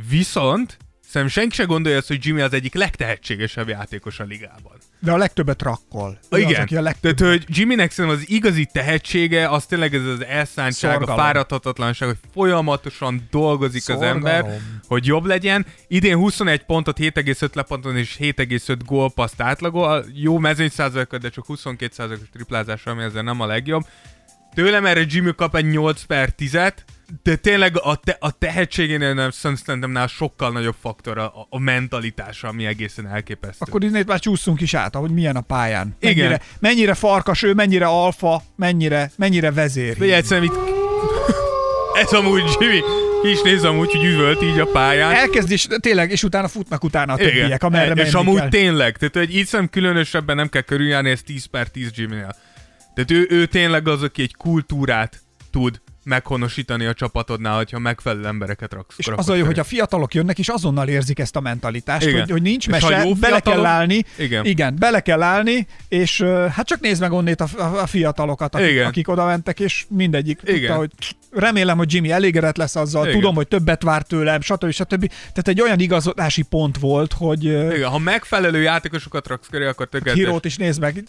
Viszont 0.09 0.77
szerintem 1.11 1.41
senki 1.41 1.55
se 1.55 1.65
gondolja 1.65 1.99
azt, 1.99 2.09
hogy 2.09 2.25
Jimmy 2.27 2.41
az 2.41 2.53
egyik 2.53 2.75
legtehetségesebb 2.75 3.69
játékos 3.69 4.21
a 4.21 4.25
ligában. 4.25 4.73
De 4.99 5.13
a 5.13 5.17
legtöbbet 5.17 5.57
trakkol. 5.57 6.19
Ő 6.31 6.39
Igen, 6.39 6.55
Az, 6.55 6.59
aki 6.61 6.77
a 6.77 6.81
legtöbbet. 6.81 7.17
tehát 7.17 7.33
hogy 7.35 7.57
Jimmynek 7.59 7.91
szerintem 7.91 8.21
az 8.21 8.31
igazi 8.31 8.69
tehetsége, 8.73 9.49
az 9.49 9.67
tényleg 9.67 9.95
ez 9.95 10.05
az 10.05 10.25
elszántság, 10.25 10.91
Szorgalom. 10.93 11.19
a 11.19 11.23
fáradhatatlanság, 11.23 12.09
hogy 12.09 12.19
folyamatosan 12.33 13.27
dolgozik 13.31 13.83
Szorgalom. 13.83 14.11
az 14.11 14.31
ember, 14.31 14.61
hogy 14.89 15.07
jobb 15.07 15.25
legyen. 15.25 15.67
Idén 15.89 16.17
21 16.17 16.63
pontot, 16.65 16.99
7,5 16.99 17.55
leponton 17.55 17.97
és 17.97 18.17
7,5 18.19 18.77
gólpaszt 18.85 19.41
átlagol, 19.41 20.05
jó 20.15 20.39
mezőny 20.39 20.69
százalékot, 20.69 21.21
de 21.21 21.29
csak 21.29 21.47
22 21.47 21.93
százalékos 21.95 22.29
triplázása, 22.33 22.91
ami 22.91 23.03
ezzel 23.03 23.23
nem 23.23 23.41
a 23.41 23.47
legjobb. 23.47 23.83
Tőlem 24.55 24.87
erre 24.87 25.05
Jimmy 25.09 25.35
kap 25.37 25.57
egy 25.57 25.69
8 25.71 26.03
per 26.03 26.35
10-et, 26.39 26.73
de 27.23 27.37
tényleg 27.37 27.79
a, 27.79 27.97
te, 27.97 28.17
a 28.21 28.31
tehetségénél 28.31 29.15
nem, 29.15 29.31
szerintem 29.31 29.91
nála 29.91 30.07
sokkal 30.07 30.53
nagyobb 30.53 30.75
faktor 30.81 31.19
a, 31.19 31.47
a 31.49 31.59
mentalitása, 31.59 32.49
ami 32.49 32.67
egészen 32.67 33.07
elképesztő. 33.07 33.65
Akkor 33.69 33.85
innét 33.85 34.07
már 34.07 34.19
csúszunk 34.19 34.61
is 34.61 34.75
át, 34.75 34.95
ahogy 34.95 35.11
milyen 35.11 35.37
a 35.37 35.41
pályán. 35.41 35.97
Igen. 36.01 36.17
Mennyire, 36.17 36.41
mennyire 36.59 36.95
farkas 36.95 37.43
ő, 37.43 37.55
mennyire 37.55 37.87
alfa, 37.87 38.43
mennyire, 38.57 39.11
mennyire 39.17 39.53
vezér. 39.53 39.99
Vagy 39.99 40.11
egyszerűen 40.11 40.47
itt... 40.47 40.59
Ez 42.03 42.13
amúgy 42.13 42.57
Jimmy, 42.59 42.81
is 43.23 43.43
néz 43.43 43.65
amúgy, 43.65 43.91
hogy 43.91 44.05
üvölt 44.05 44.43
így 44.43 44.59
a 44.59 44.67
pályán. 44.67 45.13
Elkezd 45.13 45.51
is, 45.51 45.67
tényleg, 45.81 46.11
és 46.11 46.23
utána 46.23 46.49
futnak 46.49 46.85
utána 46.85 47.13
a 47.13 47.17
többiek, 47.17 47.63
amerre 47.63 48.03
és 48.03 48.13
menni 48.13 48.27
amúgy 48.27 48.41
kell. 48.41 48.49
tényleg, 48.49 48.97
tehát 48.97 49.17
hogy 49.17 49.37
így 49.37 49.47
szem 49.47 49.69
különösebben 49.69 50.37
nem 50.37 50.49
kell 50.49 50.63
körüljárni, 50.63 51.11
ez 51.11 51.23
10 51.23 51.45
per 51.45 51.69
10 51.69 51.91
Jimmy-nél. 51.95 52.37
Tehát 52.95 53.11
ő, 53.11 53.27
ő 53.31 53.47
tényleg 53.47 53.89
az, 53.89 54.03
aki 54.03 54.23
egy 54.23 54.35
kultúrát 54.35 55.21
tud 55.51 55.81
meghonosítani 56.05 56.85
a 56.85 56.95
csapatodnál, 56.95 57.57
hogyha 57.57 57.79
megfelelő 57.79 58.27
embereket 58.27 58.73
raksz. 58.73 58.99
És 58.99 59.09
az 59.09 59.29
a 59.29 59.35
jó, 59.35 59.45
hogy 59.45 59.59
a 59.59 59.65
fiatalok 59.65 60.15
jönnek, 60.15 60.39
és 60.39 60.49
azonnal 60.49 60.89
érzik 60.89 61.19
ezt 61.19 61.37
a 61.37 61.41
mentalitást, 61.41 62.07
Igen. 62.07 62.21
hogy, 62.21 62.31
hogy 62.31 62.43
nincs 62.43 62.67
És 62.67 62.73
mese, 62.73 63.05
jó 63.05 63.15
bele 63.15 63.41
kell 63.41 63.65
állni. 63.65 64.05
Igen. 64.19 64.45
Igen, 64.45 64.77
bele 64.79 65.01
kell 65.01 65.23
állni, 65.23 65.67
és 65.89 66.23
hát 66.51 66.67
csak 66.67 66.81
nézd 66.81 67.01
meg 67.01 67.13
onnét 67.13 67.41
a, 67.41 67.49
a, 67.59 67.63
a 67.63 67.87
fiatalokat, 67.87 68.55
akik, 68.55 68.69
Igen. 68.69 68.87
akik 68.87 69.09
oda 69.09 69.25
mentek, 69.25 69.61
és 69.61 69.85
mindegyik 69.89 70.41
Igen. 70.45 70.59
tudta, 70.59 70.75
hogy 70.75 70.91
remélem, 71.31 71.77
hogy 71.77 71.93
Jimmy 71.93 72.11
elégedett 72.11 72.57
lesz 72.57 72.77
azzal, 72.77 73.03
Igen. 73.03 73.15
Tudom, 73.19 73.35
hogy 73.35 73.49
többet 73.49 73.83
vár 73.83 74.03
tőlem, 74.03 74.41
stb. 74.41 74.71
stb. 74.71 75.09
Tehát 75.09 75.49
egy 75.49 75.61
olyan 75.61 75.81
igazodási 75.81 76.43
pont 76.43 76.79
volt, 76.79 77.13
hogy 77.13 77.45
Igen, 77.45 77.89
ha 77.89 77.99
megfelelő 77.99 78.63
játékosokat 78.63 79.27
raksz 79.27 79.49
köré, 79.51 79.67
akkor 79.67 79.89
tökéletes. 79.89 80.25
Hírót 80.25 80.45
is 80.45 80.57
nézd 80.57 80.81
meg, 80.81 81.05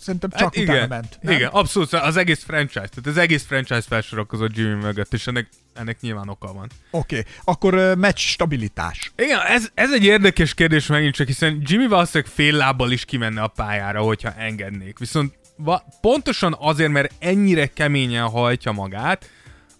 szerintem 0.00 0.30
csak 0.30 0.40
Hát 0.40 0.56
utána 0.56 0.76
igen, 0.76 0.88
ment. 0.88 1.18
nem? 1.20 1.34
igen, 1.34 1.48
abszolút, 1.48 1.92
az 1.92 2.16
egész 2.16 2.44
franchise, 2.44 2.88
tehát 2.88 3.06
az 3.06 3.16
egész 3.16 3.44
franchise 3.44 3.82
felsorakozott 3.88 4.56
Jimmy 4.56 4.82
mögött, 4.82 5.12
és 5.12 5.26
ennek, 5.26 5.48
ennek 5.74 6.00
nyilván 6.00 6.28
oka 6.28 6.52
van. 6.52 6.70
Oké, 6.90 7.18
okay. 7.18 7.32
akkor 7.44 7.74
ö, 7.74 7.94
meccs 7.94 8.18
stabilitás. 8.18 9.12
Igen, 9.16 9.40
ez, 9.40 9.68
ez 9.74 9.92
egy 9.92 10.04
érdekes 10.04 10.54
kérdés 10.54 10.86
megint 10.86 11.14
csak, 11.14 11.26
hiszen 11.26 11.62
Jimmy 11.64 11.86
valószínűleg 11.86 12.32
fél 12.34 12.56
lábbal 12.56 12.90
is 12.90 13.04
kimenne 13.04 13.42
a 13.42 13.48
pályára, 13.48 14.00
hogyha 14.00 14.32
engednék. 14.38 14.98
Viszont 14.98 15.34
va- 15.56 15.84
pontosan 16.00 16.56
azért, 16.58 16.90
mert 16.90 17.12
ennyire 17.18 17.66
keményen 17.66 18.28
hajtja 18.28 18.72
magát, 18.72 19.30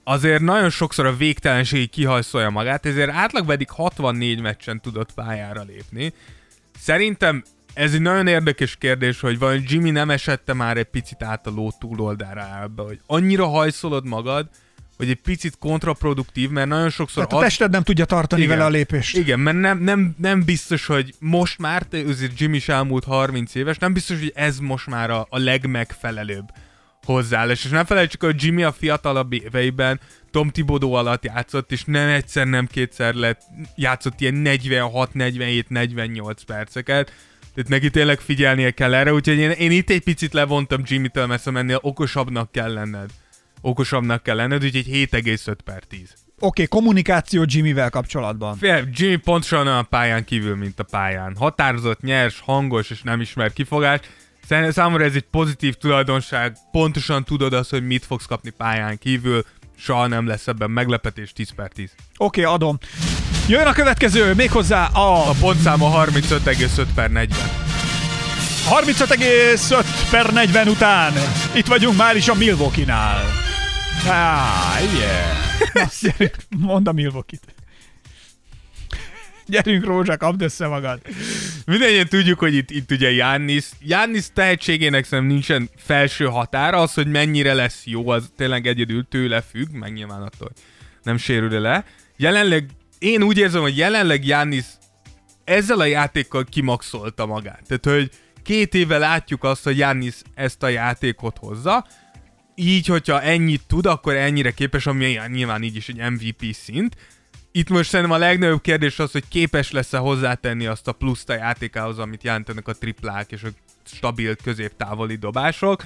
azért 0.05 0.40
nagyon 0.40 0.70
sokszor 0.70 1.07
a 1.07 1.16
végtelenségig 1.16 1.90
kihajszolja 1.90 2.50
magát, 2.50 2.86
ezért 2.86 3.11
átlag 3.11 3.46
pedig 3.46 3.70
64 3.70 4.40
meccsen 4.40 4.80
tudott 4.80 5.12
pályára 5.14 5.62
lépni. 5.62 6.12
Szerintem 6.78 7.42
ez 7.74 7.94
egy 7.94 8.00
nagyon 8.00 8.26
érdekes 8.26 8.76
kérdés, 8.76 9.20
hogy 9.20 9.38
vajon 9.38 9.62
Jimmy 9.66 9.90
nem 9.90 10.11
esette 10.11 10.52
már 10.52 10.76
egy 10.76 10.84
picit 10.84 11.22
át 11.22 11.46
a 11.46 11.50
ló 11.50 11.72
túloldára 11.78 12.62
ebbe, 12.62 12.82
hogy 12.82 13.00
annyira 13.07 13.46
hajszolod 13.46 14.07
magad, 14.07 14.48
hogy 14.96 15.09
egy 15.09 15.20
picit 15.20 15.59
kontraproduktív, 15.59 16.50
mert 16.50 16.68
nagyon 16.68 16.90
sokszor 16.90 17.26
Tehát 17.26 17.44
a 17.44 17.46
tested 17.46 17.70
nem 17.70 17.82
tudja 17.82 18.05
tartani 18.05 18.42
Igen. 18.42 18.57
vele 18.57 18.68
a 18.68 18.72
lépést. 18.72 19.16
igen, 19.16 19.40
mert 19.40 19.57
nem, 19.57 19.78
nem, 19.78 20.14
nem 20.18 20.44
biztos, 20.44 20.86
hogy 20.86 21.14
most 21.18 21.59
már, 21.59 21.82
te 21.82 21.98
azért 21.98 22.38
Jimmy 22.40 22.57
is 22.57 22.68
elmúlt 22.68 23.05
30 23.05 23.55
éves, 23.55 23.78
nem 23.78 23.92
biztos, 23.92 24.18
hogy 24.18 24.32
ez 24.34 24.59
most 24.59 24.86
már 24.86 25.11
a, 25.11 25.26
a 25.30 25.38
legmegfelelőbb 25.38 26.52
hozzáállás. 27.05 27.64
És 27.64 27.70
nem 27.70 27.84
felejtsük, 27.84 28.22
hogy 28.22 28.42
Jimmy 28.42 28.62
a 28.62 28.72
fiatalabb 28.72 29.32
éveiben 29.32 30.00
Tom 30.30 30.50
Thibodeau 30.50 30.92
alatt 30.92 31.24
játszott, 31.24 31.72
és 31.72 31.84
nem 31.84 32.09
egyszer, 32.09 32.46
nem 32.46 32.66
kétszer 32.66 33.14
lett, 33.14 33.40
játszott 33.76 34.20
ilyen 34.20 34.34
46, 34.34 35.14
47, 35.14 35.68
48 35.68 36.42
perceket. 36.42 37.12
Tehát 37.55 37.70
neki 37.70 37.90
tényleg 37.90 38.20
figyelnie 38.20 38.70
kell 38.70 38.94
erre, 38.94 39.12
úgyhogy 39.12 39.38
én, 39.38 39.50
én 39.50 39.70
itt 39.70 39.90
egy 39.90 40.02
picit 40.02 40.32
levontam 40.32 40.82
Jimmy-től, 40.84 41.26
mert 41.26 41.42
szóval 41.42 41.61
ennél 41.61 41.78
okosabbnak 41.80 42.52
kell 42.52 42.72
lenned. 42.72 43.11
Okosabbnak 43.61 44.22
kell 44.22 44.36
lenned, 44.36 44.64
úgyhogy 44.64 44.86
7,5 44.86 45.57
per 45.64 45.82
10. 45.84 46.14
Oké, 46.38 46.62
okay, 46.62 46.66
kommunikáció 46.66 47.44
Jimmyvel 47.46 47.90
kapcsolatban. 47.90 48.57
Fél, 48.57 48.88
Jimmy 48.92 49.16
pontosan 49.16 49.66
olyan 49.66 49.78
a 49.78 49.82
pályán 49.82 50.24
kívül, 50.24 50.57
mint 50.57 50.78
a 50.78 50.82
pályán. 50.82 51.36
Határozott, 51.36 52.00
nyers, 52.00 52.40
hangos 52.40 52.90
és 52.90 53.02
nem 53.02 53.20
ismer 53.20 53.52
kifogás. 53.52 54.00
Számomra 54.49 55.05
ez 55.05 55.14
egy 55.14 55.26
pozitív 55.30 55.74
tulajdonság, 55.74 56.57
pontosan 56.72 57.24
tudod 57.24 57.53
azt, 57.53 57.70
hogy 57.70 57.86
mit 57.86 58.05
fogsz 58.05 58.26
kapni 58.26 58.51
pályán 58.51 58.99
kívül, 58.99 59.45
soha 59.76 60.07
nem 60.07 60.26
lesz 60.26 60.47
ebben 60.47 60.70
meglepetés 60.70 61.32
10 61.32 61.51
per 61.55 61.68
10. 61.68 61.90
Oké, 62.16 62.40
okay, 62.40 62.55
adom. 62.55 62.78
Jöjjön 63.49 63.66
a 63.66 63.72
következő, 63.72 64.34
méghozzá 64.34 64.86
a 64.86 65.28
A 65.28 65.34
pontszáma 65.40 66.05
35,5 66.05 66.86
per 66.95 67.11
40. 67.11 67.38
35,5 68.70 69.84
per 70.11 70.32
40 70.32 70.68
után. 70.68 71.12
Itt 71.55 71.66
vagyunk 71.66 71.97
már 71.97 72.16
is 72.16 72.28
a 72.28 72.34
Milwaukee-nál. 72.34 73.24
Ah, 74.07 74.95
yeah. 74.99 75.45
Na, 75.72 75.88
gyerünk, 76.01 76.34
mondd 76.59 76.88
a 76.88 76.92
Milwaukee-t. 76.92 77.53
Gyerünk, 79.47 79.84
Rózsa, 79.84 80.16
kapd 80.16 80.42
össze 80.42 80.66
magad. 80.66 81.01
Mindennyien 81.66 82.09
tudjuk, 82.09 82.38
hogy 82.38 82.55
itt, 82.55 82.70
itt 82.70 82.90
ugye 82.90 83.11
Jannis, 83.11 83.64
Jannis 83.80 84.26
tehetségének 84.32 85.05
szerintem 85.05 85.32
nincsen 85.32 85.70
felső 85.76 86.24
határa, 86.24 86.80
az, 86.80 86.95
hogy 86.95 87.07
mennyire 87.07 87.55
lesz 87.55 87.82
jó, 87.84 88.09
az 88.09 88.30
tényleg 88.36 88.66
egyedül 88.66 89.07
tőle 89.09 89.40
függ, 89.40 89.70
meg 89.72 89.92
nyilván 89.92 90.22
attól, 90.22 90.51
nem 91.03 91.16
sérül 91.16 91.61
le. 91.61 91.84
Jelenleg, 92.16 92.70
én 92.99 93.22
úgy 93.22 93.38
érzem, 93.38 93.61
hogy 93.61 93.76
jelenleg 93.76 94.26
Jannis 94.26 94.64
ezzel 95.45 95.80
a 95.80 95.84
játékkal 95.84 96.45
kimaxolta 96.45 97.26
magát. 97.26 97.62
Tehát, 97.66 97.99
hogy 97.99 98.11
két 98.42 98.74
éve 98.74 98.99
látjuk 98.99 99.45
azt, 99.45 99.64
hogy 99.64 99.78
Jannis 99.78 100.14
ezt 100.34 100.62
a 100.62 100.68
játékot 100.68 101.38
hozza, 101.38 101.86
így, 102.55 102.86
hogyha 102.86 103.22
ennyit 103.22 103.62
tud, 103.66 103.86
akkor 103.86 104.14
ennyire 104.14 104.51
képes, 104.51 104.86
ami 104.86 105.18
nyilván 105.26 105.62
így 105.62 105.76
is 105.76 105.88
egy 105.88 106.11
MVP 106.11 106.55
szint. 106.55 106.97
Itt 107.57 107.68
most 107.68 107.88
szerintem 107.88 108.14
a 108.14 108.18
legnagyobb 108.18 108.61
kérdés 108.61 108.98
az, 108.98 109.12
hogy 109.12 109.28
képes 109.28 109.70
lesz-e 109.70 109.98
hozzátenni 109.98 110.66
azt 110.66 110.88
a 110.88 110.92
pluszt 110.92 111.30
a 111.30 111.34
játékához, 111.34 111.98
amit 111.98 112.22
jelentenek 112.22 112.68
a 112.68 112.72
triplák 112.72 113.32
és 113.32 113.42
a 113.42 113.48
stabil 113.84 114.36
középtávoli 114.36 115.16
dobások, 115.16 115.84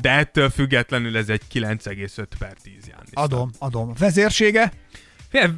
de 0.00 0.10
ettől 0.10 0.50
függetlenül 0.50 1.16
ez 1.16 1.28
egy 1.28 1.42
9,5 1.54 2.26
per 2.38 2.52
10 2.62 2.72
Giannis. 2.84 3.10
Adom, 3.12 3.50
adom. 3.58 3.92
Vezérsége? 3.98 4.72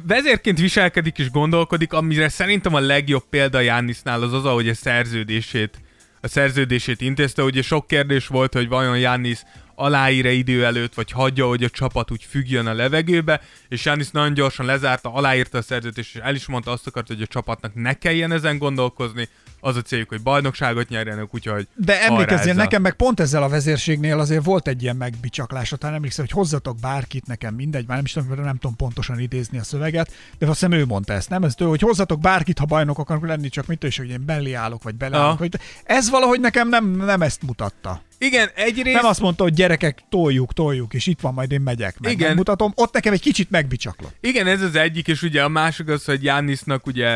Vezérként 0.07 0.59
viselkedik 0.59 1.17
és 1.17 1.31
gondolkodik, 1.31 1.93
amire 1.93 2.29
szerintem 2.29 2.73
a 2.73 2.79
legjobb 2.79 3.23
példa 3.29 3.59
Jánisznál 3.59 4.21
az 4.21 4.33
az, 4.33 4.45
ahogy 4.45 4.69
a 4.69 4.73
szerződését, 4.73 5.81
a 6.21 6.27
szerződését 6.27 7.01
intézte. 7.01 7.43
Ugye 7.43 7.61
sok 7.61 7.87
kérdés 7.87 8.27
volt, 8.27 8.53
hogy 8.53 8.67
vajon 8.67 8.99
Jánisz 8.99 9.43
aláír 9.75 10.25
idő 10.25 10.65
előtt, 10.65 10.93
vagy 10.93 11.11
hagyja, 11.11 11.47
hogy 11.47 11.63
a 11.63 11.69
csapat 11.69 12.11
úgy 12.11 12.23
függjön 12.29 12.67
a 12.67 12.73
levegőbe, 12.73 13.41
és 13.69 13.85
Jánisz 13.85 14.11
nagyon 14.11 14.33
gyorsan 14.33 14.65
lezárta, 14.65 15.13
aláírta 15.13 15.57
a 15.57 15.61
szerződést, 15.61 16.15
és 16.15 16.21
el 16.21 16.35
is 16.35 16.47
mondta 16.47 16.71
azt 16.71 16.87
akart, 16.87 17.07
hogy 17.07 17.21
a 17.21 17.27
csapatnak 17.27 17.75
ne 17.75 17.93
kelljen 17.93 18.31
ezen 18.31 18.57
gondolkozni, 18.57 19.29
az 19.61 19.75
a 19.75 19.81
céljuk, 19.81 20.09
hogy 20.09 20.21
bajnokságot 20.21 20.89
nyerjenek, 20.89 21.33
úgyhogy 21.33 21.67
De 21.75 22.01
emlékezzél, 22.01 22.53
nekem 22.53 22.81
meg 22.81 22.93
pont 22.93 23.19
ezzel 23.19 23.43
a 23.43 23.49
vezérségnél 23.49 24.19
azért 24.19 24.43
volt 24.43 24.67
egy 24.67 24.83
ilyen 24.83 24.95
megbicsaklás, 24.95 25.73
talán 25.77 25.95
emlékszem, 25.95 26.25
hogy 26.25 26.33
hozzatok 26.33 26.79
bárkit, 26.79 27.27
nekem 27.27 27.53
mindegy, 27.53 27.87
már 27.87 27.95
nem 27.95 28.05
is 28.05 28.11
tudom, 28.11 28.43
nem 28.43 28.57
tudom 28.57 28.75
pontosan 28.75 29.19
idézni 29.19 29.57
a 29.57 29.63
szöveget, 29.63 30.11
de 30.37 30.45
azt 30.45 30.59
hiszem 30.59 30.71
ő 30.71 30.85
mondta 30.85 31.13
ezt, 31.13 31.29
nem? 31.29 31.43
Ez 31.43 31.53
ő, 31.57 31.65
hogy 31.65 31.81
hozzatok 31.81 32.19
bárkit, 32.19 32.59
ha 32.59 32.65
bajnok 32.65 32.99
akarunk 32.99 33.25
lenni, 33.25 33.49
csak 33.49 33.65
mit 33.67 33.83
is, 33.83 33.97
hogy 33.97 34.09
én 34.09 34.25
belé 34.25 34.53
állok, 34.53 34.83
vagy 34.83 34.95
beleállok. 34.95 35.37
Hogy 35.37 35.59
ez 35.83 36.09
valahogy 36.09 36.39
nekem 36.39 36.69
nem, 36.69 36.85
nem 36.89 37.21
ezt 37.21 37.41
mutatta. 37.41 38.01
Igen, 38.25 38.49
egyrészt... 38.55 38.95
Nem 38.95 39.05
azt 39.05 39.19
mondta, 39.19 39.43
hogy 39.43 39.53
gyerekek, 39.53 39.99
toljuk, 40.09 40.53
toljuk, 40.53 40.93
és 40.93 41.07
itt 41.07 41.19
van, 41.19 41.33
majd 41.33 41.51
én 41.51 41.61
megyek. 41.61 41.99
Meg 41.99 42.11
Igen. 42.11 42.27
Megmutatom. 42.27 42.71
Ott 42.75 42.93
nekem 42.93 43.13
egy 43.13 43.21
kicsit 43.21 43.49
megbicsaklott. 43.49 44.15
Igen, 44.19 44.47
ez 44.47 44.61
az 44.61 44.75
egyik, 44.75 45.07
és 45.07 45.21
ugye 45.21 45.43
a 45.43 45.47
másik 45.47 45.87
az, 45.87 46.05
hogy 46.05 46.23
Jánisznak 46.23 46.85
ugye, 46.85 47.09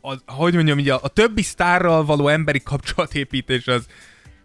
a, 0.00 0.12
a, 0.12 0.32
hogy 0.32 0.54
mondjam, 0.54 0.78
ugye 0.78 0.94
a, 0.94 0.98
a 1.02 1.08
többi 1.08 1.42
sztárral 1.42 2.04
való 2.04 2.28
emberi 2.28 2.62
kapcsolatépítés 2.62 3.66
az, 3.66 3.86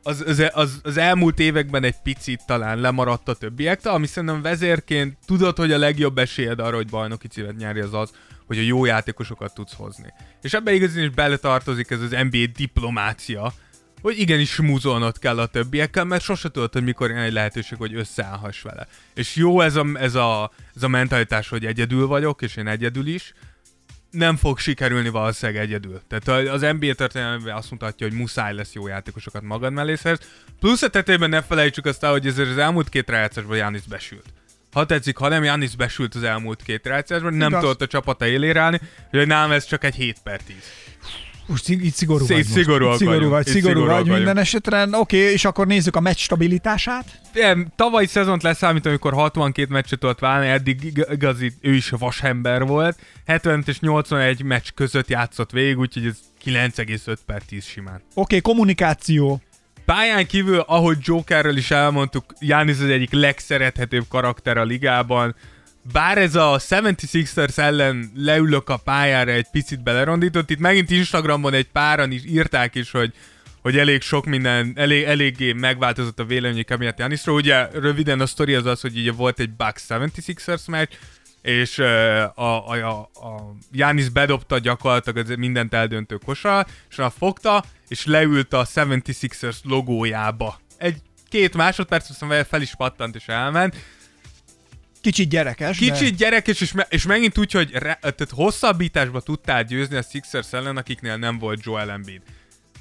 az, 0.04 0.24
az, 0.28 0.50
az, 0.54 0.80
az 0.84 0.98
elmúlt 0.98 1.40
években 1.40 1.84
egy 1.84 2.02
picit 2.04 2.42
talán 2.46 2.80
lemaradt 2.80 3.28
a 3.28 3.34
többiektől, 3.34 3.94
ami 3.94 4.06
szerintem 4.06 4.42
vezérként 4.42 5.18
tudod, 5.26 5.58
hogy 5.58 5.72
a 5.72 5.78
legjobb 5.78 6.18
esélyed 6.18 6.60
arra, 6.60 6.76
hogy 6.76 6.90
bajnoki 6.90 7.28
címet 7.28 7.58
nyerj 7.58 7.80
az 7.80 7.94
az, 7.94 8.12
hogy 8.48 8.58
a 8.58 8.62
jó 8.62 8.86
játékosokat 8.86 9.54
tudsz 9.54 9.74
hozni. 9.74 10.14
És 10.42 10.54
ebbe 10.54 10.74
igazán 10.74 11.04
is 11.04 11.10
beletartozik 11.10 11.90
ez 11.90 12.02
az 12.02 12.16
NBA 12.30 12.46
diplomácia, 12.56 13.54
hogy 14.06 14.20
igenis 14.20 14.50
smúzolnod 14.50 15.20
kell 15.20 15.40
a 15.40 15.46
többiekkel, 15.46 16.04
mert 16.04 16.24
sose 16.24 16.50
tudod, 16.50 16.74
hogy 16.74 16.84
mikor 16.84 17.10
jön 17.10 17.20
egy 17.20 17.34
lehetőség, 17.34 17.78
hogy 17.78 17.96
összeállhass 17.96 18.62
vele. 18.62 18.88
És 19.14 19.36
jó 19.36 19.62
ez 19.62 19.76
a, 19.76 19.86
ez 19.94 20.16
a, 20.16 20.52
ez 20.76 20.84
a 20.84 20.88
mentalitás, 20.88 21.50
hogy 21.50 21.66
egyedül 21.66 22.08
vagyok, 22.08 22.42
és 22.42 22.56
én 22.56 22.68
egyedül 22.68 23.08
is, 23.08 23.34
nem 24.12 24.36
fog 24.36 24.60
sikerülni 24.60 25.10
valószínűleg 25.10 25.62
egyedül. 25.62 26.02
Tehát 26.08 26.48
az 26.48 26.62
NBA 26.62 26.94
történelemben 26.94 27.56
azt 27.56 27.72
mutatja, 27.72 28.08
hogy 28.08 28.18
muszáj 28.18 28.54
lesz 28.54 28.74
jó 28.74 28.88
játékosokat 28.88 29.42
magad 29.42 29.74
mellé 29.74 29.96
szerz. 29.96 30.20
Plusz 30.60 30.82
a 30.82 30.90
tetejében 30.90 31.30
ne 31.30 31.42
felejtsük 31.42 31.86
azt 31.86 32.06
hogy 32.06 32.28
ezért 32.28 32.50
az 32.50 32.58
elmúlt 32.58 32.90
két 32.90 33.10
rájátszásban 33.10 33.58
Jánisz 33.58 33.86
besült. 33.86 34.26
Ha 34.72 34.86
tetszik, 34.86 35.18
ha 35.18 35.28
nem, 35.28 35.44
Jánisz 35.44 35.74
besült 35.74 36.16
az 36.16 36.24
elmúlt 36.24 36.64
két 36.64 36.86
rájátszásban, 36.86 37.34
nem 37.34 37.52
tudott 37.52 37.82
a 37.82 37.88
csapata 37.88 38.28
élére 38.28 38.60
állni, 38.60 38.80
hogy 39.10 39.28
nálam 39.28 39.52
ez 39.52 39.66
csak 39.66 39.84
egy 39.84 39.96
7 39.96 40.18
per 40.24 40.42
10. 40.42 40.56
Most 41.48 41.70
így 41.70 41.94
szigorú 41.94 42.26
Szép 42.26 42.36
vagy. 42.38 42.46
most. 42.46 42.58
szigorúak 42.58 42.94
Itt 42.94 42.98
szigorú 43.00 43.30
vagy, 43.30 43.46
szigorú 43.46 43.86
vagy 43.86 44.08
minden 44.08 44.38
esetre. 44.38 44.88
Oké, 44.92 45.18
és 45.18 45.46
akkor 45.46 45.68
nézzük 45.68 45.96
a 45.96 46.00
meccs 46.00 46.18
stabilitását. 46.18 47.20
Figyelj, 47.32 47.64
Tavalyi 47.76 48.06
szezont 48.06 48.44
leszámít, 48.44 48.86
amikor 48.86 49.14
62 49.14 49.74
meccset 49.74 50.00
tudott 50.00 50.20
válni, 50.20 50.48
eddig 50.48 50.84
ig- 50.84 51.08
igazi, 51.12 51.52
ő 51.62 51.74
is 51.74 51.90
vasember 51.90 52.66
volt. 52.66 52.98
75 53.26 53.68
és 53.68 53.80
81 53.80 54.44
meccs 54.44 54.68
között 54.76 55.08
játszott 55.08 55.52
végig, 55.52 55.78
úgyhogy 55.78 56.06
ez 56.06 56.18
9,5 56.44 57.18
per 57.26 57.42
10 57.42 57.66
simán. 57.66 58.02
Oké, 58.14 58.40
kommunikáció. 58.40 59.42
Pályán 59.86 60.28
kívül, 60.28 60.60
ahogy 60.60 60.98
Jokerről 61.02 61.58
is 61.58 61.72
elmondtuk, 61.72 62.26
Jánisz 62.40 62.80
az 62.80 62.90
egyik 62.90 63.12
legszerethetőbb 63.14 64.06
karakter 64.10 64.58
a 64.58 64.64
ligában. 64.64 65.36
Bár 65.92 66.18
ez 66.18 66.36
a 66.36 66.60
76ers 66.70 67.58
ellen 67.58 68.12
leülök 68.16 68.70
a 68.70 68.78
pályára 68.78 69.32
egy 69.32 69.48
picit 69.52 69.84
belerondított, 69.84 70.50
itt 70.50 70.60
megint 70.60 70.90
Instagramon 70.90 71.54
egy 71.54 71.68
páran 71.68 72.12
is 72.12 72.26
írták 72.26 72.76
is, 72.76 72.92
hogy 72.92 73.14
hogy 73.62 73.78
elég 73.78 74.02
sok 74.02 74.26
minden, 74.26 74.74
elég, 74.76 75.04
eléggé 75.04 75.54
megváltozott 75.54 76.20
a 76.20 76.26
véleményük 76.26 76.70
emiatt 76.70 77.00
Jániszról. 77.00 77.36
Ugye 77.36 77.68
röviden 77.74 78.20
a 78.20 78.26
sztori 78.26 78.54
az 78.54 78.66
az, 78.66 78.82
hogy 78.82 78.98
ugye 78.98 79.12
volt 79.12 79.40
egy 79.40 79.50
Bucks 79.50 79.84
76ers 79.90 80.66
meccs, 80.68 80.90
és 81.42 81.80
a, 81.80 82.34
a, 82.36 82.70
a, 82.70 83.00
a 83.14 83.56
Jánisz 83.72 84.08
bedobta 84.08 84.60
gyakorlatilag 84.60 85.18
az 85.18 85.36
mindent 85.38 85.74
eldöntő 85.74 86.20
kosar, 86.26 86.66
és 86.90 86.98
a 86.98 87.10
fogta, 87.10 87.64
és 87.88 88.06
leült 88.06 88.54
a 88.54 88.66
76ers 88.66 89.56
logójába. 89.64 90.60
Egy 90.78 90.98
két 91.30 91.54
másodperc, 91.54 92.10
aztán 92.10 92.44
fel 92.44 92.62
is 92.62 92.76
pattant 92.76 93.16
és 93.16 93.28
elment. 93.28 93.76
Kicsit 95.06 95.30
gyerekes, 95.30 95.80
de... 95.80 95.86
Kicsit 95.92 96.16
gyerekes, 96.16 96.62
és, 96.62 96.72
me- 96.72 96.94
és 96.94 97.06
megint 97.06 97.38
úgy, 97.38 97.52
hogy 97.52 97.70
re- 97.72 97.98
tehát 98.02 98.28
hosszabbításba 98.32 99.22
tudtál 99.22 99.64
győzni 99.64 99.96
a 99.96 100.02
Sixers 100.02 100.48
ellen, 100.54 100.78
akiknél 100.78 101.16
nem 101.18 101.38
volt 101.40 101.60
Joel 101.64 101.92
Embiid. 101.92 102.22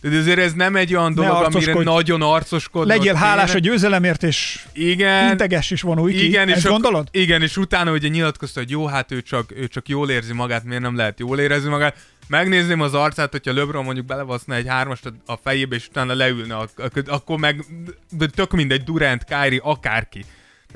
Tehát 0.01 0.19
azért 0.19 0.39
ez 0.39 0.53
nem 0.53 0.77
egy 0.77 0.95
olyan 0.95 1.15
dolog, 1.15 1.43
amire 1.43 1.73
nagyon 1.83 2.23
arcoskodnod 2.23 2.97
Legyél 2.97 3.15
hálás 3.15 3.51
a 3.51 3.55
kéne. 3.55 3.59
győzelemért, 3.69 4.23
és 4.23 4.65
Igen. 4.73 5.31
integes 5.31 5.71
is 5.71 5.81
vonulj 5.83 6.13
ki. 6.13 6.25
Igen, 6.27 6.49
és 6.49 6.55
Ezt 6.55 6.65
ak- 6.65 6.73
gondolod? 6.73 7.09
Igen, 7.11 7.43
és 7.43 7.57
utána 7.57 7.93
ugye 7.93 8.09
nyilatkozta, 8.09 8.61
hogy 8.61 8.71
jó, 8.71 8.87
hát 8.87 9.11
ő 9.13 9.23
csak, 9.23 9.53
ő 9.57 9.67
csak 9.69 9.89
jól 9.89 10.11
érzi 10.11 10.33
magát, 10.33 10.65
miért 10.65 10.83
nem 10.83 10.97
lehet 10.97 11.19
jól 11.19 11.39
érezni 11.41 11.69
magát. 11.69 11.97
Megnézném 12.29 12.81
az 12.81 12.95
arcát, 12.95 13.31
hogyha 13.31 13.53
LeBron 13.53 13.85
mondjuk 13.85 14.07
belevaszna 14.07 14.55
egy 14.55 14.67
hármast 14.69 15.07
a- 15.07 15.33
a 15.33 15.37
fejébe, 15.43 15.77
és 15.77 15.87
utána 15.89 16.15
leülne, 16.15 16.57
ak- 16.57 16.81
ak- 16.81 17.09
akkor 17.09 17.39
meg 17.39 17.65
de 18.11 18.27
tök 18.27 18.53
mindegy, 18.53 18.83
Durant, 18.85 19.25
Kyrie, 19.25 19.61
akárki. 19.63 20.25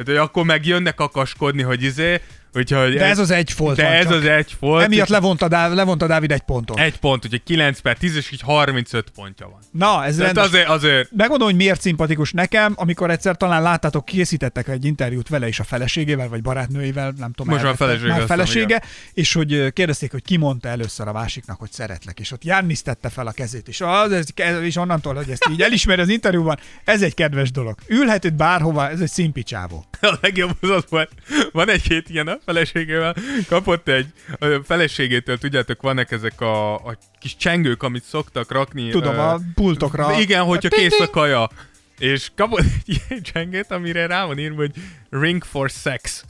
Tehát, 0.05 0.21
hogy 0.21 0.29
akkor 0.29 0.45
meg 0.45 0.67
jönnek 0.67 0.95
kakaskodni, 0.95 1.63
hogy 1.63 1.83
izé, 1.83 2.21
Úgyhogy 2.59 2.95
De 2.95 3.05
ez 3.05 3.19
az 3.19 3.31
egy 3.31 3.55
volt 3.57 3.77
De 3.77 3.89
ez 3.89 4.05
csak. 4.05 4.13
az 4.13 4.25
egy 4.25 4.57
volt. 4.61 4.85
Emiatt 4.85 5.09
levonta, 5.09 5.49
Dáv, 5.49 5.73
levonta 5.73 6.07
Dávid 6.07 6.33
egy 6.33 6.41
pontot. 6.41 6.79
Egy 6.79 6.99
pont, 6.99 7.25
ugye 7.25 7.37
9 7.45 7.81
per 7.81 7.97
10, 7.97 8.17
és 8.17 8.31
így 8.31 8.41
35 8.41 9.11
pontja 9.11 9.49
van. 9.49 9.61
Na, 9.73 10.05
ez 10.05 10.17
Tehát 10.17 10.35
rendes. 10.35 10.45
azért, 10.53 10.69
azért 10.69 11.09
Megmondom, 11.17 11.49
hogy 11.49 11.57
miért 11.57 11.81
szimpatikus 11.81 12.33
nekem, 12.33 12.73
amikor 12.77 13.11
egyszer 13.11 13.37
talán 13.37 13.63
láttátok, 13.63 14.05
készítettek 14.05 14.69
egy 14.69 14.85
interjút 14.85 15.29
vele 15.29 15.47
és 15.47 15.61
a 15.61 15.65
feleségével, 15.65 16.29
vagy 16.29 16.43
barátnőivel, 16.43 17.15
nem 17.19 17.33
tudom. 17.33 17.53
Most 17.53 17.65
már 17.65 17.73
elvettek. 17.73 17.87
felesége, 17.87 18.19
Már 18.19 18.27
felesége, 18.27 18.83
és 19.13 19.33
hogy 19.33 19.73
kérdezték, 19.73 20.11
hogy 20.11 20.23
ki 20.23 20.37
mondta 20.37 20.69
először 20.69 21.09
a 21.09 21.13
másiknak, 21.13 21.59
hogy 21.59 21.73
szeretlek, 21.73 22.21
és 22.21 22.33
ott 22.33 22.45
Jannis 22.45 22.83
tette 22.83 23.09
fel 23.09 23.27
a 23.27 23.33
kezét, 23.33 23.69
és, 23.69 23.81
az, 23.81 24.13
ez, 24.13 24.27
ez, 24.35 24.63
és 24.63 24.77
onnantól, 24.77 25.15
hogy 25.15 25.31
ezt 25.31 25.49
így 25.51 25.63
elismeri 25.63 26.01
az 26.01 26.09
interjúban, 26.09 26.59
ez 26.85 27.03
egy 27.03 27.15
kedves 27.15 27.51
dolog. 27.51 27.75
Ülhet 27.87 28.25
itt 28.25 28.35
bárhova, 28.35 28.89
ez 28.89 29.01
egy 29.01 29.11
szimpicsávó. 29.11 29.85
a 30.01 30.15
legjobb 30.21 30.57
az 30.61 30.71
az 30.71 30.85
volt, 30.89 31.11
van 31.53 31.71
egy-két 31.71 32.09
ilyen 32.11 32.41
a 32.45 32.48
feleségével, 32.49 33.17
kapott 33.49 33.89
egy, 33.89 34.07
a 34.39 34.47
feleségétől, 34.65 35.39
tudjátok, 35.39 35.83
vannak 35.83 36.11
ezek 36.11 36.41
a, 36.41 36.75
a 36.75 36.99
kis 37.21 37.37
csengők, 37.37 37.83
amit 37.83 38.05
szoktak 38.05 38.53
rakni. 38.53 38.91
Tudom, 38.91 39.15
ö, 39.15 39.19
a 39.19 39.41
pultokra. 39.55 40.21
Igen, 40.21 40.43
hogyha 40.43 40.69
A 40.73 40.77
ting, 40.77 40.91
kész 40.91 41.01
a 41.01 41.11
kaja. 41.11 41.51
És 41.99 42.31
kapott 42.37 42.61
egy 42.61 42.83
ilyen 43.09 43.23
csengőt, 43.23 43.71
amire 43.71 44.07
rá 44.07 44.25
van 44.25 44.39
írva, 44.39 44.57
hogy 44.57 44.73
ring 45.11 45.45
for 45.45 45.71
sex. 45.71 46.25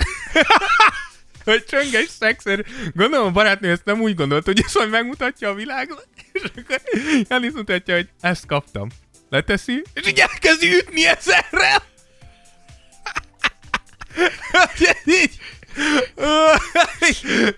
hogy 1.45 1.65
csönges 1.65 2.09
szexer. 2.09 2.65
Gondolom 2.95 3.27
a 3.27 3.31
barátnő 3.31 3.71
ezt 3.71 3.85
nem 3.85 4.01
úgy 4.01 4.15
gondolt, 4.15 4.45
hogy 4.45 4.61
ezt 4.65 4.79
majd 4.79 4.91
megmutatja 4.91 5.49
a 5.49 5.55
világnak. 5.55 6.07
És 6.33 6.43
akkor 6.43 6.81
Janis 7.29 7.53
mutatja, 7.53 7.95
hogy 7.95 8.09
ezt 8.21 8.47
kaptam. 8.47 8.89
Leteszi, 9.31 9.83
és 9.95 10.09
így 10.09 10.19
elkezdi 10.19 10.75
ütni 10.75 11.07
ezerrel. 11.07 11.83
így. 15.05 15.39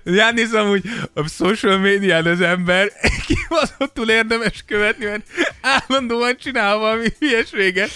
Jánisz 0.05 0.53
amúgy 0.53 0.83
a 1.15 1.29
social 1.29 1.79
médián 1.79 2.27
az 2.27 2.41
ember 2.41 2.93
kibaszottul 3.27 4.11
érdemes 4.11 4.65
követni, 4.67 5.05
mert 5.05 5.23
állandóan 5.61 6.37
csinál 6.43 6.77
valami 6.77 7.07
hülyeséget. 7.19 7.91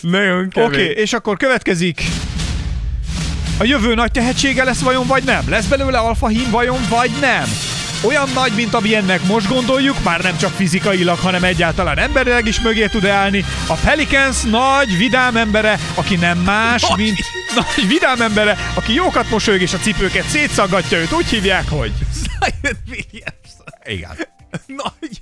Nagyon 0.00 0.48
kemény. 0.48 0.68
Oké, 0.68 0.82
okay, 0.82 1.02
és 1.02 1.12
akkor 1.12 1.36
következik 1.36 2.02
a 3.58 3.64
jövő 3.64 3.94
nagy 3.94 4.10
tehetsége 4.10 4.64
lesz 4.64 4.80
vajon, 4.80 5.06
vagy 5.06 5.24
nem? 5.24 5.44
Lesz 5.48 5.66
belőle 5.66 5.98
alfa 5.98 6.26
hím 6.26 6.50
vajon, 6.50 6.80
vagy 6.88 7.10
nem? 7.20 7.44
Olyan 8.04 8.28
nagy, 8.34 8.52
mint 8.52 8.74
amilyennek 8.74 9.22
most 9.22 9.48
gondoljuk, 9.48 10.02
már 10.02 10.20
nem 10.20 10.36
csak 10.36 10.50
fizikailag, 10.50 11.18
hanem 11.18 11.44
egyáltalán 11.44 11.98
emberileg 11.98 12.46
is 12.46 12.60
mögé 12.60 12.86
tud 12.86 13.04
állni. 13.04 13.44
A 13.66 13.74
Pelicans 13.74 14.42
nagy, 14.42 14.96
vidám 14.96 15.36
embere, 15.36 15.78
aki 15.94 16.16
nem 16.16 16.38
más, 16.38 16.82
Nagy. 16.82 16.98
mint 16.98 17.18
nagy, 17.54 17.86
vidám 17.86 18.20
embere, 18.20 18.56
aki 18.74 18.94
jókat 18.94 19.30
mosolyog 19.30 19.60
és 19.60 19.72
a 19.72 19.78
cipőket 19.78 20.24
szétszaggatja 20.24 20.98
őt. 20.98 21.12
Úgy 21.12 21.26
hívják, 21.26 21.68
hogy... 21.68 21.92
Zion 22.12 22.76
Williamson. 22.88 23.66
Igen. 23.84 24.16
Nagy. 24.66 25.21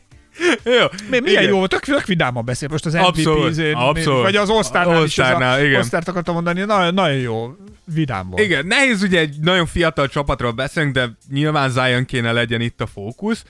Jó. 0.65 0.87
Mi, 1.11 1.21
milyen 1.21 1.43
igen. 1.43 1.55
jó, 1.55 1.67
tök, 1.67 1.85
tök 1.85 2.07
vidáman 2.07 2.45
beszél 2.45 2.69
most 2.71 2.87
az 2.87 2.93
MVP 2.93 3.05
Abszolút, 3.05 3.51
izén, 3.51 3.75
abszolút. 3.75 4.23
vagy 4.23 4.37
az 4.37 4.49
Osztárnál 4.49 5.05
is. 5.05 5.19
Az 5.19 5.41
a, 5.41 5.65
igen. 5.65 5.81
Osztárt 5.81 6.09
akartam 6.09 6.35
mondani, 6.35 6.61
nagyon, 6.61 6.95
nagyon 6.95 7.19
jó, 7.19 7.57
vidám 7.85 8.29
volt. 8.31 8.43
Igen, 8.43 8.67
nehéz 8.67 9.03
ugye 9.03 9.19
egy 9.19 9.35
nagyon 9.41 9.67
fiatal 9.67 10.09
csapatról 10.09 10.53
beszélünk, 10.53 10.95
de 10.95 11.11
nyilván 11.31 11.71
Zion 11.71 12.05
kéne 12.05 12.33
legyen 12.33 12.61
itt 12.61 12.81
a 12.81 12.87
fókusz. 12.87 13.45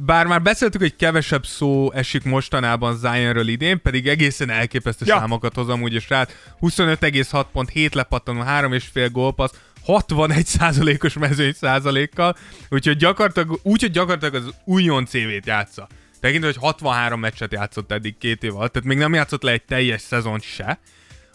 Bár 0.00 0.26
már 0.26 0.42
beszéltük, 0.42 0.80
hogy 0.80 0.96
kevesebb 0.96 1.46
szó 1.46 1.92
esik 1.92 2.24
mostanában 2.24 2.96
Zionről 2.96 3.48
idén, 3.48 3.82
pedig 3.82 4.08
egészen 4.08 4.50
elképesztő 4.50 5.04
ja. 5.08 5.18
számokat 5.18 5.54
hoz 5.54 5.68
amúgy 5.68 5.94
is 5.94 6.08
rá. 6.08 6.26
25,6 6.60 7.44
pont, 7.52 7.68
7 7.68 7.94
lepattanó, 7.94 8.42
3,5 8.42 9.08
gólpassz, 9.12 9.52
61%-os 9.86 11.14
mezőny 11.14 11.52
százalékkal, 11.52 12.36
úgyhogy 12.68 12.96
gyakorlatilag, 12.96 13.60
úgyhogy 13.62 13.90
gyakorlatilag 13.90 14.34
az 14.34 14.54
újon 14.64 15.06
CV-t 15.06 15.46
játsza. 15.46 15.88
Tekintve, 16.20 16.46
hogy 16.46 16.56
63 16.60 17.20
meccset 17.20 17.52
játszott 17.52 17.92
eddig 17.92 18.18
két 18.18 18.42
év 18.42 18.56
alatt, 18.56 18.72
tehát 18.72 18.88
még 18.88 18.98
nem 18.98 19.14
játszott 19.14 19.42
le 19.42 19.52
egy 19.52 19.62
teljes 19.62 20.00
szezont 20.00 20.42
se. 20.42 20.78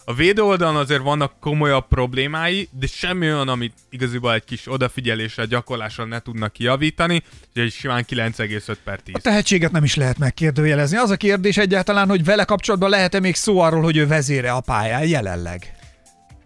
A 0.04 0.14
védő 0.14 0.42
oldalon 0.42 0.76
azért 0.76 1.02
vannak 1.02 1.32
komolyabb 1.40 1.88
problémái, 1.88 2.68
de 2.70 2.86
semmi 2.86 3.26
olyan, 3.26 3.48
amit 3.48 3.74
igaziból 3.90 4.34
egy 4.34 4.44
kis 4.44 4.72
odafigyeléssel, 4.72 5.46
gyakorlással 5.46 6.06
ne 6.06 6.18
tudnak 6.18 6.52
kijavítani, 6.52 7.22
úgyhogy 7.48 7.72
simán 7.72 8.04
9,5 8.08 8.76
per 8.84 9.00
10. 9.00 9.14
A 9.14 9.20
tehetséget 9.20 9.72
nem 9.72 9.84
is 9.84 9.94
lehet 9.94 10.18
megkérdőjelezni. 10.18 10.96
Az 10.96 11.10
a 11.10 11.16
kérdés 11.16 11.56
egyáltalán, 11.56 12.08
hogy 12.08 12.24
vele 12.24 12.44
kapcsolatban 12.44 12.90
lehet-e 12.90 13.20
még 13.20 13.34
szó 13.34 13.58
arról, 13.58 13.82
hogy 13.82 13.96
ő 13.96 14.06
vezére 14.06 14.52
a 14.52 14.60
pályán 14.60 15.06
jelenleg. 15.06 15.81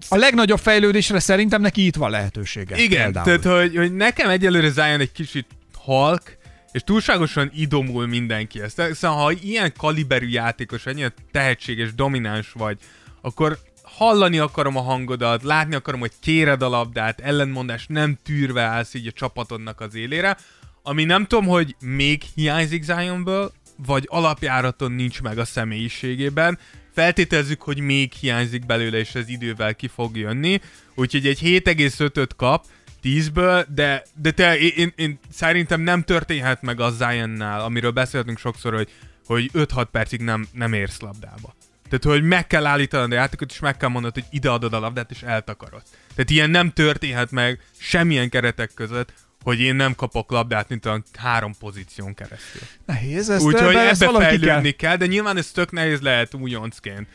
A 0.09 0.17
legnagyobb 0.17 0.59
fejlődésre 0.59 1.19
szerintem 1.19 1.61
neki 1.61 1.87
itt 1.87 1.97
van 1.97 2.11
lehetősége. 2.11 2.77
Igen, 2.77 3.03
például. 3.13 3.41
tehát 3.41 3.61
hogy, 3.61 3.77
hogy 3.77 3.95
nekem 3.95 4.31
egyelőre 4.31 4.71
Zion 4.71 5.01
egy 5.01 5.13
kicsit 5.13 5.47
halk, 5.75 6.37
és 6.73 6.83
túlságosan 6.85 7.51
idomul 7.55 8.07
mindenki 8.07 8.61
ezt. 8.61 8.83
Szóval, 8.93 9.17
ha 9.17 9.33
ilyen 9.43 9.73
kaliberű 9.79 10.29
játékos, 10.29 10.87
ennyire 10.87 11.15
tehetséges, 11.31 11.95
domináns 11.95 12.53
vagy, 12.53 12.79
akkor 13.21 13.59
hallani 13.83 14.39
akarom 14.39 14.77
a 14.77 14.81
hangodat, 14.81 15.43
látni 15.43 15.75
akarom, 15.75 16.01
hogy 16.01 16.13
kéred 16.21 16.63
a 16.63 16.69
labdát, 16.69 17.21
ellentmondás 17.21 17.87
nem 17.89 18.19
tűrve 18.25 18.63
állsz 18.63 18.95
így 18.95 19.07
a 19.07 19.13
csapatodnak 19.13 19.81
az 19.81 19.95
élére, 19.95 20.37
ami 20.83 21.05
nem 21.05 21.27
tudom, 21.27 21.47
hogy 21.47 21.77
még 21.81 22.23
hiányzik 22.35 22.83
Zionből, 22.83 23.53
vagy 23.87 24.05
alapjáraton 24.09 24.93
nincs 24.93 25.23
meg 25.23 25.39
a 25.39 25.45
személyiségében. 25.45 26.59
Feltételezzük, 26.97 27.63
hogy 27.63 27.81
még 27.81 28.13
hiányzik 28.13 28.67
belőle, 28.67 28.99
és 28.99 29.15
ez 29.15 29.29
idővel 29.29 29.75
ki 29.75 29.89
fog 29.89 30.17
jönni. 30.17 30.61
Úgyhogy 30.95 31.27
egy 31.27 31.41
7,5-öt 31.43 32.37
kap 32.37 32.67
10-ből, 33.03 33.67
de, 33.75 34.03
de 34.15 34.31
te, 34.31 34.59
én, 34.59 34.73
én, 34.77 34.93
én, 34.97 35.19
szerintem 35.33 35.81
nem 35.81 36.03
történhet 36.03 36.63
meg 36.63 36.81
a 36.81 36.91
Zionnál, 36.91 37.61
amiről 37.61 37.91
beszéltünk 37.91 38.39
sokszor, 38.39 38.75
hogy, 38.75 38.89
hogy 39.27 39.51
5-6 39.55 39.87
percig 39.91 40.21
nem, 40.21 40.47
nem 40.53 40.73
érsz 40.73 41.01
labdába. 41.01 41.55
Tehát, 41.89 42.05
hogy 42.05 42.29
meg 42.29 42.47
kell 42.47 42.67
állítanod 42.67 43.13
a 43.13 43.15
játékot, 43.15 43.51
és 43.51 43.59
meg 43.59 43.77
kell 43.77 43.89
mondanod, 43.89 44.15
hogy 44.15 44.27
ide 44.31 44.51
adod 44.51 44.73
a 44.73 44.81
labdát, 44.81 45.11
és 45.11 45.23
eltakarod. 45.23 45.83
Tehát 46.15 46.31
ilyen 46.31 46.51
nem 46.51 46.71
történhet 46.71 47.31
meg 47.31 47.61
semmilyen 47.79 48.29
keretek 48.29 48.71
között, 48.75 49.13
hogy 49.47 49.61
én 49.61 49.75
nem 49.75 49.95
kapok 49.95 50.31
labdát, 50.31 50.69
mint 50.69 50.87
a 50.87 51.03
három 51.19 51.55
pozíción 51.59 52.15
keresztül. 52.15 52.61
Nehéz, 52.87 53.31
ezt, 53.31 53.45
Úgyhogy 53.45 53.75
ebbe, 53.75 53.89
ebbe 53.89 54.19
fejlődni 54.19 54.71
kell. 54.71 54.89
kell. 54.89 54.97
de 54.97 55.07
nyilván 55.07 55.37
ez 55.37 55.51
tök 55.51 55.73
nehéz 55.73 56.01
lehet 56.01 56.35
újoncként. 56.35 57.09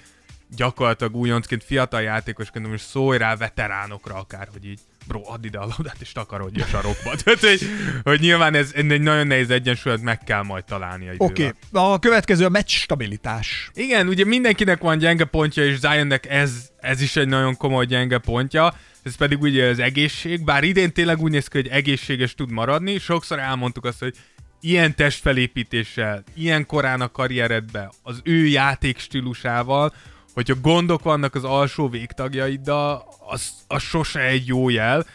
Gyakorlatilag 0.56 1.16
újoncként, 1.16 1.64
fiatal 1.64 2.02
játékosként, 2.02 2.68
most 2.68 2.86
szólj 2.86 3.18
rá 3.18 3.36
veteránokra 3.36 4.16
akár, 4.16 4.48
hogy 4.52 4.66
így 4.66 4.80
bro, 5.08 5.22
add 5.26 5.45
ide 5.45 5.58
a 5.58 5.66
labdát 5.66 5.95
és 5.99 6.12
takarodj 6.12 6.62
a 6.62 6.66
sarokba. 6.66 7.16
Tehát, 7.24 7.40
hogy, 7.40 7.62
hogy 8.03 8.20
nyilván 8.20 8.53
ez 8.53 8.72
egy 8.76 9.02
nagyon 9.02 9.28
nehéz 9.28 9.49
egyensúlyt 9.49 10.02
meg 10.02 10.18
kell 10.18 10.44
majd 10.44 10.64
találni 10.64 11.10
Oké, 11.18 11.44
okay. 11.72 11.94
a 11.94 11.99
következő 11.99 12.45
a 12.45 12.49
meccs 12.49 12.72
stabilitás. 12.72 13.72
igen, 13.74 14.08
ugye 14.08 14.26
mindenkinek 14.26 14.82
van 14.82 14.98
gyenge 14.98 15.26
pontja, 15.26 15.66
és 15.66 15.80
Zionnek 15.80 16.30
ez, 16.30 16.52
ez 16.80 17.02
is 17.02 17.16
egy 17.16 17.28
nagyon 17.28 17.58
komoly 17.58 17.86
gyenge 17.86 18.18
pontja, 18.18 18.74
ez 19.03 19.15
pedig 19.15 19.41
ugye 19.41 19.68
az 19.68 19.80
egészség, 19.80 20.44
bár 20.44 20.64
idén 20.64 20.94
tényleg 20.94 21.22
úgy 21.22 21.32
néz 21.32 21.48
ki, 21.48 21.57
hogy 21.57 21.68
egészséges 21.68 22.36
tud 22.36 22.52
maradni, 22.52 22.98
sokszor 22.98 23.40
elmondtuk 23.40 23.86
azt, 23.86 23.99
hogy 23.99 24.15
ilyen 24.61 24.95
testfelépítéssel, 24.95 26.23
ilyen 26.34 26.65
korán 26.65 27.02
a 27.02 27.11
karrieredbe, 27.11 27.91
az 28.03 28.22
ő 28.23 28.45
játékstílusával, 28.45 29.94
hogyha 30.34 30.56
gondok 30.61 31.03
vannak 31.03 31.36
az 31.36 31.44
alsó 31.44 31.90
végtagjaiddal, 31.90 33.06
az, 33.28 33.49
az 33.68 33.82
sose 33.82 34.19
egy 34.19 34.48
jó 34.48 34.69
jel, 34.69 35.06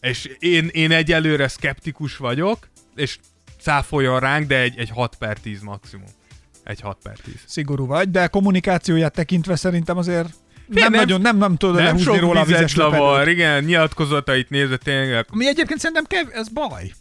és 0.00 0.30
én, 0.38 0.68
én 0.72 0.92
egyelőre 0.92 1.48
szkeptikus 1.48 2.16
vagyok, 2.16 2.68
és 2.94 3.18
cáfoljon 3.60 4.20
ránk, 4.20 4.46
de 4.46 4.60
egy, 4.60 4.78
egy 4.78 4.90
6 4.90 5.16
per 5.16 5.38
10 5.38 5.60
maximum. 5.60 6.08
Egy 6.64 6.80
6 6.80 6.98
per 7.02 7.18
10. 7.18 7.34
Szigorú 7.46 7.86
vagy, 7.86 8.10
de 8.10 8.26
kommunikációját 8.26 9.12
tekintve 9.12 9.56
szerintem 9.56 9.96
azért 9.96 10.34
nem, 10.66 10.82
nem- 10.82 11.00
nagyon, 11.00 11.20
nem, 11.20 11.36
nem 11.36 11.56
tudod 11.56 11.74
Nem 11.74 11.84
lehúzni 11.84 12.18
róla 12.18 12.40
a 12.40 12.44
vizes 12.44 12.74
lavar, 12.74 13.28
igen, 13.28 13.64
nyilatkozatait 13.64 14.50
nézve 14.50 14.76
tényleg. 14.76 15.26
Ami 15.30 15.46
egyébként 15.46 15.80
szerintem 15.80 16.04
kev, 16.04 16.26
ez 16.32 16.48
baj. 16.48 16.92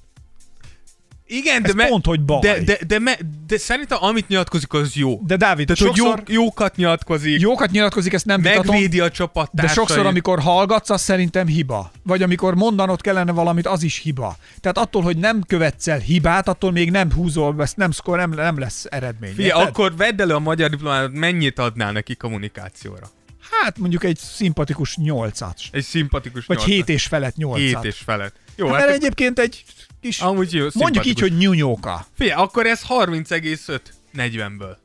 Igen, 1.27 1.61
de, 1.61 1.73
Ez 1.75 1.89
pont, 1.89 2.05
hogy 2.05 2.21
baj. 2.21 2.39
De, 2.39 2.63
de, 2.63 2.77
de, 2.87 2.99
me, 2.99 3.17
de 3.47 3.57
szerintem 3.57 3.97
amit 4.01 4.27
nyilatkozik, 4.27 4.73
az 4.73 4.95
jó. 4.95 5.19
De 5.25 5.35
Dávid, 5.35 5.67
Tehát, 5.67 5.81
hogy 5.81 5.95
sokszor 5.95 6.23
jó, 6.27 6.43
jókat 6.43 6.75
nyilatkozik, 6.75 7.41
jókat 7.41 7.71
nyilatkozik, 7.71 8.13
ezt 8.13 8.25
nem 8.25 8.41
vitatom, 8.41 8.65
megvédi 8.65 8.99
a 8.99 9.03
de 9.03 9.09
csapattársait. 9.09 9.75
sokszor, 9.75 10.05
amikor 10.05 10.39
hallgatsz, 10.39 10.89
az 10.89 11.01
szerintem 11.01 11.47
hiba. 11.47 11.91
Vagy 12.03 12.23
amikor 12.23 12.55
mondanod 12.55 13.01
kellene 13.01 13.31
valamit, 13.31 13.67
az 13.67 13.83
is 13.83 13.97
hiba. 13.97 14.37
Tehát 14.59 14.77
attól, 14.77 15.01
hogy 15.01 15.17
nem 15.17 15.41
követsz 15.47 15.87
el 15.87 15.99
hibát, 15.99 16.47
attól 16.47 16.71
még 16.71 16.91
nem 16.91 17.11
húzol, 17.11 17.55
ezt 17.59 17.77
nem 17.77 17.91
szkor, 17.91 18.17
nem, 18.17 18.29
nem 18.29 18.59
lesz 18.59 18.85
eredmény. 18.89 19.33
Érted? 19.37 19.61
akkor 19.61 19.95
vedd 19.95 20.21
elő 20.21 20.33
a 20.33 20.39
magyar 20.39 20.69
diplomát, 20.69 21.11
mennyit 21.11 21.59
adnál 21.59 21.91
neki 21.91 22.15
kommunikációra? 22.15 23.09
Hát 23.51 23.77
mondjuk 23.79 24.03
egy 24.03 24.17
szimpatikus 24.17 24.95
nyolcat. 24.97 25.59
Egy 25.71 25.83
szimpatikus 25.83 26.45
Vagy 26.45 26.57
nyolcat. 26.57 26.75
hét 26.75 26.89
és 26.89 27.05
felett 27.05 27.35
nyolcat. 27.35 27.59
Hét 27.61 27.77
és 27.83 27.97
felett. 28.05 28.35
Jó, 28.55 28.67
Hát, 28.67 28.75
hát 28.75 28.85
mert 28.85 28.97
egyébként 28.97 29.39
egy 29.39 29.63
kis, 30.01 30.19
amúgy 30.19 30.53
jó, 30.53 30.67
mondjuk 30.73 31.05
így, 31.05 31.19
hogy 31.19 31.37
nyúnyóka. 31.37 32.05
Figyelj, 32.17 32.41
akkor 32.41 32.65
ez 32.65 32.81
30,5 32.89 33.79
40-ből. 34.17 34.75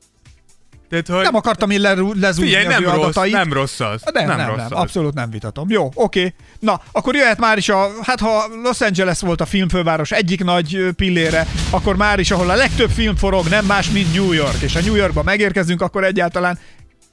Tehát, 0.89 1.07
hogy... 1.07 1.21
Nem 1.21 1.35
akartam 1.35 1.69
én 1.69 1.81
lerú- 1.81 2.15
lezúzni 2.19 2.45
Figyelj, 2.45 2.65
az 2.65 2.71
nem 2.71 2.81
ő 2.83 2.85
rossz, 2.85 2.95
adatait. 3.03 3.31
nem 3.33 3.53
rossz 3.53 3.79
az. 3.79 4.01
Nem, 4.13 4.27
nem, 4.27 4.37
nem, 4.37 4.47
rossz 4.47 4.57
nem, 4.57 4.65
az. 4.65 4.71
abszolút 4.71 5.13
nem 5.13 5.29
vitatom. 5.29 5.69
Jó, 5.69 5.89
oké. 5.93 6.33
Na, 6.59 6.81
akkor 6.91 7.15
jöhet 7.15 7.37
már 7.39 7.57
is 7.57 7.69
a, 7.69 7.89
hát 8.01 8.19
ha 8.19 8.47
Los 8.63 8.81
Angeles 8.81 9.19
volt 9.19 9.41
a 9.41 9.45
filmfőváros 9.45 10.11
egyik 10.11 10.43
nagy 10.43 10.87
pillére, 10.95 11.47
akkor 11.69 11.95
már 11.95 12.19
is, 12.19 12.31
ahol 12.31 12.49
a 12.49 12.55
legtöbb 12.55 12.89
film 12.89 13.15
forog, 13.15 13.47
nem 13.47 13.65
más, 13.65 13.89
mint 13.89 14.13
New 14.13 14.31
York. 14.31 14.61
És 14.61 14.73
ha 14.73 14.79
New 14.79 14.95
Yorkba 14.95 15.23
megérkezünk, 15.23 15.81
akkor 15.81 16.03
egyáltalán 16.03 16.59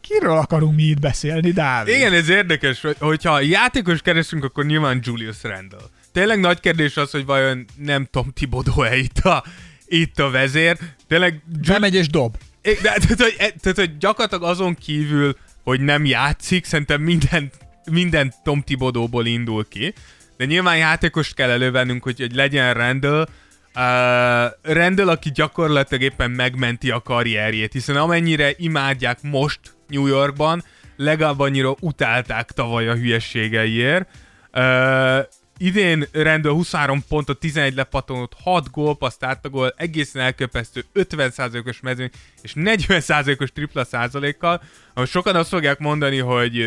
kiről 0.08 0.36
akarunk 0.36 0.74
mi 0.74 0.82
itt 0.82 1.00
beszélni, 1.00 1.50
Dávid? 1.50 1.94
Igen, 1.94 2.12
ez 2.12 2.28
érdekes, 2.28 2.80
hogy, 2.80 2.96
hogyha 2.98 3.40
játékos 3.40 4.02
keresünk, 4.02 4.44
akkor 4.44 4.64
nyilván 4.64 5.00
Julius 5.02 5.42
Randle. 5.42 5.78
Tényleg 6.12 6.40
nagy 6.40 6.60
kérdés 6.60 6.96
az, 6.96 7.10
hogy 7.10 7.24
vajon 7.24 7.64
nem 7.76 8.08
Tom 8.10 8.30
Thibodeau-e 8.34 8.96
itt 8.96 9.18
a, 9.18 9.44
itt 9.86 10.18
a 10.18 10.30
vezér. 10.30 10.76
Tényleg 11.08 11.42
Bemegy 11.66 11.94
és 11.94 12.08
dob. 12.08 12.36
De, 12.62 12.74
tehát, 12.82 13.20
hogy, 13.20 13.34
e- 13.38 13.54
tehát, 13.60 13.78
hogy 13.78 13.98
gyakorlatilag 13.98 14.50
azon 14.50 14.74
kívül, 14.74 15.36
hogy 15.64 15.80
nem 15.80 16.04
játszik, 16.04 16.64
szerintem 16.64 17.00
minden, 17.00 17.50
minden 17.90 18.32
Tom 18.44 18.62
Thibodeau-ból 18.62 19.26
indul 19.26 19.68
ki. 19.68 19.94
De 20.36 20.44
nyilván 20.44 20.76
játékost 20.76 21.34
kell 21.34 21.50
elővennünk, 21.50 22.02
hogy, 22.02 22.18
hogy 22.18 22.34
legyen 22.34 22.74
Randall. 22.74 23.28
Uh, 23.74 24.74
Randall, 24.74 25.08
aki 25.08 25.30
gyakorlatilag 25.34 26.02
éppen 26.02 26.30
megmenti 26.30 26.90
a 26.90 27.00
karrierjét, 27.00 27.72
hiszen 27.72 27.96
amennyire 27.96 28.52
imádják 28.56 29.18
most 29.22 29.60
New 29.88 30.06
Yorkban, 30.06 30.64
legalább 30.96 31.38
annyira 31.38 31.74
utálták 31.80 32.52
tavaly 32.52 32.88
a 32.88 32.94
hülyességeiért. 32.94 34.08
Uh, 34.52 35.18
idén 35.58 36.06
Randall 36.12 36.52
23 36.52 37.04
pontot, 37.08 37.38
11 37.38 37.74
lepattonot, 37.74 38.34
6 38.42 38.70
gólpaszt 38.70 39.24
átlagol, 39.24 39.74
egészen 39.76 40.22
elköpesztő 40.22 40.84
50%-os 40.94 41.80
mezőny 41.80 42.10
és 42.42 42.52
40%-os 42.56 43.52
tripla 43.52 43.84
százalékkal, 43.84 44.62
ahol 44.92 45.06
sokan 45.06 45.36
azt 45.36 45.48
fogják 45.48 45.78
mondani, 45.78 46.18
hogy, 46.18 46.64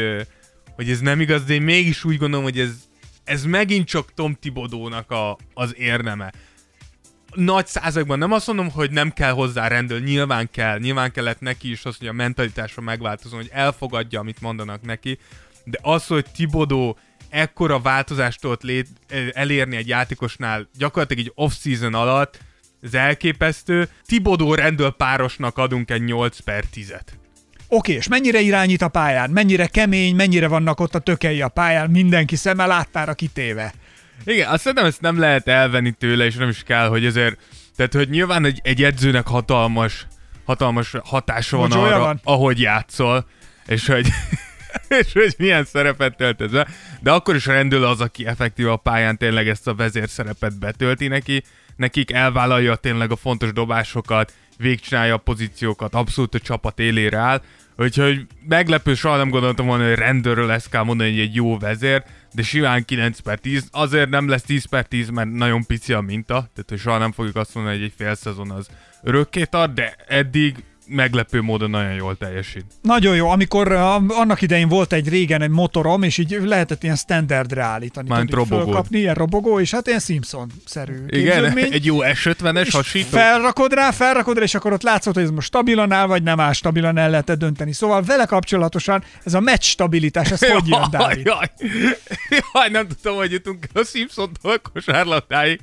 hogy 0.75 0.89
ez 0.89 0.99
nem 0.99 1.21
igaz, 1.21 1.43
de 1.43 1.53
én 1.53 1.61
mégis 1.61 2.03
úgy 2.03 2.17
gondolom, 2.17 2.45
hogy 2.45 2.59
ez, 2.59 2.73
ez 3.23 3.43
megint 3.43 3.87
csak 3.87 4.13
Tom 4.13 4.37
Thibodeau-nak 4.39 5.11
a, 5.11 5.37
az 5.53 5.73
érdeme 5.77 6.31
nagy 7.35 7.67
százalékban 7.67 8.17
nem 8.17 8.31
azt 8.31 8.47
mondom, 8.47 8.71
hogy 8.71 8.91
nem 8.91 9.11
kell 9.11 9.31
hozzá 9.31 9.67
rendel, 9.67 9.99
nyilván 9.99 10.49
kell, 10.51 10.79
nyilván 10.79 11.11
kellett 11.11 11.39
neki 11.39 11.71
is 11.71 11.85
az, 11.85 11.97
hogy 11.97 12.07
a 12.07 12.13
mentalitása 12.13 12.81
megváltozon, 12.81 13.39
hogy 13.39 13.49
elfogadja, 13.53 14.19
amit 14.19 14.41
mondanak 14.41 14.81
neki, 14.81 15.17
de 15.63 15.79
az, 15.81 16.07
hogy 16.07 16.25
Tibodó 16.35 16.97
ekkora 17.29 17.79
változást 17.79 18.41
tudott 18.41 18.61
lét, 18.61 18.87
elérni 19.33 19.75
egy 19.75 19.87
játékosnál 19.87 20.69
gyakorlatilag 20.77 21.25
egy 21.25 21.31
off-season 21.35 21.93
alatt, 21.93 22.39
ez 22.81 22.93
elképesztő. 22.93 23.89
Tibodó 24.05 24.53
rendel 24.53 24.91
párosnak 24.91 25.57
adunk 25.57 25.91
egy 25.91 26.03
8 26.03 26.39
per 26.39 26.63
10-et. 26.75 27.05
Oké, 27.67 27.93
és 27.93 28.07
mennyire 28.07 28.39
irányít 28.39 28.81
a 28.81 28.87
pályán? 28.87 29.29
Mennyire 29.29 29.67
kemény, 29.67 30.15
mennyire 30.15 30.47
vannak 30.47 30.79
ott 30.79 30.95
a 30.95 30.99
tökei 30.99 31.41
a 31.41 31.47
pályán? 31.47 31.89
Mindenki 31.89 32.35
szeme 32.35 32.65
láttára 32.65 33.13
kitéve. 33.13 33.73
Igen, 34.25 34.49
azt 34.49 34.61
szerintem 34.61 34.85
ezt 34.85 35.01
nem 35.01 35.19
lehet 35.19 35.47
elvenni 35.47 35.91
tőle, 35.91 36.25
és 36.25 36.35
nem 36.35 36.49
is 36.49 36.63
kell, 36.63 36.87
hogy 36.87 37.05
ezért... 37.05 37.37
Tehát, 37.75 37.93
hogy 37.93 38.09
nyilván 38.09 38.45
egy, 38.45 38.59
egy 38.63 38.83
edzőnek 38.83 39.27
hatalmas, 39.27 40.07
hatalmas 40.45 40.95
hatása 41.03 41.57
van 41.57 41.67
Mocsója 41.67 41.95
arra, 41.95 41.99
van? 41.99 42.19
ahogy 42.23 42.59
játszol, 42.59 43.25
és 43.65 43.87
hogy, 43.87 44.07
és 44.99 45.13
hogy 45.13 45.35
milyen 45.37 45.65
szerepet 45.65 46.17
töltesz 46.17 46.51
be, 46.51 46.67
de 46.99 47.11
akkor 47.11 47.35
is 47.35 47.45
rendül 47.45 47.83
az, 47.83 48.01
aki 48.01 48.25
effektív 48.25 48.67
a 48.67 48.75
pályán 48.75 49.17
tényleg 49.17 49.47
ezt 49.47 49.67
a 49.67 49.75
vezér 49.75 50.09
szerepet 50.09 50.59
betölti 50.59 51.07
neki, 51.07 51.43
nekik 51.75 52.11
elvállalja 52.11 52.75
tényleg 52.75 53.11
a 53.11 53.15
fontos 53.15 53.53
dobásokat, 53.53 54.33
végcsinálja 54.57 55.13
a 55.13 55.17
pozíciókat, 55.17 55.93
abszolút 55.93 56.35
a 56.35 56.39
csapat 56.39 56.79
élére 56.79 57.17
áll, 57.17 57.41
úgyhogy 57.77 58.25
meglepő, 58.47 58.93
soha 58.93 59.17
nem 59.17 59.29
gondoltam 59.29 59.65
volna, 59.65 59.87
hogy 59.87 59.95
rendőről 59.97 60.51
ezt 60.51 60.69
kell 60.69 60.83
mondani, 60.83 61.09
hogy 61.09 61.19
egy 61.19 61.35
jó 61.35 61.57
vezér, 61.57 62.03
de 62.33 62.41
simán 62.41 62.85
9 62.85 63.19
per 63.19 63.39
10, 63.39 63.67
azért 63.71 64.09
nem 64.09 64.27
lesz 64.27 64.43
10 64.43 64.65
per 64.65 64.85
10, 64.85 65.09
mert 65.09 65.31
nagyon 65.31 65.65
pici 65.65 65.93
a 65.93 66.01
minta, 66.01 66.33
tehát 66.33 66.69
hogy 66.69 66.79
soha 66.79 66.97
nem 66.97 67.11
fogjuk 67.11 67.35
azt 67.35 67.55
mondani, 67.55 67.75
hogy 67.75 67.85
egy 67.85 67.93
fél 67.97 68.15
szezon 68.15 68.51
az 68.51 68.67
örökké 69.03 69.43
tart, 69.43 69.73
de 69.73 69.95
eddig 70.07 70.63
meglepő 70.87 71.41
módon 71.41 71.69
nagyon 71.69 71.93
jól 71.93 72.17
teljesít. 72.17 72.65
Nagyon 72.81 73.15
jó, 73.15 73.29
amikor 73.29 73.71
annak 74.07 74.41
idején 74.41 74.67
volt 74.67 74.93
egy 74.93 75.09
régen 75.09 75.41
egy 75.41 75.49
motorom, 75.49 76.03
és 76.03 76.17
így 76.17 76.37
lehetett 76.43 76.83
ilyen 76.83 76.95
standardre 76.95 77.63
állítani. 77.63 78.09
Robogó. 78.29 78.63
fölkapni, 78.63 78.99
ilyen 78.99 79.13
robogó, 79.13 79.59
és 79.59 79.71
hát 79.71 79.87
ilyen 79.87 79.99
Simpson-szerű 79.99 81.05
Igen, 81.07 81.57
egy 81.57 81.85
jó 81.85 81.97
S50-es 82.01 82.65
és 82.65 82.73
hasító. 82.73 83.07
felrakod 83.17 83.73
rá, 83.73 83.91
felrakod 83.91 84.37
rá, 84.37 84.43
és 84.43 84.55
akkor 84.55 84.73
ott 84.73 84.83
látszott, 84.83 85.13
hogy 85.13 85.23
ez 85.23 85.29
most 85.29 85.47
stabilan 85.47 85.91
áll, 85.91 86.07
vagy 86.07 86.23
nem 86.23 86.39
áll 86.39 86.53
stabilan, 86.53 86.97
el 86.97 87.09
lehetett 87.09 87.39
dönteni. 87.39 87.73
Szóval 87.73 88.01
vele 88.01 88.25
kapcsolatosan 88.25 89.03
ez 89.23 89.33
a 89.33 89.39
meccs 89.39 89.63
stabilitás, 89.63 90.31
ez 90.31 90.45
hogy 90.45 90.67
jön, 90.67 90.87
Dávid? 90.91 91.25
Jaj, 91.25 91.51
jaj, 92.53 92.69
nem 92.69 92.87
tudtam, 92.87 93.15
hogy 93.15 93.31
jutunk 93.31 93.65
a 93.73 93.83
Simpson-tól 93.83 94.61
kosárlatáig. 94.73 95.59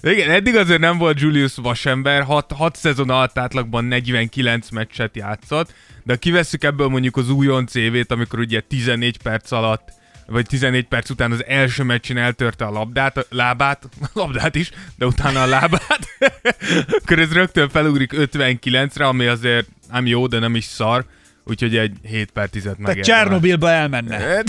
De 0.00 0.12
igen, 0.12 0.30
eddig 0.30 0.56
azért 0.56 0.80
nem 0.80 0.98
volt 0.98 1.20
Julius 1.20 1.54
vasember, 1.56 2.22
6, 2.22 2.52
6 2.52 2.76
szezon 2.76 3.10
alatt 3.10 3.38
átlagban 3.38 3.84
49 3.84 4.70
meccset 4.70 5.16
játszott, 5.16 5.74
de 6.04 6.16
kivesszük 6.16 6.64
ebből 6.64 6.88
mondjuk 6.88 7.16
az 7.16 7.30
újon 7.30 7.66
CV-t, 7.66 8.12
amikor 8.12 8.38
ugye 8.38 8.60
14 8.60 9.16
perc 9.22 9.50
alatt 9.50 9.98
vagy 10.26 10.46
14 10.46 10.84
perc 10.84 11.10
után 11.10 11.32
az 11.32 11.44
első 11.46 11.82
meccsen 11.82 12.16
eltörte 12.16 12.64
a 12.64 12.70
labdát, 12.70 13.16
a 13.16 13.24
lábát, 13.30 13.88
a 14.00 14.06
labdát 14.20 14.54
is, 14.54 14.70
de 14.96 15.06
utána 15.06 15.42
a 15.42 15.46
lábát, 15.46 16.08
akkor 17.02 17.18
ez 17.18 17.32
rögtön 17.32 17.68
felugrik 17.68 18.12
59-re, 18.16 19.06
ami 19.06 19.26
azért 19.26 19.68
nem 19.90 20.06
jó, 20.06 20.26
de 20.26 20.38
nem 20.38 20.54
is 20.54 20.64
szar, 20.64 21.04
úgyhogy 21.44 21.76
egy 21.76 21.96
7 22.02 22.30
per 22.30 22.48
10-et 22.52 22.62
Tehát 22.62 22.78
megérdemel. 22.78 23.02
Csernobilba 23.02 23.70
elmenne. 23.70 24.18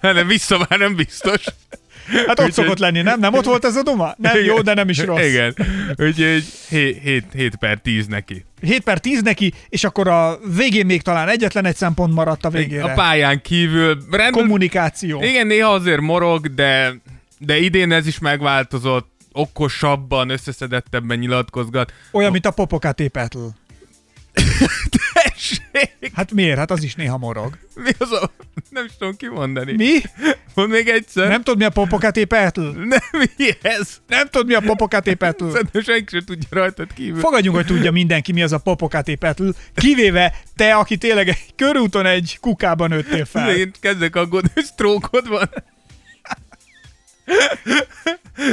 Hát 0.00 0.14
nem 0.14 0.26
vissza 0.26 0.66
már 0.68 0.78
nem 0.78 0.94
biztos. 0.94 1.44
Hát 2.26 2.40
ott 2.40 2.52
szokott 2.52 2.78
lenni, 2.78 3.02
nem? 3.02 3.20
Nem 3.20 3.34
ott 3.34 3.44
volt 3.44 3.64
ez 3.64 3.76
a 3.76 3.82
duma? 3.82 4.14
Nem 4.16 4.44
jó, 4.44 4.60
de 4.60 4.74
nem 4.74 4.88
is 4.88 4.98
rossz. 4.98 5.24
Igen. 5.24 5.54
Úgyhogy 5.96 6.44
7, 6.68 7.24
7 7.32 7.56
per 7.56 7.78
10 7.78 8.06
neki. 8.06 8.44
7 8.60 8.80
per 8.82 8.98
10 8.98 9.22
neki, 9.22 9.52
és 9.68 9.84
akkor 9.84 10.08
a 10.08 10.38
végén 10.56 10.86
még 10.86 11.02
talán 11.02 11.28
egyetlen 11.28 11.64
egy 11.64 11.76
szempont 11.76 12.14
maradt 12.14 12.44
a 12.44 12.50
végére. 12.50 12.82
A 12.82 12.94
pályán 12.94 13.40
kívül 13.42 13.98
rendben, 14.10 14.30
Kommunikáció. 14.32 15.22
igen, 15.22 15.46
néha 15.46 15.72
azért 15.72 16.00
morog, 16.00 16.54
de, 16.54 16.94
de 17.38 17.58
idén 17.58 17.92
ez 17.92 18.06
is 18.06 18.18
megváltozott, 18.18 19.12
okosabban, 19.32 20.28
összeszedettebben 20.28 21.18
nyilatkozgat. 21.18 21.92
Olyan, 22.12 22.32
mint 22.32 22.46
a 22.46 22.50
Popocatépetl. 22.50 23.38
Tessék! 25.12 26.10
Hát 26.14 26.32
miért? 26.32 26.58
Hát 26.58 26.70
az 26.70 26.82
is 26.82 26.94
néha 26.94 27.18
morog. 27.18 27.58
Mi 27.74 27.90
az 27.98 28.12
a... 28.12 28.30
Nem 28.70 28.84
is 28.84 28.90
tudom 28.98 29.16
kimondani. 29.16 29.72
Mi? 29.72 30.00
Mondd 30.54 30.70
még 30.70 30.88
egyszer. 30.88 31.28
Nem 31.28 31.42
tudod, 31.42 31.58
mi 31.58 31.64
a 31.64 31.70
Popocatépetl? 31.70 32.60
Nem, 32.60 32.98
mi 33.36 33.48
ez? 33.62 34.00
Nem 34.06 34.28
tudod, 34.30 34.46
mi 34.46 34.54
a 34.54 34.60
Popocatépetl? 34.60 35.50
Szerintem 35.50 35.82
senki 35.82 36.10
sem 36.10 36.24
tudja 36.24 36.48
rajtad 36.50 36.92
kívül. 36.94 37.20
Fogadjunk, 37.20 37.56
hogy 37.56 37.66
tudja 37.66 37.90
mindenki, 37.90 38.32
mi 38.32 38.42
az 38.42 38.52
a 38.52 38.58
Popocatépetl, 38.58 39.48
kivéve 39.74 40.34
te, 40.56 40.74
aki 40.74 40.96
tényleg 40.96 41.28
egy 41.28 41.54
körúton 41.56 42.06
egy 42.06 42.38
kukában 42.40 42.88
nőttél 42.88 43.24
fel. 43.24 43.56
Én 43.56 43.72
kezdek 43.80 44.16
aggódni, 44.16 44.50
hogy 44.54 44.64
sztrókod 44.64 45.28
van. 45.28 45.50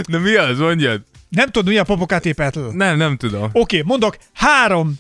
Na 0.06 0.20
mi 0.20 0.36
az, 0.36 0.58
mondjad? 0.58 1.02
Nem 1.30 1.46
tudod, 1.46 1.68
mi 1.68 1.78
a 1.78 1.84
Popocatépetl? 1.84 2.60
Nem, 2.60 2.98
nem 2.98 3.18
tudom. 3.18 3.50
Oké, 3.54 3.82
mondok 3.86 4.18
három 4.34 5.00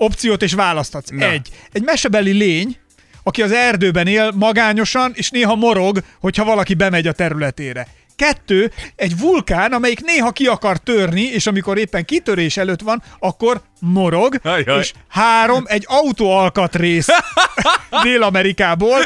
opciót, 0.00 0.42
és 0.42 0.52
választhatsz. 0.52 1.10
Na. 1.10 1.30
Egy. 1.30 1.48
Egy 1.72 1.82
mesebeli 1.82 2.32
lény, 2.32 2.76
aki 3.22 3.42
az 3.42 3.52
erdőben 3.52 4.06
él 4.06 4.30
magányosan, 4.34 5.12
és 5.14 5.30
néha 5.30 5.54
morog, 5.54 6.02
hogyha 6.20 6.44
valaki 6.44 6.74
bemegy 6.74 7.06
a 7.06 7.12
területére. 7.12 7.86
Kettő, 8.20 8.72
egy 8.96 9.18
vulkán, 9.18 9.72
amelyik 9.72 10.00
néha 10.00 10.30
ki 10.30 10.46
akar 10.46 10.78
törni, 10.78 11.22
és 11.22 11.46
amikor 11.46 11.78
éppen 11.78 12.04
kitörés 12.04 12.56
előtt 12.56 12.80
van, 12.80 13.02
akkor 13.18 13.60
morog. 13.78 14.34
Ajaj. 14.42 14.78
És 14.78 14.92
három, 15.08 15.64
egy 15.66 15.84
autóalkatrész 15.88 17.06
Dél-Amerikából, 18.02 18.98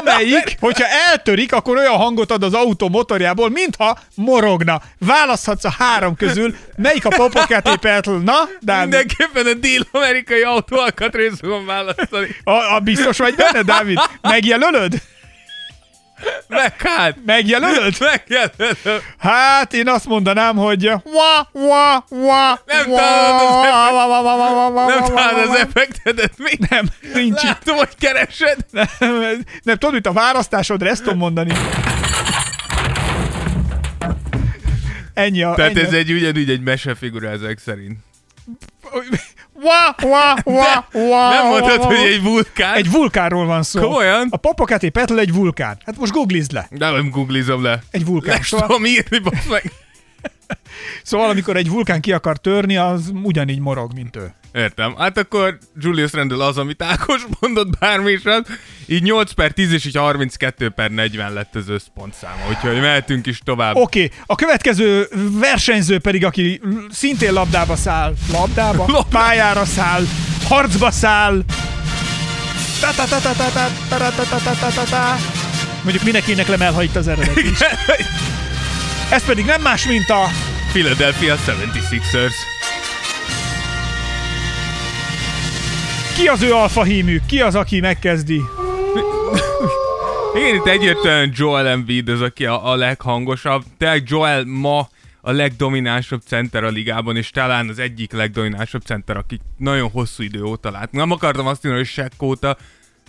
amelyik, 0.00 0.56
hogyha 0.60 0.86
eltörik, 1.10 1.52
akkor 1.52 1.76
olyan 1.76 1.96
hangot 1.96 2.30
ad 2.30 2.42
az 2.42 2.54
autó 2.54 2.88
motorjából, 2.88 3.50
mintha 3.50 3.98
morogna. 4.14 4.80
Választhatsz 4.98 5.64
a 5.64 5.74
három 5.78 6.16
közül, 6.16 6.54
melyik 6.76 7.04
a 7.04 7.08
Popocatépetl? 7.16 8.10
Na, 8.10 8.34
Dávid, 8.60 8.82
Mindenképpen 8.82 9.46
a 9.46 9.54
dél-amerikai 9.54 10.42
autó 10.42 10.78
alkatrész 10.78 11.38
fogom 11.40 11.66
választani. 11.66 12.36
a, 12.44 12.74
a 12.74 12.78
biztos 12.78 13.18
vagy 13.18 13.34
benne, 13.34 13.62
Dávid? 13.62 13.98
Megjelölöd? 14.20 15.02
Meg 16.48 16.80
hát! 16.82 17.16
Megjelölöd? 17.26 17.94
Megjelölöm. 18.00 19.02
Hát 19.18 19.72
én 19.72 19.88
azt 19.88 20.06
mondanám, 20.06 20.56
hogy 20.56 20.86
wa, 20.86 21.48
wa, 21.52 22.04
wa, 22.08 22.62
Nem 24.86 25.04
találod 25.04 25.48
az 25.48 25.56
effektedet 25.56 26.32
mi? 26.36 26.50
Nem, 26.70 26.86
nincs 27.14 27.42
itt. 27.42 27.48
Látom, 27.48 27.76
hogy 27.76 27.96
keresed. 27.98 28.56
Nem, 28.70 28.88
nem 29.62 29.76
tudod, 29.76 29.94
itt 29.94 30.06
a 30.06 30.12
választásodra 30.12 30.88
ezt 30.88 31.02
tudom 31.02 31.18
mondani. 31.18 31.52
Ennyi 35.14 35.42
a... 35.42 35.54
Tehát 35.54 35.70
ennyi 35.70 35.80
ez 35.80 35.92
egy 35.92 36.12
ugyanúgy 36.12 36.50
egy 36.50 36.60
mesefigura 36.60 37.28
ezek 37.28 37.58
szerint. 37.58 37.98
Wa, 39.62 39.94
wa, 40.02 40.36
wa, 40.44 40.88
wa, 40.92 41.28
Nem 41.28 41.46
mondtad, 41.46 41.82
hogy 41.82 41.96
egy 41.96 42.22
vulkán. 42.22 42.74
Egy 42.74 42.90
vulkánról 42.90 43.46
van 43.46 43.62
szó. 43.62 43.80
Komolyan? 43.80 44.28
A 44.30 44.36
Popocatépetl 44.36 45.18
egy 45.18 45.32
vulkán. 45.32 45.78
Hát 45.86 45.98
most 45.98 46.12
googlizd 46.12 46.52
le. 46.52 46.68
De 46.70 46.90
nem 46.90 47.10
googlizom 47.10 47.62
le. 47.62 47.82
Egy 47.90 48.04
vulkán. 48.04 48.36
Le 48.36 48.42
Szóval, 48.42 48.66
tudom 48.66 48.84
írni, 48.84 49.20
meg. 49.48 49.72
szóval 51.02 51.30
amikor 51.30 51.56
egy 51.56 51.68
vulkán 51.68 52.00
ki 52.00 52.12
akar 52.12 52.36
törni, 52.38 52.76
az 52.76 53.12
ugyanígy 53.22 53.60
morog, 53.60 53.92
mint 53.94 54.16
ő. 54.16 54.34
Értem. 54.54 54.94
Hát 54.98 55.18
akkor 55.18 55.58
Julius 55.80 56.12
Randle 56.12 56.44
az, 56.44 56.58
amit 56.58 56.82
Ákos 56.82 57.26
mondott 57.40 57.78
bármi 57.78 58.10
is 58.10 58.24
az. 58.24 58.42
Így 58.86 59.02
8 59.02 59.32
per 59.32 59.52
10 59.52 59.72
és 59.72 59.84
így 59.84 59.96
32 59.96 60.68
per 60.68 60.90
40 60.90 61.32
lett 61.32 61.54
az 61.54 61.68
összpontszáma, 61.68 62.48
úgyhogy 62.48 62.80
mehetünk 62.80 63.26
is 63.26 63.38
tovább. 63.44 63.74
Oké, 63.76 64.04
okay. 64.04 64.18
a 64.26 64.34
következő 64.34 65.08
versenyző 65.30 65.98
pedig, 65.98 66.24
aki 66.24 66.60
szintén 66.90 67.32
labdába 67.32 67.76
száll, 67.76 68.14
labdába, 68.32 68.84
Labdá... 68.86 69.18
pályára 69.18 69.64
száll, 69.64 70.02
harcba 70.44 70.90
száll, 70.90 71.42
Mondjuk 75.82 76.04
mindenkinek 76.04 76.48
lemel, 76.48 76.72
ha 76.72 76.82
itt 76.82 76.96
az 76.96 77.08
eredet 77.08 77.36
is. 77.36 77.58
Ez 79.10 79.24
pedig 79.24 79.44
nem 79.44 79.62
más, 79.62 79.86
mint 79.86 80.10
a 80.10 80.28
Philadelphia 80.72 81.36
76ers. 81.46 82.53
Ki 86.14 86.26
az 86.28 86.42
ő 86.42 86.52
alfa 86.52 86.82
hímű, 86.82 87.20
ki 87.26 87.40
az, 87.40 87.54
aki 87.54 87.80
megkezdi. 87.80 88.42
Igen, 90.34 90.54
itt 90.54 90.66
egyértelműen 90.66 91.32
Joel 91.34 91.68
Embiid 91.68 92.08
az, 92.08 92.20
aki 92.20 92.46
a, 92.46 92.70
a 92.70 92.76
leghangosabb. 92.76 93.62
Tényleg 93.78 94.02
Joel 94.06 94.44
ma 94.44 94.88
a 95.20 95.32
legdominánsabb 95.32 96.20
center 96.26 96.64
a 96.64 96.68
ligában, 96.68 97.16
és 97.16 97.30
talán 97.30 97.68
az 97.68 97.78
egyik 97.78 98.12
legdominánsabb 98.12 98.82
center, 98.82 99.16
aki 99.16 99.40
nagyon 99.56 99.90
hosszú 99.90 100.22
idő 100.22 100.42
óta 100.42 100.70
lát. 100.70 100.92
Nem 100.92 101.10
akartam 101.10 101.46
azt 101.46 101.62
mondani, 101.62 101.84
hogy 101.84 101.92
Shaq 101.92 102.24
óta, 102.24 102.56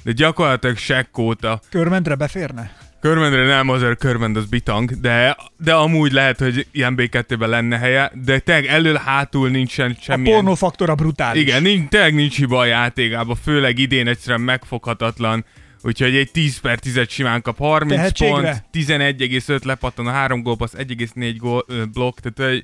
de 0.04 0.12
gyakorlatilag 0.12 0.78
Shaq 0.78 1.22
óta. 1.22 1.60
Körmendre 1.70 2.16
beférne? 2.16 2.85
Körmendre 3.06 3.46
nem, 3.46 3.70
azért 3.70 3.98
Körmend 3.98 4.38
az 4.38 4.46
bitang, 4.46 4.92
de, 5.00 5.38
de 5.58 5.74
amúgy 5.74 6.12
lehet, 6.12 6.40
hogy 6.40 6.68
ilyen 6.72 6.96
B2-ben 6.98 7.50
lenne 7.50 7.78
helye, 7.78 8.12
de 8.26 8.40
tényleg 8.40 8.66
elől-hátul 8.66 9.50
nincsen 9.50 9.92
A 9.92 10.02
semmilyen... 10.02 10.36
pornófaktora 10.36 10.96
brutális. 10.96 11.42
Igen, 11.42 11.62
nincs, 11.62 11.90
tényleg 11.90 12.14
nincs 12.14 12.38
hiba 12.38 12.60
a 12.60 12.66
játékában, 12.66 13.36
főleg 13.44 13.78
idén 13.78 14.08
egyszerűen 14.08 14.42
megfoghatatlan. 14.42 15.46
Úgyhogy 15.82 16.16
egy 16.16 16.32
10 16.32 16.58
per 16.58 16.80
10 16.80 17.10
simán 17.10 17.42
kap 17.42 17.58
30 17.58 17.96
Tehetségre? 17.96 18.66
pont, 18.72 18.88
11,5 18.88 19.64
lepattan 19.64 20.08
a 20.08 20.12
3 20.12 20.42
gólpassz, 20.42 20.74
1,4 20.74 21.36
gól, 21.38 21.66
ö, 21.68 21.84
blokk, 21.94 22.20
tehát 22.20 22.52
hogy 22.52 22.64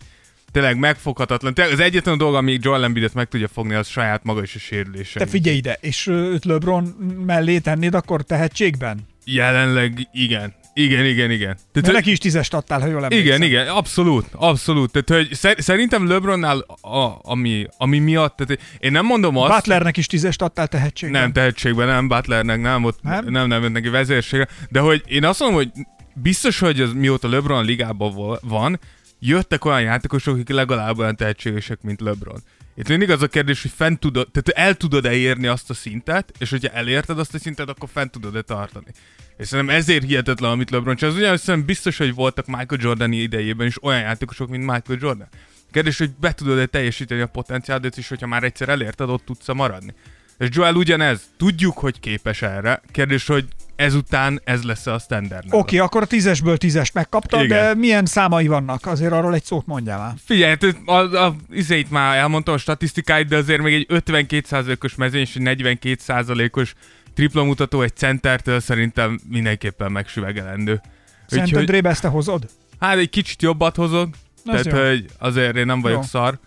tényleg 0.52 0.78
megfoghatatlan. 0.78 1.54
Tényleg 1.54 1.74
az 1.74 1.80
egyetlen 1.80 2.18
dolga, 2.18 2.38
ami 2.38 2.58
Joel 2.62 2.84
Embiidet 2.84 3.14
meg 3.14 3.28
tudja 3.28 3.48
fogni, 3.48 3.74
az 3.74 3.88
saját 3.88 4.24
maga 4.24 4.42
és 4.42 4.56
a 4.56 4.60
sérülése. 4.60 5.20
Te 5.20 5.26
figyelj 5.26 5.58
ide, 5.58 5.78
és 5.82 6.08
őt 6.08 6.46
LeBron 6.46 6.84
mellé 7.26 7.60
tennéd 7.60 7.94
akkor 7.94 8.22
tehetségben? 8.22 9.10
Jelenleg 9.26 10.08
igen. 10.14 10.54
Igen, 10.74 11.06
igen, 11.06 11.32
igen. 11.32 11.56
Tehát, 11.56 11.74
Mert 11.74 11.86
hogy- 11.86 11.96
neki 11.96 12.12
is 12.12 12.18
tízest 12.18 12.54
adtál, 12.54 12.80
ha 12.80 12.88
jól 12.88 13.04
emlékszem. 13.04 13.26
Igen, 13.28 13.42
igen, 13.42 13.68
abszolút, 13.68 14.26
abszolút. 14.32 14.92
Tehát, 14.92 15.24
hogy 15.26 15.36
szer- 15.38 15.62
szerintem 15.62 16.08
LeBronnál, 16.08 16.58
a, 16.82 17.20
ami, 17.22 17.66
ami 17.78 18.00
miatt, 18.00 18.36
tehát 18.38 18.62
én 18.80 18.92
nem 18.92 19.06
mondom 19.06 19.38
azt, 19.38 19.54
Butlernek 19.56 19.98
is 19.98 20.06
tízest 20.08 20.42
adtál 20.42 20.68
tehetségben? 20.68 21.22
nem 21.22 21.32
tehetségben, 21.32 21.88
nem 21.88 22.08
Butlernek, 22.08 22.62
nem, 22.62 22.84
ott 22.84 23.02
Nem? 23.02 23.26
nem, 23.26 23.48
nem, 23.48 23.62
nem 23.62 23.72
neki 23.72 23.90
vezérsége, 23.90 24.48
de 24.70 24.80
hogy 24.80 25.04
én 25.06 25.26
azt 25.26 25.40
mondom, 25.40 25.58
hogy 25.58 25.72
biztos, 26.14 26.60
hogy 26.60 26.82
az 26.82 26.94
mióta 26.94 27.30
LeBron 27.30 27.58
a 27.58 27.62
ligában 27.62 28.38
van, 28.42 28.80
jöttek 29.20 29.66
olyan 29.66 29.82
játékosok, 29.82 30.34
akik 30.34 30.50
legalább 30.50 30.98
olyan 30.98 31.16
tehetségesek, 31.16 31.82
mint 31.82 32.02
LeBron. 32.02 32.44
Itt 32.76 32.88
mindig 32.88 33.10
az 33.10 33.22
a 33.22 33.28
kérdés, 33.28 33.62
hogy 33.62 33.72
fent 33.76 34.00
tudod, 34.00 34.32
tehát 34.32 34.68
el 34.68 34.76
tudod-e 34.76 35.14
érni 35.14 35.48
azt 35.48 35.70
a 35.70 35.74
szintet, 35.74 36.32
és 36.38 36.50
hogyha 36.50 36.74
elérted 36.74 37.20
azt 37.20 37.34
a 37.34 37.40
szintet, 37.40 37.70
akkor 37.70 37.90
fent 37.92 38.12
tudod-e 38.12 38.42
tartani. 38.42 38.92
És 39.38 39.48
szerintem 39.48 39.76
ezért 39.76 40.04
hihetetlen, 40.04 40.52
amit 40.52 40.70
LeBron 40.70 40.96
csinál. 40.96 41.14
Az 41.14 41.20
ugyanúgy 41.20 41.40
szerintem 41.40 41.66
biztos, 41.66 41.98
hogy 41.98 42.14
voltak 42.14 42.46
Michael 42.46 42.82
Jordan 42.82 43.12
idejében 43.12 43.68
is 43.68 43.84
olyan 43.84 44.00
játékosok, 44.00 44.50
mint 44.50 44.64
Michael 44.64 45.00
Jordan. 45.02 45.28
Kérdés, 45.72 45.98
hogy 45.98 46.12
be 46.20 46.34
tudod-e 46.34 46.66
teljesíteni 46.66 47.22
a 47.22 47.28
potenciálodat, 47.28 47.98
és 47.98 48.08
hogyha 48.08 48.28
már 48.28 48.44
egyszer 48.44 48.70
elérted, 48.70 49.10
ott 49.10 49.26
tudsz 49.26 49.54
maradni. 49.54 49.94
És 50.38 50.48
Joel 50.52 50.76
ugyanez. 50.76 51.30
Tudjuk, 51.38 51.78
hogy 51.78 52.00
képes 52.00 52.42
erre. 52.42 52.82
Kérdés, 52.92 53.28
hogy 53.28 53.46
ezután 53.82 54.42
ez 54.44 54.64
lesz 54.64 54.88
a 54.88 55.00
standard. 55.00 55.46
Oké, 55.50 55.78
akkor 55.78 56.02
a 56.02 56.06
tízesből 56.06 56.58
tízest 56.58 56.94
megkapta, 56.94 57.44
Igen. 57.44 57.64
de 57.64 57.76
milyen 57.76 58.06
számai 58.06 58.48
vannak? 58.48 58.86
Azért 58.86 59.12
arról 59.12 59.34
egy 59.34 59.44
szót 59.44 59.66
mondjál 59.66 59.98
már. 59.98 60.14
Figyelj, 60.26 60.50
hát 60.50 60.76
a, 60.86 60.92
a, 60.92 61.26
a 61.26 61.36
izét 61.52 61.92
már 61.92 62.18
elmondtam 62.18 62.54
a 62.54 62.58
statisztikáit, 62.58 63.28
de 63.28 63.38
azért 63.38 63.62
még 63.62 63.74
egy 63.74 64.04
52%-os 64.08 64.96
mezőny 64.96 65.22
és 65.22 65.36
egy 65.36 65.62
42%-os 65.64 66.74
tripla 67.14 67.44
mutató 67.44 67.82
egy 67.82 67.96
centertől 67.96 68.60
szerintem 68.60 69.20
mindenképpen 69.30 69.92
megsüvegelendő. 69.92 70.82
Szent 71.28 71.44
Úgyhogy, 71.44 71.60
Andrébe 71.60 71.90
ezt 71.90 72.02
te 72.02 72.08
hozod? 72.08 72.46
hát 72.80 72.98
egy 72.98 73.10
kicsit 73.10 73.42
jobbat 73.42 73.76
hozok, 73.76 74.10
Az 74.46 74.62
tehát 74.62 74.66
jó. 74.66 74.88
hogy 74.88 75.06
azért 75.18 75.56
én 75.56 75.66
nem 75.66 75.82
vagyok 75.82 76.02
Jó. 76.02 76.08
szar. 76.08 76.40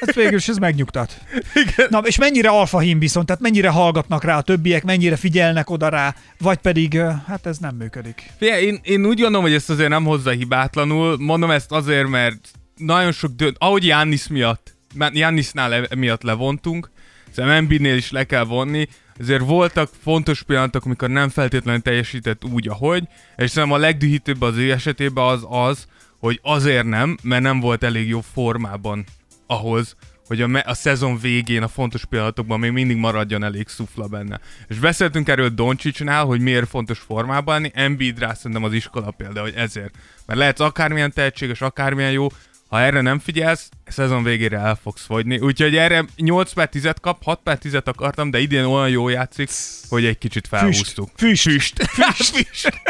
Ez 0.00 0.14
végül 0.14 0.36
is 0.36 0.48
ez 0.48 0.56
megnyugtat. 0.56 1.20
Na, 1.88 1.98
és 1.98 2.18
mennyire 2.18 2.48
alfahím 2.48 2.98
viszont, 2.98 3.26
tehát 3.26 3.42
mennyire 3.42 3.68
hallgatnak 3.68 4.24
rá 4.24 4.36
a 4.36 4.42
többiek, 4.42 4.84
mennyire 4.84 5.16
figyelnek 5.16 5.70
oda 5.70 5.88
rá, 5.88 6.14
vagy 6.38 6.58
pedig, 6.58 7.00
hát 7.26 7.46
ez 7.46 7.58
nem 7.58 7.74
működik. 7.74 8.30
Figyelj, 8.38 8.64
én, 8.64 8.80
én 8.82 9.06
úgy 9.06 9.20
gondolom, 9.20 9.42
hogy 9.42 9.54
ezt 9.54 9.70
azért 9.70 9.88
nem 9.88 10.04
hozza 10.04 10.30
hibátlanul. 10.30 11.16
Mondom 11.18 11.50
ezt 11.50 11.72
azért, 11.72 12.08
mert 12.08 12.48
nagyon 12.76 13.12
sok 13.12 13.32
dönt, 13.32 13.56
ahogy 13.58 13.86
Jannis 13.86 14.28
miatt, 14.28 14.74
már 14.94 15.12
Jannisnál 15.12 15.68
le, 15.68 15.86
miatt 15.96 16.22
levontunk, 16.22 16.90
szerintem 17.30 17.58
Embiidnél 17.58 17.96
is 17.96 18.10
le 18.10 18.24
kell 18.24 18.44
vonni, 18.44 18.88
ezért 19.18 19.44
voltak 19.44 19.90
fontos 20.02 20.42
pillanatok, 20.42 20.84
amikor 20.84 21.08
nem 21.08 21.28
feltétlenül 21.28 21.82
teljesített 21.82 22.44
úgy, 22.44 22.68
ahogy, 22.68 23.04
és 23.36 23.50
szerintem 23.50 23.78
a 23.78 23.80
legdühítőbb 23.80 24.42
az 24.42 24.56
ő 24.56 24.72
esetében 24.72 25.24
az 25.24 25.46
az, 25.48 25.86
hogy 26.18 26.40
azért 26.42 26.86
nem, 26.86 27.18
mert 27.22 27.42
nem 27.42 27.60
volt 27.60 27.82
elég 27.82 28.08
jó 28.08 28.20
formában 28.32 29.04
ahhoz, 29.52 29.96
hogy 30.26 30.40
a, 30.40 30.46
me- 30.46 30.66
a 30.66 30.74
szezon 30.74 31.18
végén, 31.18 31.62
a 31.62 31.68
fontos 31.68 32.04
pillanatokban 32.04 32.60
még 32.60 32.70
mindig 32.70 32.96
maradjon 32.96 33.44
elég 33.44 33.68
szufla 33.68 34.06
benne. 34.06 34.40
És 34.68 34.78
beszéltünk 34.78 35.28
erről 35.28 35.48
Doncsicsnál, 35.48 36.24
hogy 36.24 36.40
miért 36.40 36.68
fontos 36.68 36.98
formában 36.98 37.54
lenni, 37.54 37.70
Embiid 37.74 38.18
rá 38.18 38.34
szerintem 38.34 38.64
az 38.64 38.72
iskola 38.72 39.10
példa, 39.10 39.40
hogy 39.40 39.54
ezért. 39.56 39.94
Mert 40.26 40.38
lehetsz 40.38 40.60
akármilyen 40.60 41.12
tehetséges, 41.12 41.60
akármilyen 41.60 42.10
jó, 42.10 42.26
ha 42.68 42.80
erre 42.80 43.00
nem 43.00 43.18
figyelsz, 43.18 43.68
a 43.86 43.90
szezon 43.90 44.22
végére 44.22 44.58
el 44.58 44.78
fogsz 44.82 45.04
fogyni. 45.04 45.38
Úgyhogy 45.38 45.76
erre 45.76 46.04
8 46.16 46.52
per 46.52 46.68
10 46.68 46.90
kap, 47.00 47.24
6 47.24 47.40
per 47.42 47.58
10 47.58 47.74
akartam, 47.84 48.30
de 48.30 48.38
idén 48.38 48.64
olyan 48.64 48.88
jó 48.88 49.08
játszik, 49.08 49.50
hogy 49.88 50.04
egy 50.04 50.18
kicsit 50.18 50.46
felhúztuk. 50.46 51.10
Füst. 51.16 51.42
Füst. 51.42 51.82
Füst. 52.16 52.36
Füst. 52.36 52.82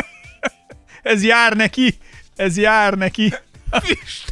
Ez 1.03 1.25
jár 1.25 1.57
neki, 1.57 1.95
ez 2.37 2.57
jár 2.57 2.95
neki. 2.95 3.35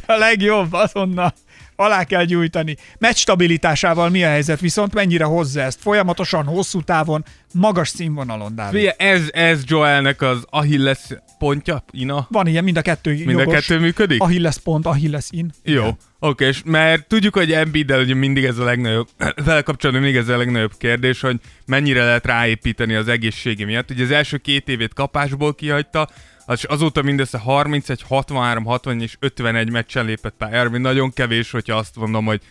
A 0.05 0.13
legjobb, 0.13 0.73
azonnal 0.73 1.33
alá 1.81 2.03
kell 2.03 2.23
gyújtani. 2.23 2.75
Meccs 2.99 3.15
stabilitásával 3.15 4.09
mi 4.09 4.23
a 4.23 4.27
helyzet, 4.27 4.59
viszont 4.59 4.93
mennyire 4.93 5.23
hozza 5.23 5.61
ezt? 5.61 5.79
Folyamatosan, 5.81 6.45
hosszú 6.45 6.81
távon, 6.81 7.25
magas 7.53 7.87
színvonalon, 7.87 8.55
Dávid. 8.55 8.79
Figyelj, 8.79 9.13
ez, 9.13 9.29
ez 9.31 9.61
Joelnek 9.65 10.21
az 10.21 10.45
Achilles 10.49 10.99
pontja, 11.39 11.83
Ina? 11.91 12.27
Van 12.29 12.47
ilyen, 12.47 12.63
mind 12.63 12.77
a 12.77 12.81
kettő 12.81 13.11
Mind 13.13 13.27
a 13.27 13.31
jogos. 13.31 13.53
kettő 13.53 13.79
működik? 13.79 14.21
Achilles 14.21 14.57
pont, 14.57 14.85
Achilles 14.85 15.25
in. 15.29 15.51
Jó, 15.63 15.87
oké, 16.19 16.47
és 16.47 16.61
mert 16.65 17.07
tudjuk, 17.07 17.35
hogy 17.35 17.51
Embiid-del 17.51 17.99
ugye 18.01 18.13
mindig 18.13 18.43
ez 18.43 18.57
a 18.57 18.63
legnagyobb, 18.63 19.07
vele 19.45 19.61
kapcsolatban 19.61 20.03
mindig 20.03 20.21
ez 20.21 20.29
a 20.29 20.37
legnagyobb 20.37 20.73
kérdés, 20.77 21.21
hogy 21.21 21.39
mennyire 21.65 22.03
lehet 22.03 22.25
ráépíteni 22.25 22.95
az 22.95 23.07
egészségi 23.07 23.63
miatt. 23.63 23.89
Ugye 23.91 24.03
az 24.03 24.11
első 24.11 24.37
két 24.37 24.67
évét 24.67 24.93
kapásból 24.93 25.55
kihagyta, 25.55 26.09
az, 26.51 26.65
azóta 26.67 27.01
mindössze 27.01 27.37
31, 27.37 28.01
63, 28.07 28.63
60 28.63 29.01
és 29.01 29.15
51 29.19 29.71
meccsen 29.71 30.05
lépett 30.05 30.33
pályára, 30.37 30.67
ami 30.67 30.77
nagyon 30.77 31.13
kevés, 31.13 31.51
hogyha 31.51 31.75
azt 31.75 31.95
mondom, 31.95 32.25
hogy 32.25 32.41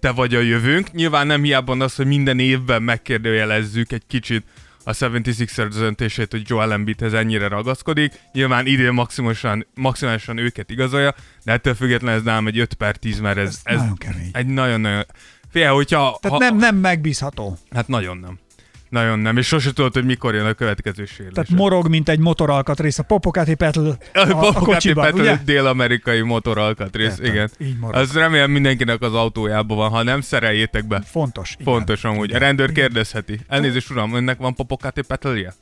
te 0.00 0.10
vagy 0.10 0.34
a 0.34 0.40
jövőnk. 0.40 0.92
Nyilván 0.92 1.26
nem 1.26 1.42
hiába 1.42 1.72
az, 1.84 1.94
hogy 1.94 2.06
minden 2.06 2.38
évben 2.38 2.82
megkérdőjelezzük 2.82 3.92
egy 3.92 4.02
kicsit 4.06 4.44
a 4.84 4.92
76ers 4.92 5.74
döntését, 5.78 6.30
hogy 6.30 6.42
Joel 6.46 6.72
Embiidhez 6.72 7.12
ennyire 7.12 7.48
ragaszkodik. 7.48 8.12
Nyilván 8.32 8.66
idén 8.66 8.92
maximálisan, 8.92 9.66
maximálisan 9.74 10.38
őket 10.38 10.70
igazolja, 10.70 11.14
de 11.44 11.52
ettől 11.52 11.74
függetlenül 11.74 12.18
ez 12.18 12.24
nálam 12.24 12.46
egy 12.46 12.58
5 12.58 12.74
per 12.74 12.96
10, 12.96 13.20
mert 13.20 13.38
ez, 13.38 13.60
ez 13.62 13.78
nagyon 13.78 13.96
kemény. 13.96 14.30
egy 14.32 14.46
nagyon-nagyon... 14.46 15.06
Fél, 15.50 15.72
hogyha... 15.72 16.18
Tehát 16.20 16.38
ha, 16.38 16.44
nem, 16.44 16.56
nem 16.56 16.76
megbízható. 16.76 17.58
Hát 17.70 17.88
nagyon 17.88 18.16
nem. 18.16 18.38
Nagyon 18.88 19.18
nem, 19.18 19.36
és 19.36 19.46
sose 19.46 19.72
tudod, 19.72 19.92
hogy 19.92 20.04
mikor 20.04 20.34
jön 20.34 20.46
a 20.46 20.52
következő 20.52 21.04
sérülés. 21.04 21.32
Tehát 21.34 21.50
morog, 21.50 21.88
mint 21.88 22.08
egy 22.08 22.18
motoralkatrész 22.18 22.98
a 22.98 23.02
Popocati 23.02 23.54
Petl 23.54 23.80
a, 23.80 23.96
a, 24.12 24.26
Popocati 24.26 24.64
kocsiban, 24.64 25.04
Petl, 25.04 25.20
ugye? 25.20 25.38
dél-amerikai 25.44 26.20
motoralkatrész, 26.20 27.18
Értem, 27.18 27.32
igen. 27.32 27.50
így 27.58 27.78
marad. 27.78 28.00
Az 28.00 28.12
remélem 28.12 28.50
mindenkinek 28.50 29.00
az 29.02 29.14
autójában 29.14 29.76
van, 29.76 29.90
ha 29.90 30.02
nem 30.02 30.20
szereljétek 30.20 30.86
be. 30.86 31.02
Fontos. 31.06 31.52
Igen. 31.58 31.64
Fontos 31.74 32.04
amúgy. 32.04 32.34
A 32.34 32.38
rendőr 32.38 32.72
kérdezheti. 32.72 33.40
Elnézést, 33.48 33.90
uram, 33.90 34.14
önnek 34.14 34.38
van 34.38 34.54
Popocati 34.54 35.02
Petlje? 35.02 35.54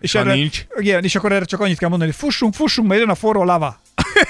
És 0.00 0.12
Ha 0.12 0.18
erre, 0.18 0.34
nincs. 0.34 0.66
Igen, 0.76 1.04
és 1.04 1.14
akkor 1.14 1.32
erre 1.32 1.44
csak 1.44 1.60
annyit 1.60 1.78
kell 1.78 1.88
mondani, 1.88 2.10
hogy 2.10 2.20
fussunk, 2.20 2.54
fussunk, 2.54 2.88
mert 2.88 3.00
jön 3.00 3.10
a 3.10 3.14
forró 3.14 3.44
lava. 3.44 3.80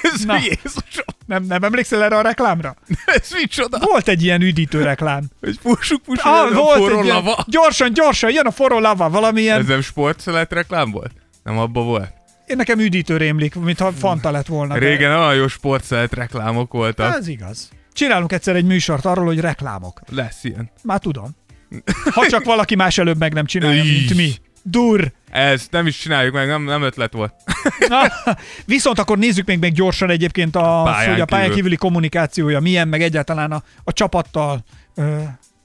Ez 0.03 0.25
Na. 0.25 0.35
Jézusom, 0.37 1.05
Nem, 1.27 1.45
nem 1.45 1.63
emlékszel 1.63 2.03
erre 2.05 2.17
a 2.17 2.21
reklámra? 2.21 2.75
ez 3.07 3.31
micsoda? 3.41 3.79
Volt 3.81 4.09
egy 4.09 4.23
ilyen 4.23 4.41
üdítő 4.43 4.83
reklám. 4.83 5.25
Hogy 5.41 5.59
fussuk, 5.63 6.01
fussuk, 6.05 6.25
Ah, 6.27 6.47
ez 6.51 6.53
a 6.57 6.61
volt 6.61 6.77
forró 6.79 6.99
egy 6.99 7.05
ilyen, 7.05 7.17
lava. 7.17 7.45
gyorsan, 7.47 7.93
gyorsan, 7.93 8.31
jön 8.31 8.47
a 8.47 8.51
forró 8.51 8.79
lava, 8.79 9.11
valamilyen, 9.11 9.61
Ez 9.61 9.67
nem 9.67 9.81
sportszelet 9.81 10.53
reklám 10.53 10.91
volt? 10.91 11.13
Nem 11.45 11.59
abba 11.59 11.83
volt? 11.83 12.09
én 12.47 12.57
nekem 12.57 12.79
üdítő 12.79 13.17
rémlik, 13.17 13.55
mintha 13.55 13.93
Fanta 13.93 14.31
lett 14.31 14.47
volna. 14.47 14.73
de- 14.75 14.81
Régen 14.89 15.11
olyan 15.19 15.35
jó 15.35 15.47
sportszelet 15.49 16.13
reklámok 16.15 16.73
voltak. 16.73 17.15
Ez 17.17 17.29
igaz. 17.29 17.69
Csinálunk 17.93 18.33
egyszer 18.33 18.57
egy 18.57 18.65
műsort 18.65 19.05
arról, 19.05 19.25
hogy 19.25 19.41
reklámok. 19.41 20.01
Lesz 20.09 20.45
ilyen. 20.45 20.71
Már 20.83 20.99
tudom. 20.99 21.31
Ha 22.11 22.27
csak 22.29 22.45
valaki 22.45 22.75
más 22.75 22.99
előbb 22.99 23.19
meg 23.19 23.33
nem 23.33 23.45
csinálja, 23.47 23.83
mint 23.83 24.15
mi. 24.15 24.33
Dur! 24.63 25.13
Ez 25.31 25.67
nem 25.71 25.87
is 25.87 25.99
csináljuk 25.99 26.35
meg, 26.35 26.47
nem, 26.47 26.63
nem 26.63 26.83
ötlet 26.83 27.13
volt. 27.13 27.33
Na, 27.89 27.99
viszont 28.67 28.99
akkor 28.99 29.19
nézzük 29.19 29.47
még 29.47 29.59
meg 29.59 29.73
gyorsan 29.73 30.11
egyébként 30.11 30.57
a, 30.57 30.83
Pályán 30.85 31.11
hogy 31.13 31.21
a 31.21 31.25
pályán 31.25 31.45
kívül. 31.45 31.57
kívüli 31.57 31.77
kommunikációja 31.77 32.61
milyen, 32.61 32.89
meg 32.89 33.03
egyáltalán 33.03 33.53
a, 33.53 33.63
a 33.85 33.93
csapattal 33.93 34.65
ö, 34.95 35.21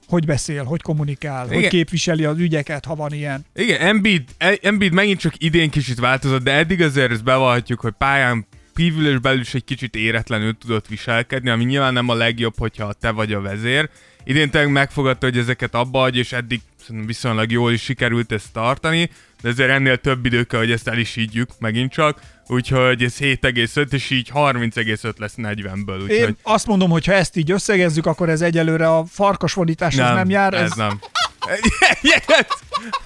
hogy 0.08 0.26
beszél, 0.26 0.64
hogy 0.64 0.82
kommunikál, 0.82 1.46
Igen. 1.46 1.60
hogy 1.60 1.68
képviseli 1.68 2.24
az 2.24 2.38
ügyeket, 2.38 2.84
ha 2.84 2.94
van 2.94 3.12
ilyen. 3.12 3.44
Igen, 3.54 3.80
Embiid, 3.80 4.22
Embiid 4.62 4.92
megint 4.92 5.20
csak 5.20 5.32
idén 5.36 5.70
kicsit 5.70 5.98
változott, 6.00 6.42
de 6.42 6.52
eddig 6.52 6.82
azért 6.82 7.10
ezt 7.10 7.24
bevallhatjuk, 7.24 7.80
hogy 7.80 7.92
pályán 7.98 8.46
kívül 8.74 9.08
és 9.08 9.18
belül 9.18 9.40
is 9.40 9.54
egy 9.54 9.64
kicsit 9.64 9.94
éretlenül 9.94 10.58
tudott 10.58 10.86
viselkedni, 10.86 11.50
ami 11.50 11.64
nyilván 11.64 11.92
nem 11.92 12.08
a 12.08 12.14
legjobb, 12.14 12.54
hogyha 12.58 12.92
te 12.92 13.10
vagy 13.10 13.32
a 13.32 13.40
vezér. 13.40 13.90
Idén 14.28 14.50
tényleg 14.50 14.72
megfogadta, 14.72 15.26
hogy 15.26 15.38
ezeket 15.38 15.74
abba 15.74 16.02
adj, 16.02 16.18
és 16.18 16.32
eddig 16.32 16.60
viszonylag 17.06 17.50
jól 17.50 17.72
is 17.72 17.82
sikerült 17.82 18.32
ezt 18.32 18.52
tartani, 18.52 19.10
de 19.42 19.48
ezért 19.48 19.70
ennél 19.70 19.96
több 19.96 20.26
idő 20.26 20.42
kell, 20.42 20.58
hogy 20.58 20.70
ezt 20.70 20.88
el 20.88 20.98
is 20.98 21.14
higgyük 21.14 21.48
megint 21.58 21.92
csak, 21.92 22.20
úgyhogy 22.46 23.02
ez 23.02 23.16
7,5, 23.18 23.92
és 23.92 24.10
így 24.10 24.30
30,5 24.34 25.16
lesz 25.16 25.34
40-ből, 25.36 26.02
úgyhogy 26.02 26.10
Én 26.10 26.36
azt 26.42 26.66
mondom, 26.66 26.90
hogy 26.90 27.06
ha 27.06 27.12
ezt 27.12 27.36
így 27.36 27.50
összegezzük, 27.50 28.06
akkor 28.06 28.28
ez 28.28 28.40
egyelőre 28.40 28.88
a 28.88 29.04
farkasvodításhoz 29.10 30.04
nem, 30.04 30.14
nem 30.14 30.30
jár. 30.30 30.54
ez, 30.54 30.60
Ez, 30.60 30.72
nem. 30.72 31.00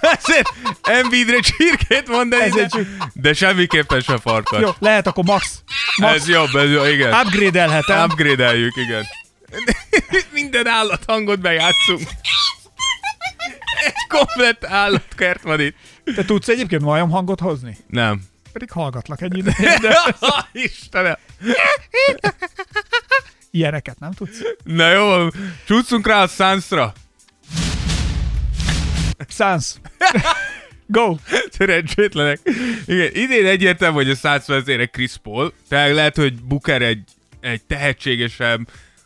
Ezért 0.01 0.49
Embiidre 0.83 1.41
csirkét 1.41 2.09
mondani, 2.09 2.43
de, 2.43 2.47
Ezért 2.47 2.77
de 3.13 3.33
semmiképpen 3.33 4.01
sem 4.01 4.19
farkas. 4.19 4.61
Jó, 4.61 4.71
lehet 4.79 5.07
akkor 5.07 5.25
max, 5.25 5.63
max 5.97 6.15
Ez 6.15 6.29
jobb, 6.29 6.55
ez 6.55 6.71
jó, 6.71 6.85
igen. 6.85 7.13
upgrade-elhetem. 7.13 8.05
Upgrade-eljük, 8.05 8.77
igen. 8.77 9.05
Minden 10.33 10.67
állathangot 10.67 11.41
bejátszunk. 11.41 12.01
Egy 13.87 14.07
komplett 14.09 14.65
állatkert 14.65 15.43
van 15.43 15.61
itt. 15.61 15.77
Te 16.15 16.25
tudsz 16.25 16.49
egyébként 16.49 16.83
majom 16.83 17.11
hangot 17.11 17.41
hozni? 17.41 17.77
Nem. 17.87 18.23
Pedig 18.53 18.71
hallgatlak 18.71 19.23
egy 19.23 19.37
ideje, 19.37 19.79
de 19.79 19.97
Istenem. 20.53 21.17
ilyeneket 23.51 23.99
nem 23.99 24.13
tudsz. 24.13 24.39
Na 24.65 24.91
jó, 24.91 25.29
csúszunk 25.67 26.07
rá 26.07 26.23
a 26.23 26.27
Sunsra. 26.27 26.93
Sans. 29.29 29.75
Go! 30.87 31.17
Szerencsétlenek. 31.51 32.41
Igen, 32.87 33.11
idén 33.15 33.47
egyértelmű, 33.47 33.95
hogy 33.95 34.11
a 34.11 34.15
Suns 34.15 34.47
vezére 34.47 34.87
Chris 34.87 35.13
Paul. 35.23 35.53
Tehát 35.69 35.95
lehet, 35.95 36.17
hogy 36.17 36.43
Booker 36.43 36.83
egy, 36.83 37.03
egy 37.41 37.63
tehetségesebb 37.63 38.61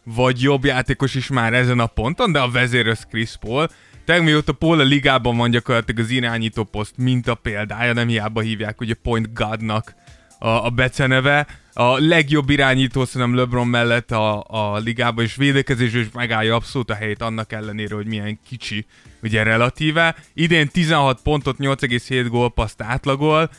vagy 0.04 0.42
jobb 0.42 0.64
játékos 0.64 1.14
is 1.14 1.28
már 1.28 1.54
ezen 1.54 1.78
a 1.78 1.86
ponton, 1.86 2.32
de 2.32 2.40
a 2.40 2.50
vezér 2.50 2.88
az 2.88 3.06
Chris 3.10 3.36
Paul. 3.40 3.68
Tehát 4.04 4.22
mióta 4.22 4.52
Paul 4.52 4.80
a 4.80 4.82
ligában 4.82 5.36
van 5.36 5.50
gyakorlatilag 5.50 6.00
az 6.00 6.10
irányító 6.10 6.64
poszt, 6.64 6.94
mint 6.96 7.28
a 7.28 7.34
példája, 7.34 7.92
nem 7.92 8.08
hiába 8.08 8.40
hívják 8.40 8.80
ugye 8.80 8.94
Point 8.94 9.32
Godnak 9.32 9.94
a, 10.38 10.64
a 10.64 10.70
beceneve. 10.70 11.46
A 11.72 11.98
legjobb 11.98 12.50
irányító 12.50 13.04
szerintem 13.04 13.36
LeBron 13.36 13.66
mellett 13.66 14.10
a, 14.10 14.44
a 14.48 14.76
ligában, 14.78 15.24
és 15.24 15.36
védekezésben 15.36 16.02
is 16.02 16.08
megállja 16.12 16.54
abszolút 16.54 16.90
a 16.90 16.94
helyét 16.94 17.22
annak 17.22 17.52
ellenére, 17.52 17.94
hogy 17.94 18.06
milyen 18.06 18.38
kicsi, 18.48 18.86
ugye 19.22 19.42
relatíve. 19.42 20.16
Idén 20.34 20.68
16 20.68 21.20
pontot, 21.22 21.56
8,7 21.58 22.26
gólpaszt 22.28 22.82
átlagol, 22.82 23.50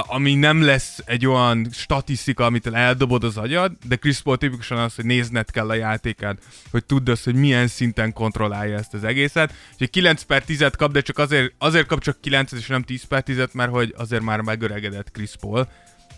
ami 0.00 0.34
nem 0.34 0.62
lesz 0.62 1.02
egy 1.04 1.26
olyan 1.26 1.66
statisztika, 1.72 2.44
amit 2.44 2.66
eldobod 2.66 3.24
az 3.24 3.36
agyad, 3.36 3.72
de 3.88 3.96
Chris 3.96 4.20
Paul 4.20 4.36
tipikusan 4.36 4.78
az, 4.78 4.94
hogy 4.94 5.04
nézned 5.04 5.50
kell 5.50 5.68
a 5.68 5.74
játékát, 5.74 6.38
hogy 6.70 6.84
tudd 6.84 7.10
azt, 7.10 7.24
hogy 7.24 7.34
milyen 7.34 7.66
szinten 7.66 8.12
kontrollálja 8.12 8.78
ezt 8.78 8.94
az 8.94 9.04
egészet. 9.04 9.54
Úgyhogy 9.72 9.90
9 9.90 10.22
per 10.22 10.44
10 10.44 10.64
kap, 10.76 10.92
de 10.92 11.00
csak 11.00 11.18
azért, 11.18 11.52
azért 11.58 11.86
kap 11.86 12.00
csak 12.00 12.20
9 12.20 12.52
és 12.52 12.66
nem 12.66 12.82
10 12.82 13.04
per 13.04 13.22
10 13.22 13.48
mert 13.52 13.70
hogy 13.70 13.94
azért 13.96 14.22
már 14.22 14.40
megöregedett 14.40 15.10
Chris 15.10 15.36
Paul. 15.40 15.68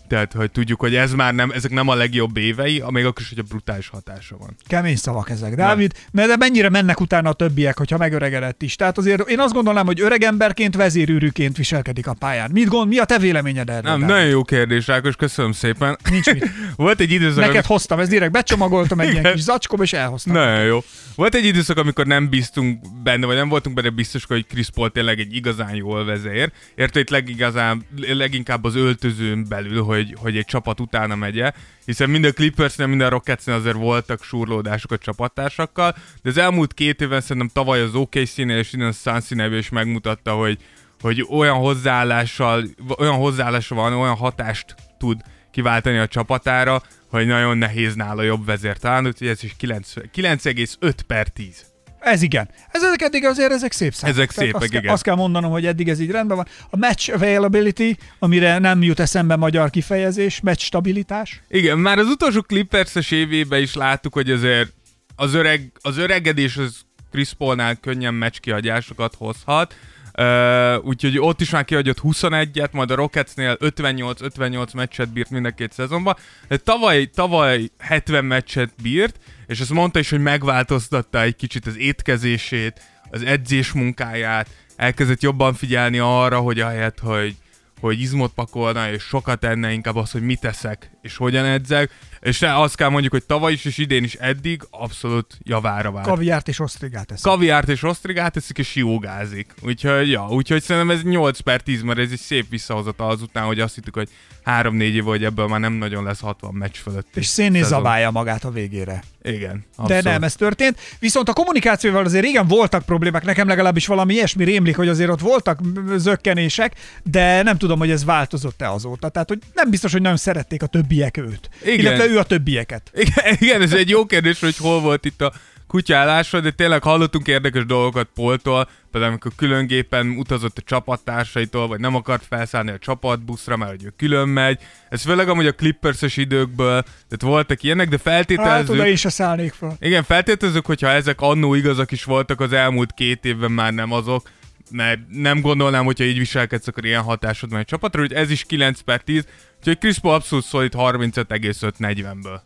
Tehát, 0.07 0.33
hogy 0.33 0.51
tudjuk, 0.51 0.79
hogy 0.79 0.95
ez 0.95 1.13
már 1.13 1.33
nem, 1.33 1.51
ezek 1.51 1.71
nem 1.71 1.87
a 1.87 1.95
legjobb 1.95 2.37
évei, 2.37 2.83
még 2.89 3.05
akkor 3.05 3.21
is, 3.21 3.29
hogy 3.29 3.39
a 3.39 3.43
brutális 3.43 3.87
hatása 3.87 4.37
van. 4.37 4.55
Kemény 4.67 4.95
szavak 4.95 5.29
ezek. 5.29 5.55
Dávid, 5.55 5.91
mert 6.11 6.27
de 6.27 6.35
mennyire 6.37 6.69
mennek 6.69 6.99
utána 6.99 7.29
a 7.29 7.33
többiek, 7.33 7.77
hogyha 7.77 7.97
megöregedett 7.97 8.61
is. 8.61 8.75
Tehát 8.75 8.97
azért 8.97 9.29
én 9.29 9.39
azt 9.39 9.53
gondolnám, 9.53 9.85
hogy 9.85 10.01
öreg 10.01 10.23
emberként, 10.23 10.75
vezérűrűként 10.75 11.57
viselkedik 11.57 12.07
a 12.07 12.13
pályán. 12.13 12.49
Mit 12.53 12.67
gond, 12.67 12.87
mi 12.87 12.97
a 12.97 13.05
te 13.05 13.19
véleményed 13.19 13.69
erről? 13.69 13.81
Nem, 13.81 13.99
Dávid? 13.99 14.15
nagyon 14.15 14.29
jó 14.29 14.43
kérdés, 14.43 14.89
Ákos, 14.89 15.15
köszönöm 15.15 15.51
szépen. 15.51 15.97
Nincs 16.09 16.31
mit. 16.31 16.49
Volt 16.75 16.99
egy 16.99 17.11
időszak, 17.11 17.35
Neked 17.35 17.49
amikor... 17.49 17.71
hoztam, 17.71 17.99
ez 17.99 18.09
direkt 18.09 18.31
becsomagoltam 18.31 18.99
egy 18.99 19.11
ilyen 19.11 19.33
kis 19.33 19.41
zacskóba, 19.41 19.83
és 19.83 19.93
elhoztam. 19.93 20.33
Nagyon 20.33 20.63
jó. 20.63 20.79
Volt 21.15 21.35
egy 21.35 21.45
időszak, 21.45 21.77
amikor 21.77 22.05
nem 22.05 22.29
bíztunk 22.29 22.79
benne, 23.03 23.25
vagy 23.25 23.35
nem 23.35 23.49
voltunk 23.49 23.75
benne 23.75 23.89
biztosak, 23.89 24.29
hogy 24.29 24.45
Chris 24.47 24.69
Paul 24.69 24.91
tényleg 24.91 25.19
egy 25.19 25.35
igazán 25.35 25.75
jól 25.75 26.05
vezér. 26.05 26.51
Érte 26.75 26.99
itt 26.99 27.09
legigazán, 27.09 27.85
leginkább 27.95 28.63
az 28.63 28.75
öltözőn 28.75 29.45
belül, 29.49 29.83
hogy, 29.83 29.96
hogy 30.15 30.37
egy 30.37 30.45
csapat 30.45 30.79
utána 30.79 31.15
megye, 31.15 31.51
hiszen 31.85 32.09
mind 32.09 32.25
a 32.25 32.31
Clippersnél, 32.31 32.87
mind 32.87 33.01
a 33.01 33.09
Rocketsnél 33.09 33.55
azért 33.55 33.75
voltak 33.75 34.23
surlódások 34.23 34.91
a 34.91 34.97
csapattársakkal, 34.97 35.95
de 36.21 36.29
az 36.29 36.37
elmúlt 36.37 36.73
két 36.73 37.01
évben 37.01 37.21
szerintem 37.21 37.51
tavaly 37.53 37.81
az 37.81 37.95
OKC-nél 37.95 38.57
és 38.57 38.73
innen 38.73 38.87
a 38.87 38.91
suns 38.91 39.29
is 39.51 39.69
megmutatta, 39.69 40.33
hogy, 40.33 40.57
hogy 41.01 41.25
olyan 41.29 41.57
hozzáállással, 41.57 42.63
olyan 42.97 43.15
hozzáállása 43.15 43.75
van, 43.75 43.93
olyan 43.93 44.15
hatást 44.15 44.75
tud 44.97 45.21
kiváltani 45.51 45.97
a 45.97 46.07
csapatára, 46.07 46.81
hogy 47.09 47.27
nagyon 47.27 47.57
nehéz 47.57 47.95
nála 47.95 48.21
jobb 48.21 48.45
vezér 48.45 48.77
találni, 48.77 49.07
úgyhogy 49.07 49.27
ez 49.27 49.43
is 49.43 49.55
9 49.57 49.93
9,5 50.13 50.93
per 51.07 51.27
10. 51.27 51.76
Ez 52.07 52.21
igen. 52.21 52.49
Ez, 52.71 52.83
ezek 52.83 53.01
eddig 53.01 53.25
azért 53.25 53.51
ezek 53.51 53.71
szép 53.71 53.93
számok. 53.93 54.15
Ezek 54.15 54.31
Tehát 54.31 54.45
szépek, 54.45 54.61
azt 54.61 54.71
kell, 54.71 54.81
igen. 54.81 54.93
Azt 54.93 55.03
kell 55.03 55.15
mondanom, 55.15 55.51
hogy 55.51 55.65
eddig 55.65 55.89
ez 55.89 55.99
így 55.99 56.11
rendben 56.11 56.37
van. 56.37 56.47
A 56.69 56.77
match 56.77 57.13
availability, 57.13 57.97
amire 58.19 58.57
nem 58.57 58.83
jut 58.83 58.99
eszembe 58.99 59.35
magyar 59.35 59.69
kifejezés, 59.69 60.41
match 60.41 60.63
stabilitás. 60.63 61.41
Igen, 61.47 61.77
már 61.77 61.97
az 61.97 62.07
utolsó 62.07 62.41
Clippers-es 62.41 63.11
évében 63.11 63.61
is 63.61 63.75
láttuk, 63.75 64.13
hogy 64.13 64.31
azért 64.31 64.73
az, 65.15 65.33
öreg, 65.33 65.71
az 65.81 65.97
öregedés 65.97 66.57
az 66.57 66.81
Chris 67.11 67.33
Paulnál 67.33 67.75
könnyen 67.75 68.13
meccskihagyásokat 68.13 69.15
hozhat, 69.17 69.75
Uh, 70.19 70.85
úgyhogy 70.85 71.19
ott 71.19 71.41
is 71.41 71.49
már 71.49 71.65
kihagyott 71.65 71.97
21-et, 72.03 72.71
majd 72.71 72.91
a 72.91 72.95
Rocketsnél 72.95 73.57
58-58 73.59 74.75
meccset 74.75 75.09
bírt 75.09 75.29
mind 75.29 75.45
a 75.45 75.49
két 75.49 75.71
szezonban. 75.71 76.15
De 76.47 76.57
tavaly, 76.57 77.05
tavaly 77.05 77.69
70 77.79 78.25
meccset 78.25 78.69
bírt, 78.81 79.19
és 79.47 79.59
azt 79.59 79.69
mondta 79.69 79.99
is, 79.99 80.09
hogy 80.09 80.21
megváltoztatta 80.21 81.21
egy 81.21 81.35
kicsit 81.35 81.65
az 81.65 81.77
étkezését, 81.77 82.81
az 83.09 83.23
edzés 83.23 83.71
munkáját, 83.71 84.49
elkezdett 84.75 85.21
jobban 85.21 85.53
figyelni 85.53 85.97
arra, 85.97 86.39
hogy 86.39 86.59
ahelyett, 86.59 86.99
hogy 86.99 87.35
hogy 87.79 88.01
izmot 88.01 88.33
pakolna 88.33 88.91
és 88.91 89.03
sokat 89.03 89.43
enne, 89.43 89.71
inkább 89.71 89.95
az, 89.95 90.11
hogy 90.11 90.21
mit 90.21 90.39
teszek, 90.39 90.91
és 91.07 91.17
hogyan 91.17 91.45
edzek, 91.45 91.91
és 92.21 92.39
ne, 92.39 92.59
azt 92.59 92.75
kell 92.75 92.89
mondjuk, 92.89 93.13
hogy 93.13 93.23
tavaly 93.23 93.51
is 93.51 93.65
és 93.65 93.77
idén 93.77 94.03
is 94.03 94.13
eddig 94.13 94.61
abszolút 94.69 95.37
javára 95.43 95.91
vált. 95.91 96.05
Kaviárt 96.05 96.47
és 96.47 96.59
osztrigát 96.59 97.11
eszek. 97.11 97.31
Kaviárt 97.31 97.69
és 97.69 97.83
osztrigát 97.83 98.37
eszik, 98.37 98.57
és 98.57 98.75
jogázik. 98.75 99.53
Úgyhogy, 99.61 100.09
ja, 100.09 100.27
úgyhogy 100.29 100.63
szerintem 100.63 100.95
ez 100.95 101.03
8 101.03 101.39
per 101.39 101.61
10, 101.61 101.81
mert 101.81 101.99
ez 101.99 102.11
egy 102.11 102.19
szép 102.19 102.49
visszahozata 102.49 103.07
azután, 103.07 103.45
hogy 103.45 103.59
azt 103.59 103.75
hittük, 103.75 103.93
hogy 103.93 104.09
3-4 104.45 104.81
év, 104.81 105.03
hogy 105.03 105.23
ebből 105.23 105.47
már 105.47 105.59
nem 105.59 105.73
nagyon 105.73 106.03
lesz 106.03 106.19
60 106.19 106.53
meccs 106.53 106.75
fölött. 106.75 107.15
és 107.15 107.25
szénné 107.25 107.61
zabálja 107.61 108.11
magát 108.11 108.43
a 108.43 108.51
végére. 108.51 109.03
Igen. 109.21 109.65
De 109.75 109.81
abszolút. 109.81 110.03
nem, 110.03 110.23
ez 110.23 110.35
történt. 110.35 110.79
Viszont 110.99 111.29
a 111.29 111.33
kommunikációval 111.33 112.05
azért 112.05 112.23
régen 112.23 112.47
voltak 112.47 112.85
problémák, 112.85 113.23
nekem 113.23 113.47
legalábbis 113.47 113.87
valami 113.87 114.13
ilyesmi 114.13 114.43
rémlik, 114.43 114.75
hogy 114.75 114.87
azért 114.87 115.09
ott 115.09 115.19
voltak 115.19 115.59
zökkenések, 115.95 116.75
de 117.03 117.43
nem 117.43 117.57
tudom, 117.57 117.79
hogy 117.79 117.89
ez 117.89 118.05
változott-e 118.05 118.71
azóta. 118.71 119.09
Tehát, 119.09 119.27
hogy 119.27 119.39
nem 119.53 119.69
biztos, 119.69 119.91
hogy 119.91 120.01
nagyon 120.01 120.17
szerették 120.17 120.63
a 120.63 120.67
többiek 120.97 121.17
őt. 121.17 121.49
Igen. 121.63 121.79
Illetve 121.79 122.07
ő 122.07 122.17
a 122.17 122.23
többieket. 122.23 122.91
Igen, 122.93 123.35
igen, 123.39 123.61
ez 123.61 123.73
egy 123.73 123.89
jó 123.89 124.05
kérdés, 124.05 124.39
hogy 124.39 124.57
hol 124.57 124.81
volt 124.81 125.05
itt 125.05 125.21
a 125.21 125.33
kutyálásra, 125.67 126.39
de 126.39 126.51
tényleg 126.51 126.83
hallottunk 126.83 127.27
érdekes 127.27 127.65
dolgokat 127.65 128.09
Poltól, 128.13 128.69
például 128.91 129.11
amikor 129.11 129.31
külön 129.35 129.67
gépen 129.67 130.09
utazott 130.09 130.57
a 130.57 130.61
csapattársaitól, 130.65 131.67
vagy 131.67 131.79
nem 131.79 131.95
akart 131.95 132.25
felszállni 132.29 132.71
a 132.71 132.77
csapatbuszra, 132.77 133.57
mert 133.57 133.71
hogy 133.71 133.83
ő 133.83 133.93
külön 133.97 134.27
megy. 134.27 134.59
Ez 134.89 135.01
főleg 135.01 135.29
amúgy 135.29 135.45
a 135.45 135.55
Clippers-es 135.55 136.17
időkből, 136.17 136.81
tehát 136.81 137.21
voltak 137.21 137.63
ilyenek, 137.63 137.89
de 137.89 137.95
Hát 137.95 138.13
feltételezzük... 138.13 138.69
oda 138.69 138.87
is 138.87 138.99
se 138.99 139.09
szállnék 139.09 139.53
fel. 139.53 139.75
Igen, 139.79 140.03
feltételezzük, 140.03 140.65
hogyha 140.65 140.87
ezek 140.87 141.21
annó 141.21 141.53
igazak 141.53 141.91
is 141.91 142.03
voltak, 142.03 142.39
az 142.39 142.53
elmúlt 142.53 142.93
két 142.93 143.25
évben 143.25 143.51
már 143.51 143.73
nem 143.73 143.91
azok, 143.91 144.29
mert 144.71 144.99
nem 145.09 145.41
gondolnám, 145.41 145.85
hogyha 145.85 146.03
így 146.03 146.17
viselkedsz, 146.17 146.67
akkor 146.67 146.85
ilyen 146.85 147.01
hatásod 147.01 147.49
van 147.49 147.59
egy 147.59 147.65
csapatra, 147.65 148.01
hogy 148.01 148.13
ez 148.13 148.31
is 148.31 148.43
9 148.43 148.79
per 148.79 149.01
10, 149.01 149.25
úgyhogy 149.67 149.77
Chris 149.89 149.99
Paul 149.99 150.13
abszolút 150.13 150.45
szólít 150.45 150.73
35,5-40-ből. 150.77 152.39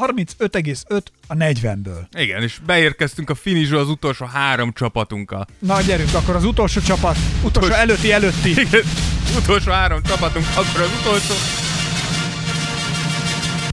35,5 0.00 1.02
a 1.26 1.34
40-ből. 1.34 2.06
Igen, 2.18 2.42
és 2.42 2.58
beérkeztünk 2.66 3.30
a 3.30 3.34
finishre 3.34 3.78
az 3.78 3.88
utolsó 3.88 4.26
három 4.26 4.72
csapatunkkal. 4.72 5.46
Na 5.58 5.80
gyerünk, 5.80 6.14
akkor 6.14 6.36
az 6.36 6.44
utolsó 6.44 6.80
csapat, 6.80 7.16
utolsó 7.16 7.46
Utolsó- 7.66 7.74
előtti 7.74 8.12
előtti. 8.12 8.50
Igen, 8.50 8.82
utolsó 9.36 9.70
három 9.70 10.02
csapatunk, 10.02 10.46
akkor 10.56 10.80
az 10.80 10.90
utolsó. 11.00 11.34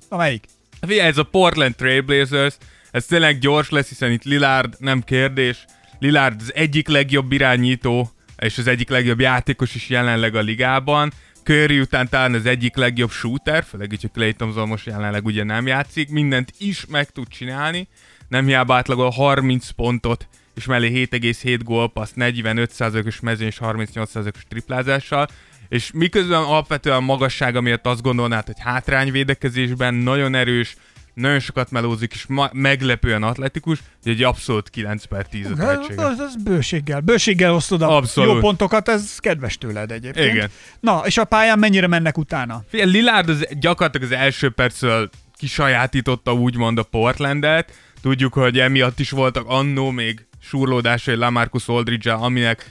Na 0.10 0.18
melyik? 0.18 0.44
Figyelj, 0.82 1.08
ez 1.08 1.18
a 1.18 1.24
Portland 1.24 1.76
Trailblazers, 1.76 2.56
ez 2.92 3.06
tényleg 3.06 3.40
gyors 3.40 3.70
lesz, 3.70 3.88
hiszen 3.88 4.12
itt 4.12 4.24
Lillard 4.24 4.76
nem 4.80 5.02
kérdés. 5.02 5.66
Lillard 6.00 6.42
az 6.42 6.54
egyik 6.56 6.88
legjobb 6.88 7.32
irányító, 7.32 8.12
és 8.38 8.58
az 8.58 8.68
egyik 8.68 8.90
legjobb 8.90 9.20
játékos 9.20 9.76
is 9.76 9.90
jelenleg 9.90 10.36
a 10.36 10.42
ligában. 10.42 11.12
Curry 11.46 11.80
után 11.80 12.10
talán 12.10 12.34
az 12.34 12.46
egyik 12.46 12.76
legjobb 12.76 13.10
shooter, 13.10 13.64
főleg 13.64 13.92
így, 13.92 14.02
hogy 14.02 14.12
Clay 14.12 14.34
Thompson 14.34 14.68
most 14.68 14.86
jelenleg 14.86 15.26
ugye 15.26 15.44
nem 15.44 15.68
játszik, 15.68 16.10
mindent 16.10 16.54
is 16.58 16.86
meg 16.86 17.12
tud 17.12 17.28
csinálni, 17.28 17.88
nem 18.28 18.46
hiába 18.46 18.76
átlagol 18.76 19.10
30 19.10 19.70
pontot, 19.70 20.28
és 20.56 20.66
mellé 20.66 21.08
7,7 21.12 21.60
gólpassz, 21.64 22.12
45%-os 22.16 23.20
mezőny 23.20 23.48
és 23.48 23.58
38%-os 23.62 24.44
triplázással, 24.48 25.28
és 25.70 25.92
miközben 25.94 26.44
alapvetően 26.44 27.04
magassága 27.04 27.62
miatt 27.62 27.86
azt 27.86 28.02
gondolnád, 28.02 28.46
hogy 28.46 28.60
hátrányvédekezésben 28.60 29.94
nagyon 29.94 30.36
erős, 30.36 30.76
nagyon 31.16 31.40
sokat 31.40 31.72
melózik, 31.72 32.14
és 32.14 32.26
ma- 32.28 32.50
meglepően 32.54 33.24
atletikus, 33.24 33.80
hogy 34.04 34.12
egy 34.12 34.24
abszolút 34.24 34.70
9 34.70 35.04
per 35.06 35.26
10 35.28 35.46
a 35.46 35.50
Ez, 35.50 35.58
tehetsége. 35.58 36.06
az, 36.06 36.20
az 36.20 36.36
bőséggel. 36.44 37.00
Bőséggel 37.00 37.54
osztod 37.54 37.82
a 37.82 37.96
Abszolút. 37.96 38.34
jó 38.34 38.40
pontokat, 38.40 38.90
ez 38.90 39.18
kedves 39.20 39.58
tőled 39.58 39.92
egyébként. 39.92 40.34
Igen. 40.34 40.50
Na, 40.80 41.02
és 41.06 41.18
a 41.18 41.24
pályán 41.24 41.60
mennyire 41.60 41.88
mennek 41.88 42.18
utána? 42.18 42.64
Figyelj, 42.70 42.92
Lillard 42.92 43.30
az 43.30 43.48
gyakorlatilag 43.60 44.12
az 44.12 44.18
első 44.18 44.50
percről 44.50 45.10
kisajátította 45.38 46.34
úgymond 46.34 46.78
a 46.78 46.84
Portlandet. 46.84 47.72
Tudjuk, 48.02 48.34
hogy 48.34 48.60
emiatt 48.60 49.00
is 49.00 49.10
voltak 49.10 49.46
annó 49.48 49.92
még 49.92 50.26
surlódásai 50.42 51.16
Lamarcus 51.16 51.68
aldridge 51.68 52.14
aminek 52.14 52.70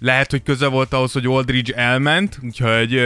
lehet, 0.00 0.30
hogy 0.30 0.42
köze 0.42 0.66
volt 0.66 0.92
ahhoz, 0.92 1.12
hogy 1.12 1.26
Aldridge 1.26 1.74
elment, 1.74 2.38
úgyhogy 2.42 3.02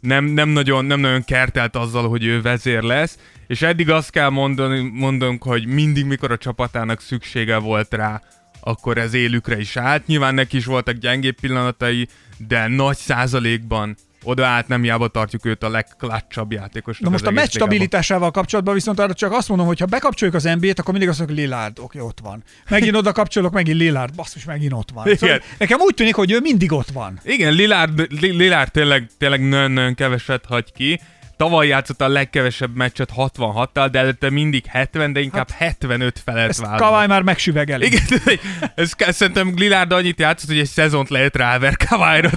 nem, 0.00 0.24
nem, 0.24 0.48
nagyon, 0.48 0.84
nem 0.84 1.00
nagyon 1.00 1.24
kertelt 1.24 1.76
azzal, 1.76 2.08
hogy 2.08 2.24
ő 2.24 2.42
vezér 2.42 2.82
lesz, 2.82 3.18
és 3.46 3.62
eddig 3.62 3.90
azt 3.90 4.10
kell 4.10 4.28
mondani, 4.28 4.90
mondunk, 4.92 5.42
hogy 5.42 5.66
mindig, 5.66 6.04
mikor 6.04 6.30
a 6.30 6.36
csapatának 6.36 7.00
szüksége 7.00 7.56
volt 7.56 7.94
rá, 7.94 8.22
akkor 8.60 8.98
ez 8.98 9.14
élükre 9.14 9.58
is 9.58 9.76
állt. 9.76 10.06
Nyilván 10.06 10.34
neki 10.34 10.56
is 10.56 10.64
voltak 10.64 10.94
gyengébb 10.94 11.40
pillanatai, 11.40 12.08
de 12.36 12.66
nagy 12.66 12.96
százalékban 12.96 13.96
odaállt, 14.28 14.68
nem 14.68 14.82
hiába 14.82 15.08
tartjuk 15.08 15.44
őt 15.44 15.62
a 15.62 15.68
legklatsabb 15.68 16.52
játékosnak. 16.52 17.04
Na 17.04 17.10
most 17.10 17.26
a 17.26 17.30
meccs 17.30 17.50
stabilitásával 17.50 18.30
kapcsolatban 18.30 18.74
viszont 18.74 18.98
arra 18.98 19.14
csak 19.14 19.32
azt 19.32 19.48
mondom, 19.48 19.66
hogy 19.66 19.78
ha 19.78 19.86
bekapcsoljuk 19.86 20.36
az 20.36 20.42
NBA-t, 20.42 20.78
akkor 20.78 20.92
mindig 20.92 21.08
azt 21.08 21.18
mondjuk, 21.18 21.38
Lillard, 21.38 21.78
oké, 21.78 21.98
ott 22.00 22.18
van. 22.22 22.42
Megint 22.68 22.96
oda 22.96 23.12
kapcsolok, 23.12 23.52
megint 23.52 23.78
Lillard, 23.78 24.14
basszus, 24.14 24.44
megint 24.44 24.72
ott 24.72 24.90
van. 24.94 25.06
Igen. 25.06 25.18
Szóval 25.18 25.40
nekem 25.58 25.80
úgy 25.80 25.94
tűnik, 25.94 26.14
hogy 26.14 26.32
ő 26.32 26.40
mindig 26.40 26.72
ott 26.72 26.90
van. 26.90 27.20
Igen, 27.24 27.52
Lillard, 27.52 28.06
Li- 28.20 28.36
Lillard 28.36 28.70
tényleg, 28.70 29.10
tényleg 29.18 29.48
nagyon-nagyon 29.48 29.94
keveset 29.94 30.44
hagy 30.44 30.72
ki. 30.72 31.00
Tavaly 31.38 31.66
játszott 31.66 32.00
a 32.00 32.08
legkevesebb 32.08 32.76
meccset 32.76 33.10
66-tal, 33.16 33.88
de 33.90 33.98
előtte 33.98 34.30
mindig 34.30 34.64
70, 34.66 35.12
de 35.12 35.20
inkább 35.20 35.50
75 35.50 36.22
felett 36.24 36.48
Ezt 36.48 36.60
vállalt. 36.60 36.80
Kavály 36.80 37.06
már 37.06 37.22
megsüvegeli. 37.22 37.86
Igen, 37.86 38.02
ez, 38.74 38.92
ez, 38.96 39.16
szerintem 39.16 39.52
Lillard 39.56 39.92
annyit 39.92 40.20
játszott, 40.20 40.48
hogy 40.48 40.58
egy 40.58 40.68
szezont 40.68 41.08
lehet 41.08 41.36
ráver 41.36 41.76
Kavályra. 41.76 42.30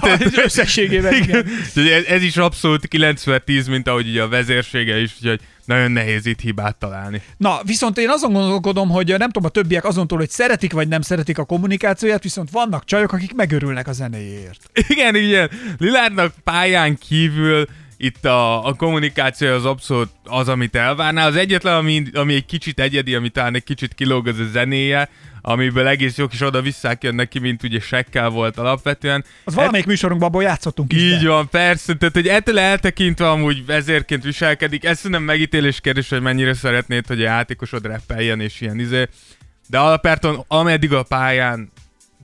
Összességében, 0.44 1.14
igen. 1.14 1.44
Úgyhogy 1.66 1.86
Ez, 1.86 2.04
ez, 2.04 2.22
is 2.22 2.36
abszolút 2.36 2.88
90-10, 2.90 3.70
mint 3.70 3.88
ahogy 3.88 4.08
ugye 4.08 4.22
a 4.22 4.28
vezérsége 4.28 5.00
is, 5.00 5.12
úgyhogy 5.20 5.40
nagyon 5.64 5.90
nehéz 5.90 6.26
itt 6.26 6.40
hibát 6.40 6.76
találni. 6.76 7.22
Na, 7.36 7.60
viszont 7.64 7.98
én 7.98 8.08
azon 8.08 8.32
gondolkodom, 8.32 8.88
hogy 8.88 9.06
nem 9.06 9.30
tudom, 9.30 9.44
a 9.44 9.48
többiek 9.48 9.84
azontól, 9.84 10.18
hogy 10.18 10.30
szeretik 10.30 10.72
vagy 10.72 10.88
nem 10.88 11.00
szeretik 11.00 11.38
a 11.38 11.44
kommunikációját, 11.44 12.22
viszont 12.22 12.50
vannak 12.50 12.84
csajok, 12.84 13.12
akik 13.12 13.34
megörülnek 13.34 13.88
a 13.88 13.92
zenéjéért. 13.92 14.70
Igen, 14.88 15.14
igen. 15.14 15.50
Lilárdnak 15.78 16.34
pályán 16.44 16.98
kívül 16.98 17.66
itt 18.04 18.24
a, 18.24 18.66
a 18.66 18.74
kommunikáció 18.74 19.52
az 19.52 19.64
abszolút 19.64 20.10
az, 20.24 20.48
amit 20.48 20.76
elvárná. 20.76 21.26
Az 21.26 21.36
egyetlen, 21.36 21.74
ami, 21.74 22.02
ami 22.12 22.34
egy 22.34 22.44
kicsit 22.44 22.80
egyedi, 22.80 23.14
ami 23.14 23.28
talán 23.28 23.54
egy 23.54 23.64
kicsit 23.64 23.94
kilóg, 23.94 24.26
az 24.26 24.38
a 24.38 24.44
zenéje, 24.52 25.08
amiből 25.40 25.86
egész 25.86 26.16
jók 26.16 26.32
is 26.32 26.40
oda-visszák 26.40 27.02
jönnek 27.02 27.28
ki, 27.28 27.38
mint 27.38 27.62
ugye 27.62 27.80
sekkel 27.80 28.28
volt 28.28 28.58
alapvetően. 28.58 29.24
Az 29.44 29.54
valamelyik 29.54 29.86
műsorunkban 29.86 30.28
abból 30.28 30.42
játszottunk 30.42 30.92
is. 30.92 31.00
Így 31.02 31.22
be. 31.22 31.28
van, 31.28 31.48
persze, 31.48 31.94
tehát 31.94 32.14
hogy 32.14 32.28
ettől 32.28 32.58
eltekintve 32.58 33.30
amúgy 33.30 33.66
vezérként 33.66 34.24
viselkedik, 34.24 34.84
ez 34.84 35.02
nem 35.02 35.22
megítélés 35.22 35.80
kérdés, 35.80 36.08
hogy 36.08 36.20
mennyire 36.20 36.54
szeretnéd, 36.54 37.06
hogy 37.06 37.20
a 37.20 37.24
játékosod 37.24 37.86
rappeljen 37.86 38.40
és 38.40 38.60
ilyen 38.60 38.78
izé, 38.78 39.08
de 39.68 39.78
alapjáton 39.78 40.44
ameddig 40.48 40.92
a 40.92 41.02
pályán 41.02 41.70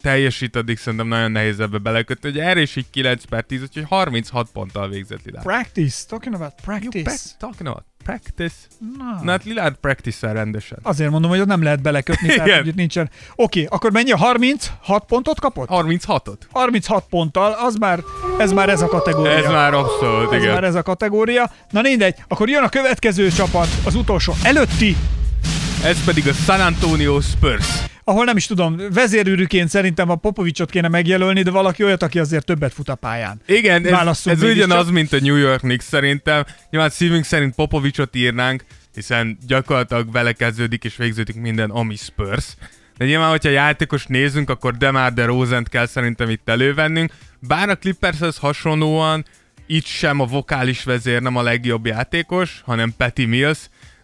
teljesít, 0.09 0.57
addig 0.57 0.79
szerintem 0.79 1.09
nagyon 1.09 1.31
nehéz 1.31 1.61
ebbe 1.61 1.79
belekötni, 1.79 2.31
hogy 2.31 2.39
erre 2.39 2.61
is 2.61 2.77
így 2.77 2.91
9 2.91 3.25
per 3.25 3.43
10, 3.45 3.63
úgyhogy 3.63 3.85
36 3.89 4.49
ponttal 4.53 4.89
végzett 4.89 5.25
Lillard. 5.25 5.47
Practice, 5.47 6.05
talking 6.09 6.35
about 6.35 6.53
practice. 6.65 7.03
Prac- 7.03 7.35
talking 7.39 7.69
about 7.69 7.85
practice. 8.05 8.55
Na. 8.99 9.21
Na 9.23 9.31
hát 9.31 9.45
Lillard 9.45 9.77
practice 9.77 10.33
rendesen. 10.33 10.79
Azért 10.83 11.11
mondom, 11.11 11.31
hogy 11.31 11.41
ott 11.41 11.47
nem 11.47 11.63
lehet 11.63 11.83
belekötni, 11.83 12.29
tehát 12.29 12.47
Igen. 12.47 12.59
hogy 12.59 12.67
itt 12.69 12.75
nincsen. 12.75 13.11
Oké, 13.35 13.65
akkor 13.71 13.93
mennyi 13.93 14.11
a 14.11 14.17
36 14.17 15.05
pontot 15.05 15.41
kapott? 15.41 15.69
36-ot? 15.71 16.37
36 16.51 17.05
ponttal, 17.11 17.53
az 17.53 17.75
már, 17.75 18.01
ez 18.39 18.53
már 18.53 18.69
ez 18.69 18.83
a 18.83 18.87
kategória. 18.87 19.33
Ez 19.33 19.47
már 19.47 19.75
abszolút, 19.75 20.33
ez 20.33 20.43
igen. 20.43 20.55
már 20.55 20.65
ez 20.65 20.75
a 20.75 20.83
kategória. 20.83 21.51
Na 21.71 21.81
mindegy, 21.81 22.15
akkor 22.29 22.49
jön 22.49 22.63
a 22.63 22.69
következő 22.69 23.31
csapat, 23.31 23.69
az 23.85 23.95
utolsó 23.95 24.35
előtti, 24.43 24.97
Ez 25.85 26.05
pedig 26.05 26.29
a 26.29 26.33
San 26.33 26.61
Antonio 26.61 27.21
Spurs. 27.21 27.67
Ahol 28.09 28.25
nem 28.25 28.37
is 28.37 28.47
tudom, 28.47 28.77
vezérűrűként 28.93 29.69
szerintem 29.69 30.11
a 30.11 30.15
Popovicsot 30.17 30.71
kéne 30.71 30.89
megjelölni, 30.89 31.43
de 31.43 31.51
valaki 31.51 31.85
olyat, 31.85 32.03
aki 32.03 32.19
azért 32.19 32.45
többet 32.45 32.73
fut 32.73 32.89
a 32.89 32.95
pályán. 32.95 33.41
Igen, 33.47 33.85
ez, 33.85 33.91
Válasszunk 33.91 34.37
ez 34.37 34.43
mégiscsak. 34.43 34.67
ugyanaz, 34.67 34.91
mint 34.91 35.13
a 35.13 35.19
New 35.21 35.37
York 35.37 35.61
Knicks 35.61 35.85
szerintem. 35.85 36.45
Nyilván 36.71 36.91
szívünk 36.91 37.25
szerint 37.25 37.55
Popovicsot 37.55 38.17
írnánk, 38.17 38.65
hiszen 38.95 39.39
gyakorlatilag 39.47 40.13
vele 40.13 40.33
kezdődik 40.33 40.85
és 40.85 40.97
végződik 40.97 41.37
minden, 41.41 41.71
ami 41.71 41.97
Spurs. 41.97 42.47
De 42.97 43.05
nyilván, 43.05 43.31
hogyha 43.31 43.51
játékos 43.51 44.07
nézünk, 44.07 44.51
akkor 44.51 44.77
Demar 44.77 45.13
de 45.13 45.25
Rosent 45.25 45.69
kell 45.69 45.87
szerintem 45.87 46.31
itt 46.31 46.49
elővennünk. 46.49 47.13
Bár 47.41 47.69
a 47.69 47.77
Clippershez 47.77 48.37
hasonlóan 48.37 49.25
itt 49.67 49.87
sem 49.87 50.21
a 50.21 50.25
vokális 50.27 50.85
vezér 50.85 51.23
nem 51.23 51.37
a 51.37 51.43
legjobb 51.43 51.87
játékos, 51.87 52.61
hanem 52.65 52.95
Patty 52.97 53.25
Mills, 53.27 53.59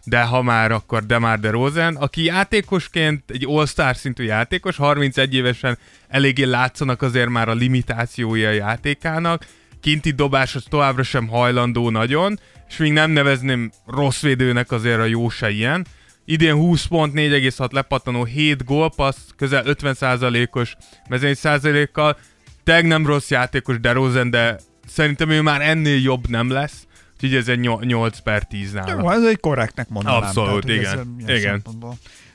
de 0.05 0.21
ha 0.21 0.41
már 0.41 0.71
akkor 0.71 1.05
Demar 1.05 1.39
de 1.39 1.49
Rosen, 1.49 1.95
aki 1.95 2.23
játékosként 2.23 3.23
egy 3.27 3.45
all-star 3.47 3.95
szintű 3.95 4.23
játékos, 4.23 4.77
31 4.77 5.33
évesen 5.33 5.77
eléggé 6.07 6.43
látszanak 6.43 7.01
azért 7.01 7.29
már 7.29 7.49
a 7.49 7.53
limitációi 7.53 8.45
a 8.45 8.51
játékának, 8.51 9.45
kinti 9.81 10.11
dobás 10.11 10.55
az 10.55 10.63
továbbra 10.69 11.03
sem 11.03 11.27
hajlandó 11.27 11.89
nagyon, 11.89 12.39
és 12.69 12.77
még 12.77 12.91
nem 12.91 13.11
nevezném 13.11 13.71
rossz 13.85 14.21
védőnek 14.21 14.71
azért 14.71 14.99
a 14.99 15.05
jó 15.05 15.29
se 15.29 15.49
ilyen. 15.49 15.85
Idén 16.25 16.53
20 16.53 16.85
pont, 16.85 17.13
4,6 17.13 17.71
lepattanó, 17.71 18.23
7 18.23 18.63
gólpassz, 18.63 19.27
közel 19.37 19.63
50%-os 19.65 20.75
mezőny 21.09 21.33
százalékkal. 21.33 22.17
Teg 22.63 22.85
nem 22.85 23.05
rossz 23.05 23.29
játékos 23.29 23.79
DeRozan, 23.79 24.29
de 24.29 24.59
szerintem 24.87 25.29
ő 25.29 25.41
már 25.41 25.61
ennél 25.61 26.01
jobb 26.01 26.27
nem 26.27 26.49
lesz. 26.49 26.87
Úgyhogy 27.15 27.35
ez 27.35 27.47
egy 27.47 27.59
8 27.59 28.19
per 28.19 28.43
10 28.43 28.71
nála. 28.71 29.01
Jó, 29.01 29.09
ez 29.09 29.23
egy 29.23 29.39
korrektnek 29.39 29.89
mondanám. 29.89 30.23
Abszolút, 30.23 30.69
ez 30.69 30.75
igen. 30.75 31.15
Igen. 31.27 31.63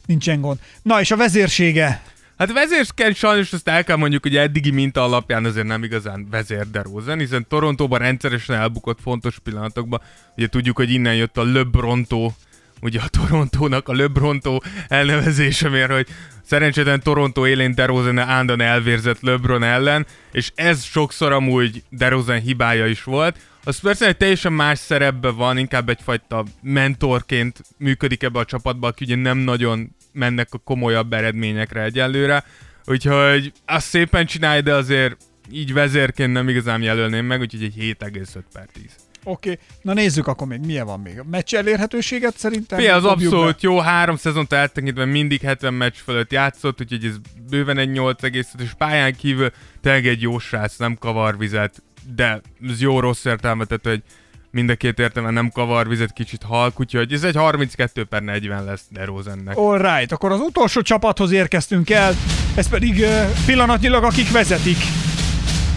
Nincsen 0.07 0.41
gond. 0.41 0.59
Na 0.83 1.01
és 1.01 1.11
a 1.11 1.17
vezérsége? 1.17 2.03
Hát 2.39 2.53
vezérként 2.53 3.17
sajnos 3.17 3.53
azt 3.53 3.69
el 3.69 3.85
kell 3.85 3.97
mondjuk, 3.97 4.23
hogy 4.23 4.37
eddigi 4.37 4.71
minta 4.71 5.03
alapján 5.03 5.45
azért 5.45 5.67
nem 5.67 5.83
igazán 5.83 6.27
vezér 6.31 6.71
DeRozan, 6.71 7.19
hiszen 7.19 7.47
Torontóban 7.49 7.99
rendszeresen 7.99 8.57
elbukott 8.57 8.99
fontos 9.03 9.39
pillanatokban. 9.39 10.01
Ugye 10.37 10.47
tudjuk, 10.47 10.77
hogy 10.77 10.93
innen 10.93 11.15
jött 11.15 11.37
a 11.37 11.45
LeBrontó, 11.45 12.35
ugye 12.81 13.01
a 13.01 13.09
Torontónak 13.09 13.89
a 13.89 13.93
LeBrontó 13.93 14.63
elnevezése, 14.89 15.69
mert 15.69 15.93
hogy 15.93 16.07
szerencsétlen 16.45 17.01
Toronto 17.01 17.47
élén 17.47 17.75
DeRozan 17.75 18.19
állandóan 18.19 18.61
elvérzett 18.61 19.21
LeBron 19.21 19.63
ellen, 19.63 20.07
és 20.33 20.53
ez 20.55 20.83
sokszor 20.83 21.33
amúgy 21.33 21.83
DeRozan 21.91 22.41
hibája 22.41 22.87
is 22.87 23.03
volt. 23.03 23.39
Az 23.65 23.79
persze 23.79 24.07
egy 24.07 24.17
teljesen 24.17 24.53
más 24.53 24.79
szerepben 24.79 25.37
van, 25.37 25.59
inkább 25.59 25.89
egyfajta 25.89 26.45
mentorként 26.63 27.61
működik 27.79 28.23
ebbe 28.23 28.39
a 28.39 28.45
csapatba, 28.45 28.87
aki 28.87 29.05
ugye 29.05 29.17
nem 29.17 29.39
nagyon 29.39 29.97
mennek 30.13 30.49
a 30.51 30.59
komolyabb 30.59 31.13
eredményekre 31.13 31.83
egyelőre. 31.83 32.45
Úgyhogy 32.87 33.53
azt 33.67 33.87
szépen 33.87 34.27
csinálj, 34.27 34.61
de 34.61 34.75
azért 34.75 35.17
így 35.51 35.73
vezérként 35.73 36.33
nem 36.33 36.49
igazán 36.49 36.83
jelölném 36.83 37.27
meg, 37.27 37.41
úgyhogy 37.41 37.63
egy 37.63 37.97
7,5 38.01 38.43
per 38.53 38.69
10. 38.73 38.85
Oké, 39.25 39.51
okay. 39.51 39.65
na 39.83 39.93
nézzük 39.93 40.27
akkor 40.27 40.47
még 40.47 40.61
milyen 40.61 40.87
van 40.87 41.01
még. 41.01 41.19
A 41.19 41.25
meccs 41.31 41.55
elérhetőséget 41.55 42.37
szerintem? 42.37 42.79
Fia, 42.79 42.95
az 42.95 43.05
abszolút 43.05 43.63
jó, 43.63 43.79
három 43.79 44.17
szezont 44.17 44.53
eltekintve 44.53 45.05
mindig 45.05 45.41
70 45.41 45.75
meccs 45.75 45.95
fölött 45.95 46.33
játszott, 46.33 46.81
úgyhogy 46.81 47.05
ez 47.05 47.17
bőven 47.51 47.79
egy 47.79 47.91
8,5, 47.91 48.45
és 48.59 48.71
pályán 48.79 49.17
kívül 49.17 49.51
tényleg 49.81 50.07
egy 50.07 50.23
jó 50.23 50.39
srác, 50.39 50.77
nem 50.77 50.97
kavar 50.97 51.39
vizet, 51.39 51.83
de 52.15 52.41
ez 52.71 52.81
jó 52.81 53.01
rossz 53.01 53.25
értelme, 53.25 53.65
tehát 53.65 53.87
hogy 53.87 54.03
mind 54.51 54.71
a 54.71 54.75
két 54.75 54.99
értelme 54.99 55.31
nem 55.31 55.51
kavar 55.51 55.89
vizet, 55.89 56.13
kicsit 56.13 56.43
halk, 56.43 56.81
úgyhogy 56.81 57.13
ez 57.13 57.25
egy 57.25 57.37
32 57.37 58.05
per 58.05 58.23
40 58.23 58.65
lesz 58.65 58.85
DeRozannek. 58.91 59.57
All 59.57 59.79
right, 59.79 60.13
akkor 60.13 60.33
az 60.33 60.41
utolsó 60.41 60.81
csapathoz 60.81 61.31
érkeztünk 61.33 61.91
el, 61.91 62.15
ez 62.55 62.69
pedig 62.69 63.05
pillanatnyilag 63.47 64.05
akik 64.05 64.31
vezetik. 64.31 64.79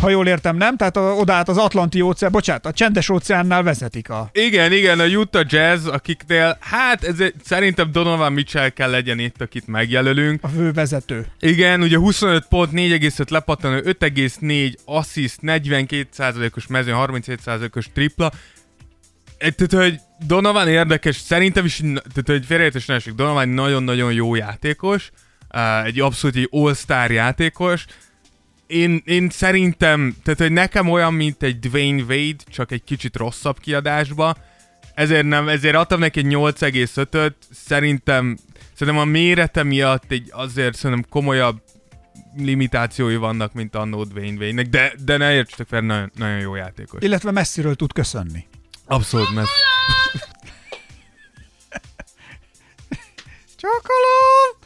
Ha 0.01 0.09
jól 0.09 0.27
értem, 0.27 0.55
nem? 0.55 0.77
Tehát 0.77 0.97
a, 0.97 1.01
oda 1.01 1.33
át 1.33 1.49
az 1.49 1.57
Atlanti 1.57 2.01
óceán, 2.01 2.31
bocsánat, 2.31 2.65
a 2.65 2.71
csendes 2.71 3.09
óceánnál 3.09 3.63
vezetik 3.63 4.09
a... 4.09 4.29
Igen, 4.31 4.71
igen, 4.71 4.99
a 4.99 5.05
Utah 5.05 5.45
Jazz, 5.47 5.87
akiknél, 5.87 6.57
hát 6.59 7.03
ez 7.03 7.15
szerintem 7.43 7.91
Donovan 7.91 8.33
Mitchell 8.33 8.69
kell 8.69 8.89
legyen 8.89 9.19
itt, 9.19 9.41
akit 9.41 9.67
megjelölünk. 9.67 10.43
a 10.43 10.47
fő 10.47 10.71
vezető. 10.71 11.25
Igen, 11.39 11.81
ugye 11.81 11.97
25 11.97 12.45
pont, 12.49 12.71
4,5 12.71 13.29
lepattanó, 13.29 13.77
5,4 13.77 14.73
assziszt, 14.85 15.39
42%-os 15.41 16.67
mezőn, 16.67 16.95
37%-os 16.97 17.89
tripla. 17.93 18.31
Tehát, 19.37 19.73
hogy 19.73 19.99
Donovan 20.27 20.67
érdekes, 20.67 21.15
szerintem 21.15 21.65
is, 21.65 21.81
tehát, 21.93 22.23
hogy 22.25 22.45
félreértés 22.45 22.85
ne 22.85 22.97
Donovan 23.15 23.49
nagyon-nagyon 23.49 24.13
jó 24.13 24.35
játékos, 24.35 25.11
egy 25.83 25.99
abszolút 25.99 26.35
egy 26.35 26.47
all-star 26.51 27.11
játékos, 27.11 27.85
én, 28.73 29.01
én 29.05 29.29
szerintem, 29.29 30.15
tehát 30.23 30.39
hogy 30.39 30.51
nekem 30.51 30.89
olyan, 30.89 31.13
mint 31.13 31.43
egy 31.43 31.59
Dwayne 31.59 32.01
Wade, 32.01 32.43
csak 32.47 32.71
egy 32.71 32.83
kicsit 32.83 33.15
rosszabb 33.15 33.59
kiadásba, 33.59 34.35
ezért 34.93 35.25
nem, 35.25 35.47
ezért 35.47 35.75
adtam 35.75 35.99
neki 35.99 36.19
egy 36.19 36.25
8,5-öt, 36.29 37.35
szerintem, 37.51 38.37
szerintem 38.73 39.03
a 39.03 39.05
mérete 39.05 39.63
miatt 39.63 40.11
egy 40.11 40.29
azért 40.31 40.75
szerintem 40.75 41.09
komolyabb 41.09 41.61
limitációi 42.37 43.15
vannak, 43.15 43.53
mint 43.53 43.75
annó 43.75 44.03
Dwayne 44.03 44.37
Wade-nek, 44.37 44.67
de, 44.67 44.93
de 45.05 45.17
ne 45.17 45.33
értsetek 45.33 45.67
fel, 45.67 45.81
nagyon, 45.81 46.11
nagyon 46.15 46.39
jó 46.39 46.55
játékos. 46.55 47.03
Illetve 47.03 47.31
messziről 47.31 47.75
tud 47.75 47.93
köszönni. 47.93 48.47
Abszolút, 48.85 49.33
mert 49.33 49.47
Csokolom! 53.55 54.62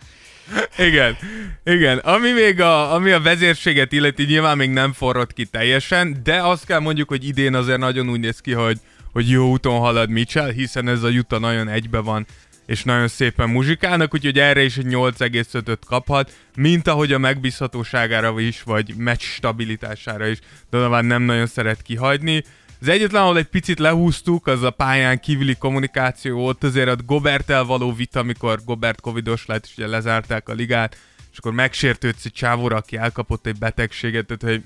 Igen, 0.78 1.18
igen. 1.64 1.98
Ami 1.98 2.32
még 2.32 2.62
a, 2.62 2.94
ami 2.94 3.12
a 3.12 3.22
vezérséget 3.22 3.92
illeti, 3.92 4.24
nyilván 4.24 4.58
még 4.58 4.70
nem 4.70 4.94
forrott 4.94 5.34
ki 5.34 5.46
teljesen, 5.46 6.20
de 6.24 6.42
azt 6.42 6.66
kell 6.66 6.80
mondjuk, 6.80 7.10
hogy 7.10 7.28
idén 7.28 7.54
azért 7.54 7.80
nagyon 7.80 8.10
úgy 8.10 8.20
néz 8.20 8.40
ki, 8.40 8.52
hogy, 8.52 8.78
hogy 9.12 9.30
jó 9.30 9.50
úton 9.50 9.80
halad 9.80 10.10
Mitchell, 10.10 10.52
hiszen 10.52 10.88
ez 10.88 11.04
a 11.04 11.10
Utah 11.10 11.40
nagyon 11.40 11.68
egybe 11.68 12.00
van, 12.00 12.26
és 12.66 12.84
nagyon 12.84 13.08
szépen 13.08 13.50
muzsikálnak, 13.50 14.14
úgyhogy 14.14 14.40
erre 14.40 14.64
is 14.64 14.78
egy 14.78 14.86
8,5-öt 14.90 15.86
kaphat, 15.86 16.32
mint 16.56 16.88
ahogy 16.88 17.14
a 17.14 17.18
megbízhatóságára 17.18 18.40
is, 18.40 18.64
vagy 18.64 18.94
meccs 18.98 19.22
stabilitására 19.22 20.28
is 20.28 20.38
Donovan 20.70 21.06
nem 21.06 21.22
nagyon 21.22 21.48
szeret 21.48 21.82
kihagyni. 21.82 22.44
Az 22.82 22.88
egyetlen, 22.88 23.22
ahol 23.22 23.38
egy 23.38 23.48
picit 23.48 23.80
lehúztuk, 23.80 24.48
az 24.48 24.64
a 24.64 24.70
pályán 24.70 25.20
kívüli 25.20 25.56
kommunikáció, 25.56 26.46
ott 26.46 26.64
azért 26.64 26.90
a 26.90 26.96
Gobertel 27.06 27.64
való 27.64 27.94
vita, 27.94 28.20
amikor 28.20 28.60
Gobert 28.66 29.02
covidos 29.02 29.46
lett, 29.46 29.66
és 29.66 29.72
ugye 29.78 29.88
lezárták 29.88 30.50
a 30.50 30.54
ligát, 30.54 30.98
és 31.32 31.38
akkor 31.38 31.54
megsértődsz 31.54 32.26
egy 32.26 32.34
csávóra, 32.34 32.76
aki 32.76 32.98
elkapott 32.98 33.46
egy 33.46 33.58
betegséget, 33.58 34.26
tehát 34.26 34.56
hogy 34.56 34.64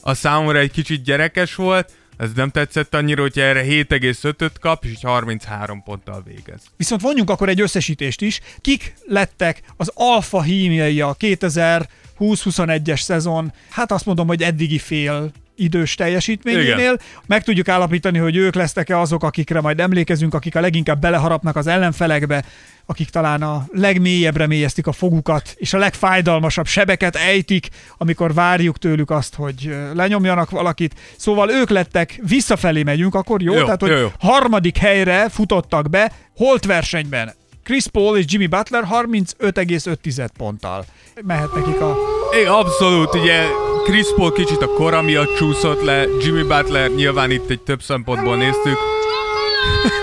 a 0.00 0.14
számomra 0.14 0.58
egy 0.58 0.70
kicsit 0.70 1.02
gyerekes 1.02 1.54
volt, 1.54 1.92
ez 2.16 2.32
nem 2.34 2.50
tetszett 2.50 2.94
annyira, 2.94 3.22
hogyha 3.22 3.40
erre 3.40 3.64
7,5-öt 3.64 4.58
kap, 4.58 4.84
és 4.84 4.90
így 4.90 5.02
33 5.02 5.82
ponttal 5.82 6.22
végez. 6.24 6.62
Viszont 6.76 7.00
vonjunk 7.00 7.30
akkor 7.30 7.48
egy 7.48 7.60
összesítést 7.60 8.20
is. 8.20 8.40
Kik 8.60 8.94
lettek 9.06 9.62
az 9.76 9.90
alfa 9.94 10.42
hímjai 10.42 11.00
a 11.00 11.16
2020-21-es 11.18 13.00
szezon, 13.00 13.52
hát 13.70 13.92
azt 13.92 14.06
mondom, 14.06 14.26
hogy 14.26 14.42
eddigi 14.42 14.78
fél 14.78 15.32
idős 15.56 15.94
teljesítményénél. 15.94 16.76
Igen. 16.76 17.00
Meg 17.26 17.44
tudjuk 17.44 17.68
állapítani, 17.68 18.18
hogy 18.18 18.36
ők 18.36 18.54
lesznek-e 18.54 18.98
azok, 18.98 19.22
akikre 19.22 19.60
majd 19.60 19.80
emlékezünk, 19.80 20.34
akik 20.34 20.56
a 20.56 20.60
leginkább 20.60 21.00
beleharapnak 21.00 21.56
az 21.56 21.66
ellenfelekbe, 21.66 22.44
akik 22.86 23.10
talán 23.10 23.42
a 23.42 23.64
legmélyebbre 23.72 24.46
mélyeztik 24.46 24.86
a 24.86 24.92
fogukat, 24.92 25.54
és 25.56 25.72
a 25.72 25.78
legfájdalmasabb 25.78 26.66
sebeket 26.66 27.16
ejtik, 27.16 27.68
amikor 27.98 28.34
várjuk 28.34 28.78
tőlük 28.78 29.10
azt, 29.10 29.34
hogy 29.34 29.76
lenyomjanak 29.94 30.50
valakit. 30.50 30.94
Szóval 31.16 31.50
ők 31.50 31.70
lettek, 31.70 32.20
visszafelé 32.28 32.82
megyünk, 32.82 33.14
akkor 33.14 33.42
jó? 33.42 33.54
Jó, 33.54 33.64
Tehát, 33.64 33.80
hogy 33.80 33.90
jó, 33.90 33.96
jó. 33.96 34.08
harmadik 34.18 34.76
helyre 34.76 35.28
futottak 35.28 35.90
be, 35.90 36.12
holt 36.36 36.64
versenyben. 36.64 37.34
Chris 37.66 37.86
Paul 37.86 38.18
és 38.18 38.24
Jimmy 38.28 38.46
Butler 38.46 38.84
35,5 38.90 40.28
ponttal. 40.36 40.84
Mehet 41.22 41.54
nekik 41.54 41.80
a... 41.80 41.96
É, 42.32 42.44
abszolút, 42.44 43.14
ugye 43.14 43.44
Chris 43.84 44.06
Paul 44.16 44.32
kicsit 44.32 44.62
a 44.62 44.66
kora 44.66 45.02
miatt 45.02 45.36
csúszott 45.36 45.82
le, 45.82 46.06
Jimmy 46.20 46.42
Butler 46.42 46.90
nyilván 46.90 47.30
itt 47.30 47.50
egy 47.50 47.60
több 47.60 47.82
szempontból 47.82 48.36
néztük. 48.36 48.78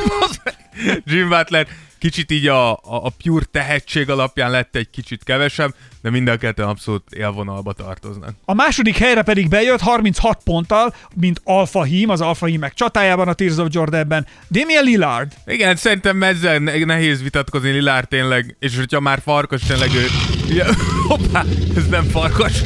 Jimmy 1.05 1.29
Butler 1.29 1.67
kicsit 2.03 2.31
így 2.31 2.47
a, 2.47 2.71
a, 2.71 2.79
a 2.83 3.11
pure 3.23 3.45
tehetség 3.51 4.09
alapján 4.09 4.51
lett 4.51 4.75
egy 4.75 4.89
kicsit 4.89 5.23
kevesebb, 5.23 5.73
de 6.01 6.09
mind 6.09 6.27
a 6.27 6.37
ketten 6.37 6.67
abszolút 6.67 7.03
élvonalba 7.13 7.73
tartoznak. 7.73 8.33
A 8.45 8.53
második 8.53 8.97
helyre 8.97 9.21
pedig 9.21 9.49
bejött 9.49 9.79
36 9.79 10.41
ponttal, 10.43 10.93
mint 11.15 11.41
Alfa 11.43 11.83
Hím, 11.83 12.09
az 12.09 12.21
Alfa 12.21 12.45
Hímek 12.45 12.73
csatájában 12.73 13.27
a 13.27 13.33
Tears 13.33 13.57
of 13.57 13.67
Jordanben, 13.71 14.27
Damian 14.51 14.83
Lillard. 14.83 15.31
Igen, 15.45 15.75
szerintem 15.75 16.23
ezzel 16.23 16.57
ne- 16.57 16.85
nehéz 16.85 17.21
vitatkozni 17.21 17.69
Lillard 17.69 18.07
tényleg, 18.07 18.55
és 18.59 18.77
hogyha 18.77 18.99
már 18.99 19.21
farkas 19.21 19.61
tényleg 19.61 19.89
ő... 19.95 20.05
Ja, 20.53 20.65
hoppá, 21.09 21.43
ez 21.75 21.87
nem 21.87 22.03
farkas, 22.03 22.61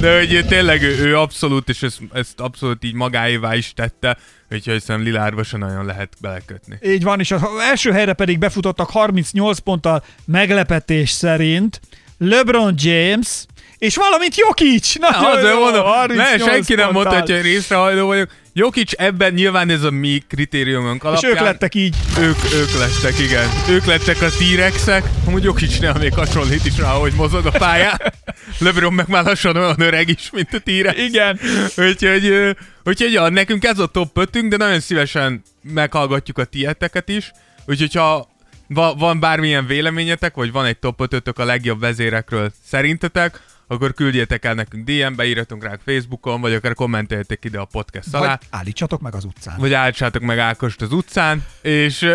de 0.00 0.16
hogy 0.16 0.44
tényleg 0.48 0.82
ő, 0.82 0.98
ő 0.98 1.18
abszolút, 1.18 1.68
és 1.68 1.82
ezt, 1.82 2.00
ezt 2.12 2.40
abszolút 2.40 2.84
így 2.84 2.94
magáévá 2.94 3.54
is 3.54 3.72
tette, 3.74 4.16
úgyhogy 4.50 4.82
szerintem 4.82 5.12
Lillardba 5.12 5.42
se 5.42 5.56
nagyon 5.56 5.84
lehet 5.84 6.12
belekötni. 6.20 6.78
Így 6.82 7.02
van, 7.02 7.20
és 7.20 7.30
az 7.30 7.42
első 7.70 7.92
helyre 7.92 8.12
pedig 8.12 8.38
befutottak 8.38 8.90
38 8.90 9.58
ponttal 9.58 10.04
meglepetés 10.24 11.10
szerint 11.10 11.80
LeBron 12.18 12.74
James, 12.78 13.46
és 13.78 13.96
valamint 13.96 14.36
Jokic. 14.36 14.94
Na, 14.98 15.08
Azért 15.08 15.54
mondom, 15.54 15.82
ne, 15.82 15.88
38 15.88 16.42
senki 16.42 16.74
nem 16.74 16.84
ponttal. 16.84 16.92
mondhatja, 16.92 17.34
hogy 17.34 17.44
részrehajló 17.44 18.06
vagyok. 18.06 18.30
Jokic 18.60 18.92
ebben 18.96 19.32
nyilván 19.32 19.70
ez 19.70 19.82
a 19.82 19.90
mi 19.90 20.22
kritériumunk 20.28 21.02
És 21.02 21.08
alapján. 21.08 21.32
ők 21.32 21.40
lettek 21.40 21.74
így. 21.74 21.96
Ők, 22.18 22.36
ők 22.54 22.72
lettek, 22.78 23.18
igen. 23.18 23.48
Ők 23.70 23.84
lettek 23.84 24.22
a 24.22 24.28
T-rexek. 24.28 25.04
Amúgy 25.26 25.42
Jokicnél 25.42 25.94
még 25.98 26.14
hasonlít 26.14 26.64
is 26.64 26.78
rá, 26.78 26.90
hogy 26.92 27.12
mozog 27.12 27.46
a 27.46 27.50
pályán. 27.50 28.00
LeBron 28.58 28.92
meg 28.92 29.08
már 29.08 29.24
lassan 29.24 29.56
olyan 29.56 29.80
öreg 29.80 30.08
is, 30.08 30.30
mint 30.32 30.52
a 30.52 30.58
T-rex. 30.58 30.98
Igen. 30.98 31.38
Úgyhogy, 31.76 32.56
úgyhogy 32.84 33.12
ja, 33.12 33.28
nekünk 33.28 33.64
ez 33.64 33.78
a 33.78 33.86
top 33.86 34.18
5 34.18 34.48
de 34.48 34.56
nagyon 34.56 34.80
szívesen 34.80 35.42
meghallgatjuk 35.62 36.38
a 36.38 36.44
tieteket 36.44 37.08
is. 37.08 37.32
Úgyhogy 37.66 37.94
ha 37.94 38.28
va- 38.68 38.98
van 38.98 39.20
bármilyen 39.20 39.66
véleményetek, 39.66 40.34
vagy 40.34 40.52
van 40.52 40.64
egy 40.64 40.78
top 40.78 41.00
5 41.12 41.28
a 41.28 41.44
legjobb 41.44 41.80
vezérekről 41.80 42.52
szerintetek, 42.66 43.40
akkor 43.70 43.94
küldjétek 43.94 44.44
el 44.44 44.54
nekünk 44.54 44.84
DM-be, 44.84 45.24
írjatunk 45.24 45.64
rá 45.64 45.76
Facebookon, 45.84 46.40
vagy 46.40 46.52
akár 46.52 46.74
kommenteljetek 46.74 47.44
ide 47.44 47.58
a 47.58 47.64
podcast 47.64 48.14
alá. 48.14 48.28
Vagy 48.28 48.46
állítsatok 48.50 49.00
meg 49.00 49.14
az 49.14 49.24
utcán. 49.24 49.58
Vagy 49.58 49.72
állítsátok 49.72 50.22
meg 50.22 50.38
Ákost 50.38 50.82
az 50.82 50.92
utcán, 50.92 51.44
és, 51.62 52.06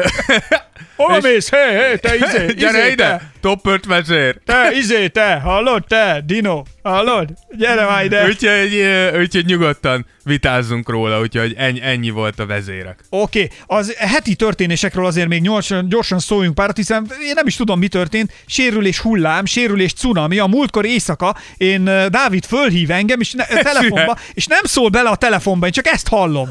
Hova 0.96 1.18
És- 1.18 1.24
mész? 1.24 1.50
Hé, 1.50 1.58
hé, 1.58 1.96
te 1.96 2.16
izé, 2.16 2.54
Gyere 2.54 2.80
izé, 2.80 2.92
ide! 2.92 3.04
Te, 3.04 3.32
Top 3.42 3.68
5 3.68 3.86
vezér! 3.86 4.38
te, 4.46 4.72
izé, 4.74 5.08
te, 5.08 5.40
hallod, 5.44 5.84
te, 5.88 6.22
Dino, 6.26 6.64
hallod? 6.84 7.30
Gyere 7.58 7.86
már 7.86 8.06
ide. 8.06 8.26
Úgyhogy, 8.26 8.86
úgyhogy 9.20 9.46
nyugodtan 9.46 10.06
vitázzunk 10.24 10.90
róla, 10.90 11.20
úgyhogy 11.20 11.54
ennyi, 11.58 11.82
ennyi 11.82 12.10
volt 12.10 12.40
a 12.40 12.46
vezérek. 12.46 13.00
Oké, 13.10 13.44
okay. 13.44 13.80
az 13.80 13.96
heti 13.98 14.36
történésekről 14.36 15.06
azért 15.06 15.28
még 15.28 15.42
gyorsan, 15.42 15.90
gyorsan 15.90 16.20
szóljunk 16.20 16.56
párat, 16.56 16.76
hiszen 16.76 17.08
én 17.22 17.32
nem 17.36 17.48
is 17.48 17.56
tudom, 17.56 17.80
mi 17.80 17.88
történt. 17.88 18.34
Sérülés 18.46 19.00
hullám, 19.00 19.46
sérülés 19.46 19.94
cunami. 19.94 20.40
A 20.40 20.46
múltkor 20.46 20.86
éjszaka 20.86 21.36
én 21.58 21.84
Dávid 22.10 22.46
fölhív 22.46 22.92
engem, 22.92 23.20
és 23.20 23.32
ne, 23.32 23.46
telefonba, 23.46 24.18
és 24.34 24.46
nem 24.46 24.64
szól 24.64 24.90
bele 24.90 25.10
a 25.10 25.16
telefonba, 25.16 25.66
én 25.66 25.72
csak 25.72 25.88
ezt 25.88 26.08
hallom. 26.08 26.50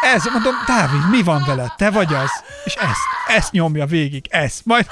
Ez, 0.00 0.24
mondom, 0.32 0.54
Dávid, 0.66 1.10
mi 1.10 1.22
van 1.22 1.44
veled? 1.46 1.72
Te 1.76 1.90
vagy 1.90 2.14
az? 2.14 2.30
És 2.64 2.74
ezt, 2.74 3.36
ezt 3.36 3.52
nyomja 3.52 3.86
végig, 3.86 4.26
ezt. 4.30 4.60
Majd, 4.64 4.86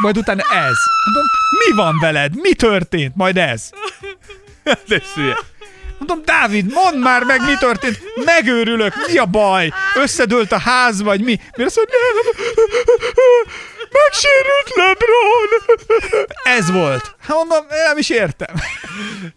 majd 0.00 0.16
utána 0.16 0.42
ez. 0.42 0.76
Mondom, 1.04 1.26
mi 1.66 1.76
van 1.76 1.98
veled? 2.00 2.32
Mi 2.34 2.54
történt? 2.54 3.16
Majd 3.16 3.36
ez. 3.36 3.70
De 4.88 5.02
szülye. 5.14 5.38
Mondom, 5.98 6.22
Dávid, 6.24 6.72
mondd 6.72 6.96
már 6.96 7.22
meg, 7.22 7.40
mi 7.40 7.54
történt. 7.58 7.98
Megőrülök, 8.24 8.94
mi 9.06 9.18
a 9.18 9.24
baj? 9.24 9.72
Összedőlt 9.94 10.52
a 10.52 10.58
ház, 10.58 11.02
vagy 11.02 11.20
mi? 11.20 11.40
Miért 11.56 11.76
azt 11.76 11.76
mondja, 11.76 11.96
megsérült 14.02 14.70
LeBron. 14.74 15.48
Ez 16.58 16.70
volt. 16.70 17.16
Hát 17.20 17.36
mondom, 17.36 17.66
nem 17.86 17.98
is 17.98 18.10
értem. 18.10 18.54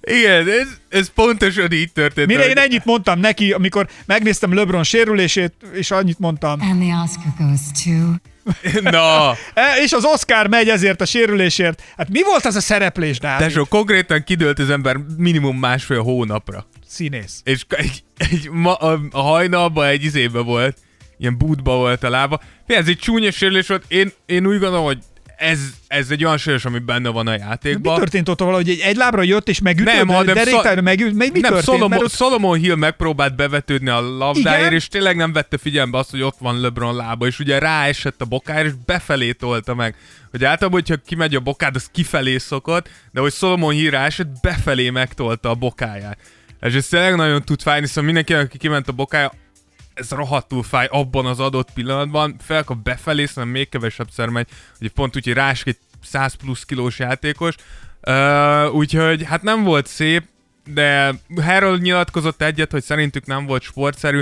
Igen, 0.02 0.50
ez, 0.50 0.68
ez 0.90 1.10
pontosan 1.16 1.72
így 1.72 1.92
történt. 1.92 2.28
Mire 2.28 2.48
én 2.48 2.58
ennyit 2.58 2.86
mondtam 2.86 3.20
neki, 3.20 3.52
amikor 3.52 3.88
megnéztem 4.06 4.54
LeBron 4.54 4.84
sérülését, 4.84 5.54
és 5.74 5.92
annyit 5.92 6.20
mondtam. 6.20 6.62
And 6.62 6.82
the 6.82 6.96
Oscar 7.04 7.34
goes 7.38 7.60
to 7.84 7.92
Na, 8.82 9.32
E, 9.54 9.82
és 9.84 9.92
az 9.92 10.06
Oscar 10.06 10.48
megy 10.48 10.70
ezért 10.70 11.02
a 11.02 11.06
sérülésért. 11.06 11.84
Hát 11.98 12.10
mi 12.10 12.24
volt 12.24 12.46
az 12.46 12.56
a 12.56 12.62
szereplés, 12.62 13.20
Dávid? 13.20 13.48
tesó, 13.48 13.66
konkrétan 13.66 14.24
kidőlt 14.24 14.60
az 14.60 14.70
ember 14.70 14.98
minimum 15.18 15.58
másfél 15.58 16.02
hónapra. 16.02 16.68
Színész. 16.88 17.42
És 17.44 17.66
egy, 17.70 18.04
egy 18.18 18.50
ma, 18.52 18.74
a, 18.74 19.00
a 19.12 19.22
hajnalban 19.22 19.88
egy 19.88 20.04
izébe 20.04 20.40
volt, 20.40 20.78
ilyen 21.20 21.38
bútba 21.38 21.76
volt 21.76 22.04
a 22.04 22.10
lába. 22.10 22.40
Figyelj, 22.66 22.82
Ez 22.84 22.90
egy 22.90 22.98
csúnya 22.98 23.32
sérülés 23.32 23.68
volt, 23.68 23.84
én, 23.88 24.12
én 24.26 24.46
úgy 24.46 24.60
gondolom, 24.60 24.86
hogy 24.86 24.98
ez, 25.38 25.60
ez 25.88 26.12
egy 26.12 26.24
olyan 26.26 26.38
sérülés, 26.38 26.66
ami 26.66 26.80
benne 26.80 27.10
van 27.10 27.28
a 27.28 27.32
Mi 27.32 27.38
játékban. 27.38 27.96
történt 27.98 28.30
ott 28.30 28.40
valahogy 28.40 28.70
egy, 28.70 28.80
egy 28.80 28.96
lábra 28.96 29.24
jött 29.24 29.50
és 29.50 29.62
megütött? 29.62 29.94
Nem, 29.94 30.08
hanem 30.08 30.34
deréktájra 30.36 30.70
Szol- 30.70 30.82
megüt, 30.82 31.14
mi, 31.14 31.30
mi 31.34 31.40
nem, 31.40 31.52
történt? 31.52 31.64
Solomon, 31.78 31.98
ott- 32.04 32.12
Solomon 32.12 32.58
Hill 32.58 32.76
megpróbált 32.76 33.36
bevetődni 33.36 33.90
a 33.90 34.00
labdáért, 34.18 34.60
Igen? 34.62 34.74
és 34.74 34.88
tényleg 34.88 35.16
nem 35.16 35.34
vette 35.34 35.58
figyelembe 35.58 35.98
azt, 35.98 36.12
hogy 36.12 36.22
ott 36.22 36.36
van 36.40 36.60
LeBron 36.62 36.96
lába, 36.96 37.28
és 37.28 37.40
ugye 37.40 37.60
ráesett 37.60 38.22
a 38.22 38.26
bokára, 38.26 38.66
és 38.68 38.72
befelé 38.86 39.32
tolta 39.32 39.76
meg. 39.76 39.96
Hogy 40.32 40.44
általában, 40.46 40.80
hogyha 40.80 41.02
kimegy 41.06 41.36
a 41.36 41.40
bokád, 41.40 41.76
az 41.76 41.90
kifelé 41.92 42.38
szokott, 42.38 42.90
de 43.12 43.20
hogy 43.20 43.34
Solomon 43.34 43.74
Hill 43.74 43.90
ráesett, 43.90 44.28
befelé 44.42 44.90
megtolta 44.90 45.50
a 45.50 45.56
bokáját. 45.56 46.18
És 46.62 46.74
ez 46.74 46.88
tényleg 46.88 47.16
nagyon 47.16 47.42
tud 47.44 47.62
fájni, 47.62 47.88
szóval 47.88 48.04
mindenki, 48.04 48.34
aki 48.34 48.58
kiment 48.58 48.88
a 48.88 48.92
bokája, 48.92 49.34
ez 49.98 50.12
rohadtul 50.12 50.64
fáj 50.64 50.88
abban 50.92 51.26
az 51.26 51.40
adott 51.40 51.72
pillanatban, 51.74 52.36
fel 52.40 52.58
akkor 52.58 52.78
befelé, 52.78 53.26
szerintem 53.26 53.52
még 53.52 53.70
kevesebb 53.70 54.08
szer 54.12 54.30
megy, 54.30 54.48
hogy 54.80 54.92
pont 54.92 55.16
úgy, 55.16 55.24
hogy 55.24 55.34
rásik 55.34 55.68
egy 55.68 55.78
100 56.04 56.34
plusz 56.34 56.64
kilós 56.64 57.00
játékos, 57.00 57.56
uh, 58.08 58.74
úgyhogy 58.74 59.24
hát 59.24 59.42
nem 59.42 59.64
volt 59.64 59.88
szép, 59.88 60.24
de 60.66 61.14
Harold 61.42 61.82
nyilatkozott 61.82 62.42
egyet, 62.42 62.72
hogy 62.72 62.84
szerintük 62.84 63.26
nem 63.26 63.46
volt 63.46 63.62
sportszerű. 63.62 64.22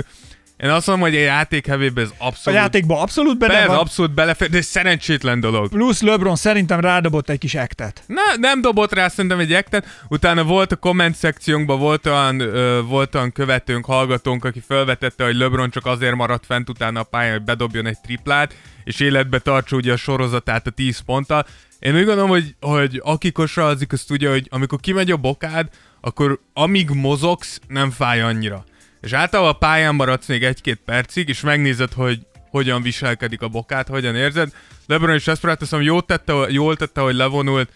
Én 0.56 0.70
azt 0.70 0.86
mondom, 0.86 1.08
hogy 1.08 1.16
a 1.16 1.20
játék 1.20 1.66
hevében 1.66 2.04
ez 2.04 2.10
a 2.18 2.26
abszolút, 2.26 2.58
játékban 2.58 3.00
abszolút 3.00 3.38
be, 3.38 3.46
benne 3.46 3.60
ez 3.60 3.66
van. 3.66 3.76
abszolút 3.76 4.14
belefér, 4.14 4.50
de 4.50 4.62
szerencsétlen 4.62 5.40
dolog. 5.40 5.68
Plusz 5.68 6.00
LeBron 6.00 6.36
szerintem 6.36 6.80
rádobott 6.80 7.30
egy 7.30 7.38
kis 7.38 7.54
ektet. 7.54 8.02
Na, 8.06 8.22
nem 8.40 8.60
dobott 8.60 8.92
rá 8.92 9.08
szerintem 9.08 9.38
egy 9.38 9.52
ektet, 9.52 9.86
utána 10.08 10.44
volt 10.44 10.72
a 10.72 10.76
komment 10.76 11.14
szekciónkban, 11.16 11.78
volt 11.78 12.06
olyan, 12.06 12.40
ö, 12.40 12.80
volt 12.82 13.14
olyan 13.14 13.32
követőnk, 13.32 13.84
hallgatónk, 13.84 14.44
aki 14.44 14.62
felvetette, 14.66 15.24
hogy 15.24 15.36
LeBron 15.36 15.70
csak 15.70 15.86
azért 15.86 16.14
maradt 16.14 16.46
fent 16.46 16.68
utána 16.68 17.00
a 17.00 17.04
pályán, 17.04 17.32
hogy 17.32 17.44
bedobjon 17.44 17.86
egy 17.86 18.00
triplát, 18.00 18.54
és 18.84 19.00
életbe 19.00 19.38
tartsa 19.38 19.76
ugye 19.76 19.92
a 19.92 19.96
sorozatát 19.96 20.66
a 20.66 20.70
10 20.70 20.98
ponttal. 20.98 21.46
Én 21.78 21.94
úgy 21.96 22.04
gondolom, 22.04 22.30
hogy, 22.30 22.54
hogy 22.60 23.00
aki 23.04 23.32
kosarazik, 23.32 23.92
azt 23.92 24.06
tudja, 24.06 24.30
hogy 24.30 24.46
amikor 24.50 24.80
kimegy 24.80 25.10
a 25.10 25.16
bokád, 25.16 25.68
akkor 26.00 26.40
amíg 26.52 26.90
mozogsz, 26.90 27.60
nem 27.68 27.90
fáj 27.90 28.22
annyira. 28.22 28.64
És 29.06 29.12
általában 29.12 29.52
a 29.52 29.58
pályán 29.58 29.94
maradsz 29.94 30.26
még 30.26 30.44
egy-két 30.44 30.80
percig, 30.84 31.28
és 31.28 31.40
megnézed, 31.40 31.92
hogy 31.92 32.26
hogyan 32.50 32.82
viselkedik 32.82 33.42
a 33.42 33.48
bokát, 33.48 33.88
hogyan 33.88 34.16
érzed. 34.16 34.52
LeBron 34.86 35.14
is 35.14 35.26
ezt 35.26 35.40
próbált, 35.40 35.62
azt 35.62 35.70
mondom, 35.70 35.90
jól 35.90 36.04
tette, 36.04 36.32
jól 36.48 36.76
tette, 36.76 37.00
hogy 37.00 37.14
levonult, 37.14 37.72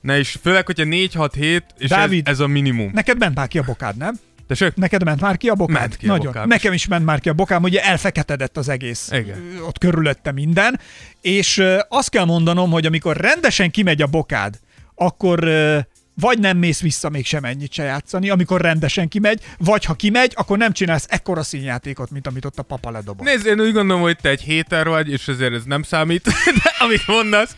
ne 0.00 0.18
is, 0.18 0.38
főleg, 0.42 0.66
hogyha 0.66 0.84
4-6-7, 0.86 1.62
és 1.78 1.88
Dávid. 1.88 2.28
ez, 2.28 2.32
ez, 2.32 2.40
a 2.40 2.46
minimum. 2.46 2.90
Neked 2.94 3.18
ment 3.18 3.34
már 3.34 3.48
ki 3.48 3.58
a 3.58 3.62
bokád, 3.62 3.96
nem? 3.96 4.14
Tessék? 4.46 4.74
Neked 4.74 5.04
ment 5.04 5.20
már 5.20 5.36
ki 5.36 5.48
a 5.48 5.54
bokád? 5.54 5.78
Ment 5.78 5.96
ki 5.96 6.06
a 6.06 6.08
Nagyon. 6.08 6.26
bokám. 6.26 6.48
Nekem 6.48 6.72
is 6.72 6.86
ment 6.86 7.04
már 7.04 7.20
ki 7.20 7.28
a 7.28 7.32
bokám, 7.32 7.62
ugye 7.62 7.84
elfeketedett 7.84 8.56
az 8.56 8.68
egész. 8.68 9.10
Igen. 9.12 9.60
Ott 9.66 9.78
körülötte 9.78 10.32
minden. 10.32 10.80
És 11.20 11.64
azt 11.88 12.10
kell 12.10 12.24
mondanom, 12.24 12.70
hogy 12.70 12.86
amikor 12.86 13.16
rendesen 13.16 13.70
kimegy 13.70 14.02
a 14.02 14.06
bokád, 14.06 14.58
akkor 14.94 15.48
vagy 16.20 16.38
nem 16.38 16.56
mész 16.56 16.80
vissza 16.80 17.08
még 17.08 17.26
sem 17.26 17.44
ennyit 17.44 17.72
se 17.72 17.82
játszani, 17.82 18.30
amikor 18.30 18.60
rendesen 18.60 19.08
kimegy, 19.08 19.40
vagy 19.58 19.84
ha 19.84 19.94
kimegy, 19.94 20.32
akkor 20.36 20.58
nem 20.58 20.72
csinálsz 20.72 21.06
ekkora 21.08 21.42
színjátékot, 21.42 22.10
mint 22.10 22.26
amit 22.26 22.44
ott 22.44 22.58
a 22.58 22.62
papa 22.62 22.90
ledobott. 22.90 23.26
Nézd, 23.26 23.46
én 23.46 23.60
úgy 23.60 23.72
gondolom, 23.72 24.02
hogy 24.02 24.16
te 24.22 24.28
egy 24.28 24.40
héter 24.40 24.88
vagy, 24.88 25.10
és 25.10 25.28
ezért 25.28 25.52
ez 25.54 25.62
nem 25.64 25.82
számít, 25.82 26.24
de 26.62 26.72
amit 26.78 27.06
mondasz, 27.06 27.56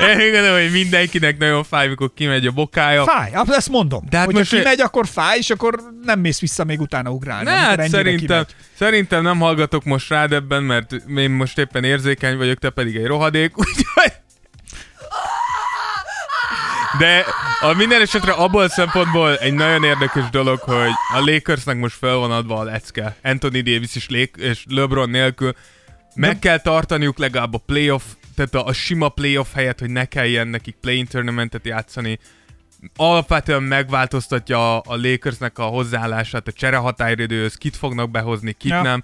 én 0.00 0.16
úgy 0.16 0.32
gondolom, 0.32 0.60
hogy 0.60 0.72
mindenkinek 0.72 1.38
nagyon 1.38 1.64
fáj, 1.64 1.88
mikor 1.88 2.10
kimegy 2.14 2.46
a 2.46 2.50
bokája. 2.50 3.04
Fáj, 3.04 3.32
ezt 3.46 3.68
mondom. 3.68 4.04
De 4.08 4.16
hát 4.16 4.26
Hogyha 4.26 4.40
most- 4.40 4.50
kimegy, 4.54 4.80
akkor 4.80 5.06
fáj, 5.06 5.38
és 5.38 5.50
akkor 5.50 5.80
nem 6.02 6.20
mész 6.20 6.40
vissza 6.40 6.64
még 6.64 6.80
utána 6.80 7.10
ugrálni. 7.10 7.44
Ne, 7.44 7.56
hát 7.56 7.88
szerintem, 7.88 8.26
kimegy. 8.26 8.54
szerintem 8.74 9.22
nem 9.22 9.38
hallgatok 9.38 9.84
most 9.84 10.08
rád 10.08 10.32
ebben, 10.32 10.62
mert 10.62 10.92
én 11.16 11.30
most 11.30 11.58
éppen 11.58 11.84
érzékeny 11.84 12.36
vagyok, 12.36 12.58
te 12.58 12.70
pedig 12.70 12.96
egy 12.96 13.06
rohadék, 13.06 13.58
úgyhogy... 13.64 14.12
De 16.98 17.24
a 17.60 17.72
minden 17.72 18.00
esetre 18.00 18.32
abból 18.32 18.68
szempontból 18.68 19.36
egy 19.36 19.54
nagyon 19.54 19.84
érdekes 19.84 20.30
dolog, 20.30 20.58
hogy 20.58 20.90
a 21.14 21.30
Lakersnek 21.30 21.76
most 21.76 21.96
fel 21.96 22.14
van 22.16 22.30
adva 22.30 22.58
a 22.58 22.62
lecke. 22.62 23.16
Anthony 23.22 23.62
Davis 23.62 23.96
és, 23.96 24.08
Lake, 24.08 24.42
és 24.42 24.64
LeBron 24.68 25.10
nélkül. 25.10 25.54
Meg 26.14 26.38
kell 26.38 26.58
tartaniuk 26.58 27.18
legalább 27.18 27.54
a 27.54 27.62
playoff, 27.66 28.02
tehát 28.36 28.54
a, 28.54 28.66
a 28.66 28.72
sima 28.72 29.08
playoff 29.08 29.52
helyet, 29.54 29.80
hogy 29.80 29.90
ne 29.90 30.04
kelljen 30.04 30.48
nekik 30.48 30.76
play-in 30.80 31.06
tournamentet 31.06 31.66
játszani. 31.66 32.18
Alapvetően 32.96 33.62
megváltoztatja 33.62 34.76
a, 34.76 34.82
a 34.86 34.96
Lakersnek 34.96 35.58
a 35.58 35.64
hozzáállását 35.64 36.48
a 36.48 36.52
cserehatáridőhöz, 36.52 37.54
kit 37.54 37.76
fognak 37.76 38.10
behozni, 38.10 38.52
kit 38.52 38.70
Ja. 38.70 38.82
nem. 38.82 39.02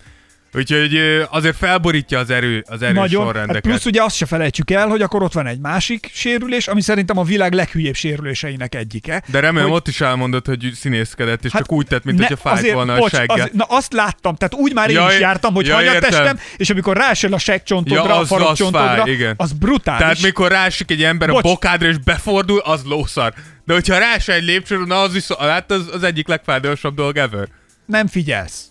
Úgyhogy 0.55 0.99
azért 1.31 1.57
felborítja 1.57 2.19
az 2.19 2.31
erő, 2.31 2.65
az 2.69 2.83
erő 2.83 2.93
Nagyon. 2.93 3.21
Hát 3.25 3.33
sorrendeket. 3.33 3.63
plusz 3.63 3.85
ugye 3.85 4.03
azt 4.03 4.17
se 4.17 4.27
felejtsük 4.27 4.71
el, 4.71 4.89
hogy 4.89 5.03
akkor 5.03 5.23
ott 5.23 5.33
van 5.33 5.47
egy 5.47 5.59
másik 5.59 6.11
sérülés, 6.13 6.69
ami 6.69 6.81
szerintem 6.81 7.19
a 7.19 7.23
világ 7.23 7.53
leghülyébb 7.53 7.95
sérüléseinek 7.95 8.75
egyike. 8.75 9.23
De 9.27 9.41
remélem 9.41 9.69
hogy- 9.69 9.77
ott 9.77 9.89
is 9.89 10.01
elmondod, 10.01 10.47
hogy 10.47 10.71
színészkedett, 10.75 11.45
és 11.45 11.53
hát 11.53 11.61
csak 11.63 11.73
úgy 11.73 11.87
tett, 11.87 12.05
mint 12.05 12.19
ne- 12.19 12.27
hogyha 12.27 12.43
fájt 12.49 12.59
azért, 12.59 12.75
volna 12.75 12.93
a 12.95 12.99
bocs, 12.99 13.11
segge. 13.11 13.33
azért- 13.33 13.53
Na 13.53 13.65
azt 13.69 13.93
láttam, 13.93 14.35
tehát 14.37 14.55
úgy 14.55 14.75
már 14.75 14.91
én 14.91 14.97
Ja, 14.97 15.09
is 15.13 15.19
jártam, 15.19 15.55
hogy 15.55 15.67
ja, 15.67 15.99
testem, 15.99 16.39
és 16.57 16.71
amikor 16.71 16.97
ráesel 16.97 17.33
a 17.33 17.39
seggcsontodra, 17.39 18.05
Ja, 18.05 18.15
a 18.15 18.17
az- 18.17 18.21
az 18.21 18.29
farokcsontodra, 18.29 18.87
fáj, 19.03 19.11
igen. 19.11 19.35
az 19.37 19.53
brutális. 19.53 20.01
Tehát 20.01 20.23
mikor 20.23 20.51
rásik 20.51 20.91
egy 20.91 21.03
ember 21.03 21.29
Bocs. 21.29 21.45
a 21.45 21.49
bokádra 21.49 21.89
és 21.89 21.99
befordul, 21.99 22.59
az 22.59 22.83
lószar. 22.85 23.33
De 23.65 23.73
hogyha 23.73 23.99
rás 23.99 24.29
egy 24.29 24.43
lépcsőn, 24.45 24.81
na 24.87 25.01
az 25.01 25.13
viszont, 25.13 25.41
hát 25.41 25.71
az, 25.71 25.91
az 25.93 26.03
egyik 26.03 26.29
legfájdalmasabb 26.29 26.95
dolog 26.95 27.17
ever. 27.17 27.49
Nem 27.87 28.07
figyelsz. 28.07 28.63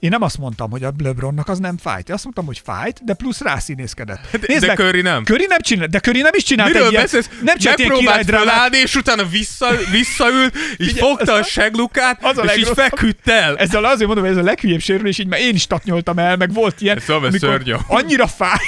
Én 0.00 0.10
nem 0.10 0.22
azt 0.22 0.38
mondtam, 0.38 0.70
hogy 0.70 0.82
a 0.84 0.92
LeBronnak 1.02 1.48
az 1.48 1.58
nem 1.58 1.76
fájt. 1.78 2.08
Én 2.08 2.14
azt 2.14 2.24
mondtam, 2.24 2.46
hogy 2.46 2.60
fájt, 2.64 3.04
de 3.04 3.14
plusz 3.14 3.40
rászínészkedett. 3.40 4.20
de 4.60 4.74
Curry 4.74 5.00
nem. 5.00 5.24
Curry 5.24 5.46
nem 5.48 5.60
csinál, 5.60 5.86
de 5.86 6.00
Curry 6.00 6.20
nem 6.20 6.32
is 6.34 6.42
csinált 6.42 6.68
Miről 6.72 6.84
egy 6.86 6.90
ilyen, 6.92 7.02
beszélsz? 7.02 7.28
nem 7.42 7.56
csinált 7.58 7.78
ilyen 7.78 8.24
felállni, 8.24 8.76
és 8.76 8.94
utána 8.94 9.24
vissza, 9.24 9.68
visszaült, 9.90 10.54
így 10.56 10.76
Figyelj, 10.76 10.98
fogta 10.98 11.32
a 11.32 11.42
seglukát, 11.42 12.24
az 12.24 12.38
a 12.38 12.42
és 12.44 12.56
így 12.56 12.68
feküdt 12.74 13.28
el. 13.28 13.56
Ezzel 13.56 13.84
azért 13.84 14.06
mondom, 14.06 14.24
hogy 14.24 14.32
ez 14.34 14.40
a 14.42 14.44
leghülyébb 14.44 14.80
sérülés, 14.80 15.18
így 15.18 15.26
már 15.26 15.40
én 15.40 15.54
is 15.54 15.66
taknyoltam 15.66 16.18
el, 16.18 16.36
meg 16.36 16.52
volt 16.52 16.80
ilyen, 16.80 16.96
Ez 16.96 17.02
szóval 17.02 17.22
amikor 17.28 17.48
szörnyű. 17.48 17.74
annyira 17.86 18.26
fáj. 18.26 18.58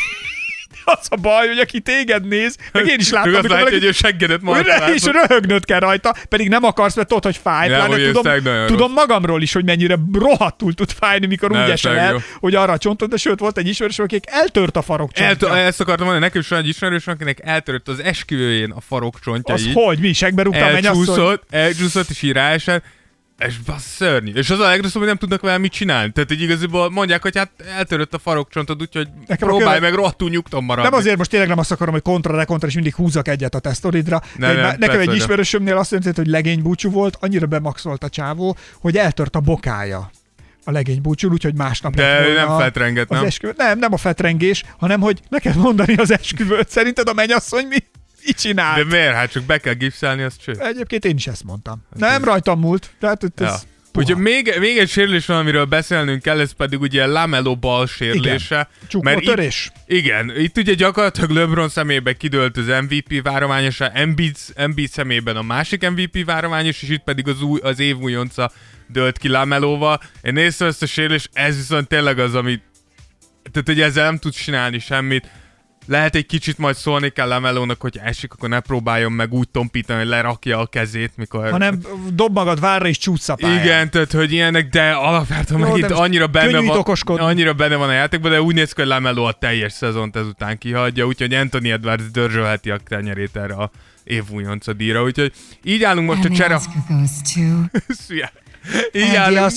Az 0.85 1.07
a 1.09 1.17
baj, 1.17 1.47
hogy 1.47 1.59
aki 1.59 1.81
téged 1.81 2.27
néz, 2.29 2.57
meg 2.73 2.87
én 2.89 2.99
is 2.99 3.11
láttam, 3.11 3.31
Ő 3.31 3.35
amikor 3.35 3.51
látja, 3.51 3.79
hogy 3.79 3.87
a 3.87 3.93
seggedet 3.93 4.41
hogy 4.45 4.67
majd 4.67 4.67
és 4.95 5.03
röhögnöd 5.05 5.65
kell 5.65 5.79
rajta, 5.79 6.15
pedig 6.29 6.49
nem 6.49 6.65
akarsz, 6.65 6.95
mert 6.95 7.09
tudod, 7.09 7.25
hogy 7.25 7.37
fáj. 7.43 7.69
Nem, 7.69 7.77
Pláne 7.77 7.95
hogy 7.95 8.13
tudom, 8.13 8.67
tudom 8.67 8.93
magamról 8.93 9.43
is, 9.43 9.53
hogy 9.53 9.65
mennyire 9.65 9.97
rohadtul 10.13 10.75
tud 10.75 10.91
fájni, 10.99 11.27
mikor 11.27 11.51
Nem, 11.51 11.65
úgy 11.65 11.71
esel 11.71 11.97
el, 11.99 12.13
jó. 12.13 12.19
hogy 12.41 12.55
arra 12.55 12.73
a 12.73 12.79
csontod, 12.79 13.11
de 13.11 13.17
sőt, 13.17 13.39
volt 13.39 13.59
egy 13.59 13.69
ismerős, 13.69 13.99
akik 13.99 14.25
eltört 14.27 14.77
a 14.77 14.83
farok 14.83 15.11
Elt- 15.15 15.39
csontja. 15.41 15.59
ezt 15.59 15.81
akartam 15.81 16.05
mondani, 16.07 16.27
nekem 16.27 16.41
is 16.41 16.49
van 16.49 16.59
egy 16.59 16.69
ismerős, 16.69 17.07
akinek 17.07 17.39
eltörött 17.45 17.89
az 17.89 18.03
esküvőjén 18.03 18.71
a 18.71 18.81
farok 18.81 19.21
csontja 19.21 19.55
Az 19.55 19.67
így. 19.67 19.73
hogy? 19.75 19.99
Mi? 19.99 20.13
Segbe 20.13 20.43
rúgta 20.43 20.65
a 20.65 20.73
mennyasszony? 20.73 20.99
elcsúszott, 20.99 21.43
elcsúszott, 21.51 22.11
és 22.11 22.23
így 22.23 22.33
ráesett. 22.33 22.85
És 23.47 23.59
bassz, 23.59 23.95
szörnyű. 23.95 24.33
És 24.33 24.51
az 24.51 24.59
a 24.59 24.69
legrosszabb, 24.69 24.99
hogy 24.99 25.07
nem 25.07 25.17
tudnak 25.17 25.41
vele 25.41 25.59
mit 25.59 25.73
csinálni. 25.73 26.13
Tehát 26.13 26.33
így 26.33 26.41
igazából 26.43 26.91
mondják, 26.91 27.23
hogy 27.23 27.37
hát 27.37 27.51
eltörött 27.77 28.15
a 28.15 28.19
farokcsontod, 28.19 28.81
úgyhogy 28.81 29.09
Nekem 29.27 29.49
próbálj 29.49 29.65
köve- 29.65 29.81
meg 29.81 29.95
rohadtul 29.95 30.31
nyugton 30.31 30.65
maradni. 30.65 30.91
Nem 30.91 30.99
azért 30.99 31.17
most 31.17 31.31
tényleg 31.31 31.49
nem 31.49 31.59
azt 31.59 31.71
akarom, 31.73 31.93
hogy 31.93 32.03
kontra, 32.03 32.37
de 32.37 32.45
kontra, 32.45 32.69
és 32.69 32.75
mindig 32.75 32.95
húzok 32.95 33.29
egyet 33.29 33.55
a 33.55 33.59
tesztoridra. 33.59 34.21
Nem, 34.37 34.55
De 34.55 34.61
nem, 34.61 34.71
egy- 34.71 34.79
nekem 34.79 34.97
persze, 34.97 35.11
egy 35.11 35.17
ismerősömnél 35.17 35.77
azt 35.77 35.91
jelenti, 35.91 36.21
hogy 36.21 36.31
legény 36.31 36.63
búcsú 36.63 36.91
volt, 36.91 37.17
annyira 37.21 37.47
bemaxolt 37.47 38.05
a 38.05 38.09
csávó, 38.09 38.57
hogy 38.81 38.97
eltört 38.97 39.37
a 39.37 39.41
bokája 39.41 40.11
a 40.65 40.71
legény 40.71 41.01
búcsú, 41.01 41.31
úgyhogy 41.31 41.55
másnap 41.55 41.95
De 41.95 42.33
nem 42.35 42.59
fetrenget, 42.59 43.09
nem? 43.09 43.25
Esküvő. 43.25 43.53
Nem, 43.57 43.79
nem 43.79 43.93
a 43.93 43.97
fetrengés, 43.97 44.65
hanem 44.79 45.01
hogy 45.01 45.21
neked 45.29 45.57
mondani 45.57 45.95
az 45.95 46.11
esküvőt. 46.11 46.69
Szerinted 46.69 47.09
a 47.09 47.13
mennyasszony 47.13 47.67
mi? 47.67 47.77
Így 48.27 48.35
csinál. 48.35 48.77
De 48.77 48.85
miért? 48.85 49.15
Hát 49.15 49.31
csak 49.31 49.43
be 49.43 49.59
kell 49.59 49.73
gipszelni, 49.75 50.23
az 50.23 50.37
cső. 50.45 50.53
Egyébként 50.59 51.05
én 51.05 51.17
is 51.17 51.27
ezt 51.27 51.45
mondtam. 51.45 51.83
Nem 51.97 52.25
rajtam 52.25 52.61
múlt. 52.61 52.91
Tehát 53.01 53.23
itt 53.23 53.41
Ja. 53.41 53.47
ez 53.47 53.67
Ugye 53.95 54.13
puha. 54.13 54.23
még, 54.25 54.55
még 54.59 54.79
egy 54.79 54.89
sérülés 54.89 55.27
van, 55.27 55.37
amiről 55.39 55.65
beszélnünk 55.65 56.23
kell, 56.23 56.41
ez 56.41 56.53
pedig 56.53 56.81
ugye 56.81 57.07
Lamelo 57.07 57.57
bal 57.57 57.87
sérülése. 57.87 58.69
Csukótörés. 58.89 59.71
Itt, 59.87 59.99
igen, 59.99 60.33
itt 60.37 60.57
ugye 60.59 60.75
gyakorlatilag 60.75 61.31
LeBron 61.31 61.69
szemébe 61.69 62.13
kidőlt 62.13 62.57
az 62.57 62.67
MVP 62.67 63.23
várományosa, 63.23 63.89
Embiid, 63.89 64.37
Embiid 64.55 64.89
szemében 64.91 65.37
a 65.37 65.43
másik 65.43 65.89
MVP 65.91 66.25
várományos, 66.25 66.83
és 66.83 66.89
itt 66.89 67.03
pedig 67.03 67.29
az, 67.29 67.43
új, 67.43 67.61
az 67.63 67.79
év 67.79 67.97
újonca 67.99 68.51
dölt 68.89 69.19
ki 69.19 69.29
Lamelóval. 69.29 70.03
Én 70.23 70.33
néztem 70.33 70.69
ezt 70.69 70.83
a 70.83 70.87
sérülést, 70.87 71.31
ez 71.33 71.57
viszont 71.57 71.89
tényleg 71.89 72.19
az, 72.19 72.35
amit 72.35 72.63
tehát, 73.53 73.69
hogy 73.69 73.81
ezzel 73.81 74.05
nem 74.05 74.19
tudsz 74.19 74.43
csinálni 74.43 74.79
semmit. 74.79 75.31
Lehet 75.87 76.15
egy 76.15 76.27
kicsit 76.27 76.59
majd 76.59 76.77
szólni 76.77 77.09
kell 77.09 77.29
Lamelónak, 77.29 77.81
hogy 77.81 77.99
esik, 78.03 78.33
akkor 78.33 78.49
ne 78.49 78.61
próbáljon 78.61 79.13
meg 79.13 79.33
úgy 79.33 79.49
tompítani, 79.49 79.99
hogy 79.99 80.09
lerakja 80.09 80.59
a 80.59 80.67
kezét, 80.67 81.13
mikor... 81.17 81.51
Hanem 81.51 81.81
dob 82.13 82.33
magad 82.33 82.61
várra 82.61 82.87
és 82.89 82.99
csúszsz 82.99 83.29
a 83.29 83.35
pályán. 83.35 83.65
Igen, 83.65 83.91
tehát, 83.91 84.13
hogy 84.13 84.33
ilyenek, 84.33 84.69
de 84.69 84.91
alapvetően 84.91 85.61
Jó, 85.61 85.67
meg 85.67 85.73
de 85.73 85.79
itt 85.79 85.89
most 85.89 86.03
annyira 86.03 86.27
benne, 86.27 86.61
van, 86.61 86.77
okoskodni. 86.77 87.25
annyira 87.25 87.53
benne 87.53 87.77
van 87.77 87.89
a 87.89 87.93
játékban, 87.93 88.31
de 88.31 88.43
úgy 88.43 88.55
néz 88.55 88.73
ki, 88.73 88.81
hogy 88.81 88.91
Lamelo 88.91 89.25
a 89.25 89.33
teljes 89.33 89.73
szezont 89.73 90.17
ezután 90.17 90.59
kihagyja, 90.59 91.07
úgyhogy 91.07 91.35
Anthony 91.35 91.69
Edwards 91.69 92.11
dörzsölheti 92.11 92.71
a 92.71 92.79
tenyerét 92.89 93.37
erre 93.37 93.55
a 93.55 93.71
év 94.05 94.23
újonca 94.31 94.73
díjra, 94.73 95.03
úgyhogy 95.03 95.33
így 95.65 95.83
állunk 95.83 96.09
most 96.09 96.25
a 96.25 96.27
And 96.27 96.37
the 96.37 96.45
csere... 96.45 96.59
Így, 98.93 99.15
állunk, 99.15 99.51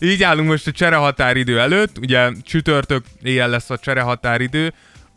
így 0.00 0.22
állunk 0.22 0.48
most 0.48 0.66
a 0.66 0.70
csere 0.70 0.96
határidő 0.96 1.60
előtt, 1.60 1.98
ugye 1.98 2.30
csütörtök 2.42 3.04
éjjel 3.22 3.48
lesz 3.48 3.70
a 3.70 3.78
csere 3.78 4.00
határidő, 4.00 4.72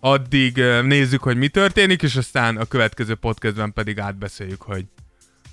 addig 0.05 0.57
nézzük, 0.83 1.23
hogy 1.23 1.37
mi 1.37 1.47
történik, 1.47 2.01
és 2.01 2.15
aztán 2.15 2.57
a 2.57 2.65
következő 2.65 3.15
podcastben 3.15 3.73
pedig 3.73 3.99
átbeszéljük, 3.99 4.61
hogy, 4.61 4.85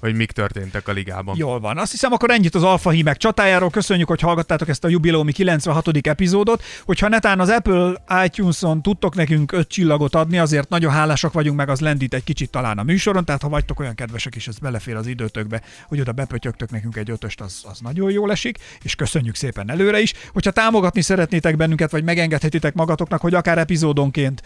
hogy 0.01 0.15
mik 0.15 0.33
történtek 0.33 0.89
a 0.89 0.93
ligában. 0.93 1.35
Jól 1.39 1.61
van. 1.61 1.79
Azt 1.79 1.91
hiszem, 1.91 2.13
akkor 2.13 2.31
ennyit 2.31 2.55
az 2.55 2.63
Alfa 2.63 2.91
Hímek 2.91 3.17
csatájáról. 3.17 3.71
Köszönjük, 3.71 4.09
hogy 4.09 4.21
hallgattátok 4.21 4.69
ezt 4.69 4.85
a 4.85 4.89
jubileumi 4.89 5.33
96. 5.33 5.89
epizódot. 6.07 6.63
Hogyha 6.85 7.09
netán 7.09 7.41
az 7.41 7.49
Apple 7.49 7.93
iTunes-on 8.25 8.83
tudtok 8.83 9.15
nekünk 9.15 9.53
öt 9.53 9.69
csillagot 9.69 10.15
adni, 10.15 10.39
azért 10.39 10.69
nagyon 10.69 10.93
hálásak 10.93 11.33
vagyunk, 11.33 11.57
meg 11.57 11.69
az 11.69 11.81
lendít 11.81 12.15
egy 12.15 12.25
kicsit 12.25 12.51
talán 12.51 12.79
a 12.79 12.83
műsoron, 12.83 13.25
tehát 13.25 13.43
ha 13.43 13.49
vagytok 13.49 13.81
olyan 13.81 13.95
kedvesek, 13.95 14.35
és 14.35 14.49
ez 14.49 14.59
belefér 14.59 14.97
az 14.97 15.07
időtökbe, 15.07 15.63
hogy 15.89 16.01
oda 16.01 16.13
bepötyögtök 16.13 16.71
nekünk 16.71 16.97
egy 16.97 17.11
ötöst, 17.11 17.41
az, 17.41 17.63
az 17.71 17.79
nagyon 17.81 18.11
jól 18.11 18.31
esik, 18.31 18.59
és 18.83 18.95
köszönjük 18.95 19.35
szépen 19.35 19.71
előre 19.71 20.01
is. 20.01 20.13
Hogyha 20.33 20.51
támogatni 20.51 21.01
szeretnétek 21.01 21.57
bennünket, 21.57 21.91
vagy 21.91 22.05
megengedhetitek 22.05 22.75
magatoknak, 22.75 23.21
hogy 23.21 23.35
akár 23.35 23.59
epizódonként 23.59 24.43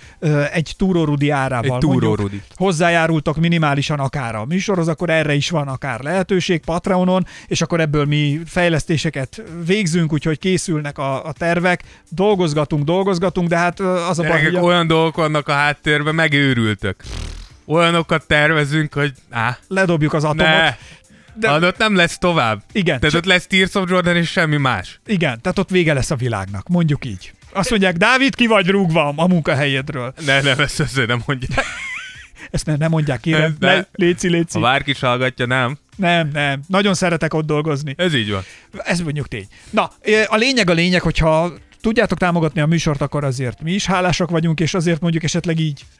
egy 0.52 0.74
túrórudi 0.76 1.30
árával 1.30 1.64
Egy 1.64 1.70
mondjuk, 1.70 1.92
túrórudi. 1.92 2.42
hozzájárultok 2.54 3.36
minimálisan 3.36 3.98
akár 4.00 4.34
a 4.34 4.44
műsorhoz, 4.44 4.88
akkor 4.88 5.10
erre 5.10 5.34
is 5.34 5.43
van 5.50 5.68
akár 5.68 6.00
lehetőség 6.00 6.60
Patreonon, 6.64 7.26
és 7.46 7.60
akkor 7.60 7.80
ebből 7.80 8.04
mi 8.04 8.40
fejlesztéseket 8.46 9.42
végzünk, 9.66 10.12
úgyhogy 10.12 10.38
készülnek 10.38 10.98
a, 10.98 11.24
a 11.24 11.32
tervek, 11.32 11.82
dolgozgatunk, 12.08 12.84
dolgozgatunk, 12.84 13.48
de 13.48 13.56
hát 13.56 13.80
az 13.80 14.18
a 14.18 14.22
baj, 14.22 14.42
hogy 14.42 14.56
olyan 14.56 14.86
dolgok 14.86 15.16
vannak 15.16 15.48
a 15.48 15.52
háttérben, 15.52 16.14
megőrültök. 16.14 17.02
Olyanokat 17.66 18.26
tervezünk, 18.26 18.94
hogy 18.94 19.12
á, 19.30 19.58
ledobjuk 19.68 20.12
az 20.12 20.24
atomot. 20.24 20.46
ne, 20.52 20.76
De- 21.34 21.58
de... 21.58 21.66
ott 21.66 21.76
nem 21.78 21.96
lesz 21.96 22.18
tovább. 22.18 22.62
Igen, 22.72 22.98
Tehát 23.00 23.14
csak- 23.14 23.24
ott 23.24 23.28
lesz 23.28 23.46
Tears 23.46 23.74
of 23.74 23.90
Jordan 23.90 24.16
és 24.16 24.30
semmi 24.30 24.56
más. 24.56 25.00
Igen, 25.06 25.40
tehát 25.40 25.58
ott 25.58 25.70
vége 25.70 25.92
lesz 25.94 26.10
a 26.10 26.16
világnak, 26.16 26.68
mondjuk 26.68 27.04
így. 27.04 27.32
Azt 27.52 27.70
mondják, 27.70 27.96
Dávid, 27.96 28.34
ki 28.34 28.46
vagy 28.46 28.68
rúgva 28.68 29.12
a 29.16 29.26
munkahelyedről. 29.26 30.14
Ne, 30.26 30.40
nem, 30.40 30.60
ezt 30.60 30.80
azért 30.80 31.08
nem 31.08 31.22
mondja. 31.26 31.48
Ezt 32.54 32.66
ne, 32.66 32.76
nem 32.76 32.90
mondják, 32.90 33.20
kérem. 33.20 33.56
Ne. 33.58 33.74
Ne, 33.74 33.84
léci, 33.92 34.28
léci. 34.28 34.58
Ha 34.58 34.60
bárki 34.60 34.90
is 34.90 35.00
hallgatja, 35.00 35.46
nem. 35.46 35.78
Nem, 35.96 36.28
nem. 36.32 36.60
Nagyon 36.68 36.94
szeretek 36.94 37.34
ott 37.34 37.46
dolgozni. 37.46 37.94
Ez 37.98 38.14
így 38.14 38.30
van. 38.30 38.42
Ez 38.84 39.00
mondjuk 39.00 39.28
tény. 39.28 39.46
Na, 39.70 39.90
a 40.26 40.36
lényeg 40.36 40.70
a 40.70 40.72
lényeg, 40.72 41.00
hogyha 41.00 41.52
tudjátok 41.80 42.18
támogatni 42.18 42.60
a 42.60 42.66
műsort, 42.66 43.00
akkor 43.00 43.24
azért 43.24 43.62
mi 43.62 43.72
is 43.72 43.86
hálásak 43.86 44.30
vagyunk, 44.30 44.60
és 44.60 44.74
azért 44.74 45.00
mondjuk 45.00 45.22
esetleg 45.22 45.58
így. 45.58 45.84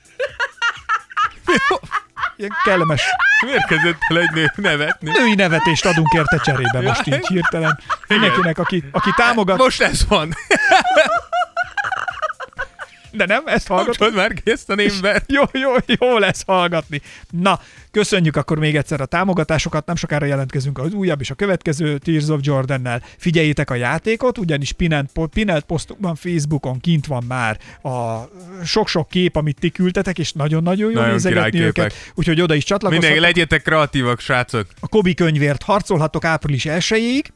Ilyen 2.37 2.51
kellemes 2.65 3.03
Miért 3.45 3.67
kezdett 3.67 3.99
el 4.09 4.19
egy 4.19 4.31
nő 4.35 4.53
nevetni? 4.57 5.11
női 5.11 5.35
nevetést 5.35 5.87
adunk 5.87 6.13
érte 6.13 6.41
cserébe 6.45 6.81
most 6.81 7.07
így 7.07 7.27
hirtelen. 7.27 7.79
Mindenkinek, 8.09 8.59
aki, 8.59 8.85
aki 8.91 9.11
támogat, 9.17 9.59
Most 9.59 9.83
ez 9.83 10.07
van. 10.09 10.29
de 13.17 13.27
nem, 13.27 13.43
ezt 13.47 13.67
hallgatom. 13.67 13.93
Kapcsolod 13.93 14.15
már 14.15 14.33
ki 14.33 14.51
ezt 14.51 14.71
a. 14.71 14.75
Jó, 15.27 15.43
jó, 15.53 15.71
jó 15.87 16.19
lesz 16.19 16.43
hallgatni. 16.47 17.01
Na, 17.31 17.61
köszönjük 17.91 18.37
akkor 18.37 18.59
még 18.59 18.77
egyszer 18.77 19.01
a 19.01 19.07
támogatásokat, 19.07 19.87
nem 19.87 19.97
sokára 19.97 20.27
jelentkezünk 20.27 20.79
az 20.79 20.93
újabb 20.93 21.21
és 21.21 21.31
a 21.31 21.35
következő 21.35 21.99
Tears 21.99 22.29
of 22.29 22.41
Jordan-nel. 22.43 23.03
Figyeljétek 23.19 23.71
a 23.71 23.75
játékot, 23.75 24.39
ugyanis 24.39 24.73
Pinelt, 24.73 25.11
Pinelt 25.33 25.65
posztunkban, 25.65 26.15
Facebookon 26.15 26.81
kint 26.81 27.07
van 27.07 27.25
már 27.29 27.59
a 27.83 28.29
sok-sok 28.65 29.09
kép, 29.09 29.37
amit 29.37 29.59
ti 29.61 29.71
küldtetek, 29.71 30.19
és 30.19 30.33
nagyon-nagyon 30.33 30.91
jó 30.91 31.01
nézegetni 31.01 31.61
őket, 31.61 31.95
úgyhogy 32.15 32.41
oda 32.41 32.55
is 32.55 32.65
csatlakozhatok. 32.65 33.11
Mindenki, 33.11 33.39
legyetek 33.39 33.63
kreatívak, 33.63 34.21
srácok. 34.21 34.67
A 34.81 34.89
Kobi 34.89 35.15
könyvért 35.15 35.63
harcolhatok 35.63 36.25
április 36.25 36.67
1 36.67 37.33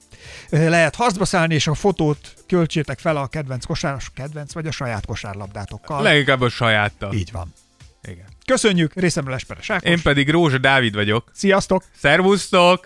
lehet 0.51 0.95
harcba 0.95 1.25
szállni, 1.25 1.55
és 1.55 1.67
a 1.67 1.75
fotót 1.75 2.35
költsétek 2.47 2.99
fel 2.99 3.17
a 3.17 3.27
kedvenc 3.27 3.65
kosáros, 3.65 4.11
kedvenc 4.15 4.53
vagy 4.53 4.67
a 4.67 4.71
saját 4.71 5.07
kosárlabdátokkal. 5.07 6.03
Leginkább 6.03 6.41
a 6.41 6.49
sajáttal. 6.49 7.15
Így 7.15 7.33
van. 7.33 7.55
Igen. 8.03 8.27
Köszönjük, 8.47 8.93
részemről 8.95 9.35
Esperes 9.35 9.71
Ákos. 9.71 9.91
Én 9.91 10.03
pedig 10.03 10.31
Rózsa 10.31 10.59
Dávid 10.59 10.95
vagyok. 10.95 11.31
Sziasztok! 11.35 11.85
Szervusztok! 12.01 12.85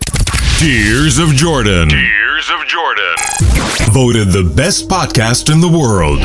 Tears 0.59 1.17
of 1.17 1.41
Jordan. 1.41 1.87
Tears 1.87 2.49
of 2.49 2.65
Jordan. 2.73 3.93
Voted 3.93 4.27
the 4.27 4.53
best 4.55 4.87
podcast 4.87 5.49
in 5.49 5.59
the 5.59 5.69
world 5.69 6.21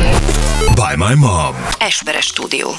by 0.75 0.97
my 0.97 1.15
mom. 1.15 1.55
Esperes 1.79 2.25
stúdió. 2.25 2.71